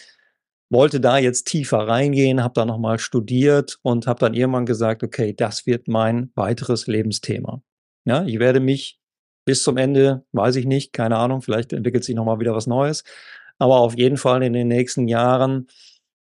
wollte 0.69 0.99
da 0.99 1.17
jetzt 1.17 1.45
tiefer 1.45 1.87
reingehen, 1.87 2.43
habe 2.43 2.53
da 2.53 2.65
nochmal 2.65 2.99
studiert 2.99 3.79
und 3.83 4.07
habe 4.07 4.19
dann 4.19 4.33
irgendwann 4.33 4.65
gesagt, 4.65 5.03
okay, 5.03 5.33
das 5.33 5.65
wird 5.65 5.87
mein 5.87 6.31
weiteres 6.35 6.87
Lebensthema. 6.87 7.61
Ja, 8.05 8.25
ich 8.25 8.39
werde 8.39 8.59
mich 8.59 8.99
bis 9.45 9.63
zum 9.63 9.77
Ende, 9.77 10.25
weiß 10.33 10.57
ich 10.57 10.65
nicht, 10.65 10.91
keine 10.91 11.17
Ahnung, 11.17 11.41
vielleicht 11.41 11.71
entwickelt 11.71 12.03
sich 12.03 12.15
nochmal 12.15 12.39
wieder 12.39 12.53
was 12.53 12.67
Neues, 12.67 13.03
aber 13.59 13.79
auf 13.79 13.97
jeden 13.97 14.17
Fall 14.17 14.43
in 14.43 14.53
den 14.53 14.67
nächsten 14.67 15.07
Jahren 15.07 15.67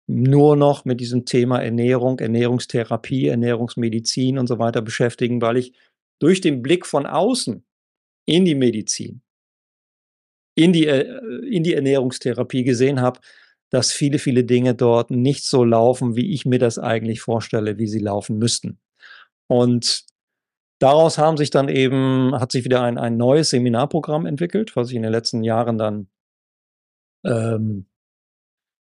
nur 0.06 0.56
noch 0.56 0.84
mit 0.84 1.00
diesem 1.00 1.24
Thema 1.24 1.62
Ernährung, 1.62 2.18
Ernährungstherapie, 2.18 3.28
Ernährungsmedizin 3.28 4.38
und 4.38 4.48
so 4.48 4.58
weiter 4.58 4.82
beschäftigen, 4.82 5.40
weil 5.40 5.56
ich 5.56 5.72
durch 6.20 6.40
den 6.40 6.60
Blick 6.60 6.86
von 6.86 7.06
außen 7.06 7.64
in 8.26 8.44
die 8.44 8.54
Medizin, 8.54 9.22
in 10.56 10.72
die, 10.72 10.86
äh, 10.86 11.06
in 11.48 11.62
die 11.62 11.74
Ernährungstherapie 11.74 12.64
gesehen 12.64 13.00
habe, 13.00 13.20
dass 13.74 13.90
viele, 13.90 14.20
viele 14.20 14.44
Dinge 14.44 14.76
dort 14.76 15.10
nicht 15.10 15.44
so 15.44 15.64
laufen, 15.64 16.14
wie 16.14 16.32
ich 16.32 16.46
mir 16.46 16.60
das 16.60 16.78
eigentlich 16.78 17.20
vorstelle, 17.20 17.76
wie 17.76 17.88
sie 17.88 17.98
laufen 17.98 18.38
müssten. 18.38 18.78
Und 19.48 20.04
daraus 20.78 21.18
haben 21.18 21.36
sich 21.36 21.50
dann 21.50 21.68
eben, 21.68 22.38
hat 22.38 22.52
sich 22.52 22.64
wieder 22.64 22.82
ein, 22.82 22.98
ein 22.98 23.16
neues 23.16 23.50
Seminarprogramm 23.50 24.26
entwickelt, 24.26 24.76
was 24.76 24.90
ich 24.90 24.94
in 24.94 25.02
den 25.02 25.10
letzten 25.10 25.42
Jahren 25.42 25.76
dann 25.76 26.08
ähm, 27.26 27.86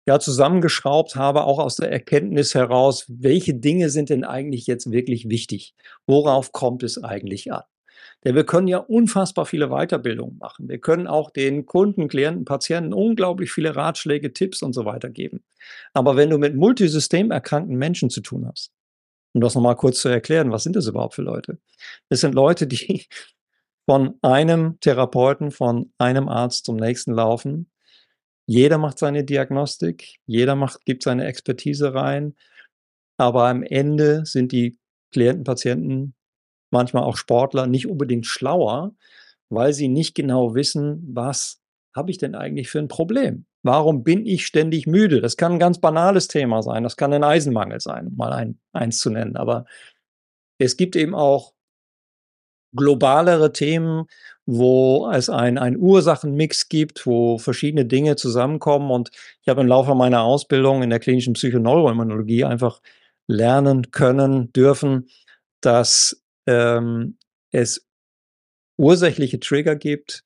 ja, 0.08 0.18
zusammengeschraubt 0.18 1.14
habe, 1.14 1.44
auch 1.44 1.60
aus 1.60 1.76
der 1.76 1.92
Erkenntnis 1.92 2.56
heraus, 2.56 3.04
welche 3.08 3.54
Dinge 3.54 3.90
sind 3.90 4.10
denn 4.10 4.24
eigentlich 4.24 4.66
jetzt 4.66 4.90
wirklich 4.90 5.28
wichtig? 5.28 5.76
Worauf 6.08 6.50
kommt 6.50 6.82
es 6.82 7.00
eigentlich 7.00 7.52
an? 7.52 7.62
Denn 8.24 8.34
wir 8.34 8.44
können 8.44 8.68
ja 8.68 8.78
unfassbar 8.78 9.44
viele 9.44 9.68
Weiterbildungen 9.68 10.38
machen. 10.38 10.68
Wir 10.68 10.78
können 10.78 11.06
auch 11.06 11.30
den 11.30 11.66
Kunden, 11.66 12.08
Klienten, 12.08 12.46
Patienten 12.46 12.94
unglaublich 12.94 13.52
viele 13.52 13.76
Ratschläge, 13.76 14.32
Tipps 14.32 14.62
und 14.62 14.72
so 14.72 14.86
weiter 14.86 15.10
geben. 15.10 15.44
Aber 15.92 16.16
wenn 16.16 16.30
du 16.30 16.38
mit 16.38 16.56
multisystemerkrankten 16.56 17.76
Menschen 17.76 18.08
zu 18.08 18.22
tun 18.22 18.46
hast, 18.46 18.72
um 19.34 19.42
das 19.42 19.54
nochmal 19.54 19.76
kurz 19.76 20.00
zu 20.00 20.08
erklären, 20.08 20.50
was 20.52 20.62
sind 20.62 20.74
das 20.76 20.86
überhaupt 20.86 21.14
für 21.14 21.22
Leute? 21.22 21.58
Das 22.08 22.20
sind 22.20 22.34
Leute, 22.34 22.66
die 22.66 23.06
von 23.86 24.14
einem 24.22 24.80
Therapeuten, 24.80 25.50
von 25.50 25.92
einem 25.98 26.28
Arzt 26.28 26.64
zum 26.64 26.76
nächsten 26.76 27.12
laufen. 27.12 27.70
Jeder 28.46 28.78
macht 28.78 28.98
seine 28.98 29.24
Diagnostik, 29.24 30.18
jeder 30.26 30.54
macht, 30.54 30.84
gibt 30.86 31.02
seine 31.02 31.26
Expertise 31.26 31.94
rein, 31.94 32.34
aber 33.18 33.48
am 33.48 33.62
Ende 33.62 34.24
sind 34.24 34.52
die 34.52 34.78
Klienten, 35.12 35.44
Patienten, 35.44 36.14
manchmal 36.74 37.04
auch 37.04 37.16
Sportler 37.16 37.66
nicht 37.66 37.88
unbedingt 37.88 38.26
schlauer, 38.26 38.94
weil 39.48 39.72
sie 39.72 39.88
nicht 39.88 40.14
genau 40.14 40.54
wissen, 40.54 41.02
was 41.14 41.62
habe 41.96 42.10
ich 42.10 42.18
denn 42.18 42.34
eigentlich 42.34 42.68
für 42.68 42.80
ein 42.80 42.88
Problem? 42.88 43.46
Warum 43.62 44.04
bin 44.04 44.26
ich 44.26 44.46
ständig 44.46 44.86
müde? 44.86 45.22
Das 45.22 45.38
kann 45.38 45.52
ein 45.52 45.58
ganz 45.58 45.80
banales 45.80 46.28
Thema 46.28 46.62
sein. 46.62 46.82
Das 46.82 46.96
kann 46.96 47.14
ein 47.14 47.24
Eisenmangel 47.24 47.80
sein, 47.80 48.08
um 48.08 48.16
mal 48.16 48.32
ein, 48.32 48.58
eins 48.72 48.98
zu 48.98 49.08
nennen. 49.08 49.36
Aber 49.36 49.64
es 50.58 50.76
gibt 50.76 50.96
eben 50.96 51.14
auch 51.14 51.54
globalere 52.76 53.52
Themen, 53.52 54.06
wo 54.46 55.10
es 55.10 55.30
ein, 55.30 55.56
ein 55.56 55.76
Ursachenmix 55.78 56.68
gibt, 56.68 57.06
wo 57.06 57.38
verschiedene 57.38 57.86
Dinge 57.86 58.16
zusammenkommen. 58.16 58.90
Und 58.90 59.10
ich 59.42 59.48
habe 59.48 59.62
im 59.62 59.68
Laufe 59.68 59.94
meiner 59.94 60.22
Ausbildung 60.22 60.82
in 60.82 60.90
der 60.90 61.00
klinischen 61.00 61.34
Psychoneuroimmunologie 61.34 62.44
einfach 62.44 62.80
lernen 63.26 63.90
können, 63.90 64.52
dürfen, 64.52 65.08
dass 65.60 66.23
ähm, 66.46 67.18
es 67.50 67.86
ursächliche 68.76 69.40
Trigger 69.40 69.76
gibt, 69.76 70.24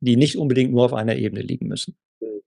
die 0.00 0.16
nicht 0.16 0.36
unbedingt 0.36 0.72
nur 0.72 0.84
auf 0.84 0.94
einer 0.94 1.16
Ebene 1.16 1.42
liegen 1.42 1.68
müssen. 1.68 1.96
Mhm. 2.20 2.42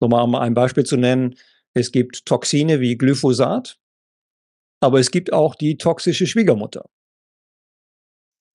So 0.00 0.08
mal 0.08 0.22
um 0.22 0.34
ein 0.34 0.54
Beispiel 0.54 0.84
zu 0.84 0.96
nennen, 0.96 1.36
es 1.74 1.92
gibt 1.92 2.26
Toxine 2.26 2.80
wie 2.80 2.96
Glyphosat, 2.96 3.78
aber 4.80 5.00
es 5.00 5.10
gibt 5.10 5.32
auch 5.32 5.54
die 5.54 5.76
toxische 5.76 6.26
Schwiegermutter. 6.26 6.88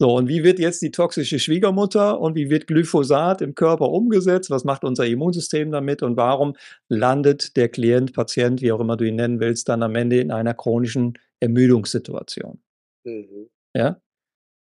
So, 0.02 0.16
und 0.16 0.30
wie 0.30 0.46
wird 0.46 0.60
jetzt 0.60 0.82
die 0.82 0.92
toxische 0.92 1.40
Schwiegermutter 1.40 2.22
und 2.22 2.36
wie 2.36 2.50
wird 2.50 2.68
Glyphosat 2.68 3.42
im 3.42 3.54
Körper 3.54 3.90
umgesetzt? 3.90 4.50
Was 4.50 4.64
macht 4.64 4.86
unser 4.86 5.06
Immunsystem 5.06 5.72
damit 5.72 6.02
und 6.04 6.16
warum 6.16 6.56
landet 6.88 7.58
der 7.58 7.68
Klient, 7.68 8.14
Patient, 8.14 8.62
wie 8.62 8.72
auch 8.72 8.80
immer 8.80 8.96
du 8.96 9.06
ihn 9.06 9.18
nennen 9.18 9.42
willst, 9.42 9.68
dann 9.68 9.84
am 9.84 9.96
Ende 9.96 10.22
in 10.22 10.32
einer 10.32 10.54
chronischen 10.54 11.20
Ermüdungssituation? 11.42 12.62
Mhm. 13.04 13.50
Ja? 13.76 14.01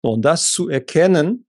Und 0.02 0.22
das 0.22 0.52
zu 0.52 0.68
erkennen, 0.68 1.46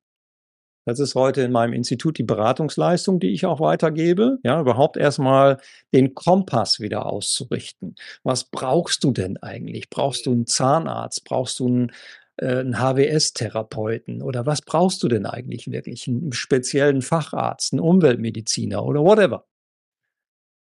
das 0.86 1.00
ist 1.00 1.14
heute 1.14 1.42
in 1.42 1.52
meinem 1.52 1.74
Institut 1.74 2.18
die 2.18 2.24
Beratungsleistung, 2.24 3.20
die 3.20 3.30
ich 3.30 3.46
auch 3.46 3.60
weitergebe. 3.60 4.40
Ja, 4.44 4.60
überhaupt 4.60 4.98
erstmal 4.98 5.58
den 5.94 6.16
Kompass 6.16 6.80
wieder 6.80 7.06
auszurichten. 7.06 7.96
Was 8.24 8.46
brauchst 8.46 9.04
du 9.04 9.12
denn 9.12 9.38
eigentlich? 9.38 9.92
Brauchst 9.92 10.26
du 10.26 10.32
einen 10.32 10.48
Zahnarzt? 10.48 11.24
Brauchst 11.24 11.60
du 11.60 11.68
einen 11.68 11.92
äh, 12.38 12.60
einen 12.60 12.80
HWS-Therapeuten 12.80 14.22
oder 14.22 14.46
was 14.46 14.62
brauchst 14.62 15.04
du 15.04 15.08
denn 15.08 15.26
eigentlich 15.26 15.72
wirklich? 15.72 16.08
Einen 16.08 16.34
speziellen 16.34 17.02
Facharzt, 17.02 17.74
einen 17.74 17.82
Umweltmediziner 17.82 18.84
oder 18.84 19.02
whatever. 19.02 19.46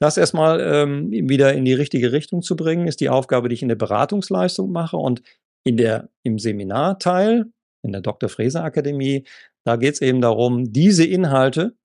Das 0.02 0.18
erstmal 0.18 0.62
ähm, 0.62 1.12
wieder 1.12 1.54
in 1.54 1.66
die 1.66 1.74
richtige 1.74 2.12
Richtung 2.12 2.42
zu 2.42 2.56
bringen, 2.56 2.88
ist 2.88 3.02
die 3.02 3.10
Aufgabe, 3.10 3.50
die 3.50 3.56
ich 3.56 3.62
in 3.62 3.68
der 3.68 3.76
Beratungsleistung 3.76 4.72
mache. 4.72 4.98
Und 4.98 5.22
in 5.64 5.78
der, 5.78 6.10
im 6.24 6.40
Seminarteil, 6.40 7.46
in 7.84 7.92
der 7.92 8.02
Dr. 8.02 8.30
Fräser 8.30 8.64
Akademie, 8.64 9.26
da 9.66 9.76
geht 9.76 9.96
es 9.96 10.02
eben 10.02 10.22
darum, 10.22 10.72
diese 10.72 11.06
Inhalte, 11.06 11.76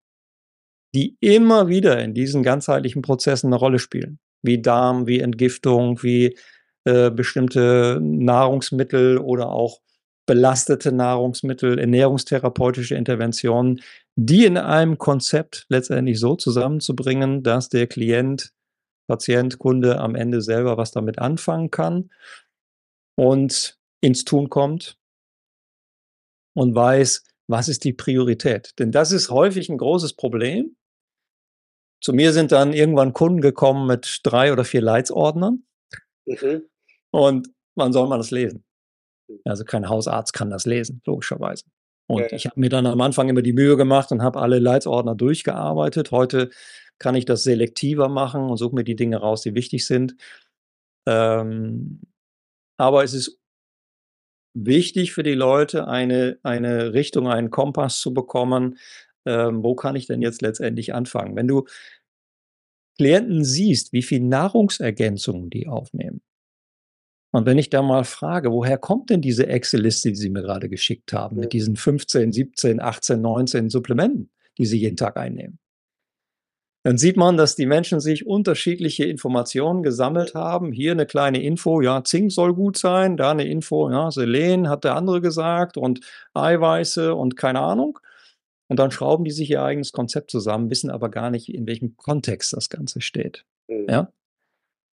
die 0.94 1.16
immer 1.20 1.68
wieder 1.68 2.00
in 2.02 2.14
diesen 2.14 2.42
ganzheitlichen 2.42 3.02
Prozessen 3.02 3.48
eine 3.48 3.56
Rolle 3.56 3.78
spielen, 3.78 4.18
wie 4.42 4.62
Darm, 4.62 5.06
wie 5.06 5.20
Entgiftung, 5.20 6.02
wie 6.02 6.36
äh, 6.84 7.10
bestimmte 7.10 7.98
Nahrungsmittel 8.00 9.18
oder 9.18 9.48
auch 9.48 9.80
belastete 10.26 10.92
Nahrungsmittel, 10.92 11.78
ernährungstherapeutische 11.78 12.94
Interventionen, 12.94 13.82
die 14.16 14.46
in 14.46 14.56
einem 14.56 14.96
Konzept 14.96 15.66
letztendlich 15.68 16.18
so 16.18 16.36
zusammenzubringen, 16.36 17.42
dass 17.42 17.68
der 17.68 17.86
Klient, 17.86 18.52
Patient, 19.06 19.58
Kunde 19.58 19.98
am 19.98 20.14
Ende 20.14 20.40
selber 20.40 20.78
was 20.78 20.92
damit 20.92 21.18
anfangen 21.18 21.70
kann 21.70 22.10
und 23.16 23.78
ins 24.00 24.24
Tun 24.24 24.50
kommt 24.50 24.98
und 26.54 26.74
weiß, 26.74 27.24
was 27.48 27.68
ist 27.68 27.84
die 27.84 27.92
Priorität. 27.92 28.72
Denn 28.78 28.92
das 28.92 29.12
ist 29.12 29.30
häufig 29.30 29.68
ein 29.68 29.78
großes 29.78 30.14
Problem. 30.14 30.76
Zu 32.02 32.12
mir 32.12 32.32
sind 32.32 32.52
dann 32.52 32.72
irgendwann 32.72 33.12
Kunden 33.12 33.40
gekommen 33.40 33.86
mit 33.86 34.20
drei 34.24 34.52
oder 34.52 34.64
vier 34.64 34.82
Leitsordnern. 34.82 35.64
Mhm. 36.26 36.68
Und 37.10 37.48
wann 37.76 37.92
soll 37.92 38.08
man 38.08 38.18
das 38.18 38.30
lesen? 38.30 38.64
Hm. 39.28 39.40
Also 39.44 39.64
kein 39.64 39.88
Hausarzt 39.88 40.32
kann 40.32 40.50
das 40.50 40.66
lesen, 40.66 41.00
logischerweise. 41.06 41.64
Und 42.06 42.20
ja, 42.20 42.28
ja. 42.28 42.36
ich 42.36 42.46
habe 42.46 42.60
mir 42.60 42.68
dann 42.68 42.86
am 42.86 43.00
Anfang 43.00 43.28
immer 43.28 43.42
die 43.42 43.52
Mühe 43.52 43.76
gemacht 43.76 44.12
und 44.12 44.22
habe 44.22 44.40
alle 44.40 44.58
Leitsordner 44.58 45.14
durchgearbeitet. 45.14 46.10
Heute 46.10 46.50
kann 46.98 47.14
ich 47.14 47.24
das 47.24 47.44
selektiver 47.44 48.08
machen 48.08 48.42
und 48.42 48.56
suche 48.56 48.74
mir 48.74 48.84
die 48.84 48.96
Dinge 48.96 49.16
raus, 49.16 49.42
die 49.42 49.54
wichtig 49.54 49.86
sind. 49.86 50.14
Ähm, 51.06 52.00
aber 52.76 53.04
es 53.04 53.14
ist 53.14 53.38
wichtig 54.54 55.12
für 55.12 55.22
die 55.22 55.34
Leute, 55.34 55.88
eine, 55.88 56.38
eine 56.42 56.94
Richtung, 56.94 57.28
einen 57.28 57.50
Kompass 57.50 58.00
zu 58.00 58.14
bekommen. 58.14 58.78
Ähm, 59.26 59.62
wo 59.62 59.74
kann 59.74 59.96
ich 59.96 60.06
denn 60.06 60.22
jetzt 60.22 60.42
letztendlich 60.42 60.94
anfangen? 60.94 61.36
Wenn 61.36 61.48
du 61.48 61.64
Klienten 62.96 63.44
siehst, 63.44 63.92
wie 63.92 64.02
viel 64.02 64.20
Nahrungsergänzungen 64.20 65.50
die 65.50 65.66
aufnehmen, 65.66 66.22
und 67.34 67.46
wenn 67.46 67.58
ich 67.58 67.68
da 67.68 67.82
mal 67.82 68.04
frage, 68.04 68.52
woher 68.52 68.78
kommt 68.78 69.10
denn 69.10 69.20
diese 69.20 69.48
Excel-Liste, 69.48 70.10
die 70.10 70.14
Sie 70.14 70.30
mir 70.30 70.42
gerade 70.42 70.68
geschickt 70.68 71.12
haben, 71.12 71.40
mit 71.40 71.52
diesen 71.52 71.74
15, 71.74 72.30
17, 72.30 72.80
18, 72.80 73.20
19 73.20 73.70
Supplementen, 73.70 74.30
die 74.56 74.66
Sie 74.66 74.78
jeden 74.78 74.96
Tag 74.96 75.16
einnehmen? 75.16 75.58
Dann 76.84 76.98
sieht 76.98 77.16
man, 77.16 77.38
dass 77.38 77.56
die 77.56 77.64
Menschen 77.64 77.98
sich 77.98 78.26
unterschiedliche 78.26 79.04
Informationen 79.04 79.82
gesammelt 79.82 80.34
haben. 80.34 80.70
Hier 80.70 80.92
eine 80.92 81.06
kleine 81.06 81.42
Info, 81.42 81.80
ja, 81.80 82.04
Zink 82.04 82.30
soll 82.30 82.52
gut 82.54 82.76
sein, 82.76 83.16
da 83.16 83.30
eine 83.30 83.46
Info, 83.46 83.90
ja, 83.90 84.10
Selen 84.10 84.68
hat 84.68 84.84
der 84.84 84.94
andere 84.94 85.22
gesagt 85.22 85.78
und 85.78 86.00
Eiweiße 86.34 87.14
und 87.14 87.38
keine 87.38 87.60
Ahnung. 87.60 87.98
Und 88.68 88.78
dann 88.78 88.90
schrauben 88.90 89.24
die 89.24 89.30
sich 89.30 89.50
ihr 89.50 89.62
eigenes 89.62 89.92
Konzept 89.92 90.30
zusammen, 90.30 90.68
wissen 90.68 90.90
aber 90.90 91.08
gar 91.08 91.30
nicht, 91.30 91.48
in 91.48 91.66
welchem 91.66 91.96
Kontext 91.96 92.52
das 92.52 92.68
Ganze 92.68 93.00
steht. 93.00 93.46
Mhm. 93.66 93.86
Ja. 93.88 94.12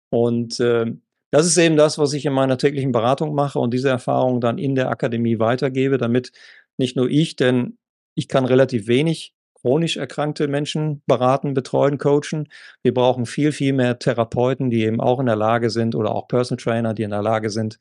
Und 0.09 0.59
äh, 0.59 0.91
das 1.29 1.45
ist 1.45 1.57
eben 1.57 1.77
das, 1.77 1.99
was 1.99 2.13
ich 2.13 2.25
in 2.25 2.33
meiner 2.33 2.57
täglichen 2.57 2.93
Beratung 2.93 3.35
mache 3.35 3.59
und 3.59 3.73
diese 3.73 3.89
Erfahrung 3.89 4.41
dann 4.41 4.57
in 4.57 4.73
der 4.73 4.89
Akademie 4.89 5.37
weitergebe, 5.37 5.99
damit 5.99 6.31
nicht 6.77 6.95
nur 6.95 7.09
ich, 7.09 7.35
denn 7.35 7.77
ich 8.15 8.27
kann 8.27 8.45
relativ 8.45 8.87
wenig 8.87 9.35
chronisch 9.65 9.97
erkrankte 9.97 10.47
Menschen 10.47 11.01
beraten, 11.07 11.55
betreuen, 11.55 11.97
coachen. 11.97 12.49
Wir 12.83 12.93
brauchen 12.93 13.25
viel, 13.25 13.51
viel 13.51 13.73
mehr 13.73 13.97
Therapeuten, 13.97 14.69
die 14.69 14.83
eben 14.83 15.01
auch 15.01 15.19
in 15.19 15.25
der 15.25 15.35
Lage 15.35 15.71
sind 15.71 15.95
oder 15.95 16.13
auch 16.13 16.27
Personal 16.27 16.63
Trainer, 16.63 16.93
die 16.93 17.01
in 17.01 17.09
der 17.09 17.23
Lage 17.23 17.49
sind, 17.49 17.79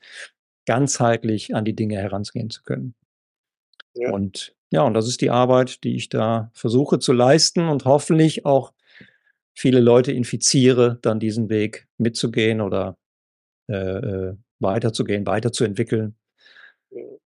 ganzheitlich 0.64 1.54
an 1.54 1.66
die 1.66 1.76
Dinge 1.76 1.96
heranzugehen 1.98 2.48
zu 2.48 2.62
können. 2.62 2.94
Ja. 3.92 4.12
Und 4.12 4.54
ja, 4.70 4.80
und 4.80 4.94
das 4.94 5.06
ist 5.06 5.20
die 5.20 5.28
Arbeit, 5.28 5.84
die 5.84 5.94
ich 5.94 6.08
da 6.08 6.50
versuche 6.54 7.00
zu 7.00 7.12
leisten 7.12 7.68
und 7.68 7.84
hoffentlich 7.84 8.46
auch 8.46 8.72
viele 9.54 9.80
Leute 9.80 10.10
infiziere, 10.10 10.98
dann 11.02 11.20
diesen 11.20 11.50
Weg 11.50 11.86
mitzugehen 11.98 12.62
oder 12.62 12.96
äh, 13.68 13.74
äh, 13.74 14.36
weiterzugehen, 14.58 15.26
weiterzuentwickeln. 15.26 16.16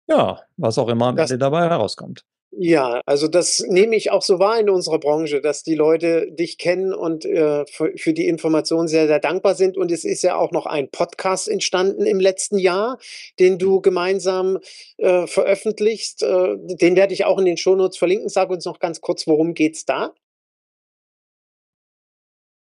Ja, 0.07 0.39
was 0.55 0.77
auch 0.77 0.87
immer 0.87 1.07
am 1.07 1.17
Ende 1.17 1.39
dabei 1.39 1.67
herauskommt. 1.67 2.23
Ja, 2.57 3.01
also 3.05 3.27
das 3.27 3.65
nehme 3.67 3.97
ich 3.97 4.11
auch 4.11 4.21
so 4.21 4.39
wahr 4.39 4.57
in 4.57 4.69
unserer 4.69 4.97
Branche, 4.97 5.41
dass 5.41 5.63
die 5.63 5.75
Leute 5.75 6.31
dich 6.31 6.57
kennen 6.57 6.93
und 6.93 7.25
äh, 7.25 7.65
für, 7.65 7.91
für, 7.97 8.13
die 8.13 8.27
Information 8.27 8.87
sehr, 8.87 9.07
sehr 9.07 9.19
dankbar 9.19 9.55
sind. 9.55 9.75
Und 9.75 9.91
es 9.91 10.05
ist 10.05 10.21
ja 10.21 10.37
auch 10.37 10.51
noch 10.51 10.65
ein 10.65 10.89
Podcast 10.89 11.49
entstanden 11.49 12.05
im 12.05 12.21
letzten 12.21 12.57
Jahr, 12.57 12.97
den 13.39 13.57
du 13.57 13.81
gemeinsam 13.81 14.59
äh, 14.97 15.27
veröffentlichst. 15.27 16.23
Äh, 16.23 16.55
den 16.57 16.95
werde 16.95 17.13
ich 17.13 17.25
auch 17.25 17.39
in 17.39 17.45
den 17.45 17.57
Shownotes 17.57 17.97
verlinken. 17.97 18.29
Sag 18.29 18.49
uns 18.49 18.63
noch 18.63 18.79
ganz 18.79 19.01
kurz, 19.01 19.27
worum 19.27 19.53
geht 19.53 19.75
es 19.75 19.83
da? 19.83 20.13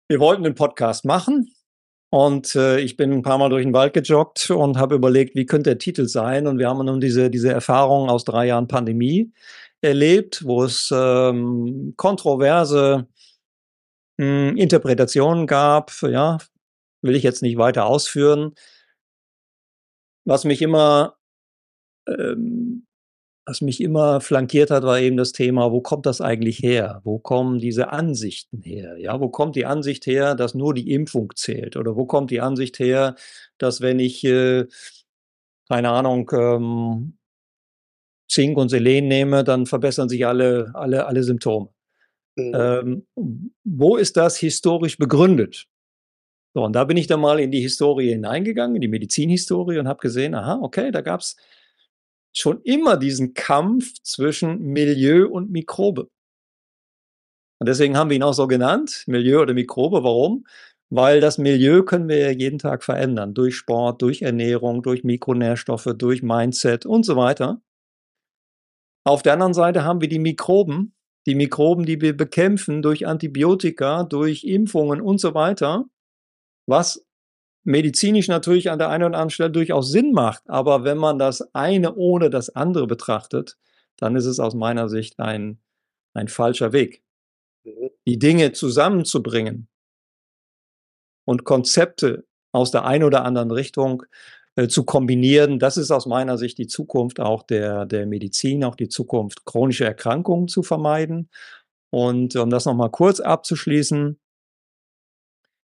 Wir 0.08 0.22
wollten 0.22 0.44
den 0.44 0.56
Podcast 0.56 1.04
machen. 1.04 1.54
Und 2.14 2.56
äh, 2.56 2.80
ich 2.80 2.96
bin 2.96 3.12
ein 3.12 3.22
paar 3.24 3.38
Mal 3.38 3.50
durch 3.50 3.64
den 3.64 3.74
Wald 3.74 3.94
gejoggt 3.94 4.50
und 4.52 4.78
habe 4.78 4.96
überlegt, 4.96 5.36
wie 5.36 5.46
könnte 5.46 5.70
der 5.70 5.80
Titel 5.80 6.08
sein. 6.08 6.48
Und 6.48 6.60
wir 6.60 6.70
haben 6.70 6.86
nun 6.86 7.02
diese, 7.02 7.30
diese 7.30 7.52
Erfahrung 7.52 8.10
aus 8.10 8.24
drei 8.24 8.48
Jahren 8.48 8.68
Pandemie 8.68 9.32
erlebt, 9.82 10.46
wo 10.46 10.64
es 10.64 10.92
ähm, 10.96 11.94
kontroverse 11.98 13.08
mh, 14.18 14.50
hm, 14.50 14.58
Interpretationen 14.58 15.48
gab. 15.48 15.92
Ja, 16.04 16.38
will 17.02 17.16
ich 17.16 17.24
jetzt 17.24 17.42
nicht 17.42 17.58
weiter 17.58 17.86
ausführen. 17.86 18.56
Was 20.26 20.46
mich 20.46 20.62
immer 20.62 21.18
ähm, 22.08 22.86
was 23.46 23.62
mich 23.62 23.82
immer 23.82 24.22
flankiert 24.22 24.72
hat, 24.72 24.84
war 24.84 25.00
eben 25.00 25.18
das 25.18 25.32
Thema, 25.32 25.72
wo 25.72 25.82
kommt 25.82 26.06
das 26.06 26.22
eigentlich 26.22 26.60
her? 26.60 27.02
Wo 27.04 27.20
kommen 27.20 27.60
diese 27.60 27.90
Ansichten 27.90 28.62
her? 28.62 28.98
Ja, 28.98 29.20
wo 29.20 29.30
kommt 29.30 29.56
die 29.56 29.66
Ansicht 29.66 30.06
her, 30.06 30.36
dass 30.36 30.54
nur 30.54 30.74
die 30.74 30.92
Impfung 30.92 31.34
zählt? 31.36 31.76
Oder 31.76 31.96
wo 31.96 32.06
kommt 32.06 32.32
die 32.32 32.42
Ansicht 32.42 32.80
her, 32.80 33.16
dass 33.58 33.82
wenn 33.82 34.00
ich, 34.00 34.24
äh, 34.24 34.68
keine 35.70 35.90
Ahnung, 35.90 36.30
ähm, 36.34 37.18
Zink 38.32 38.58
und 38.58 38.70
Selen 38.70 39.08
nehme, 39.08 39.44
dann 39.44 39.66
verbessern 39.66 40.08
sich 40.08 40.26
alle, 40.26 40.72
alle, 40.74 41.06
alle 41.06 41.24
Symptome. 41.24 41.70
Mhm. 42.38 42.54
Ähm, 42.56 43.08
wo 43.66 43.98
ist 43.98 44.16
das 44.16 44.38
historisch 44.38 44.98
begründet? 44.98 45.68
So, 46.54 46.64
und 46.64 46.74
da 46.74 46.86
bin 46.86 46.98
ich 46.98 47.08
dann 47.08 47.20
mal 47.20 47.40
in 47.40 47.52
die 47.52 47.62
Historie 47.62 48.10
hineingegangen, 48.10 48.76
in 48.76 48.82
die 48.82 48.88
Medizinhistorie 48.88 49.80
und 49.80 49.88
habe 49.88 50.00
gesehen, 50.00 50.34
aha, 50.34 50.60
okay, 50.62 50.92
da 50.92 51.02
gab 51.02 51.20
es 51.20 51.36
schon 52.34 52.62
immer 52.64 52.98
diesen 52.98 53.34
Kampf 53.34 54.02
zwischen 54.02 54.60
Milieu 54.62 55.28
und 55.28 55.52
Mikrobe. 55.52 56.08
Und 57.60 57.68
deswegen 57.68 57.98
haben 57.98 58.10
wir 58.10 58.16
ihn 58.16 58.24
auch 58.24 58.34
so 58.34 58.48
genannt, 58.48 59.04
Milieu 59.08 59.42
oder 59.42 59.54
Mikrobe. 59.54 60.04
Warum? 60.04 60.46
Weil 60.90 61.20
das 61.20 61.38
Milieu 61.38 61.84
können 61.84 62.08
wir 62.08 62.18
ja 62.18 62.32
jeden 62.32 62.60
Tag 62.60 62.84
verändern. 62.84 63.34
Durch 63.34 63.56
Sport, 63.56 64.02
durch 64.02 64.22
Ernährung, 64.22 64.84
durch 64.84 65.04
Mikronährstoffe, 65.04 65.90
durch 65.98 66.24
Mindset 66.24 66.86
und 66.86 67.06
so 67.06 67.18
weiter. 67.18 67.62
Auf 69.04 69.24
der 69.24 69.34
anderen 69.34 69.54
Seite 69.54 69.84
haben 69.84 70.02
wir 70.02 70.10
die 70.10 70.20
Mikroben, 70.20 70.94
die 71.26 71.36
Mikroben, 71.36 71.86
die 71.86 72.02
wir 72.02 72.16
bekämpfen 72.16 72.82
durch 72.82 73.08
Antibiotika, 73.08 74.04
durch 74.04 74.44
Impfungen 74.44 75.02
und 75.02 75.20
so 75.20 75.34
weiter, 75.34 75.86
was 76.68 77.06
medizinisch 77.64 78.28
natürlich 78.28 78.70
an 78.72 78.80
der 78.80 78.90
einen 78.90 79.04
oder 79.04 79.18
anderen 79.18 79.30
Stelle 79.30 79.52
durchaus 79.52 79.92
Sinn 79.92 80.14
macht. 80.14 80.50
Aber 80.50 80.84
wenn 80.84 80.98
man 80.98 81.20
das 81.20 81.54
eine 81.54 81.96
ohne 81.96 82.30
das 82.30 82.50
andere 82.50 82.88
betrachtet, 82.88 83.58
dann 83.98 84.16
ist 84.16 84.26
es 84.26 84.40
aus 84.40 84.56
meiner 84.56 84.90
Sicht 84.90 85.20
ein, 85.20 85.60
ein 86.14 86.28
falscher 86.28 86.74
Weg. 86.74 87.04
Die 88.08 88.18
Dinge 88.18 88.52
zusammenzubringen 88.54 89.68
und 91.26 91.44
Konzepte 91.44 92.26
aus 92.52 92.72
der 92.72 92.86
einen 92.86 93.04
oder 93.04 93.24
anderen 93.24 93.52
Richtung 93.52 94.04
zu 94.68 94.84
kombinieren, 94.84 95.60
das 95.60 95.78
ist 95.78 95.92
aus 95.92 96.06
meiner 96.06 96.38
Sicht 96.38 96.58
die 96.58 96.68
Zukunft 96.68 97.20
auch 97.20 97.44
der, 97.44 97.86
der 97.86 98.06
Medizin, 98.06 98.64
auch 98.64 98.76
die 98.76 98.90
Zukunft, 98.90 99.46
chronische 99.46 99.86
Erkrankungen 99.86 100.48
zu 100.48 100.62
vermeiden. 100.64 101.30
Und 101.90 102.36
um 102.36 102.50
das 102.50 102.66
nochmal 102.66 102.90
kurz 102.90 103.20
abzuschließen, 103.20 104.20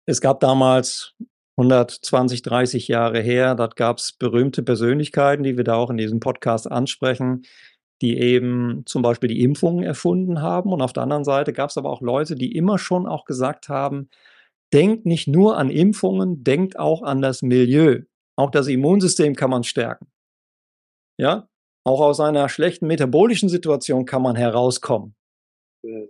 es 0.05 0.21
gab 0.21 0.39
damals 0.39 1.15
120, 1.57 2.43
30 2.43 2.88
Jahre 2.88 3.19
her, 3.19 3.55
dort 3.55 3.75
gab 3.75 3.97
es 3.97 4.13
berühmte 4.13 4.63
Persönlichkeiten, 4.63 5.43
die 5.43 5.57
wir 5.57 5.63
da 5.63 5.75
auch 5.75 5.89
in 5.89 5.97
diesem 5.97 6.19
Podcast 6.19 6.71
ansprechen, 6.71 7.43
die 8.01 8.17
eben 8.17 8.83
zum 8.85 9.01
Beispiel 9.01 9.29
die 9.29 9.41
Impfungen 9.41 9.83
erfunden 9.83 10.41
haben. 10.41 10.71
Und 10.71 10.81
auf 10.81 10.93
der 10.93 11.03
anderen 11.03 11.23
Seite 11.23 11.51
gab 11.51 11.71
es 11.71 11.77
aber 11.77 11.89
auch 11.89 12.01
Leute, 12.01 12.35
die 12.35 12.55
immer 12.55 12.77
schon 12.77 13.07
auch 13.07 13.25
gesagt 13.25 13.69
haben, 13.69 14.09
denkt 14.71 15.05
nicht 15.05 15.27
nur 15.27 15.57
an 15.57 15.69
Impfungen, 15.69 16.43
denkt 16.43 16.77
auch 16.77 17.01
an 17.01 17.21
das 17.21 17.41
Milieu. 17.41 18.03
Auch 18.38 18.51
das 18.51 18.67
Immunsystem 18.67 19.35
kann 19.35 19.49
man 19.49 19.63
stärken. 19.63 20.07
Ja, 21.19 21.49
auch 21.83 22.01
aus 22.01 22.19
einer 22.19 22.49
schlechten 22.49 22.88
metabolischen 22.88 23.49
Situation 23.49 24.05
kann 24.05 24.21
man 24.21 24.35
herauskommen. 24.35 25.15
Mhm. 25.83 26.09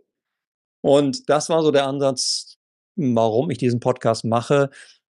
Und 0.84 1.30
das 1.30 1.50
war 1.50 1.64
so 1.64 1.72
der 1.72 1.88
Ansatz, 1.88 2.58
warum 2.96 3.50
ich 3.50 3.58
diesen 3.58 3.80
Podcast 3.80 4.26
mache. 4.26 4.70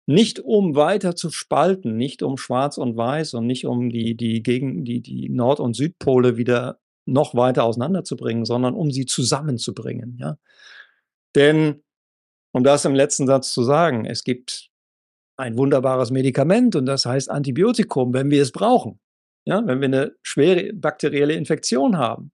Nicht 0.07 0.41
um 0.41 0.75
weiter 0.75 1.15
zu 1.17 1.31
spalten, 1.31 1.97
nicht 1.97 2.23
um 2.23 2.37
Schwarz 2.37 2.79
und 2.79 2.97
Weiß 2.97 3.35
und 3.35 3.47
nicht 3.47 3.67
um 3.67 3.91
die, 3.91 4.17
die, 4.17 4.43
gegen, 4.43 4.85
die, 4.85 5.01
die 5.01 5.29
Nord- 5.29 5.61
und 5.61 5.75
Südpole 5.75 6.37
wieder 6.37 6.81
noch 7.07 7.35
weiter 7.35 7.65
auseinanderzubringen, 7.65 8.45
sondern 8.45 8.75
um 8.75 8.91
sie 8.91 9.07
zusammenzubringen. 9.07 10.17
Ja? 10.19 10.39
Denn, 11.35 11.83
um 12.53 12.65
das 12.65 12.85
im 12.85 12.95
letzten 12.95 13.27
Satz 13.27 13.53
zu 13.53 13.63
sagen, 13.63 14.05
es 14.05 14.25
gibt 14.25 14.70
ein 15.41 15.59
wunderbares 15.59 16.11
Medikament 16.11 16.77
und 16.77 16.87
das 16.87 17.07
heißt 17.07 17.31
Antibiotikum, 17.31 18.15
wenn 18.15 18.31
wir 18.31 18.43
es 18.43 18.53
brauchen. 18.53 19.01
Ja, 19.47 19.67
wenn 19.67 19.81
wir 19.81 19.87
eine 19.87 20.13
schwere 20.23 20.73
bakterielle 20.75 21.33
Infektion 21.35 21.97
haben. 21.97 22.31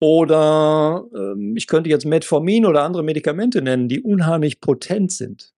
Oder 0.00 1.06
ähm, 1.14 1.56
ich 1.56 1.66
könnte 1.66 1.88
jetzt 1.88 2.04
Metformin 2.04 2.66
oder 2.66 2.82
andere 2.82 3.02
Medikamente 3.02 3.62
nennen, 3.62 3.88
die 3.88 4.02
unheimlich 4.02 4.60
potent 4.60 5.12
sind. 5.12 5.54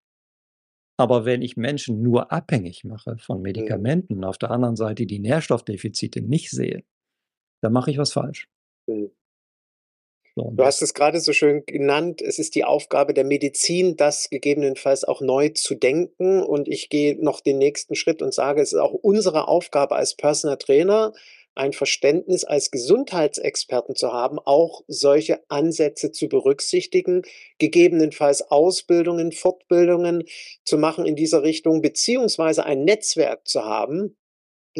Aber 0.98 1.24
wenn 1.24 1.42
ich 1.42 1.56
Menschen 1.56 2.02
nur 2.02 2.32
abhängig 2.32 2.84
mache 2.84 3.16
von 3.18 3.38
mhm. 3.38 3.42
Medikamenten, 3.42 4.16
mhm. 4.18 4.24
auf 4.24 4.38
der 4.38 4.50
anderen 4.50 4.76
Seite 4.76 5.06
die 5.06 5.18
Nährstoffdefizite 5.18 6.20
nicht 6.22 6.50
sehe, 6.50 6.84
dann 7.62 7.72
mache 7.72 7.90
ich 7.90 7.98
was 7.98 8.12
falsch. 8.12 8.48
Mhm. 8.86 9.10
Du 10.36 10.64
hast 10.64 10.82
es 10.82 10.92
gerade 10.92 11.18
so 11.20 11.32
schön 11.32 11.64
genannt, 11.64 12.20
es 12.20 12.38
ist 12.38 12.54
die 12.56 12.64
Aufgabe 12.64 13.14
der 13.14 13.24
Medizin, 13.24 13.96
das 13.96 14.28
gegebenenfalls 14.28 15.04
auch 15.04 15.22
neu 15.22 15.48
zu 15.48 15.74
denken. 15.74 16.42
Und 16.42 16.68
ich 16.68 16.90
gehe 16.90 17.16
noch 17.18 17.40
den 17.40 17.56
nächsten 17.56 17.94
Schritt 17.94 18.20
und 18.20 18.34
sage, 18.34 18.60
es 18.60 18.74
ist 18.74 18.78
auch 18.78 18.92
unsere 18.92 19.48
Aufgabe 19.48 19.96
als 19.96 20.14
Personal 20.14 20.58
Trainer, 20.58 21.14
ein 21.54 21.72
Verständnis 21.72 22.44
als 22.44 22.70
Gesundheitsexperten 22.70 23.94
zu 23.96 24.12
haben, 24.12 24.38
auch 24.38 24.82
solche 24.88 25.40
Ansätze 25.48 26.12
zu 26.12 26.28
berücksichtigen, 26.28 27.22
gegebenenfalls 27.56 28.42
Ausbildungen, 28.50 29.32
Fortbildungen 29.32 30.24
zu 30.66 30.76
machen 30.76 31.06
in 31.06 31.16
dieser 31.16 31.44
Richtung, 31.44 31.80
beziehungsweise 31.80 32.66
ein 32.66 32.84
Netzwerk 32.84 33.48
zu 33.48 33.64
haben, 33.64 34.14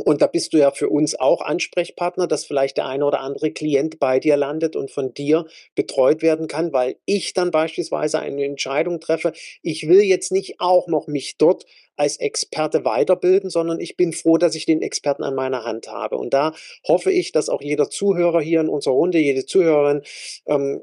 und 0.04 0.20
da 0.20 0.26
bist 0.26 0.52
du 0.52 0.58
ja 0.58 0.70
für 0.70 0.88
uns 0.88 1.18
auch 1.18 1.40
Ansprechpartner, 1.40 2.26
dass 2.26 2.44
vielleicht 2.44 2.76
der 2.76 2.86
eine 2.86 3.04
oder 3.04 3.20
andere 3.20 3.50
Klient 3.50 3.98
bei 3.98 4.20
dir 4.20 4.36
landet 4.36 4.76
und 4.76 4.90
von 4.90 5.14
dir 5.14 5.46
betreut 5.74 6.22
werden 6.22 6.48
kann, 6.48 6.72
weil 6.72 6.96
ich 7.06 7.32
dann 7.32 7.50
beispielsweise 7.50 8.18
eine 8.18 8.44
Entscheidung 8.44 9.00
treffe, 9.00 9.32
ich 9.62 9.88
will 9.88 10.02
jetzt 10.02 10.32
nicht 10.32 10.56
auch 10.58 10.86
noch 10.86 11.06
mich 11.06 11.38
dort 11.38 11.64
als 11.96 12.18
Experte 12.18 12.84
weiterbilden, 12.84 13.48
sondern 13.48 13.80
ich 13.80 13.96
bin 13.96 14.12
froh, 14.12 14.36
dass 14.36 14.54
ich 14.54 14.66
den 14.66 14.82
Experten 14.82 15.24
an 15.24 15.34
meiner 15.34 15.64
Hand 15.64 15.88
habe. 15.88 16.18
Und 16.18 16.34
da 16.34 16.52
hoffe 16.86 17.10
ich, 17.10 17.32
dass 17.32 17.48
auch 17.48 17.62
jeder 17.62 17.88
Zuhörer 17.88 18.42
hier 18.42 18.60
in 18.60 18.68
unserer 18.68 18.94
Runde, 18.94 19.18
jede 19.18 19.46
Zuhörerin 19.46 20.02
ähm, 20.46 20.82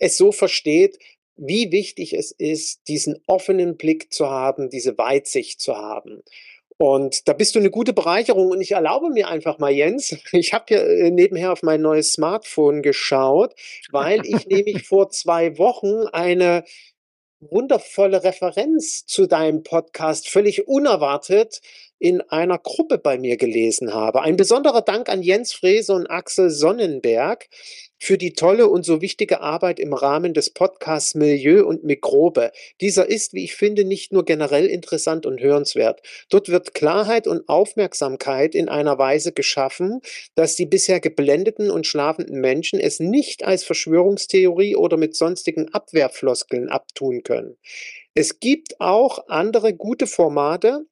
es 0.00 0.16
so 0.16 0.32
versteht, 0.32 0.98
wie 1.36 1.72
wichtig 1.72 2.12
es 2.12 2.32
ist, 2.32 2.86
diesen 2.88 3.22
offenen 3.26 3.76
Blick 3.76 4.12
zu 4.12 4.28
haben, 4.28 4.68
diese 4.68 4.98
Weitsicht 4.98 5.60
zu 5.60 5.76
haben. 5.76 6.22
Und 6.82 7.28
da 7.28 7.34
bist 7.34 7.54
du 7.54 7.58
eine 7.58 7.68
gute 7.70 7.92
Bereicherung. 7.92 8.46
Und 8.52 8.62
ich 8.62 8.72
erlaube 8.72 9.10
mir 9.10 9.28
einfach 9.28 9.58
mal, 9.58 9.70
Jens, 9.70 10.16
ich 10.32 10.54
habe 10.54 10.64
hier 10.68 10.82
äh, 10.82 11.10
nebenher 11.10 11.52
auf 11.52 11.62
mein 11.62 11.82
neues 11.82 12.14
Smartphone 12.14 12.80
geschaut, 12.80 13.54
weil 13.90 14.24
ich 14.24 14.46
nämlich 14.46 14.86
vor 14.86 15.10
zwei 15.10 15.58
Wochen 15.58 16.06
eine 16.10 16.64
wundervolle 17.40 18.24
Referenz 18.24 19.04
zu 19.04 19.26
deinem 19.26 19.62
Podcast 19.62 20.30
völlig 20.30 20.68
unerwartet 20.68 21.60
in 22.00 22.22
einer 22.22 22.58
Gruppe 22.58 22.98
bei 22.98 23.18
mir 23.18 23.36
gelesen 23.36 23.94
habe. 23.94 24.22
Ein 24.22 24.36
besonderer 24.36 24.80
Dank 24.80 25.08
an 25.08 25.22
Jens 25.22 25.52
Frese 25.52 25.92
und 25.92 26.06
Axel 26.08 26.50
Sonnenberg 26.50 27.46
für 27.98 28.16
die 28.16 28.32
tolle 28.32 28.66
und 28.68 28.84
so 28.84 29.02
wichtige 29.02 29.42
Arbeit 29.42 29.78
im 29.78 29.92
Rahmen 29.92 30.32
des 30.32 30.48
Podcasts 30.48 31.14
Milieu 31.14 31.66
und 31.66 31.84
Mikrobe. 31.84 32.52
Dieser 32.80 33.06
ist, 33.06 33.34
wie 33.34 33.44
ich 33.44 33.54
finde, 33.54 33.84
nicht 33.84 34.12
nur 34.12 34.24
generell 34.24 34.66
interessant 34.66 35.26
und 35.26 35.40
hörenswert. 35.40 36.00
Dort 36.30 36.48
wird 36.48 36.72
Klarheit 36.72 37.26
und 37.26 37.46
Aufmerksamkeit 37.50 38.54
in 38.54 38.70
einer 38.70 38.96
Weise 38.98 39.32
geschaffen, 39.32 40.00
dass 40.34 40.56
die 40.56 40.66
bisher 40.66 41.00
geblendeten 41.00 41.70
und 41.70 41.86
schlafenden 41.86 42.40
Menschen 42.40 42.80
es 42.80 42.98
nicht 42.98 43.44
als 43.44 43.62
Verschwörungstheorie 43.64 44.74
oder 44.74 44.96
mit 44.96 45.14
sonstigen 45.14 45.68
Abwehrfloskeln 45.74 46.70
abtun 46.70 47.22
können. 47.22 47.58
Es 48.14 48.40
gibt 48.40 48.80
auch 48.80 49.28
andere 49.28 49.74
gute 49.74 50.06
Formate, 50.06 50.86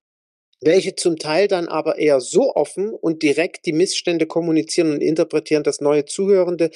welche 0.61 0.97
zum 0.97 1.17
Teil 1.17 1.49
dann 1.49 1.69
aber 1.69 1.99
eher 1.99 2.21
so 2.21 2.55
offen 2.55 2.91
und 2.93 3.23
direkt 3.23 3.67
die 3.67 3.73
Missstände 3.73 4.27
kommunizieren 4.27 4.93
und 4.93 5.01
interpretieren, 5.01 5.63
dass 5.63 5.81
neue 5.81 6.05
Zuhörende 6.05 6.71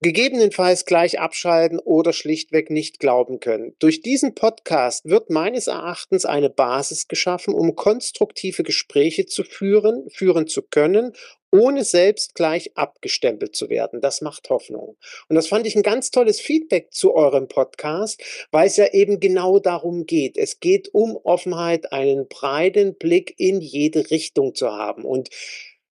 gegebenenfalls 0.00 0.86
gleich 0.86 1.20
abschalten 1.20 1.78
oder 1.78 2.12
schlichtweg 2.12 2.70
nicht 2.70 3.00
glauben 3.00 3.40
können. 3.40 3.74
Durch 3.78 4.00
diesen 4.00 4.34
Podcast 4.34 5.04
wird 5.04 5.30
meines 5.30 5.66
Erachtens 5.66 6.24
eine 6.24 6.50
Basis 6.50 7.08
geschaffen, 7.08 7.54
um 7.54 7.76
konstruktive 7.76 8.62
Gespräche 8.62 9.26
zu 9.26 9.44
führen, 9.44 10.08
führen 10.10 10.46
zu 10.46 10.62
können 10.62 11.12
ohne 11.52 11.84
selbst 11.84 12.34
gleich 12.34 12.76
abgestempelt 12.76 13.56
zu 13.56 13.68
werden. 13.68 14.00
Das 14.00 14.20
macht 14.20 14.48
Hoffnung. 14.50 14.96
Und 15.28 15.36
das 15.36 15.48
fand 15.48 15.66
ich 15.66 15.74
ein 15.74 15.82
ganz 15.82 16.10
tolles 16.10 16.40
Feedback 16.40 16.92
zu 16.92 17.14
eurem 17.14 17.48
Podcast, 17.48 18.22
weil 18.50 18.66
es 18.66 18.76
ja 18.76 18.86
eben 18.92 19.20
genau 19.20 19.58
darum 19.58 20.06
geht. 20.06 20.36
Es 20.36 20.60
geht 20.60 20.94
um 20.94 21.16
Offenheit, 21.16 21.92
einen 21.92 22.28
breiten 22.28 22.94
Blick 22.94 23.34
in 23.38 23.60
jede 23.60 24.10
Richtung 24.10 24.54
zu 24.54 24.70
haben. 24.72 25.04
Und 25.04 25.30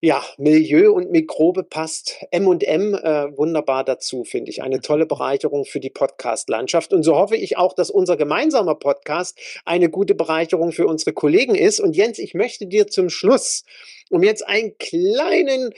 Ja, 0.02 0.24
Milieu 0.38 0.94
und 0.94 1.12
Mikrobe 1.12 1.64
passt 1.64 2.24
M&M 2.32 2.94
äh, 2.94 3.38
wunderbar 3.38 3.84
dazu, 3.84 4.24
finde 4.24 4.50
ich. 4.50 4.64
Eine 4.64 4.80
tolle 4.80 5.06
Bereicherung 5.06 5.66
für 5.66 5.82
die 5.82 5.90
Podcast-Landschaft. 5.90 6.94
Und 6.94 7.04
so 7.04 7.18
hoffe 7.18 7.36
ich 7.36 7.58
auch, 7.58 7.74
dass 7.74 7.90
unser 7.90 8.16
gemeinsamer 8.16 8.76
Podcast 8.76 9.38
eine 9.66 9.90
gute 9.90 10.16
Bereicherung 10.16 10.72
für 10.72 10.88
unsere 10.88 11.12
Kollegen 11.12 11.54
ist. 11.54 11.82
Und 11.82 11.98
Jens, 11.98 12.18
ich 12.18 12.34
möchte 12.34 12.66
dir 12.66 12.88
zum 12.88 13.10
Schluss, 13.10 13.66
um 14.10 14.24
jetzt 14.24 14.48
einen 14.48 14.78
kleinen 14.78 15.74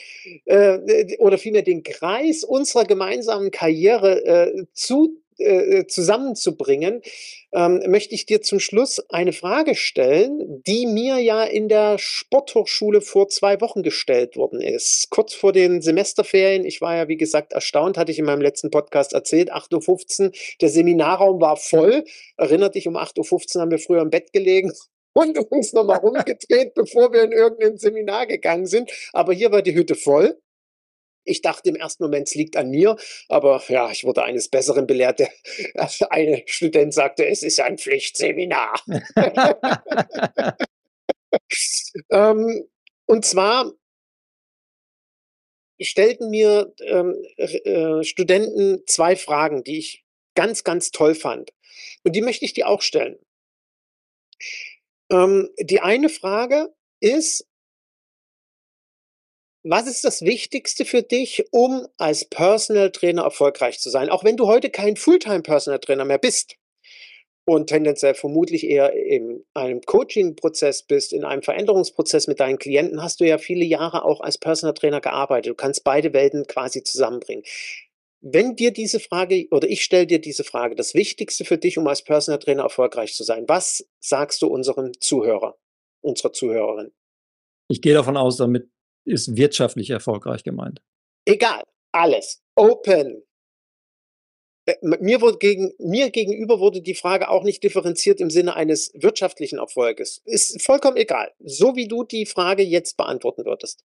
äh, 0.45 1.17
oder 1.17 1.39
vielmehr 1.39 1.63
den 1.63 1.81
Kreis 1.81 2.43
unserer 2.43 2.85
gemeinsamen 2.85 3.49
Karriere 3.49 4.23
äh, 4.23 4.65
zu 4.73 5.20
äh, 5.37 5.85
zusammenzubringen, 5.87 7.01
ähm, 7.53 7.81
möchte 7.87 8.15
ich 8.15 8.25
dir 8.25 8.41
zum 8.41 8.59
Schluss 8.59 9.01
eine 9.09 9.33
Frage 9.33 9.75
stellen, 9.75 10.61
die 10.65 10.85
mir 10.85 11.17
ja 11.17 11.43
in 11.43 11.67
der 11.67 11.97
Sporthochschule 11.97 13.01
vor 13.01 13.27
zwei 13.29 13.59
Wochen 13.61 13.83
gestellt 13.83 14.35
worden 14.35 14.61
ist. 14.61 15.09
Kurz 15.09 15.33
vor 15.33 15.51
den 15.51 15.81
Semesterferien. 15.81 16.65
Ich 16.65 16.81
war 16.81 16.95
ja, 16.95 17.07
wie 17.07 17.17
gesagt, 17.17 17.53
erstaunt, 17.53 17.97
hatte 17.97 18.11
ich 18.11 18.19
in 18.19 18.25
meinem 18.25 18.41
letzten 18.41 18.71
Podcast 18.71 19.13
erzählt. 19.13 19.51
8.15 19.53 20.25
Uhr, 20.25 20.31
der 20.61 20.69
Seminarraum 20.69 21.41
war 21.41 21.57
voll. 21.57 22.03
Erinnert 22.37 22.75
dich, 22.75 22.87
um 22.87 22.95
8.15 22.95 23.55
Uhr 23.55 23.61
haben 23.61 23.71
wir 23.71 23.79
früher 23.79 24.01
im 24.01 24.09
Bett 24.09 24.31
gelegen 24.31 24.71
und 25.13 25.37
uns 25.51 25.73
nochmal 25.73 25.97
rumgedreht, 25.97 26.73
bevor 26.73 27.11
wir 27.11 27.23
in 27.23 27.31
irgendein 27.31 27.77
Seminar 27.77 28.27
gegangen 28.27 28.65
sind. 28.65 28.91
Aber 29.13 29.33
hier 29.33 29.51
war 29.51 29.61
die 29.61 29.75
Hütte 29.75 29.95
voll. 29.95 30.37
Ich 31.23 31.41
dachte 31.41 31.69
im 31.69 31.75
ersten 31.75 32.03
Moment, 32.03 32.27
es 32.27 32.35
liegt 32.35 32.57
an 32.57 32.69
mir, 32.69 32.95
aber 33.29 33.63
ja, 33.67 33.91
ich 33.91 34.03
wurde 34.03 34.23
eines 34.23 34.49
Besseren 34.49 34.87
belehrt. 34.87 35.19
Der, 35.19 35.29
eine 36.09 36.43
Student 36.45 36.93
sagte, 36.93 37.25
es 37.27 37.43
ist 37.43 37.59
ein 37.59 37.77
Pflichtseminar. 37.77 38.81
ähm, 42.09 42.67
und 43.05 43.25
zwar 43.25 43.71
stellten 45.81 46.29
mir 46.29 46.73
ähm, 46.81 47.15
äh, 47.37 48.03
Studenten 48.03 48.83
zwei 48.87 49.15
Fragen, 49.15 49.63
die 49.63 49.79
ich 49.79 50.05
ganz, 50.35 50.63
ganz 50.63 50.91
toll 50.91 51.15
fand. 51.15 51.51
Und 52.03 52.15
die 52.15 52.21
möchte 52.21 52.45
ich 52.45 52.53
dir 52.53 52.67
auch 52.67 52.81
stellen. 52.81 53.17
Ähm, 55.11 55.49
die 55.59 55.81
eine 55.81 56.09
Frage 56.09 56.73
ist, 56.99 57.47
was 59.63 59.87
ist 59.87 60.03
das 60.03 60.21
Wichtigste 60.23 60.85
für 60.85 61.03
dich, 61.03 61.45
um 61.51 61.87
als 61.97 62.25
Personal 62.25 62.91
Trainer 62.91 63.23
erfolgreich 63.23 63.79
zu 63.79 63.89
sein? 63.89 64.09
Auch 64.09 64.23
wenn 64.23 64.37
du 64.37 64.47
heute 64.47 64.69
kein 64.69 64.95
Fulltime 64.95 65.41
Personal 65.41 65.79
Trainer 65.79 66.05
mehr 66.05 66.17
bist 66.17 66.55
und 67.45 67.67
tendenziell 67.67 68.15
vermutlich 68.15 68.65
eher 68.65 68.93
in 68.93 69.45
einem 69.53 69.81
Coaching-Prozess 69.81 70.83
bist, 70.83 71.13
in 71.13 71.23
einem 71.23 71.43
Veränderungsprozess 71.43 72.27
mit 72.27 72.39
deinen 72.39 72.57
Klienten, 72.57 73.03
hast 73.03 73.19
du 73.19 73.25
ja 73.25 73.37
viele 73.37 73.65
Jahre 73.65 74.03
auch 74.03 74.21
als 74.21 74.37
Personal 74.37 74.73
Trainer 74.73 75.01
gearbeitet. 75.01 75.51
Du 75.51 75.55
kannst 75.55 75.83
beide 75.83 76.13
Welten 76.13 76.47
quasi 76.47 76.83
zusammenbringen. 76.83 77.43
Wenn 78.23 78.55
dir 78.55 78.71
diese 78.71 78.99
Frage 78.99 79.47
oder 79.49 79.67
ich 79.67 79.83
stelle 79.83 80.05
dir 80.05 80.19
diese 80.19 80.43
Frage, 80.43 80.75
das 80.75 80.93
Wichtigste 80.93 81.43
für 81.43 81.57
dich, 81.57 81.77
um 81.77 81.87
als 81.87 82.03
Personal 82.03 82.39
Trainer 82.39 82.63
erfolgreich 82.63 83.13
zu 83.13 83.23
sein, 83.23 83.45
was 83.47 83.87
sagst 83.99 84.41
du 84.41 84.47
unserem 84.47 84.91
Zuhörer, 84.99 85.57
unserer 86.01 86.31
Zuhörerin? 86.31 86.91
Ich 87.67 87.81
gehe 87.81 87.93
davon 87.93 88.17
aus, 88.17 88.37
damit 88.37 88.69
ist 89.05 89.35
wirtschaftlich 89.35 89.89
erfolgreich 89.89 90.43
gemeint? 90.43 90.81
Egal, 91.25 91.63
alles. 91.91 92.41
Open. 92.55 93.23
Äh, 94.65 94.75
mir, 94.81 95.21
wurde 95.21 95.37
gegen, 95.37 95.73
mir 95.79 96.11
gegenüber 96.11 96.59
wurde 96.59 96.81
die 96.81 96.95
Frage 96.95 97.29
auch 97.29 97.43
nicht 97.43 97.63
differenziert 97.63 98.21
im 98.21 98.29
Sinne 98.29 98.55
eines 98.55 98.91
wirtschaftlichen 98.95 99.59
Erfolges. 99.59 100.21
Ist 100.25 100.61
vollkommen 100.61 100.97
egal. 100.97 101.31
So 101.39 101.75
wie 101.75 101.87
du 101.87 102.03
die 102.03 102.25
Frage 102.25 102.63
jetzt 102.63 102.97
beantworten 102.97 103.45
würdest. 103.45 103.83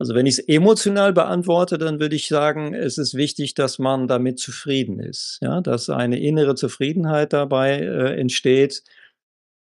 Also 0.00 0.14
wenn 0.14 0.26
ich 0.26 0.38
es 0.38 0.48
emotional 0.48 1.12
beantworte, 1.12 1.76
dann 1.76 1.98
würde 1.98 2.14
ich 2.14 2.28
sagen, 2.28 2.72
es 2.72 2.98
ist 2.98 3.14
wichtig, 3.14 3.54
dass 3.54 3.80
man 3.80 4.06
damit 4.06 4.38
zufrieden 4.38 5.00
ist, 5.00 5.38
ja, 5.42 5.60
dass 5.60 5.90
eine 5.90 6.20
innere 6.20 6.54
Zufriedenheit 6.54 7.32
dabei 7.32 7.80
äh, 7.80 8.20
entsteht, 8.20 8.84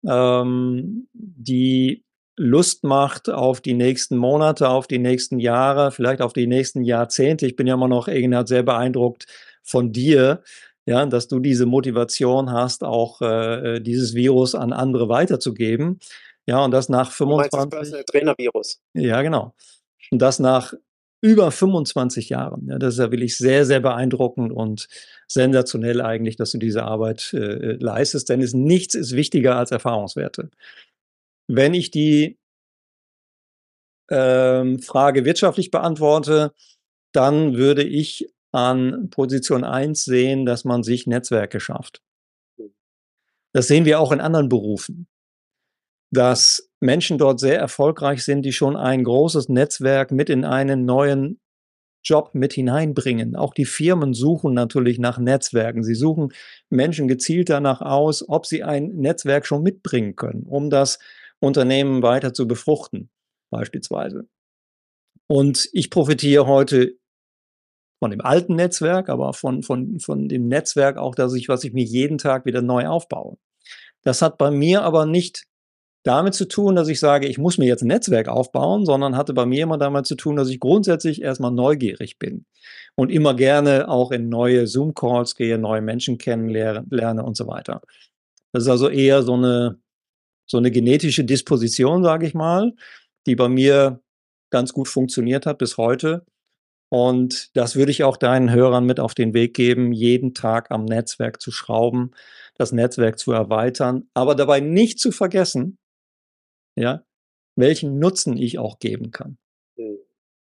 ähm, 0.04 1.08
die 1.12 2.03
Lust 2.36 2.84
macht 2.84 3.30
auf 3.30 3.60
die 3.60 3.74
nächsten 3.74 4.16
Monate, 4.16 4.68
auf 4.68 4.86
die 4.86 4.98
nächsten 4.98 5.38
Jahre, 5.38 5.92
vielleicht 5.92 6.20
auf 6.20 6.32
die 6.32 6.46
nächsten 6.46 6.82
Jahrzehnte. 6.82 7.46
Ich 7.46 7.56
bin 7.56 7.66
ja 7.66 7.74
immer 7.74 7.88
noch 7.88 8.08
Egenhard, 8.08 8.48
sehr 8.48 8.62
beeindruckt 8.62 9.26
von 9.62 9.92
dir, 9.92 10.42
ja, 10.86 11.06
dass 11.06 11.28
du 11.28 11.38
diese 11.38 11.66
Motivation 11.66 12.50
hast, 12.50 12.84
auch 12.84 13.22
äh, 13.22 13.80
dieses 13.80 14.14
Virus 14.14 14.54
an 14.54 14.72
andere 14.72 15.08
weiterzugeben. 15.08 16.00
Ja, 16.46 16.62
und 16.64 16.72
das 16.72 16.88
nach 16.88 17.10
25. 17.10 17.50
Du 17.50 17.76
meinst 17.76 17.92
das 17.92 18.04
Trainer-Virus. 18.04 18.80
Ja, 18.92 19.22
genau. 19.22 19.54
Und 20.10 20.20
das 20.20 20.38
nach 20.38 20.74
über 21.22 21.50
25 21.50 22.28
Jahren. 22.28 22.66
Ja, 22.68 22.78
das 22.78 22.94
ist 22.94 23.00
ja 23.00 23.10
wirklich 23.10 23.38
sehr, 23.38 23.64
sehr 23.64 23.80
beeindruckend 23.80 24.52
und 24.52 24.88
sensationell 25.26 26.02
eigentlich, 26.02 26.36
dass 26.36 26.50
du 26.50 26.58
diese 26.58 26.82
Arbeit 26.82 27.32
äh, 27.32 27.76
leistest, 27.80 28.28
denn 28.28 28.42
es, 28.42 28.52
nichts 28.52 28.94
ist 28.94 29.12
wichtiger 29.12 29.56
als 29.56 29.70
Erfahrungswerte. 29.70 30.50
Wenn 31.48 31.74
ich 31.74 31.90
die 31.90 32.38
ähm, 34.10 34.80
Frage 34.80 35.24
wirtschaftlich 35.24 35.70
beantworte, 35.70 36.52
dann 37.12 37.56
würde 37.56 37.84
ich 37.84 38.28
an 38.52 39.10
Position 39.10 39.64
1 39.64 40.04
sehen, 40.04 40.46
dass 40.46 40.64
man 40.64 40.82
sich 40.82 41.06
Netzwerke 41.06 41.60
schafft. 41.60 42.02
Das 43.52 43.68
sehen 43.68 43.84
wir 43.84 44.00
auch 44.00 44.12
in 44.12 44.20
anderen 44.20 44.48
Berufen, 44.48 45.06
dass 46.12 46.70
Menschen 46.80 47.18
dort 47.18 47.40
sehr 47.40 47.58
erfolgreich 47.58 48.24
sind, 48.24 48.42
die 48.42 48.52
schon 48.52 48.76
ein 48.76 49.04
großes 49.04 49.48
Netzwerk 49.48 50.10
mit 50.10 50.28
in 50.28 50.44
einen 50.44 50.84
neuen 50.84 51.40
Job 52.04 52.30
mit 52.34 52.52
hineinbringen. 52.52 53.34
Auch 53.34 53.54
die 53.54 53.64
Firmen 53.64 54.12
suchen 54.12 54.54
natürlich 54.54 54.98
nach 54.98 55.18
Netzwerken. 55.18 55.82
Sie 55.82 55.94
suchen 55.94 56.32
Menschen 56.68 57.08
gezielt 57.08 57.48
danach 57.48 57.80
aus, 57.80 58.28
ob 58.28 58.44
sie 58.46 58.62
ein 58.62 58.88
Netzwerk 58.88 59.46
schon 59.46 59.62
mitbringen 59.62 60.14
können, 60.14 60.44
um 60.44 60.68
das 60.68 60.98
Unternehmen 61.40 62.02
weiter 62.02 62.32
zu 62.32 62.46
befruchten, 62.46 63.10
beispielsweise. 63.50 64.28
Und 65.26 65.68
ich 65.72 65.90
profitiere 65.90 66.46
heute 66.46 66.96
von 67.98 68.10
dem 68.10 68.20
alten 68.20 68.54
Netzwerk, 68.54 69.08
aber 69.08 69.32
von, 69.32 69.62
von, 69.62 69.98
von 69.98 70.28
dem 70.28 70.48
Netzwerk 70.48 70.98
auch, 70.98 71.14
dass 71.14 71.34
ich, 71.34 71.48
was 71.48 71.64
ich 71.64 71.72
mir 71.72 71.84
jeden 71.84 72.18
Tag 72.18 72.44
wieder 72.44 72.60
neu 72.60 72.86
aufbaue. 72.86 73.38
Das 74.02 74.20
hat 74.20 74.36
bei 74.36 74.50
mir 74.50 74.82
aber 74.82 75.06
nicht 75.06 75.44
damit 76.04 76.34
zu 76.34 76.46
tun, 76.46 76.76
dass 76.76 76.88
ich 76.88 77.00
sage, 77.00 77.26
ich 77.26 77.38
muss 77.38 77.56
mir 77.56 77.64
jetzt 77.64 77.82
ein 77.82 77.88
Netzwerk 77.88 78.28
aufbauen, 78.28 78.84
sondern 78.84 79.16
hatte 79.16 79.32
bei 79.32 79.46
mir 79.46 79.62
immer 79.62 79.78
damit 79.78 80.04
zu 80.04 80.16
tun, 80.16 80.36
dass 80.36 80.50
ich 80.50 80.60
grundsätzlich 80.60 81.22
erstmal 81.22 81.50
neugierig 81.50 82.18
bin 82.18 82.44
und 82.94 83.10
immer 83.10 83.34
gerne 83.34 83.88
auch 83.88 84.10
in 84.10 84.28
neue 84.28 84.66
Zoom-Calls 84.66 85.34
gehe, 85.34 85.56
neue 85.56 85.80
Menschen 85.80 86.18
kennenlerne 86.18 87.24
und 87.24 87.36
so 87.38 87.46
weiter. 87.46 87.80
Das 88.52 88.64
ist 88.64 88.68
also 88.68 88.90
eher 88.90 89.22
so 89.22 89.32
eine 89.32 89.78
so 90.46 90.58
eine 90.58 90.70
genetische 90.70 91.24
Disposition, 91.24 92.04
sage 92.04 92.26
ich 92.26 92.34
mal, 92.34 92.72
die 93.26 93.36
bei 93.36 93.48
mir 93.48 94.00
ganz 94.50 94.72
gut 94.72 94.88
funktioniert 94.88 95.46
hat 95.46 95.58
bis 95.58 95.76
heute. 95.78 96.24
Und 96.90 97.56
das 97.56 97.74
würde 97.74 97.90
ich 97.90 98.04
auch 98.04 98.16
deinen 98.16 98.52
Hörern 98.52 98.84
mit 98.86 99.00
auf 99.00 99.14
den 99.14 99.34
Weg 99.34 99.54
geben, 99.54 99.92
jeden 99.92 100.34
Tag 100.34 100.70
am 100.70 100.84
Netzwerk 100.84 101.40
zu 101.40 101.50
schrauben, 101.50 102.12
das 102.56 102.70
Netzwerk 102.70 103.18
zu 103.18 103.32
erweitern, 103.32 104.08
aber 104.14 104.34
dabei 104.34 104.60
nicht 104.60 105.00
zu 105.00 105.10
vergessen, 105.10 105.78
ja, 106.76 107.04
welchen 107.56 107.98
Nutzen 107.98 108.36
ich 108.36 108.58
auch 108.58 108.78
geben 108.78 109.10
kann. 109.10 109.38
Mhm. 109.76 109.98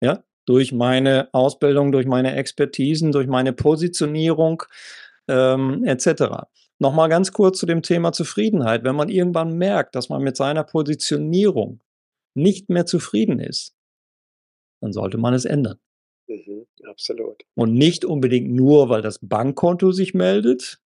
Ja, 0.03 0.25
durch 0.45 0.73
meine 0.73 1.33
Ausbildung, 1.33 1.93
durch 1.93 2.07
meine 2.07 2.35
Expertisen, 2.35 3.13
durch 3.13 3.27
meine 3.27 3.53
Positionierung 3.53 4.63
ähm, 5.29 5.85
etc. 5.85 6.47
Nochmal 6.78 7.09
ganz 7.09 7.32
kurz 7.32 7.59
zu 7.59 7.66
dem 7.66 7.82
Thema 7.82 8.12
Zufriedenheit. 8.12 8.85
Wenn 8.85 8.97
man 8.97 9.09
irgendwann 9.09 9.57
merkt, 9.57 9.94
dass 9.94 10.09
man 10.09 10.23
mit 10.23 10.36
seiner 10.36 10.65
Positionierung 10.65 11.81
nicht 12.35 12.69
mehr 12.69 12.85
zufrieden 12.85 13.40
ist, 13.40 13.74
dann 14.82 14.93
sollte 14.93 15.16
man 15.16 15.32
es 15.32 15.47
ändern. 15.47 15.78
Mhm, 16.28 16.66
absolut. 16.89 17.43
Und 17.55 17.74
nicht 17.74 18.05
unbedingt 18.05 18.51
nur, 18.51 18.89
weil 18.89 19.01
das 19.01 19.19
Bankkonto 19.23 19.93
sich 19.93 20.12
meldet, 20.12 20.81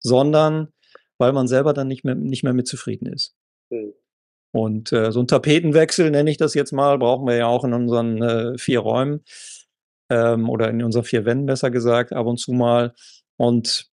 sondern 0.00 0.72
weil 1.18 1.32
man 1.32 1.46
selber 1.46 1.72
dann 1.72 1.88
nicht 1.88 2.04
mehr, 2.04 2.14
nicht 2.14 2.42
mehr 2.42 2.54
mit 2.54 2.66
zufrieden 2.66 3.06
ist. 3.06 3.34
Mhm. 3.70 3.92
Und 4.52 4.92
äh, 4.92 5.10
so 5.10 5.20
ein 5.20 5.26
Tapetenwechsel, 5.26 6.10
nenne 6.10 6.30
ich 6.30 6.36
das 6.36 6.54
jetzt 6.54 6.72
mal, 6.72 6.98
brauchen 6.98 7.26
wir 7.26 7.36
ja 7.36 7.46
auch 7.48 7.64
in 7.64 7.72
unseren 7.72 8.22
äh, 8.22 8.56
vier 8.56 8.80
Räumen 8.80 9.24
ähm, 10.10 10.48
oder 10.48 10.70
in 10.70 10.82
unseren 10.82 11.04
vier 11.04 11.24
Wänden 11.24 11.46
besser 11.46 11.70
gesagt, 11.70 12.12
ab 12.12 12.26
und 12.26 12.38
zu 12.38 12.52
mal. 12.52 12.94
Und 13.36 13.90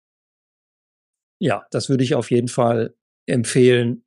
ja, 1.38 1.66
das 1.70 1.88
würde 1.88 2.04
ich 2.04 2.14
auf 2.14 2.30
jeden 2.30 2.48
Fall 2.48 2.94
empfehlen, 3.26 4.04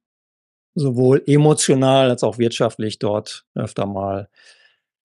sowohl 0.75 1.23
emotional 1.25 2.09
als 2.09 2.23
auch 2.23 2.37
wirtschaftlich 2.37 2.99
dort 2.99 3.45
öfter 3.55 3.85
mal 3.85 4.29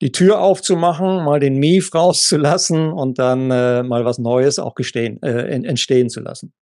die 0.01 0.13
Tür 0.13 0.41
aufzumachen, 0.41 1.25
mal 1.25 1.41
den 1.41 1.57
Mief 1.57 1.95
rauszulassen 1.95 2.93
und 2.93 3.19
dann 3.19 3.51
äh, 3.51 3.83
mal 3.83 4.05
was 4.05 4.19
Neues 4.19 4.59
auch 4.59 4.75
gestehen, 4.75 5.23
äh, 5.23 5.49
entstehen 5.51 6.09
zu 6.09 6.21
lassen. 6.21 6.53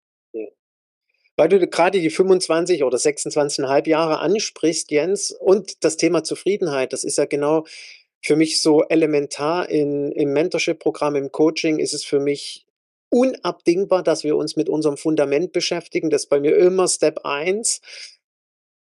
Weil 1.36 1.48
du 1.48 1.64
gerade 1.68 2.00
die 2.00 2.10
25 2.10 2.82
oder 2.82 2.98
26,5 2.98 3.88
Jahre 3.88 4.18
ansprichst, 4.18 4.90
Jens, 4.90 5.30
und 5.30 5.84
das 5.84 5.96
Thema 5.96 6.24
Zufriedenheit, 6.24 6.92
das 6.92 7.04
ist 7.04 7.16
ja 7.16 7.26
genau 7.26 7.64
für 8.20 8.34
mich 8.34 8.60
so 8.60 8.82
elementar 8.82 9.68
in, 9.68 10.10
im 10.10 10.32
Mentorship-Programm, 10.32 11.14
im 11.14 11.30
Coaching 11.30 11.78
ist 11.78 11.94
es 11.94 12.04
für 12.04 12.18
mich 12.18 12.66
unabdingbar, 13.10 14.02
dass 14.02 14.24
wir 14.24 14.36
uns 14.36 14.56
mit 14.56 14.68
unserem 14.68 14.96
Fundament 14.96 15.52
beschäftigen. 15.52 16.10
Das 16.10 16.24
ist 16.24 16.28
bei 16.28 16.40
mir 16.40 16.56
immer 16.56 16.88
Step 16.88 17.24
1. 17.24 17.80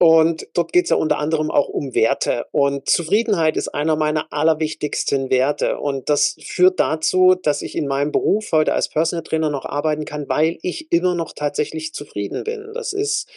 Und 0.01 0.47
dort 0.55 0.73
geht 0.73 0.85
es 0.85 0.89
ja 0.89 0.95
unter 0.95 1.19
anderem 1.19 1.51
auch 1.51 1.67
um 1.67 1.93
Werte. 1.93 2.47
Und 2.51 2.89
Zufriedenheit 2.89 3.55
ist 3.55 3.67
einer 3.67 3.95
meiner 3.95 4.33
allerwichtigsten 4.33 5.29
Werte. 5.29 5.77
Und 5.77 6.09
das 6.09 6.37
führt 6.43 6.79
dazu, 6.79 7.35
dass 7.35 7.61
ich 7.61 7.75
in 7.75 7.85
meinem 7.85 8.11
Beruf 8.11 8.51
heute 8.51 8.73
als 8.73 8.89
Personal 8.89 9.21
Trainer 9.21 9.51
noch 9.51 9.65
arbeiten 9.65 10.05
kann, 10.05 10.27
weil 10.27 10.57
ich 10.63 10.91
immer 10.91 11.13
noch 11.13 11.33
tatsächlich 11.33 11.93
zufrieden 11.93 12.43
bin. 12.43 12.71
Das 12.73 12.93
ist 12.93 13.29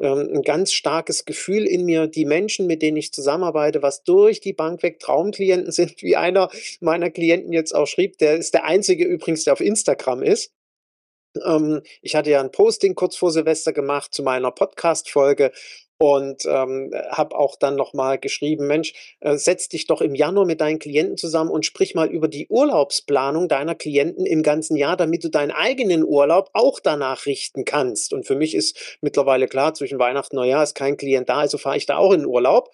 ein 0.00 0.42
ganz 0.42 0.72
starkes 0.72 1.24
Gefühl 1.24 1.66
in 1.66 1.84
mir. 1.84 2.06
Die 2.06 2.24
Menschen, 2.24 2.66
mit 2.66 2.82
denen 2.82 2.96
ich 2.96 3.12
zusammenarbeite, 3.12 3.82
was 3.82 4.02
durch 4.02 4.40
die 4.40 4.52
Bank 4.52 4.82
weg 4.82 4.98
Traumklienten 4.98 5.72
sind, 5.72 6.02
wie 6.02 6.16
einer 6.16 6.50
meiner 6.80 7.10
Klienten 7.10 7.52
jetzt 7.52 7.74
auch 7.74 7.86
schrieb, 7.86 8.18
der 8.18 8.36
ist 8.36 8.54
der 8.54 8.64
einzige 8.64 9.04
übrigens, 9.04 9.44
der 9.44 9.52
auf 9.52 9.60
Instagram 9.60 10.22
ist. 10.22 10.52
Ähm, 11.44 11.82
ich 12.02 12.14
hatte 12.14 12.30
ja 12.30 12.40
ein 12.40 12.52
Posting 12.52 12.94
kurz 12.94 13.16
vor 13.16 13.30
Silvester 13.30 13.72
gemacht 13.72 14.12
zu 14.14 14.22
meiner 14.22 14.50
Podcast-Folge 14.50 15.52
und 16.02 16.46
ähm, 16.46 16.92
habe 17.10 17.36
auch 17.36 17.56
dann 17.56 17.76
nochmal 17.76 18.18
geschrieben, 18.18 18.66
Mensch, 18.66 18.94
äh, 19.20 19.36
setz 19.36 19.68
dich 19.68 19.86
doch 19.86 20.00
im 20.00 20.14
Januar 20.14 20.46
mit 20.46 20.62
deinen 20.62 20.78
Klienten 20.78 21.18
zusammen 21.18 21.50
und 21.50 21.66
sprich 21.66 21.94
mal 21.94 22.08
über 22.08 22.26
die 22.26 22.48
Urlaubsplanung 22.48 23.48
deiner 23.48 23.74
Klienten 23.74 24.24
im 24.24 24.42
ganzen 24.42 24.76
Jahr, 24.76 24.96
damit 24.96 25.24
du 25.24 25.28
deinen 25.28 25.50
eigenen 25.50 26.02
Urlaub 26.02 26.48
auch 26.54 26.80
danach 26.80 27.26
richten 27.26 27.66
kannst. 27.66 28.14
Und 28.14 28.26
für 28.26 28.34
mich 28.34 28.54
ist 28.54 28.98
mittlerweile 29.02 29.46
klar, 29.46 29.74
zwischen 29.74 29.98
Weihnachten 29.98 30.38
und 30.38 30.44
Neujahr 30.44 30.62
ist 30.62 30.74
kein 30.74 30.96
Klient 30.96 31.28
da, 31.28 31.40
also 31.40 31.58
fahre 31.58 31.76
ich 31.76 31.84
da 31.84 31.98
auch 31.98 32.14
in 32.14 32.24
Urlaub. 32.24 32.70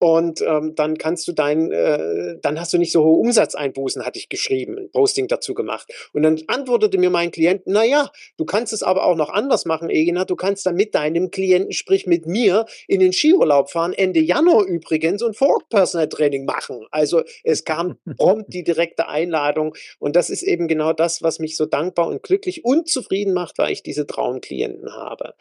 Und 0.00 0.42
ähm, 0.42 0.74
dann 0.74 0.98
kannst 0.98 1.26
du 1.28 1.32
dein, 1.32 1.70
äh, 1.70 2.36
dann 2.42 2.60
hast 2.60 2.72
du 2.72 2.78
nicht 2.78 2.92
so 2.92 3.04
hohe 3.04 3.20
Umsatzeinbußen, 3.20 4.04
hatte 4.04 4.18
ich 4.18 4.28
geschrieben, 4.28 4.76
ein 4.76 4.90
Posting 4.90 5.28
dazu 5.28 5.54
gemacht. 5.54 5.90
Und 6.12 6.22
dann 6.24 6.42
antwortete 6.48 6.98
mir 6.98 7.10
mein 7.10 7.30
Klient, 7.30 7.62
na 7.66 7.84
ja, 7.84 8.10
du 8.36 8.44
kannst 8.44 8.72
es 8.72 8.82
aber 8.82 9.04
auch 9.04 9.16
noch 9.16 9.30
anders 9.30 9.64
machen, 9.64 9.88
Egina. 9.88 10.24
Du 10.24 10.36
kannst 10.36 10.66
dann 10.66 10.74
mit 10.74 10.94
deinem 10.94 11.30
Klienten, 11.30 11.72
sprich 11.72 12.06
mit 12.06 12.26
mir, 12.26 12.66
in 12.88 13.00
den 13.00 13.12
Skiurlaub 13.12 13.70
fahren, 13.70 13.92
Ende 13.92 14.20
Januar 14.20 14.64
übrigens 14.64 15.22
und 15.22 15.36
vor 15.36 15.48
Ort 15.54 15.68
Personal 15.68 16.08
Training 16.08 16.44
machen. 16.44 16.84
Also 16.90 17.22
es 17.44 17.64
kam 17.64 17.96
prompt 18.18 18.52
die 18.52 18.64
direkte 18.64 19.08
Einladung. 19.08 19.74
Und 19.98 20.16
das 20.16 20.28
ist 20.28 20.42
eben 20.42 20.68
genau 20.68 20.92
das, 20.92 21.22
was 21.22 21.38
mich 21.38 21.56
so 21.56 21.66
dankbar 21.66 22.08
und 22.08 22.22
glücklich 22.22 22.64
und 22.64 22.88
zufrieden 22.88 23.32
macht, 23.32 23.58
weil 23.58 23.72
ich 23.72 23.82
diese 23.82 24.06
Traumklienten 24.06 24.92
habe. 24.92 25.34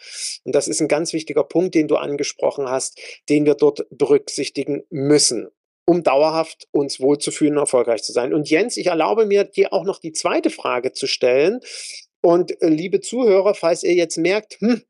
Und 0.43 0.55
das 0.55 0.67
ist 0.67 0.79
ein 0.79 0.87
ganz 0.87 1.11
wichtiger 1.11 1.43
Punkt, 1.43 1.75
den 1.75 1.87
du 1.87 1.95
angesprochen 1.95 2.69
hast, 2.69 2.99
den 3.29 3.45
wir 3.45 3.55
dort 3.55 3.85
berücksichtigen 3.89 4.42
berücksichtigen 4.43 4.83
müssen, 4.89 5.49
um 5.85 6.03
dauerhaft 6.03 6.67
uns 6.71 6.99
wohlzufühlen 6.99 7.55
und 7.55 7.63
erfolgreich 7.63 8.03
zu 8.03 8.11
sein. 8.11 8.33
Und 8.33 8.49
Jens, 8.49 8.77
ich 8.77 8.87
erlaube 8.87 9.25
mir, 9.25 9.43
dir 9.43 9.73
auch 9.73 9.83
noch 9.83 9.99
die 9.99 10.11
zweite 10.11 10.49
Frage 10.49 10.91
zu 10.91 11.07
stellen. 11.07 11.59
Und 12.21 12.61
äh, 12.61 12.67
liebe 12.67 13.01
Zuhörer, 13.01 13.53
falls 13.53 13.83
ihr 13.83 13.93
jetzt 13.93 14.17
merkt, 14.17 14.59
hm, 14.59 14.81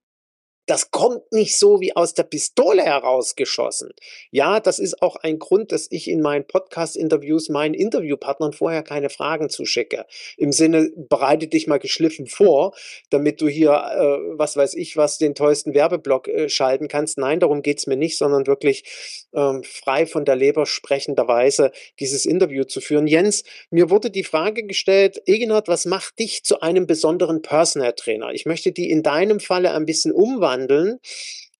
das 0.65 0.91
kommt 0.91 1.31
nicht 1.31 1.57
so 1.57 1.81
wie 1.81 1.95
aus 1.95 2.13
der 2.13 2.23
Pistole 2.23 2.83
herausgeschossen. 2.83 3.91
Ja, 4.31 4.61
das 4.61 4.79
ist 4.79 5.01
auch 5.01 5.17
ein 5.17 5.37
Grund, 5.37 5.73
dass 5.73 5.87
ich 5.91 6.07
in 6.07 6.21
meinen 6.21 6.47
Podcast-Interviews 6.47 7.49
meinen 7.49 7.73
Interviewpartnern 7.73 8.53
vorher 8.53 8.81
keine 8.81 9.09
Fragen 9.09 9.49
zuschicke. 9.49 10.05
Im 10.37 10.53
Sinne, 10.53 10.89
bereite 10.95 11.47
dich 11.47 11.67
mal 11.67 11.79
geschliffen 11.79 12.27
vor, 12.27 12.73
damit 13.09 13.41
du 13.41 13.49
hier, 13.49 13.71
äh, 13.71 14.37
was 14.37 14.55
weiß 14.55 14.75
ich, 14.75 14.95
was 14.95 15.17
den 15.17 15.35
tollsten 15.35 15.73
Werbeblock 15.73 16.29
äh, 16.29 16.49
schalten 16.49 16.87
kannst. 16.87 17.17
Nein, 17.17 17.41
darum 17.41 17.61
geht's 17.61 17.85
mir 17.85 17.97
nicht, 17.97 18.17
sondern 18.17 18.47
wirklich 18.47 19.27
ähm, 19.33 19.63
frei 19.63 20.05
von 20.05 20.23
der 20.23 20.37
Leber 20.37 20.65
sprechenderweise 20.65 21.71
dieses 21.99 22.25
Interview 22.25 22.63
zu 22.63 22.79
führen. 22.79 23.07
Jens, 23.07 23.43
mir 23.69 23.89
wurde 23.89 24.09
die 24.09 24.23
Frage 24.23 24.63
gestellt, 24.63 25.21
Egenhard, 25.25 25.67
was 25.67 25.85
macht 25.85 26.19
dich 26.19 26.43
zu 26.43 26.61
einem 26.61 26.87
besonderen 26.87 27.41
Personal 27.41 27.93
Trainer? 27.93 28.31
Ich 28.31 28.45
möchte 28.45 28.71
die 28.71 28.89
in 28.89 29.03
deinem 29.03 29.41
Falle 29.41 29.73
ein 29.73 29.85
bisschen 29.85 30.13
umwandeln 30.13 30.52
umwandeln. 30.53 30.99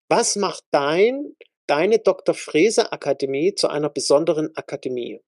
Was 0.08 0.36
macht 0.36 0.64
dein, 0.70 1.34
deine 1.66 1.98
Dr. 1.98 2.34
Fräse 2.34 2.92
Akademie 2.92 3.54
zu 3.54 3.68
einer 3.68 3.88
besonderen 3.88 4.54
Akademie? 4.56 5.20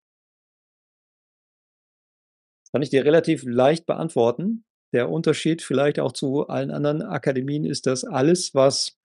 Kann 2.73 2.83
ich 2.83 2.91
dir 2.91 3.05
relativ 3.05 3.45
leicht 3.45 3.87
beantworten. 3.87 4.65
Der 4.93 5.09
Unterschied 5.11 5.63
vielleicht 5.63 5.99
auch 5.99 6.13
zu 6.13 6.47
allen 6.47 6.71
anderen 6.71 7.03
Akademien 7.03 7.65
ist, 7.65 7.87
dass 7.87 8.05
alles, 8.05 8.55
was 8.55 8.99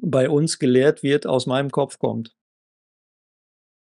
bei 0.00 0.28
uns 0.28 0.58
gelehrt 0.58 1.02
wird, 1.02 1.26
aus 1.26 1.46
meinem 1.46 1.70
Kopf 1.70 1.98
kommt. 1.98 2.34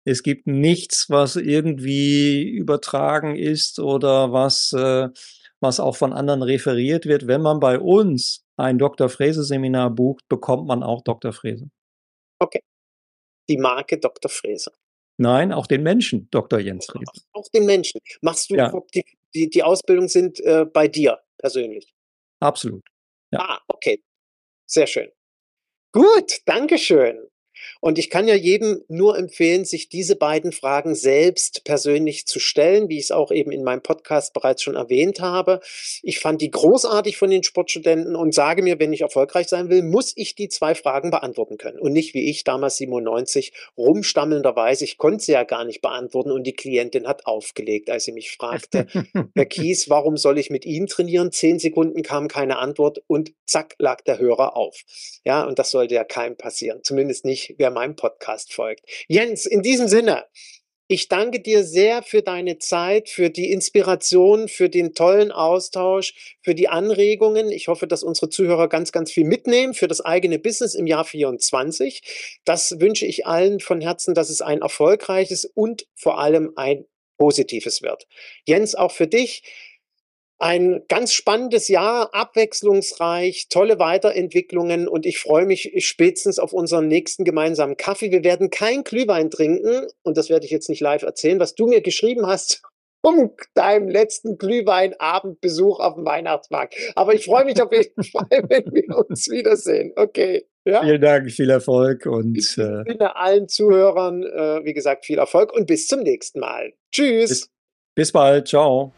Es 0.04 0.22
gibt 0.22 0.46
nichts, 0.46 1.10
was 1.10 1.36
irgendwie 1.36 2.42
übertragen 2.42 3.36
ist 3.36 3.78
oder 3.78 4.32
was, 4.32 4.72
äh, 4.72 5.08
was 5.60 5.78
auch 5.78 5.94
von 5.94 6.12
anderen 6.12 6.42
referiert 6.42 7.06
wird. 7.06 7.28
Wenn 7.28 7.40
man 7.40 7.60
bei 7.60 7.78
uns 7.78 8.44
ein 8.62 8.78
Dr. 8.78 9.08
Fräse-Seminar 9.08 9.90
bucht, 9.90 10.28
bekommt 10.28 10.66
man 10.66 10.82
auch 10.82 11.02
Dr. 11.02 11.32
Fräse. 11.32 11.68
Okay. 12.38 12.62
Die 13.48 13.58
Marke 13.58 13.98
Dr. 13.98 14.30
Fräse. 14.30 14.72
Nein, 15.18 15.52
auch 15.52 15.66
den 15.66 15.82
Menschen, 15.82 16.28
Dr. 16.30 16.58
Jens 16.58 16.86
Fräse. 16.86 17.10
Auch 17.32 17.48
den 17.54 17.66
Menschen. 17.66 18.00
Machst 18.22 18.50
du, 18.50 18.54
ja. 18.54 18.72
die, 18.94 19.04
die, 19.34 19.50
die 19.50 19.62
Ausbildung 19.62 20.08
sind 20.08 20.40
äh, 20.40 20.64
bei 20.64 20.88
dir 20.88 21.20
persönlich? 21.38 21.92
Absolut. 22.40 22.84
Ja. 23.30 23.40
Ah, 23.40 23.60
okay. 23.68 24.02
Sehr 24.66 24.86
schön. 24.86 25.10
Gut, 25.92 26.40
Dankeschön. 26.46 27.28
Und 27.80 27.98
ich 27.98 28.10
kann 28.10 28.28
ja 28.28 28.34
jedem 28.34 28.82
nur 28.88 29.16
empfehlen, 29.18 29.64
sich 29.64 29.88
diese 29.88 30.16
beiden 30.16 30.52
Fragen 30.52 30.94
selbst 30.94 31.64
persönlich 31.64 32.26
zu 32.26 32.40
stellen, 32.40 32.88
wie 32.88 32.98
ich 32.98 33.04
es 33.04 33.10
auch 33.10 33.30
eben 33.30 33.52
in 33.52 33.64
meinem 33.64 33.82
Podcast 33.82 34.32
bereits 34.32 34.62
schon 34.62 34.76
erwähnt 34.76 35.20
habe. 35.20 35.60
Ich 36.02 36.20
fand 36.20 36.40
die 36.40 36.50
großartig 36.50 37.16
von 37.16 37.30
den 37.30 37.42
Sportstudenten 37.42 38.16
und 38.16 38.34
sage 38.34 38.62
mir, 38.62 38.78
wenn 38.78 38.92
ich 38.92 39.02
erfolgreich 39.02 39.48
sein 39.48 39.68
will, 39.68 39.82
muss 39.82 40.12
ich 40.16 40.34
die 40.34 40.48
zwei 40.48 40.74
Fragen 40.74 41.10
beantworten 41.10 41.58
können. 41.58 41.78
Und 41.78 41.92
nicht 41.92 42.14
wie 42.14 42.28
ich 42.30 42.44
damals 42.44 42.76
97 42.76 43.52
rumstammelnderweise, 43.76 44.84
ich 44.84 44.98
konnte 44.98 45.24
sie 45.24 45.32
ja 45.32 45.44
gar 45.44 45.64
nicht 45.64 45.80
beantworten 45.82 46.30
und 46.30 46.44
die 46.46 46.54
Klientin 46.54 47.06
hat 47.06 47.26
aufgelegt, 47.26 47.90
als 47.90 48.04
sie 48.04 48.12
mich 48.12 48.32
fragte, 48.32 48.86
Herr 49.34 49.46
Kies, 49.46 49.88
warum 49.88 50.16
soll 50.16 50.38
ich 50.38 50.50
mit 50.50 50.64
Ihnen 50.64 50.86
trainieren? 50.86 51.32
Zehn 51.32 51.58
Sekunden 51.58 52.02
kam 52.02 52.28
keine 52.28 52.58
Antwort 52.58 53.02
und 53.06 53.32
zack 53.46 53.74
lag 53.78 54.00
der 54.02 54.18
Hörer 54.18 54.56
auf. 54.56 54.82
Ja, 55.24 55.44
und 55.44 55.58
das 55.58 55.70
sollte 55.70 55.94
ja 55.94 56.04
keinem 56.04 56.36
passieren. 56.36 56.80
Zumindest 56.82 57.24
nicht 57.24 57.51
wer 57.58 57.70
meinem 57.70 57.96
Podcast 57.96 58.52
folgt. 58.52 58.84
Jens, 59.08 59.46
in 59.46 59.62
diesem 59.62 59.88
Sinne, 59.88 60.24
ich 60.88 61.08
danke 61.08 61.40
dir 61.40 61.64
sehr 61.64 62.02
für 62.02 62.20
deine 62.20 62.58
Zeit, 62.58 63.08
für 63.08 63.30
die 63.30 63.50
Inspiration, 63.50 64.46
für 64.48 64.68
den 64.68 64.92
tollen 64.94 65.32
Austausch, 65.32 66.36
für 66.42 66.54
die 66.54 66.68
Anregungen. 66.68 67.50
Ich 67.50 67.68
hoffe, 67.68 67.86
dass 67.86 68.02
unsere 68.02 68.28
Zuhörer 68.28 68.68
ganz, 68.68 68.92
ganz 68.92 69.10
viel 69.10 69.24
mitnehmen 69.24 69.72
für 69.72 69.88
das 69.88 70.02
eigene 70.02 70.38
Business 70.38 70.74
im 70.74 70.86
Jahr 70.86 71.06
24. 71.06 72.40
Das 72.44 72.78
wünsche 72.78 73.06
ich 73.06 73.26
allen 73.26 73.60
von 73.60 73.80
Herzen, 73.80 74.12
dass 74.12 74.28
es 74.28 74.42
ein 74.42 74.60
erfolgreiches 74.60 75.46
und 75.46 75.86
vor 75.94 76.18
allem 76.18 76.52
ein 76.56 76.84
positives 77.16 77.80
wird. 77.80 78.06
Jens, 78.46 78.74
auch 78.74 78.92
für 78.92 79.06
dich 79.06 79.42
ein 80.42 80.82
ganz 80.88 81.12
spannendes 81.12 81.68
Jahr, 81.68 82.12
abwechslungsreich, 82.12 83.46
tolle 83.48 83.78
Weiterentwicklungen 83.78 84.88
und 84.88 85.06
ich 85.06 85.20
freue 85.20 85.46
mich 85.46 85.72
spätestens 85.86 86.40
auf 86.40 86.52
unseren 86.52 86.88
nächsten 86.88 87.22
gemeinsamen 87.22 87.76
Kaffee. 87.76 88.10
Wir 88.10 88.24
werden 88.24 88.50
kein 88.50 88.82
Glühwein 88.82 89.30
trinken 89.30 89.86
und 90.02 90.16
das 90.16 90.30
werde 90.30 90.44
ich 90.44 90.50
jetzt 90.50 90.68
nicht 90.68 90.80
live 90.80 91.02
erzählen, 91.02 91.38
was 91.38 91.54
du 91.54 91.68
mir 91.68 91.80
geschrieben 91.80 92.26
hast 92.26 92.60
um 93.02 93.30
deinem 93.54 93.88
letzten 93.88 94.36
Glühweinabendbesuch 94.36 95.78
auf 95.78 95.94
dem 95.94 96.04
Weihnachtsmarkt. 96.04 96.74
Aber 96.96 97.14
ich 97.14 97.24
freue 97.24 97.44
mich 97.44 97.62
auf 97.62 97.72
jeden 97.72 98.02
Fall, 98.02 98.44
wenn 98.48 98.64
wir 98.72 98.98
uns 98.98 99.30
wiedersehen. 99.30 99.92
Okay. 99.94 100.48
Ja? 100.64 100.82
Vielen 100.82 101.00
Dank, 101.00 101.30
viel 101.30 101.50
Erfolg 101.50 102.06
und 102.06 102.36
ich 102.36 102.58
äh, 102.58 103.04
allen 103.04 103.46
Zuhörern, 103.46 104.24
äh, 104.24 104.64
wie 104.64 104.72
gesagt, 104.72 105.06
viel 105.06 105.18
Erfolg 105.18 105.52
und 105.52 105.66
bis 105.66 105.86
zum 105.86 106.00
nächsten 106.00 106.40
Mal. 106.40 106.72
Tschüss. 106.90 107.28
Bis, 107.28 107.50
bis 107.94 108.10
bald. 108.10 108.48
Ciao. 108.48 108.92